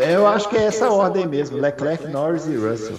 Eu 0.01 0.27
acho 0.27 0.49
que 0.49 0.57
é 0.57 0.65
essa 0.65 0.91
ordem 0.91 1.27
mesmo: 1.27 1.57
Leclerc, 1.57 2.07
Norris 2.09 2.47
e 2.47 2.57
Russell. 2.57 2.99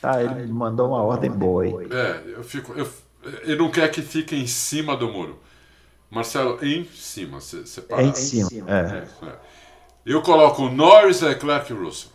Tá, 0.00 0.22
ele 0.22 0.46
mandou 0.46 0.88
uma 0.88 1.02
ordem 1.02 1.30
boa 1.30 1.64
aí. 1.64 1.72
É, 1.90 2.22
eu 2.36 2.44
fico. 2.44 2.72
Eu, 2.72 2.88
ele 3.42 3.56
não 3.56 3.70
quer 3.70 3.90
que 3.90 4.00
fique 4.00 4.36
em 4.36 4.46
cima 4.46 4.96
do 4.96 5.08
muro. 5.08 5.38
Marcelo, 6.10 6.64
em 6.64 6.84
cima, 6.84 7.40
separa. 7.40 8.02
É 8.02 8.06
em 8.06 8.14
cima. 8.14 8.50
É. 8.66 9.04
É, 9.26 9.32
eu 10.06 10.22
coloco 10.22 10.68
Norris, 10.68 11.20
Leclerc 11.20 11.70
e 11.72 11.76
Russell. 11.76 12.10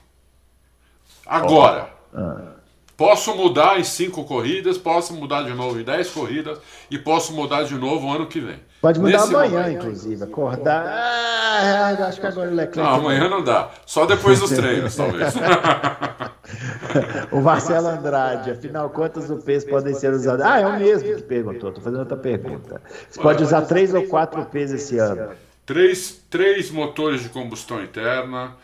Agora. 1.26 1.94
Oh. 2.14 2.18
Ah. 2.18 2.53
Posso 2.96 3.36
mudar 3.36 3.80
em 3.80 3.84
cinco 3.84 4.24
corridas, 4.24 4.78
posso 4.78 5.14
mudar 5.14 5.44
de 5.44 5.54
novo 5.54 5.80
em 5.80 5.84
dez 5.84 6.12
corridas 6.12 6.60
e 6.92 6.98
posso 7.00 7.34
mudar 7.34 7.64
de 7.64 7.74
novo 7.74 8.12
ano 8.12 8.28
que 8.28 8.40
vem. 8.40 8.60
Pode 8.80 9.00
mudar 9.00 9.14
Nesse 9.14 9.34
amanhã, 9.34 9.62
momento. 9.62 9.78
inclusive. 9.78 10.24
Acordar. 10.24 10.86
Ah, 10.86 12.08
acho 12.08 12.22
que 12.22 12.28
agora 12.28 12.52
o 12.52 12.54
Leclerc. 12.54 12.78
Não, 12.78 12.96
amanhã 12.96 13.28
não 13.30 13.44
dá. 13.44 13.72
Só 13.86 14.06
depois 14.06 14.40
dos 14.40 14.52
treinos, 14.52 14.96
talvez. 14.96 15.34
o 17.32 17.42
Marcelo 17.42 17.88
Andrade, 17.88 18.52
afinal, 18.52 18.90
quantos 18.92 19.30
UPs 19.30 19.66
podem 19.66 19.96
ser 19.96 20.14
usados? 20.14 20.46
Ah, 20.46 20.60
é 20.60 20.68
o 20.68 20.78
mesmo 20.78 21.16
que 21.16 21.24
perguntou. 21.24 21.70
Estou 21.70 21.84
fazendo 21.84 22.02
outra 22.02 22.18
pergunta. 22.18 22.80
Você 23.10 23.20
pode 23.20 23.42
usar 23.42 23.62
três 23.64 23.92
ou 23.94 24.04
quatro 24.04 24.42
UPs 24.42 24.72
esse 24.72 25.00
ano? 25.00 25.32
Três, 25.66 26.22
três 26.30 26.70
motores 26.70 27.24
de 27.24 27.30
combustão 27.30 27.82
interna 27.82 28.56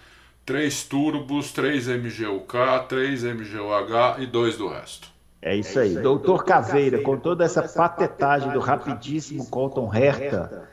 3 0.49 0.83
turbos, 0.85 1.51
3 1.51 1.89
MGUK, 1.89 2.57
3 2.87 3.23
MGUH 3.23 4.15
e 4.17 4.25
2 4.25 4.57
do 4.57 4.67
resto. 4.67 5.07
É 5.39 5.55
isso 5.55 5.79
aí. 5.79 5.93
Doutor 5.93 6.43
Caveira, 6.43 7.03
com 7.03 7.19
toda 7.19 7.45
essa 7.45 7.61
patetagem 7.61 8.51
do 8.51 8.59
rapidíssimo 8.59 9.45
Colton 9.45 9.93
Herta, 9.93 10.67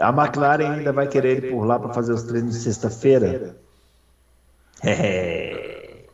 a 0.00 0.08
McLaren 0.08 0.70
ainda 0.70 0.94
vai 0.94 1.06
querer 1.08 1.44
ir 1.44 1.50
por 1.50 1.66
lá 1.66 1.78
para 1.78 1.92
fazer 1.92 2.14
os 2.14 2.22
treinos 2.22 2.54
de 2.54 2.60
sexta-feira? 2.60 3.54
É. 4.82 4.92
é 4.92 6.04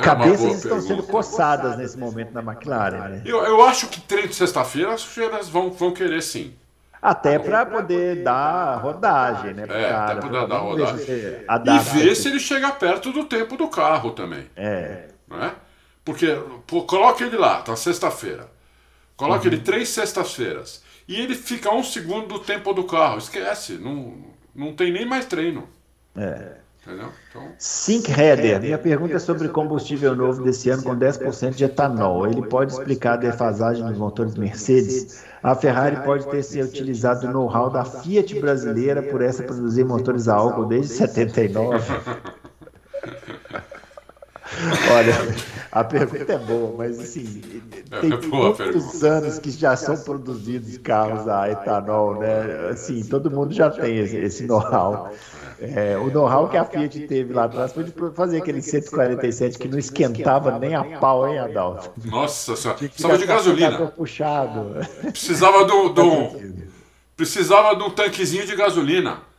Cabeças 0.00 0.62
estão 0.62 0.80
sendo 0.80 1.02
coçadas 1.02 1.76
nesse 1.76 1.98
momento 1.98 2.30
na 2.32 2.40
McLaren, 2.40 3.08
né? 3.08 3.22
Eu, 3.24 3.42
eu 3.42 3.64
acho 3.64 3.88
que 3.88 4.00
treino 4.00 4.28
de 4.28 4.36
sexta-feira 4.36 4.94
as 4.94 5.02
feiras 5.02 5.48
vão, 5.48 5.72
vão 5.72 5.92
querer 5.92 6.22
sim. 6.22 6.54
Até 7.02 7.38
para 7.38 7.64
poder 7.64 8.22
dar 8.22 8.76
rodagem, 8.76 9.54
né? 9.54 9.62
É, 9.62 9.66
cara, 9.66 10.18
até 10.18 10.28
para 10.28 10.46
dar 10.46 10.58
rodagem. 10.58 11.06
E 11.06 11.78
ver 11.98 12.14
se 12.14 12.28
ele 12.28 12.38
chega 12.38 12.70
perto 12.72 13.10
do 13.10 13.24
tempo 13.24 13.56
do 13.56 13.68
carro 13.68 14.10
também. 14.10 14.46
É. 14.54 15.08
Né? 15.28 15.52
Porque 16.04 16.26
pô, 16.66 16.82
coloca 16.82 17.24
ele 17.24 17.36
lá, 17.36 17.62
tá 17.62 17.74
sexta-feira. 17.74 18.48
Coloca 19.16 19.46
uhum. 19.46 19.54
ele 19.54 19.62
três 19.62 19.88
sextas-feiras. 19.88 20.82
E 21.08 21.20
ele 21.20 21.34
fica 21.34 21.72
um 21.72 21.82
segundo 21.82 22.26
do 22.26 22.38
tempo 22.38 22.72
do 22.72 22.84
carro. 22.84 23.18
Esquece, 23.18 23.74
não, 23.74 24.16
não 24.54 24.74
tem 24.74 24.92
nem 24.92 25.06
mais 25.06 25.26
treino. 25.26 25.68
É. 26.16 26.59
Entendeu? 26.82 27.08
Então... 27.28 27.52
Sync 27.58 28.10
Header, 28.10 28.60
minha 28.60 28.78
pergunta 28.78 29.14
é 29.14 29.18
sobre 29.18 29.48
combustível 29.48 30.16
novo 30.16 30.42
desse 30.42 30.70
ano 30.70 30.82
com 30.82 30.96
10% 30.96 31.50
de 31.50 31.64
etanol. 31.64 32.26
Ele 32.26 32.46
pode 32.46 32.72
explicar 32.72 33.14
a 33.14 33.16
defasagem 33.16 33.84
dos 33.84 33.98
motores 33.98 34.34
Mercedes? 34.34 35.24
A 35.42 35.54
Ferrari 35.54 36.02
pode 36.04 36.26
ter 36.28 36.42
se 36.42 36.60
utilizado 36.60 37.26
o 37.26 37.30
know-how 37.30 37.68
da 37.68 37.84
Fiat 37.84 38.38
brasileira 38.40 39.02
por 39.02 39.20
essa 39.20 39.42
produzir 39.42 39.84
motores 39.84 40.26
a 40.26 40.34
álcool 40.34 40.66
desde 40.66 40.94
79? 40.94 41.84
Olha, 44.92 45.14
a 45.72 45.84
pergunta 45.84 46.32
é 46.32 46.38
boa, 46.38 46.74
mas 46.78 46.98
assim, 46.98 47.40
tem 48.00 48.10
muitos 48.28 49.04
anos 49.04 49.38
que 49.38 49.50
já 49.50 49.76
são 49.76 49.96
produzidos 49.96 50.78
carros 50.78 51.28
a 51.28 51.50
etanol, 51.50 52.18
né? 52.18 52.68
Assim, 52.70 53.02
todo 53.04 53.30
mundo 53.30 53.52
já 53.52 53.70
tem 53.70 53.98
esse, 53.98 54.16
esse 54.16 54.46
know-how. 54.46 55.10
É, 55.60 55.96
o 55.98 56.10
know-how 56.10 56.48
que 56.48 56.56
a 56.56 56.64
Fiat 56.64 57.06
teve 57.06 57.34
lá 57.34 57.44
atrás 57.44 57.72
foi 57.72 57.84
de 57.84 57.92
fazer 58.14 58.38
aquele 58.38 58.62
147 58.62 59.58
que 59.58 59.68
não 59.68 59.78
esquentava 59.78 60.58
nem 60.58 60.74
a 60.74 60.84
pau, 60.98 61.28
hein, 61.28 61.38
Adalto? 61.38 61.92
Nossa 62.06 62.56
senhora, 62.56 62.78
precisava 62.78 63.18
de 63.18 63.26
gasolina. 63.26 63.86
Puxado. 63.88 64.76
Precisava 65.02 65.64
do, 65.66 65.90
do, 65.90 66.30
precisava 67.14 67.76
de 67.76 67.82
um 67.82 67.90
tanquezinho 67.90 68.46
de 68.46 68.56
gasolina. 68.56 69.29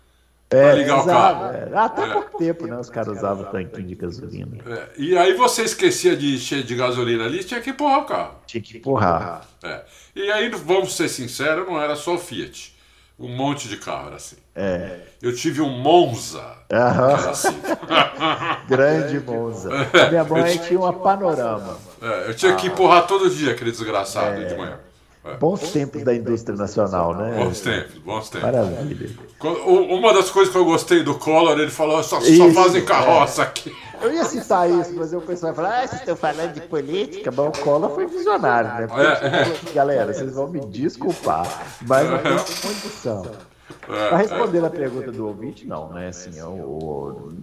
É, 0.52 0.76
ligar 0.76 1.00
o 1.00 1.06
carro. 1.06 1.46
É. 1.46 1.72
Até 1.74 2.04
é. 2.04 2.08
pouco 2.08 2.38
tempo, 2.38 2.68
né? 2.68 2.78
Os 2.78 2.90
caras 2.90 3.18
usavam 3.18 3.46
tanquinho 3.46 3.88
de 3.88 3.96
gasolina. 3.96 4.58
É. 4.68 4.90
E 4.98 5.18
aí 5.18 5.34
você 5.34 5.64
esquecia 5.64 6.16
de 6.16 6.36
encher 6.36 6.64
de 6.64 6.76
gasolina 6.76 7.24
ali, 7.24 7.42
tinha 7.44 7.62
que 7.62 7.70
empurrar 7.70 8.00
o 8.00 8.06
carro. 8.06 8.36
Tinha 8.46 8.62
que 8.62 8.78
empurrar. 8.78 9.48
É. 9.64 9.82
E 10.14 10.30
aí, 10.30 10.50
vamos 10.50 10.96
ser 10.96 11.08
sinceros, 11.08 11.66
não 11.66 11.82
era 11.82 11.96
só 11.96 12.18
Fiat. 12.18 12.76
Um 13.18 13.30
monte 13.30 13.70
de 13.70 13.78
carro 13.78 14.08
era 14.08 14.16
assim. 14.18 14.36
É. 14.54 15.00
Eu 15.22 15.34
tive 15.34 15.62
um 15.62 15.70
Monza. 15.70 16.44
Aham. 16.72 17.30
Assim. 17.30 17.62
Grande 18.68 19.20
Monza. 19.20 19.70
É. 19.94 20.10
Minha 20.10 20.24
mãe 20.26 20.58
tinha 20.58 20.80
uma 20.80 20.92
panorama. 20.92 21.78
É, 22.02 22.30
eu 22.30 22.34
tinha 22.34 22.54
ah. 22.54 22.56
que 22.56 22.68
empurrar 22.68 23.06
todo 23.08 23.30
dia 23.30 23.52
aquele 23.52 23.72
desgraçado 23.72 24.44
de 24.44 24.56
manhã. 24.56 24.80
É. 25.24 25.36
Bons 25.38 25.72
tempos 25.72 26.04
da 26.04 26.16
indústria 26.16 26.58
nacional, 26.58 27.14
né? 27.16 27.44
Bons 27.44 27.62
tempos, 27.62 27.98
bons 28.00 28.30
tempos. 28.30 28.52
Maravilha. 28.52 29.10
Uma 29.40 30.14
das 30.16 30.32
coisas 30.32 30.52
que 30.52 30.58
eu 30.58 30.66
gostei 30.66 31.04
do 31.04 31.14
Collor, 31.14 31.60
ele 31.60 31.70
falou: 31.70 32.02
só, 32.02 32.20
só 32.20 32.52
fazem 32.52 32.84
carroça 32.84 33.44
é. 33.44 33.46
aqui. 33.46 33.76
Eu 34.02 34.12
ia 34.12 34.24
citar 34.24 34.68
isso, 34.68 34.94
mas 34.96 35.14
o 35.14 35.22
pessoal 35.22 35.54
vai 35.54 35.64
falar: 35.64 35.84
ah, 35.84 35.88
vocês 35.88 36.02
estão 36.02 36.16
falando 36.16 36.54
de 36.54 36.62
política. 36.62 37.32
Mas 37.32 37.60
o 37.60 37.64
Collor 37.64 37.94
foi 37.94 38.08
visionário, 38.08 38.70
né? 38.72 38.88
Porque, 38.88 39.02
é, 39.02 39.70
é. 39.70 39.74
Galera, 39.74 40.12
vocês 40.12 40.34
vão 40.34 40.48
me 40.48 40.60
desculpar, 40.66 41.46
mas 41.88 42.10
não 42.10 42.18
tem 42.18 42.32
condição. 42.34 43.26
É, 43.90 44.10
Para 44.10 44.18
responder 44.18 44.66
a 44.66 44.70
pergunta 44.72 45.12
do 45.12 45.28
ouvinte, 45.28 45.68
não, 45.68 45.94
né? 45.94 46.08
Assim, 46.08 46.42
o, 46.42 46.48
o 46.50 47.34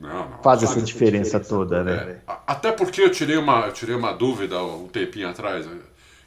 não, 0.00 0.30
não, 0.30 0.38
faz 0.42 0.64
essa 0.64 0.82
diferença 0.82 1.38
toda, 1.38 1.84
né? 1.84 2.16
Até 2.44 2.72
porque 2.72 3.00
eu 3.00 3.10
tirei 3.10 3.36
uma, 3.36 3.66
eu 3.66 3.72
tirei 3.72 3.94
uma 3.94 4.12
dúvida 4.12 4.60
um 4.62 4.88
tempinho 4.88 5.28
atrás. 5.28 5.64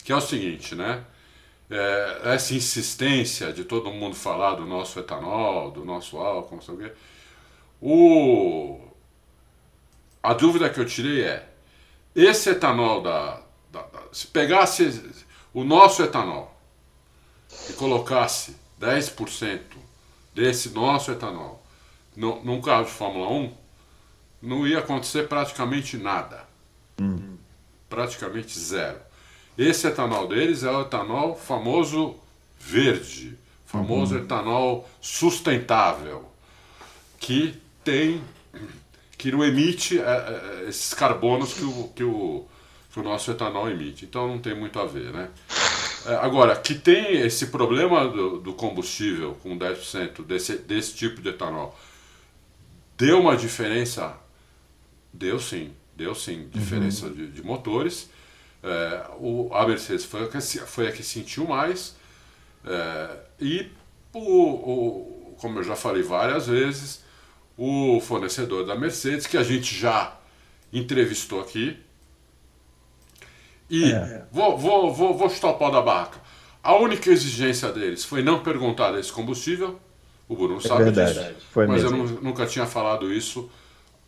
Que 0.08 0.12
é 0.12 0.16
o 0.16 0.22
seguinte, 0.22 0.74
né? 0.74 1.04
É, 1.68 2.20
essa 2.32 2.54
insistência 2.54 3.52
de 3.52 3.62
todo 3.62 3.90
mundo 3.90 4.16
falar 4.16 4.54
do 4.54 4.64
nosso 4.64 4.98
etanol, 4.98 5.70
do 5.70 5.84
nosso 5.84 6.16
álcool, 6.16 6.54
não 6.54 6.62
sei 6.62 6.74
o 6.74 6.78
quê. 6.78 6.92
O... 7.78 8.80
A 10.22 10.32
dúvida 10.32 10.70
que 10.70 10.80
eu 10.80 10.86
tirei 10.86 11.24
é: 11.24 11.46
esse 12.16 12.48
etanol 12.48 13.02
da, 13.02 13.42
da, 13.70 13.82
da 13.82 14.00
se 14.10 14.28
pegasse 14.28 15.12
o 15.52 15.62
nosso 15.62 16.02
etanol 16.02 16.58
e 17.68 17.74
colocasse 17.74 18.56
10% 18.80 19.60
desse 20.34 20.70
nosso 20.70 21.12
etanol 21.12 21.62
no, 22.16 22.42
num 22.42 22.62
carro 22.62 22.86
de 22.86 22.92
Fórmula 22.92 23.28
1, 23.28 23.54
não 24.40 24.66
ia 24.66 24.78
acontecer 24.78 25.28
praticamente 25.28 25.98
nada. 25.98 26.48
Hum. 26.98 27.36
Praticamente 27.90 28.58
zero. 28.58 29.06
Esse 29.58 29.88
etanol 29.88 30.28
deles 30.28 30.62
é 30.62 30.70
o 30.70 30.82
etanol 30.82 31.34
famoso 31.34 32.14
verde, 32.60 33.36
famoso 33.66 34.14
uhum. 34.14 34.22
etanol 34.22 34.88
sustentável, 35.00 36.24
que 37.18 37.58
tem 37.82 38.22
que 39.18 39.32
não 39.32 39.44
emite 39.44 39.98
é, 39.98 40.02
é, 40.02 40.68
esses 40.68 40.94
carbonos 40.94 41.52
que 41.52 41.64
o, 41.64 41.88
que, 41.94 42.04
o, 42.04 42.46
que 42.92 43.00
o 43.00 43.02
nosso 43.02 43.32
etanol 43.32 43.68
emite. 43.68 44.04
Então 44.04 44.28
não 44.28 44.38
tem 44.38 44.54
muito 44.54 44.78
a 44.78 44.86
ver, 44.86 45.12
né? 45.12 45.28
É, 46.06 46.14
agora, 46.14 46.54
que 46.54 46.74
tem 46.76 47.20
esse 47.20 47.48
problema 47.48 48.06
do, 48.06 48.38
do 48.38 48.52
combustível 48.54 49.36
com 49.42 49.58
10% 49.58 50.24
desse, 50.24 50.56
desse 50.58 50.94
tipo 50.94 51.20
de 51.20 51.30
etanol, 51.30 51.76
deu 52.96 53.20
uma 53.20 53.36
diferença? 53.36 54.16
Deu 55.12 55.40
sim, 55.40 55.72
deu 55.96 56.14
sim, 56.14 56.48
diferença 56.52 57.06
uhum. 57.06 57.14
de, 57.14 57.26
de, 57.26 57.42
motores. 57.42 58.08
É, 58.62 59.06
o, 59.18 59.48
a 59.52 59.66
Mercedes 59.66 60.04
foi 60.04 60.24
a 60.24 60.28
que, 60.28 60.40
foi 60.40 60.88
a 60.88 60.92
que 60.92 61.02
sentiu 61.02 61.46
mais. 61.46 61.96
É, 62.64 63.16
e, 63.40 63.70
o, 64.12 64.20
o, 64.20 65.36
como 65.38 65.58
eu 65.58 65.64
já 65.64 65.76
falei 65.76 66.02
várias 66.02 66.46
vezes, 66.46 67.04
o 67.56 68.00
fornecedor 68.00 68.66
da 68.66 68.74
Mercedes, 68.74 69.26
que 69.26 69.36
a 69.36 69.42
gente 69.42 69.74
já 69.74 70.16
entrevistou 70.72 71.40
aqui. 71.40 71.76
E 73.70 73.92
é. 73.92 74.24
vou, 74.32 74.56
vou, 74.56 74.94
vou, 74.94 75.14
vou 75.16 75.28
chutar 75.28 75.48
o 75.48 75.54
pau 75.54 75.70
da 75.70 75.82
barraca. 75.82 76.20
A 76.62 76.74
única 76.76 77.10
exigência 77.10 77.70
deles 77.70 78.04
foi 78.04 78.22
não 78.22 78.42
perguntar 78.42 78.92
desse 78.92 79.12
combustível. 79.12 79.78
O 80.28 80.36
Bruno 80.36 80.58
é 80.58 80.60
sabe 80.60 80.84
verdade. 80.84 81.14
disso. 81.14 81.46
Foi 81.50 81.66
mas 81.66 81.82
mesmo. 81.82 81.98
eu 81.98 82.22
nunca 82.22 82.46
tinha 82.46 82.66
falado 82.66 83.12
isso 83.12 83.50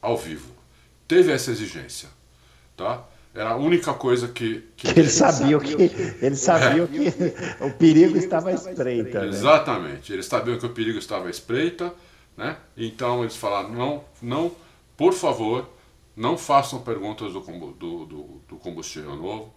ao 0.02 0.16
vivo. 0.16 0.52
Teve 1.08 1.32
essa 1.32 1.50
exigência. 1.50 2.08
Tá? 2.76 3.02
Era 3.34 3.50
a 3.50 3.56
única 3.56 3.94
coisa 3.94 4.28
que. 4.28 4.68
que... 4.76 4.88
Eles 4.88 5.12
sabiam 5.12 5.60
que, 5.60 5.74
eles 6.20 6.40
sabiam 6.40 6.84
é. 6.84 6.88
que 6.88 7.64
o 7.64 7.72
perigo 7.72 8.16
estava 8.16 8.50
à 8.50 8.54
espreita. 8.54 9.20
Né? 9.20 9.28
Exatamente. 9.28 10.12
Eles 10.12 10.26
sabiam 10.26 10.58
que 10.58 10.66
o 10.66 10.70
perigo 10.70 10.98
estava 10.98 11.28
à 11.28 11.30
espreita 11.30 11.94
né? 12.40 12.56
Então 12.74 13.20
eles 13.20 13.36
falaram: 13.36 13.70
não, 13.70 14.04
não, 14.22 14.52
por 14.96 15.12
favor, 15.12 15.68
não 16.16 16.38
façam 16.38 16.80
perguntas 16.80 17.34
do, 17.34 17.40
do, 17.40 18.06
do, 18.06 18.22
do 18.48 18.56
combustível 18.56 19.14
novo, 19.14 19.52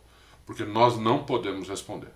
porque 0.46 0.66
nós 0.66 0.98
não 0.98 1.24
podemos 1.24 1.70
responder. 1.70 2.10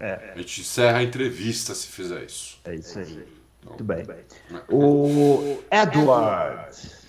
É. 0.00 0.32
A 0.34 0.38
gente 0.38 0.62
encerra 0.62 0.98
a 0.98 1.02
entrevista 1.04 1.72
se 1.74 1.86
fizer 1.86 2.24
isso. 2.24 2.58
É 2.64 2.74
isso 2.74 2.98
aí. 2.98 3.24
Então, 3.60 3.70
Muito 3.70 3.84
bem. 3.84 4.00
É. 4.00 4.62
O 4.68 5.62
Edward. 5.70 7.06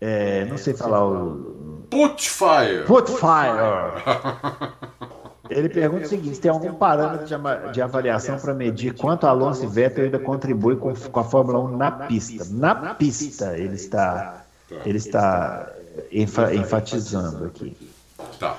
É, 0.00 0.44
não 0.46 0.56
sei 0.56 0.72
falar 0.72 1.06
o. 1.06 1.77
Putfire! 1.90 2.84
Putfire! 2.86 3.58
Ele 5.50 5.68
pergunta 5.68 6.04
o 6.04 6.08
seguinte: 6.08 6.38
tem 6.40 6.50
algum 6.50 6.74
parâmetro 6.74 7.26
de, 7.72 7.82
avaliação 7.82 8.38
para 8.38 8.52
medir 8.54 8.94
quanto 8.94 9.26
Alonso 9.26 9.64
e 9.64 9.66
Vettel 9.66 10.04
ainda 10.04 10.18
contribuem 10.18 10.76
com, 10.76 10.94
com, 10.94 11.20
a 11.20 11.24
Fórmula 11.24 11.58
1 11.60 11.76
na 11.76 11.90
pista? 11.90 12.44
Na 12.50 12.94
pista, 12.94 13.56
ele 13.56 13.74
está, 13.74 14.44
ele 14.84 14.98
está 14.98 15.72
enfa, 16.12 16.54
enfatizando 16.54 17.46
aqui. 17.46 17.76
Tá. 18.38 18.56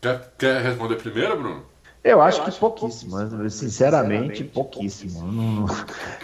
Quer, 0.00 0.32
quer 0.38 0.62
responder 0.62 0.96
primeiro, 0.96 1.36
Bruno? 1.36 1.62
Eu 2.04 2.22
acho 2.22 2.44
que 2.44 2.52
pouquíssimo, 2.52 3.50
sinceramente, 3.50 4.44
pouquíssimo. 4.44 5.26
Não, 5.26 5.66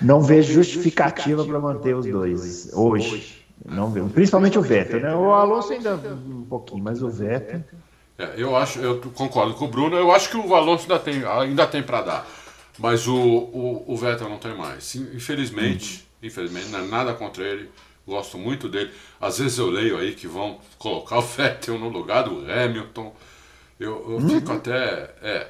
não 0.01 0.21
vejo 0.21 0.53
justificativa 0.53 1.45
para 1.45 1.59
manter 1.59 1.97
os 1.97 2.07
dois 2.07 2.73
hoje. 2.73 3.41
Não 3.65 3.91
vejo. 3.91 4.09
Principalmente 4.09 4.59
o 4.59 4.63
Vettel, 4.63 5.01
né? 5.01 5.15
O 5.15 5.33
Alonso 5.33 5.73
ainda 5.73 5.95
um 5.95 6.45
pouquinho, 6.45 6.83
mas 6.83 7.03
o 7.03 7.09
Vettel. 7.09 7.63
É, 8.19 8.35
eu 8.37 8.57
acho, 8.57 8.79
eu 8.81 9.01
concordo 9.15 9.55
com 9.55 9.65
o 9.65 9.69
Bruno. 9.69 9.97
Eu 9.97 10.13
acho 10.13 10.31
que 10.31 10.37
o 10.37 10.55
Alonso 10.55 10.83
ainda 10.83 10.99
tem, 10.99 11.25
ainda 11.25 11.67
tem 11.67 11.83
para 11.83 12.03
dar, 12.03 12.27
mas 12.79 13.07
o, 13.07 13.17
o, 13.17 13.85
o, 13.87 13.97
Vettel 13.97 14.29
não 14.29 14.39
tem 14.39 14.57
mais. 14.57 14.95
Infelizmente, 14.95 16.07
uhum. 16.23 16.29
infelizmente, 16.29 16.69
não 16.69 16.81
é 16.81 16.83
nada 16.83 17.15
contra 17.15 17.45
ele. 17.45 17.71
Gosto 18.07 18.37
muito 18.37 18.69
dele. 18.69 18.91
Às 19.21 19.39
vezes 19.39 19.59
eu 19.59 19.71
leio 19.71 19.97
aí 19.97 20.15
que 20.15 20.27
vão 20.27 20.59
colocar 20.79 21.19
o 21.19 21.23
Vettel 21.23 21.79
no 21.79 21.89
lugar 21.89 22.25
do 22.25 22.45
Hamilton. 22.51 23.15
Eu, 23.79 23.91
eu 23.91 24.17
uhum. 24.17 24.29
fico 24.29 24.53
até 24.53 25.15
é, 25.23 25.49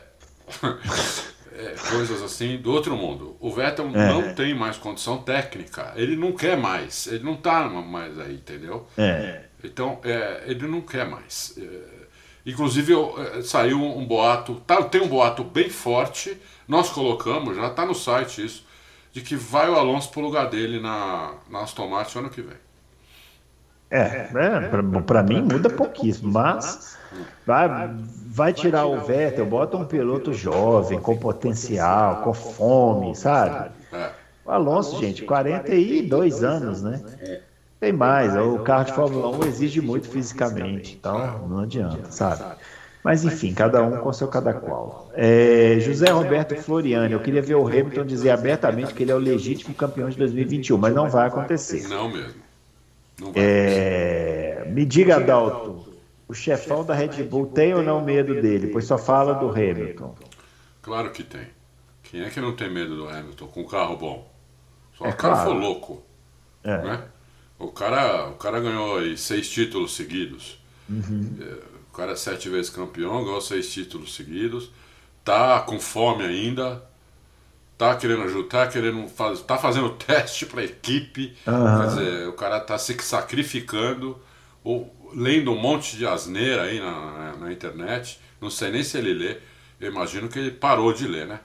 é, 1.57 1.75
coisas 1.91 2.23
assim 2.23 2.57
do 2.59 2.73
outro 2.73 2.97
mundo. 2.97 3.37
O 3.41 3.51
Vettel 3.51 3.87
é. 3.95 4.09
não 4.09 4.35
tem 4.35 4.55
mais 4.55 4.77
condição 4.77 5.19
técnica. 5.19 5.93
Ele 5.97 6.17
não 6.17 6.33
quer 6.33 6.57
mais. 6.57 7.07
Ele 7.07 7.25
não 7.25 7.37
tá 7.37 7.69
mais 7.69 8.19
aí, 8.19 8.35
entendeu? 8.35 8.87
É. 8.97 9.43
Então, 9.63 10.01
é, 10.05 10.45
ele 10.47 10.67
não 10.67 10.81
quer 10.81 11.09
mais. 11.09 11.55
É, 11.59 12.03
Inclusive 12.45 12.93
eh, 12.93 13.43
saiu 13.43 13.81
um 13.81 14.05
boato, 14.05 14.57
tá, 14.67 14.83
tem 14.83 15.01
um 15.01 15.09
boato 15.09 15.45
bem 15.45 15.71
forte, 15.71 16.37
nós 16.67 16.91
colocamos, 16.91 17.57
já 17.57 17.69
está 17.69 17.87
no 17.87 17.95
site 17.95 18.45
isso, 18.45 18.67
de 19.13 19.21
que 19.21 19.37
vai 19.37 19.69
o 19.71 19.77
Alonso 19.77 20.11
pro 20.11 20.21
lugar 20.21 20.49
dele 20.51 20.81
na, 20.81 21.35
na 21.49 21.61
Aston 21.61 21.87
Martin 21.87 22.19
ano 22.19 22.31
que 22.31 22.43
vem. 22.43 22.57
É, 23.93 24.27
é 24.35 25.01
para 25.03 25.23
mim 25.23 25.43
muda 25.43 25.69
pouquíssimo, 25.69 26.33
mas 26.33 26.97
vai, 27.47 27.91
vai 28.27 28.53
tirar 28.55 28.87
o 28.87 29.03
Vettel, 29.03 29.45
bota 29.45 29.77
um 29.77 29.85
piloto 29.85 30.33
jovem, 30.33 30.99
com 30.99 31.15
potencial, 31.15 32.23
com 32.23 32.33
fome, 32.33 33.15
sabe? 33.15 33.71
É. 33.93 34.11
O 34.47 34.51
Alonso, 34.51 34.99
gente, 34.99 35.23
42 35.25 36.43
anos, 36.43 36.83
né? 36.83 37.03
É. 37.21 37.41
Tem 37.79 37.93
mais, 37.93 38.35
o 38.35 38.61
carro 38.61 38.85
de 38.85 38.93
Fórmula 38.95 39.29
1 39.37 39.45
exige 39.45 39.81
muito 39.83 40.09
fisicamente, 40.09 40.97
então 40.99 41.47
não 41.47 41.59
adianta, 41.59 42.11
sabe? 42.11 42.45
Mas 43.05 43.25
enfim, 43.25 43.53
cada 43.53 43.83
um 43.83 43.99
com 43.99 44.13
seu 44.13 44.29
cada 44.29 44.55
qual. 44.55 45.11
É, 45.13 45.77
José 45.81 46.09
Roberto 46.09 46.57
Floriani, 46.57 47.13
eu 47.13 47.21
queria 47.21 47.43
ver 47.43 47.57
o 47.57 47.67
Hamilton 47.67 48.07
dizer 48.07 48.31
abertamente 48.31 48.95
que 48.95 49.03
ele 49.03 49.11
é 49.11 49.15
o 49.15 49.19
legítimo 49.19 49.75
campeão 49.75 50.09
de 50.09 50.17
2021, 50.17 50.79
mas 50.79 50.95
não 50.95 51.11
vai 51.11 51.27
acontecer. 51.27 51.87
Não 51.89 52.09
mesmo. 52.09 52.41
É, 53.35 54.65
me 54.69 54.85
diga, 54.85 55.21
Dalton, 55.21 55.87
o 56.29 56.35
chefão 56.35 56.85
da 56.85 56.95
Red 56.95 57.23
Bull 57.25 57.47
tem 57.47 57.75
ou 57.75 57.83
não 57.83 58.03
medo 58.03 58.41
dele? 58.41 58.69
Pois 58.69 58.87
só 58.87 58.97
fala 58.97 59.35
do 59.35 59.51
Hamilton. 59.51 60.15
Claro 60.81 61.11
que 61.11 61.23
tem. 61.23 61.47
Quem 62.03 62.23
é 62.23 62.31
que 62.31 62.41
não 62.41 62.55
tem 62.55 62.71
medo 62.71 62.97
do 62.97 63.09
Hamilton 63.09 63.47
com 63.47 63.61
um 63.61 63.67
carro 63.67 63.97
bom? 63.97 64.33
Só 64.97 65.07
é 65.07 65.11
o 65.11 65.17
cara 65.17 65.35
claro. 65.35 65.51
for 65.51 65.57
louco. 65.57 66.03
É. 66.65 66.79
Né? 66.79 67.05
O 67.59 67.69
cara, 67.69 68.29
o 68.29 68.35
cara 68.35 68.61
ganhou 68.61 68.99
aí 68.99 69.17
seis 69.17 69.49
títulos 69.49 69.95
seguidos. 69.95 70.59
Uhum. 70.89 71.39
É, 71.41 71.55
o 71.91 71.97
cara 71.97 72.13
é 72.13 72.17
sete 72.17 72.49
vezes 72.49 72.71
campeão, 72.71 73.25
ganhou 73.25 73.41
seis 73.41 73.73
títulos 73.73 74.15
seguidos. 74.15 74.71
Tá 75.25 75.61
com 75.61 75.79
fome 75.79 76.25
ainda. 76.25 76.83
Tá 77.83 77.97
querendo 77.97 78.23
ajudar, 78.23 78.49
tá 78.49 78.67
querendo 78.69 79.09
faz, 79.09 79.41
tá 79.41 79.59
fazendo 79.59 79.91
teste 79.99 80.47
para 80.47 80.61
a 80.61 80.65
equipe. 80.65 81.37
Uhum. 81.45 81.81
Quer 81.81 81.87
dizer, 81.89 82.29
o 82.29 82.33
cara 82.33 82.61
tá 82.61 82.79
se 82.79 82.97
sacrificando, 83.03 84.17
ou 84.63 84.95
lendo 85.13 85.51
um 85.51 85.59
monte 85.61 85.97
de 85.97 86.07
asneira 86.07 86.63
aí 86.63 86.79
na, 86.79 87.35
na 87.41 87.53
internet. 87.53 88.21
Não 88.41 88.49
sei 88.49 88.71
nem 88.71 88.85
se 88.85 88.97
ele 88.97 89.13
lê. 89.13 89.37
Eu 89.81 89.91
imagino 89.91 90.29
que 90.29 90.39
ele 90.39 90.53
parou 90.53 90.93
de 90.93 91.09
ler, 91.09 91.27
né? 91.27 91.41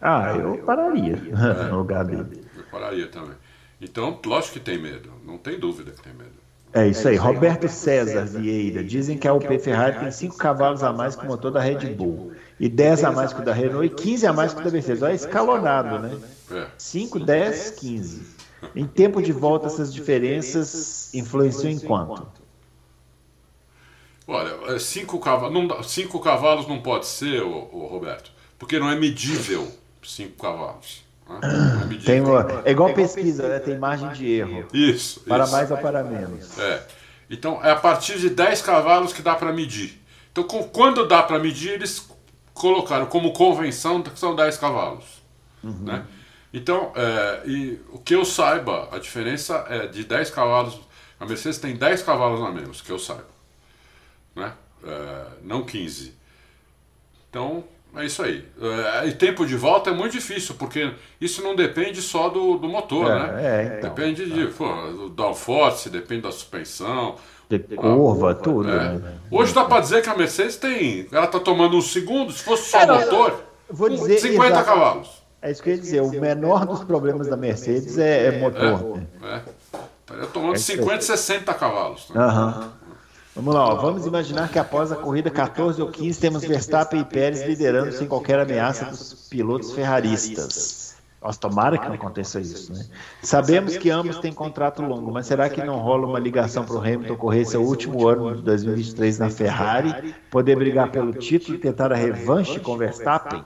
Ah, 0.00 0.34
eu 0.36 0.58
pararia 0.66 1.14
é, 1.14 1.64
no 1.70 1.78
lugar 1.78 2.04
dele. 2.04 2.44
Eu 2.56 2.64
pararia 2.72 3.06
também. 3.06 3.36
Então, 3.80 4.18
lógico 4.26 4.54
que 4.54 4.60
tem 4.60 4.78
medo, 4.78 5.12
não 5.24 5.38
tem 5.38 5.60
dúvida 5.60 5.92
que 5.92 6.02
tem 6.02 6.12
medo. 6.12 6.38
É 6.72 6.88
isso 6.88 7.06
aí. 7.06 7.14
Roberto 7.14 7.68
César 7.68 8.24
Vieira. 8.24 8.82
Dizem 8.82 9.16
que 9.16 9.28
a 9.28 9.32
UP 9.32 9.58
Ferrari 9.60 10.00
tem 10.00 10.10
5 10.10 10.36
cavalos 10.36 10.82
a 10.82 10.92
mais 10.92 11.14
que 11.14 11.24
o 11.24 11.28
motor 11.28 11.52
da 11.52 11.60
Red 11.60 11.94
Bull. 11.94 12.32
E 12.60 12.68
10 12.68 13.04
a 13.04 13.12
mais 13.12 13.32
que 13.32 13.40
o 13.40 13.44
da 13.44 13.52
Renault 13.52 13.86
e 13.86 13.90
15 13.90 14.26
a 14.26 14.32
mais 14.32 14.52
que 14.52 14.60
o 14.60 14.64
da 14.64 14.70
Mercedes. 14.70 15.02
Olha, 15.02 15.12
escalonado, 15.12 15.98
né? 15.98 16.66
5, 16.76 17.20
10, 17.20 17.70
15. 17.70 18.22
Em 18.74 18.86
tempo 18.86 19.22
de 19.22 19.32
volta, 19.32 19.66
essas 19.66 19.92
diferenças 19.92 21.14
influenciam 21.14 21.70
em 21.70 21.78
quanto? 21.78 22.26
Olha, 24.26 24.78
5 24.78 25.16
é, 25.16 25.20
cavalos, 25.20 25.90
cinco 25.90 26.20
cavalos 26.20 26.68
não 26.68 26.82
pode 26.82 27.06
ser, 27.06 27.42
ô, 27.42 27.68
ô, 27.72 27.86
Roberto, 27.86 28.30
porque 28.58 28.78
não 28.78 28.90
é 28.90 28.94
medível 28.94 29.66
5 30.02 30.36
cavalos. 30.36 31.02
Tem 32.04 32.20
uma, 32.20 32.62
é 32.64 32.70
igual 32.70 32.92
pesquisa, 32.92 33.48
né? 33.48 33.58
tem 33.58 33.78
margem 33.78 34.10
de 34.12 34.26
erro. 34.30 34.66
Isso. 34.72 35.20
Para 35.20 35.44
isso. 35.44 35.52
mais 35.52 35.70
ou 35.70 35.76
para 35.76 36.02
menos. 36.02 36.58
É. 36.58 36.82
Então 37.30 37.62
é 37.62 37.70
a 37.70 37.76
partir 37.76 38.18
de 38.18 38.30
10 38.30 38.62
cavalos 38.62 39.12
que 39.12 39.20
dá 39.20 39.34
para 39.34 39.52
medir. 39.52 40.00
Então 40.32 40.44
quando 40.44 41.06
dá 41.06 41.22
para 41.22 41.38
medir, 41.38 41.72
eles 41.72 42.07
colocaram 42.58 43.06
como 43.06 43.32
convenção 43.32 44.02
que 44.02 44.18
são 44.18 44.34
10 44.34 44.58
cavalos. 44.58 45.22
Uhum. 45.62 45.84
Né? 45.84 46.06
Então, 46.52 46.92
é, 46.94 47.42
e 47.46 47.80
o 47.90 47.98
que 47.98 48.14
eu 48.14 48.24
saiba, 48.24 48.88
a 48.90 48.98
diferença 48.98 49.64
é 49.68 49.86
de 49.86 50.04
10 50.04 50.30
cavalos. 50.30 50.80
A 51.20 51.26
Mercedes 51.26 51.58
tem 51.58 51.76
10 51.76 52.02
cavalos 52.02 52.42
a 52.42 52.50
menos, 52.50 52.80
que 52.80 52.90
eu 52.90 52.98
saiba. 52.98 53.28
Né? 54.34 54.52
É, 54.84 55.26
não 55.42 55.64
15. 55.64 56.14
Então, 57.28 57.64
é 57.96 58.04
isso 58.06 58.22
aí. 58.22 58.44
É, 59.02 59.06
e 59.08 59.12
tempo 59.12 59.44
de 59.46 59.56
volta 59.56 59.90
é 59.90 59.92
muito 59.92 60.12
difícil, 60.12 60.54
porque 60.58 60.92
isso 61.20 61.42
não 61.42 61.54
depende 61.56 62.00
só 62.02 62.28
do, 62.28 62.56
do 62.58 62.68
motor, 62.68 63.10
É, 63.10 63.18
né? 63.18 63.34
é, 63.74 63.78
então. 63.78 63.90
depende 63.90 64.26
de, 64.30 64.46
pô, 64.48 64.66
do 64.92 65.08
downforce, 65.10 65.90
depende 65.90 66.22
da 66.22 66.32
suspensão. 66.32 67.16
De 67.48 67.58
curva, 67.60 68.34
tudo. 68.34 68.68
É. 68.70 68.92
né? 68.98 69.14
Hoje 69.30 69.54
dá 69.54 69.64
para 69.64 69.80
dizer 69.80 70.02
que 70.02 70.10
a 70.10 70.16
Mercedes 70.16 70.56
tem. 70.56 71.06
Ela 71.10 71.26
tá 71.26 71.40
tomando 71.40 71.76
um 71.78 71.80
segundo, 71.80 72.30
se 72.30 72.42
fosse 72.42 72.70
só 72.70 72.80
É, 72.80 72.86
não, 72.86 73.00
motor, 73.00 73.42
Vou 73.70 73.88
dizer 73.88 74.18
50 74.18 74.46
exato- 74.48 74.64
cavalos. 74.66 75.22
É 75.40 75.50
isso 75.50 75.62
que 75.62 75.70
eu 75.70 75.74
ia 75.74 75.80
dizer. 75.80 76.02
O 76.02 76.10
menor 76.10 76.66
dos 76.66 76.82
problemas 76.84 77.26
da 77.28 77.36
Mercedes 77.36 77.96
é, 77.96 78.26
é 78.26 78.38
motor. 78.38 78.98
né? 78.98 79.06
É. 79.22 79.78
Estaria 80.02 80.26
tomando 80.26 80.52
aí. 80.54 80.58
50, 80.58 81.00
60 81.02 81.54
cavalos. 81.54 82.10
Né? 82.10 82.20
Aham. 82.20 82.72
Vamos 83.38 83.54
lá, 83.54 83.68
ó. 83.68 83.76
vamos 83.76 84.04
imaginar 84.04 84.48
que 84.48 84.58
após 84.58 84.90
a 84.90 84.96
corrida 84.96 85.30
14 85.30 85.80
ou 85.80 85.88
15 85.88 86.18
temos 86.18 86.42
Verstappen 86.42 87.00
e 87.02 87.04
Pérez 87.04 87.46
liderando 87.46 87.92
sem 87.92 88.08
qualquer 88.08 88.40
ameaça 88.40 88.86
dos 88.86 89.28
pilotos 89.30 89.70
ferraristas. 89.72 90.96
Nossa, 91.22 91.38
tomara 91.38 91.78
que 91.78 91.86
não 91.86 91.94
aconteça 91.94 92.40
isso, 92.40 92.72
né? 92.72 92.84
Sabemos 93.22 93.76
que 93.76 93.90
ambos 93.90 94.18
têm 94.18 94.32
contrato 94.32 94.82
longo, 94.82 95.12
mas 95.12 95.26
será 95.26 95.48
que 95.48 95.62
não 95.62 95.78
rola 95.78 96.08
uma 96.08 96.18
ligação 96.18 96.64
para 96.64 96.74
o 96.74 96.80
Hamilton 96.80 97.14
correr 97.14 97.44
seu 97.44 97.62
último 97.62 98.08
ano 98.08 98.34
de 98.34 98.42
2023 98.42 99.20
na 99.20 99.30
Ferrari, 99.30 100.14
poder 100.32 100.56
brigar 100.56 100.90
pelo 100.90 101.12
título 101.12 101.54
e 101.56 101.60
tentar 101.60 101.92
a 101.92 101.96
revanche 101.96 102.58
com 102.58 102.76
Verstappen? 102.76 103.44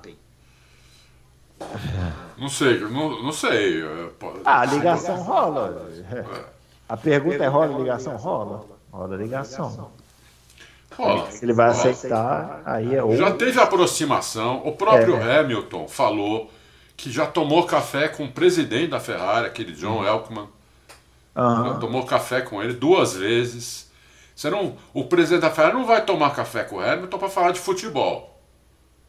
Não 2.39 2.49
sei, 2.49 2.81
não, 2.81 3.23
não 3.23 3.33
sei. 3.33 3.83
é, 3.83 4.09
Ah, 4.43 4.61
a 4.63 4.65
ligação 4.65 5.17
rola. 5.17 5.87
A 6.89 6.97
pergunta 6.97 7.45
é: 7.45 7.47
rola 7.47 7.79
ligação? 7.79 8.17
Rola. 8.17 8.65
Rola 8.93 9.17
ligação. 9.17 9.91
Rola. 10.97 11.31
Se 11.31 11.45
ele 11.45 11.53
vai 11.55 11.71
Rola. 11.73 11.91
aceitar, 11.91 12.63
aí 12.67 12.89
é 12.95 12.97
Já 12.97 13.03
outro. 13.05 13.33
teve 13.39 13.59
aproximação. 13.59 14.63
O 14.67 14.73
próprio 14.73 15.17
É. 15.17 15.39
Hamilton 15.41 15.89
falou 15.89 16.51
que 16.97 17.11
já 17.11 17.27
tomou 17.27 17.65
café 17.65 18.09
com 18.09 18.25
o 18.27 18.31
presidente 18.33 18.91
da 18.91 19.01
Ferrari, 19.01 19.47
aquele 19.47 19.73
John 19.73 20.05
Elkman. 20.05 20.47
Já 21.35 21.43
Aham. 21.43 21.79
tomou 21.81 22.05
café 22.05 22.43
com 22.43 22.63
ele 22.63 22.75
duas 22.75 23.15
vezes. 23.17 23.91
Você 24.37 24.51
não, 24.51 24.75
o 24.93 25.05
presidente 25.05 25.41
da 25.43 25.51
Ferrari 25.51 25.75
não 25.75 25.87
vai 25.87 26.05
tomar 26.05 26.35
café 26.35 26.63
com 26.65 26.77
o 26.77 26.81
Hamilton 26.81 27.19
para 27.19 27.29
falar 27.31 27.53
de 27.53 27.61
futebol. 27.61 28.29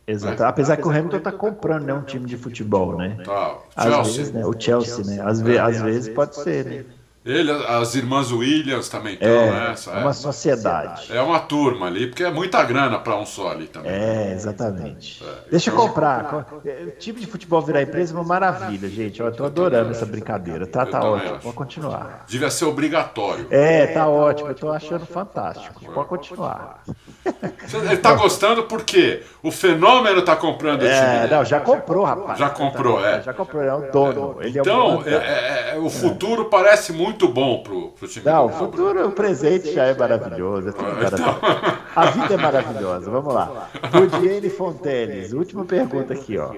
Exato. 0.08 0.44
Apesar 0.44 0.78
que 0.78 0.88
o 0.88 0.90
Hamilton 0.92 1.20
tá 1.20 1.32
comprando 1.32 1.84
né, 1.84 1.94
um 1.94 2.02
time 2.04 2.26
de 2.26 2.38
futebol, 2.38 2.98
né? 2.98 3.18
Tá, 3.26 3.58
Às 3.76 3.84
Chelsea. 3.86 4.04
vezes, 4.18 4.32
né? 4.34 4.46
O 4.46 4.54
Chelsea, 4.60 5.06
né? 5.06 5.22
Às, 5.26 5.42
ve 5.42 5.58
às 5.58 5.82
vezes 5.82 6.14
pode 6.14 6.36
ser, 6.36 6.66
né? 6.66 6.86
Ele, 7.26 7.52
as 7.52 7.96
irmãs 7.96 8.34
Williams 8.34 8.90
também 8.90 9.14
estão 9.14 9.30
É, 9.30 9.52
nessa. 9.70 9.92
é 9.92 10.00
uma 10.00 10.10
É. 10.10 10.14
sociedade. 10.14 11.08
É 11.16 11.22
uma 11.22 11.40
turma 11.40 11.88
ali, 11.88 12.08
porque 12.08 12.22
é 12.24 12.30
muita 12.30 12.62
grana 12.64 13.00
para 13.00 13.16
um 13.16 13.26
só 13.26 13.50
ali 13.52 13.68
também. 13.68 13.90
É, 13.92 14.34
exatamente. 14.34 15.24
É, 15.24 15.50
Deixa 15.52 15.70
eu 15.70 15.74
então- 15.74 15.88
comprar. 15.88 16.24
Co- 16.26 16.44
é, 16.68 16.84
O 16.84 16.92
time 16.92 17.22
de 17.22 17.26
futebol 17.28 17.62
virar 17.62 17.82
empresa 17.82 18.14
é 18.14 18.16
uma 18.18 18.26
maravilha, 18.26 18.90
gente. 18.90 19.22
Eu 19.22 19.32
tô 19.32 19.46
adorando 19.46 19.92
essa 19.92 20.06
brincadeira. 20.06 20.68
Tá, 20.68 20.86
tá 20.86 21.00
ótimo. 21.02 21.36
acho. 21.36 21.44
Pode 21.44 21.56
continuar. 21.56 22.26
Devia 22.28 22.50
ser 22.50 22.66
obrigatório. 22.66 23.48
É, 23.50 23.88
tá 23.88 24.06
ótimo. 24.06 24.50
Eu 24.50 24.56
tô 24.56 24.70
achando 24.70 25.06
fantástico. 25.06 25.82
Pode 25.94 26.10
continuar. 26.10 26.84
Ele 27.26 27.98
tá 27.98 28.14
gostando 28.16 28.64
porque 28.64 29.24
o 29.42 29.50
fenômeno 29.50 30.22
tá 30.24 30.36
comprando 30.36 30.82
o 30.82 30.86
time 30.86 30.92
É, 30.92 31.28
não, 31.32 31.46
já 31.46 31.62
comprou, 31.62 32.04
rapaz. 32.04 32.38
Já 32.38 32.50
comprou, 32.50 33.06
é. 33.06 33.22
Já 33.22 33.34
comprou, 33.34 33.64
é 33.64 33.74
o 33.74 33.90
dono. 33.92 34.38
É 34.42 34.50
Então, 34.50 35.02
é- 35.06 35.14
é- 35.14 35.74
é- 35.76 35.78
o 35.78 35.90
futuro 35.90 36.46
parece 36.46 36.92
muito 36.92 37.13
bom 37.28 37.64
pro, 37.64 37.90
pro 37.90 38.08
time 38.08 38.26
Não, 38.26 38.46
o 38.46 38.50
futuro, 38.50 39.08
o 39.08 39.12
presente 39.12 39.74
já 39.74 39.86
é 39.86 39.98
maravilhoso. 39.98 40.70
É 40.70 40.72
tudo 40.72 40.90
Então. 40.90 41.00
maravilhoso. 41.20 41.84
A 41.96 42.06
vida 42.08 42.34
é 42.34 42.38
maravilhosa. 42.38 43.10
Vamos 43.12 43.34
lá. 43.34 43.70
Rudiene 43.92 44.50
Fonteles, 44.50 45.34
última 45.34 45.66
pergunta 45.66 46.14
aqui, 46.14 46.38
ó. 46.38 46.52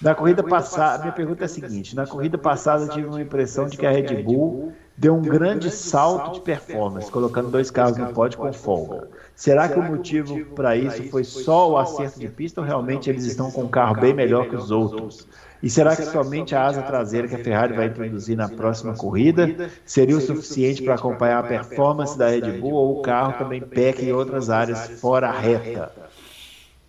Na 0.00 0.16
corrida 0.16 0.42
passada, 0.42 1.02
minha 1.02 1.12
pergunta 1.12 1.44
é 1.44 1.46
a 1.46 1.48
seguinte: 1.48 1.94
na 1.94 2.06
corrida 2.06 2.36
passada 2.36 2.84
eu 2.84 2.88
tive 2.88 3.06
uma 3.06 3.22
impressão 3.22 3.66
de 3.66 3.76
que 3.76 3.86
a 3.86 3.90
Red 3.90 4.22
Bull 4.22 4.72
deu 4.96 5.14
um 5.14 5.22
grande 5.22 5.70
salto 5.70 6.34
de 6.34 6.40
performance, 6.40 7.10
colocando 7.10 7.50
dois 7.50 7.70
carros 7.70 7.96
no 7.96 8.12
pódio 8.12 8.38
com 8.38 8.52
folga. 8.52 9.08
Será 9.34 9.68
que 9.68 9.78
o 9.78 9.82
motivo 9.82 10.44
para 10.56 10.76
isso 10.76 11.04
foi 11.04 11.22
só 11.22 11.70
o 11.70 11.78
acerto 11.78 12.18
de 12.18 12.28
pista 12.28 12.60
ou 12.60 12.66
realmente 12.66 13.08
eles 13.08 13.24
estão 13.24 13.50
com 13.50 13.62
um 13.62 13.68
carro 13.68 13.94
bem 14.00 14.12
melhor 14.12 14.48
que 14.48 14.56
os 14.56 14.70
outros? 14.72 15.28
E 15.62 15.70
será 15.70 15.96
que 15.96 16.04
somente 16.04 16.54
a 16.54 16.64
asa 16.66 16.82
traseira 16.82 17.28
que 17.28 17.36
a 17.36 17.38
Ferrari 17.38 17.72
vai 17.72 17.86
introduzir 17.86 18.36
na 18.36 18.48
próxima 18.48 18.94
corrida 18.96 19.56
seria 19.84 20.16
o 20.16 20.20
suficiente 20.20 20.82
para 20.82 20.94
acompanhar 20.96 21.38
a 21.38 21.42
performance 21.44 22.18
da 22.18 22.28
Red 22.28 22.50
Bull 22.52 22.74
ou 22.74 22.98
o 22.98 23.02
carro 23.02 23.34
também 23.34 23.60
peca 23.60 24.04
em 24.04 24.12
outras 24.12 24.50
áreas 24.50 24.88
fora 25.00 25.28
a 25.28 25.32
reta? 25.32 25.92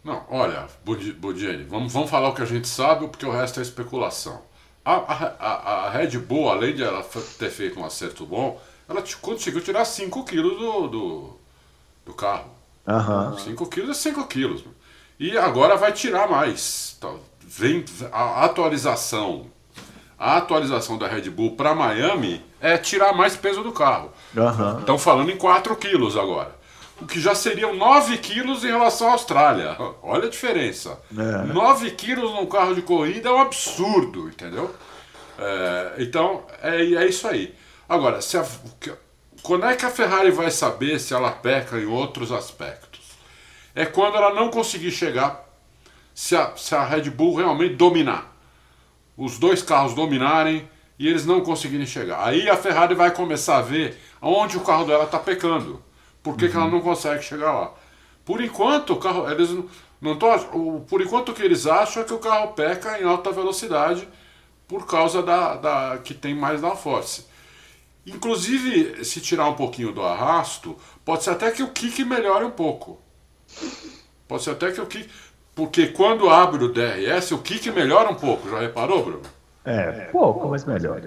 Não, 0.03 0.25
olha, 0.29 0.67
Budi- 0.83 1.13
Budiene, 1.13 1.63
vamos, 1.63 1.93
vamos 1.93 2.09
falar 2.09 2.29
o 2.29 2.33
que 2.33 2.41
a 2.41 2.45
gente 2.45 2.67
sabe, 2.67 3.07
porque 3.07 3.25
o 3.25 3.31
resto 3.31 3.59
é 3.59 3.63
especulação. 3.63 4.41
A, 4.83 4.95
a, 4.95 5.85
a- 5.87 5.89
Red 5.91 6.17
Bull, 6.19 6.49
além 6.49 6.75
de 6.75 6.83
ela 6.83 7.03
ter 7.39 7.49
feito 7.49 7.79
um 7.79 7.85
acerto 7.85 8.25
bom, 8.25 8.59
ela 8.89 9.01
conseguiu 9.21 9.61
tirar 9.61 9.85
5 9.85 10.25
quilos 10.25 10.59
do, 10.59 10.87
do, 10.89 11.39
do 12.07 12.13
carro. 12.13 12.49
Aham. 12.85 13.37
5 13.37 13.65
quilos 13.67 13.91
é 13.91 13.93
5 14.09 14.27
quilos. 14.27 14.65
E 15.17 15.37
agora 15.37 15.77
vai 15.77 15.93
tirar 15.93 16.27
mais. 16.29 16.97
Vem 17.47 17.83
a 18.11 18.45
atualização. 18.45 19.47
A 20.17 20.37
atualização 20.37 20.97
da 20.97 21.07
Red 21.07 21.29
Bull 21.29 21.55
para 21.55 21.75
Miami 21.75 22.43
é 22.61 22.77
tirar 22.77 23.13
mais 23.13 23.35
peso 23.35 23.61
do 23.61 23.71
carro. 23.71 24.11
Estão 24.79 24.97
falando 24.97 25.29
em 25.31 25.37
4 25.37 25.75
quilos 25.75 26.15
agora. 26.17 26.55
O 27.01 27.05
que 27.05 27.19
já 27.19 27.35
seriam 27.35 27.75
9 27.75 28.17
quilos 28.19 28.63
em 28.63 28.67
relação 28.67 29.09
à 29.09 29.11
Austrália. 29.13 29.75
Olha 30.01 30.27
a 30.27 30.29
diferença. 30.29 30.97
É. 31.17 31.43
9 31.53 31.91
quilos 31.91 32.31
num 32.33 32.45
carro 32.45 32.73
de 32.73 32.81
corrida 32.81 33.27
é 33.29 33.31
um 33.31 33.41
absurdo, 33.41 34.29
entendeu? 34.29 34.73
É, 35.37 35.93
então, 35.97 36.43
é, 36.61 36.77
é 36.81 37.05
isso 37.07 37.27
aí. 37.27 37.53
Agora, 37.89 38.21
se 38.21 38.37
a- 38.37 38.45
quando 39.41 39.65
é 39.65 39.75
que 39.75 39.85
a 39.85 39.89
Ferrari 39.89 40.31
vai 40.31 40.49
saber 40.51 40.99
se 40.99 41.13
ela 41.13 41.31
peca 41.31 41.77
em 41.77 41.85
outros 41.85 42.31
aspectos? 42.31 43.01
É 43.75 43.85
quando 43.85 44.15
ela 44.15 44.33
não 44.33 44.49
conseguir 44.49 44.91
chegar, 44.91 45.43
se 46.13 46.35
a, 46.35 46.55
se 46.55 46.75
a 46.75 46.83
Red 46.83 47.09
Bull 47.09 47.35
realmente 47.35 47.75
dominar. 47.75 48.33
Os 49.17 49.37
dois 49.37 49.61
carros 49.61 49.93
dominarem 49.93 50.67
e 50.97 51.07
eles 51.07 51.25
não 51.25 51.41
conseguirem 51.41 51.85
chegar. 51.85 52.25
Aí 52.25 52.49
a 52.49 52.55
Ferrari 52.55 52.95
vai 52.95 53.11
começar 53.11 53.57
a 53.57 53.61
ver 53.61 53.97
onde 54.21 54.57
o 54.57 54.61
carro 54.61 54.85
dela 54.85 55.03
está 55.03 55.19
pecando. 55.19 55.83
Por 56.21 56.37
que, 56.37 56.47
que 56.47 56.55
ela 56.55 56.69
não 56.69 56.81
consegue 56.81 57.23
chegar 57.23 57.51
lá? 57.51 57.73
Por 58.23 58.41
enquanto, 58.41 58.93
o 58.93 58.97
carro. 58.97 59.29
Eles 59.29 59.49
não, 59.49 59.67
não 60.01 60.17
tão, 60.17 60.33
o, 60.53 60.81
por 60.81 61.01
enquanto 61.01 61.29
o 61.29 61.33
que 61.33 61.41
eles 61.41 61.67
acham 61.67 62.01
é 62.01 62.05
que 62.05 62.13
o 62.13 62.19
carro 62.19 62.53
peca 62.53 62.99
em 62.99 63.03
alta 63.03 63.31
velocidade 63.31 64.07
por 64.67 64.87
causa 64.87 65.21
da, 65.21 65.55
da 65.55 65.97
que 66.03 66.13
tem 66.13 66.33
mais 66.33 66.61
downforce. 66.61 67.25
Inclusive, 68.05 69.03
se 69.05 69.21
tirar 69.21 69.47
um 69.47 69.53
pouquinho 69.53 69.91
do 69.91 70.01
arrasto, 70.01 70.77
pode 71.05 71.23
ser 71.23 71.31
até 71.31 71.51
que 71.51 71.63
o 71.63 71.71
kick 71.71 72.03
melhore 72.03 72.45
um 72.45 72.51
pouco. 72.51 72.99
Pode 74.27 74.43
ser 74.43 74.51
até 74.51 74.71
que 74.71 74.81
o 74.81 74.85
kick. 74.85 75.09
Porque 75.55 75.87
quando 75.87 76.29
abre 76.29 76.63
o 76.63 76.69
DRS, 76.73 77.31
o 77.31 77.37
kick 77.37 77.69
melhora 77.71 78.09
um 78.09 78.15
pouco. 78.15 78.49
Já 78.49 78.59
reparou, 78.59 79.03
Bruno? 79.03 79.21
É, 79.63 80.09
pouco, 80.11 80.49
mas 80.49 80.65
melhor. 80.65 81.01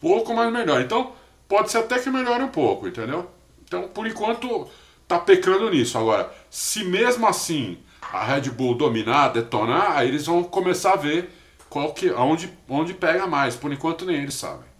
Pouco, 0.00 0.34
mas 0.34 0.52
melhor. 0.52 0.80
Então, 0.80 1.12
pode 1.48 1.70
ser 1.70 1.78
até 1.78 1.98
que 1.98 2.10
melhore 2.10 2.42
um 2.42 2.48
pouco, 2.48 2.88
entendeu? 2.88 3.26
Então, 3.64 3.88
por 3.88 4.06
enquanto, 4.06 4.68
tá 5.06 5.18
pecando 5.18 5.70
nisso. 5.70 5.98
Agora, 5.98 6.30
se 6.48 6.82
mesmo 6.84 7.26
assim 7.26 7.78
a 8.12 8.24
Red 8.24 8.50
Bull 8.50 8.74
dominar, 8.74 9.28
detonar, 9.28 9.98
aí 9.98 10.08
eles 10.08 10.26
vão 10.26 10.42
começar 10.42 10.94
a 10.94 10.96
ver 10.96 11.30
qual 11.68 11.92
que, 11.92 12.10
onde, 12.10 12.50
onde 12.68 12.94
pega 12.94 13.26
mais. 13.26 13.54
Por 13.54 13.72
enquanto, 13.72 14.06
nem 14.06 14.16
eles 14.16 14.34
sabem. 14.34 14.70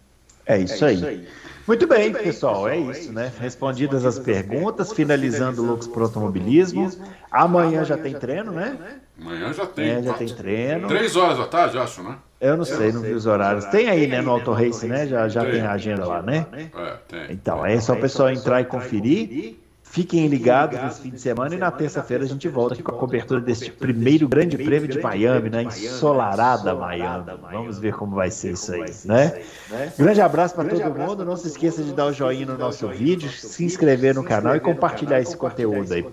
É 0.45 0.57
isso 0.57 0.83
aí. 0.83 1.27
Muito 1.67 1.87
bem, 1.87 2.11
pessoal, 2.11 2.67
é 2.67 2.77
isso, 2.77 3.13
né? 3.13 3.31
Respondidas 3.39 4.03
as 4.03 4.17
perguntas, 4.19 4.91
finalizando 4.91 5.61
o 5.61 5.65
Loucos 5.65 5.87
pro 5.87 6.03
Automobilismo. 6.03 6.91
Amanhã 7.31 7.85
já 7.85 7.97
tem 7.97 8.13
treino, 8.13 8.51
né? 8.51 8.99
Amanhã 9.21 9.53
já 9.53 9.65
tem. 9.67 9.89
É, 9.89 10.01
já 10.01 10.13
tem 10.13 10.27
treino. 10.27 10.87
Três 10.87 11.15
horas 11.15 11.37
da 11.37 11.45
tarde, 11.45 11.77
acho, 11.77 12.01
né? 12.01 12.17
Eu 12.39 12.57
não 12.57 12.65
sei, 12.65 12.91
não 12.91 13.01
vi 13.01 13.13
os 13.13 13.27
horários. 13.27 13.65
Tem 13.65 13.87
aí, 13.87 14.07
né, 14.07 14.19
no 14.19 14.31
Auto 14.31 14.51
Race, 14.51 14.87
né? 14.87 15.05
Já, 15.05 15.29
já 15.29 15.45
tem 15.45 15.61
a 15.61 15.73
agenda 15.73 16.03
lá, 16.05 16.23
né? 16.23 16.47
É, 16.51 16.97
tem. 17.07 17.25
Então, 17.29 17.63
aí 17.63 17.75
é 17.75 17.79
só 17.79 17.93
o 17.93 17.99
pessoal 17.99 18.31
entrar 18.31 18.61
e 18.61 18.65
conferir. 18.65 19.59
Fiquem 19.91 20.25
ligados 20.27 20.81
nesse 20.81 21.01
fim 21.01 21.09
de 21.09 21.19
semana 21.19 21.53
e 21.53 21.57
na 21.57 21.69
terça-feira 21.69 22.23
a 22.23 22.27
gente 22.27 22.47
volta 22.47 22.75
aqui 22.75 22.81
com 22.81 22.95
a 22.95 22.97
cobertura 22.97 23.41
deste 23.41 23.69
primeiro 23.69 24.25
grande 24.25 24.57
prêmio 24.57 24.87
de 24.87 24.97
Miami, 25.01 25.49
né? 25.49 25.63
Ensolarada 25.63 26.73
Miami. 26.73 27.25
Vamos 27.51 27.77
ver 27.77 27.93
como 27.93 28.15
vai 28.15 28.31
ser 28.31 28.53
isso 28.53 28.73
aí, 28.73 28.85
né? 29.03 29.41
Grande 29.99 30.21
abraço 30.21 30.55
para 30.55 30.69
todo 30.69 30.95
mundo. 30.95 31.25
Não 31.25 31.35
se 31.35 31.49
esqueça 31.49 31.83
de 31.83 31.91
dar 31.91 32.05
o 32.05 32.13
joinha 32.13 32.45
no 32.45 32.57
nosso 32.57 32.87
vídeo, 32.87 33.29
se 33.29 33.65
inscrever 33.65 34.15
no 34.15 34.23
canal 34.23 34.55
e 34.55 34.61
compartilhar 34.61 35.19
esse 35.19 35.35
conteúdo 35.35 35.93
aí. 35.93 36.03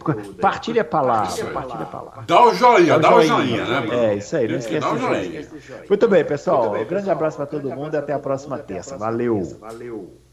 Partilha 0.41 0.83
a 0.83 0.85
palavra, 0.85 1.45
partilha 1.47 1.83
a 1.83 1.87
palavra. 1.87 2.25
Dá 2.27 2.47
o 2.47 2.55
joinha, 2.55 2.99
dá 2.99 3.15
o 3.15 3.23
joinha, 3.23 3.65
né? 3.65 3.89
É, 3.93 4.15
isso 4.17 4.37
aí, 4.37 4.49
não 4.49 4.57
esqueça 4.59 4.91
do 4.91 4.99
joinha. 4.99 5.49
Muito 5.89 6.09
bem, 6.09 6.25
pessoal. 6.25 6.75
Um 6.75 6.85
grande 6.85 7.09
abraço 7.09 7.37
para 7.37 7.47
todo 7.47 7.71
mundo 7.71 7.95
e 7.95 7.97
até 7.97 8.13
a 8.13 8.19
próxima 8.19 8.59
terça. 8.59 8.97
Valeu. 8.97 9.41
Valeu. 9.61 10.28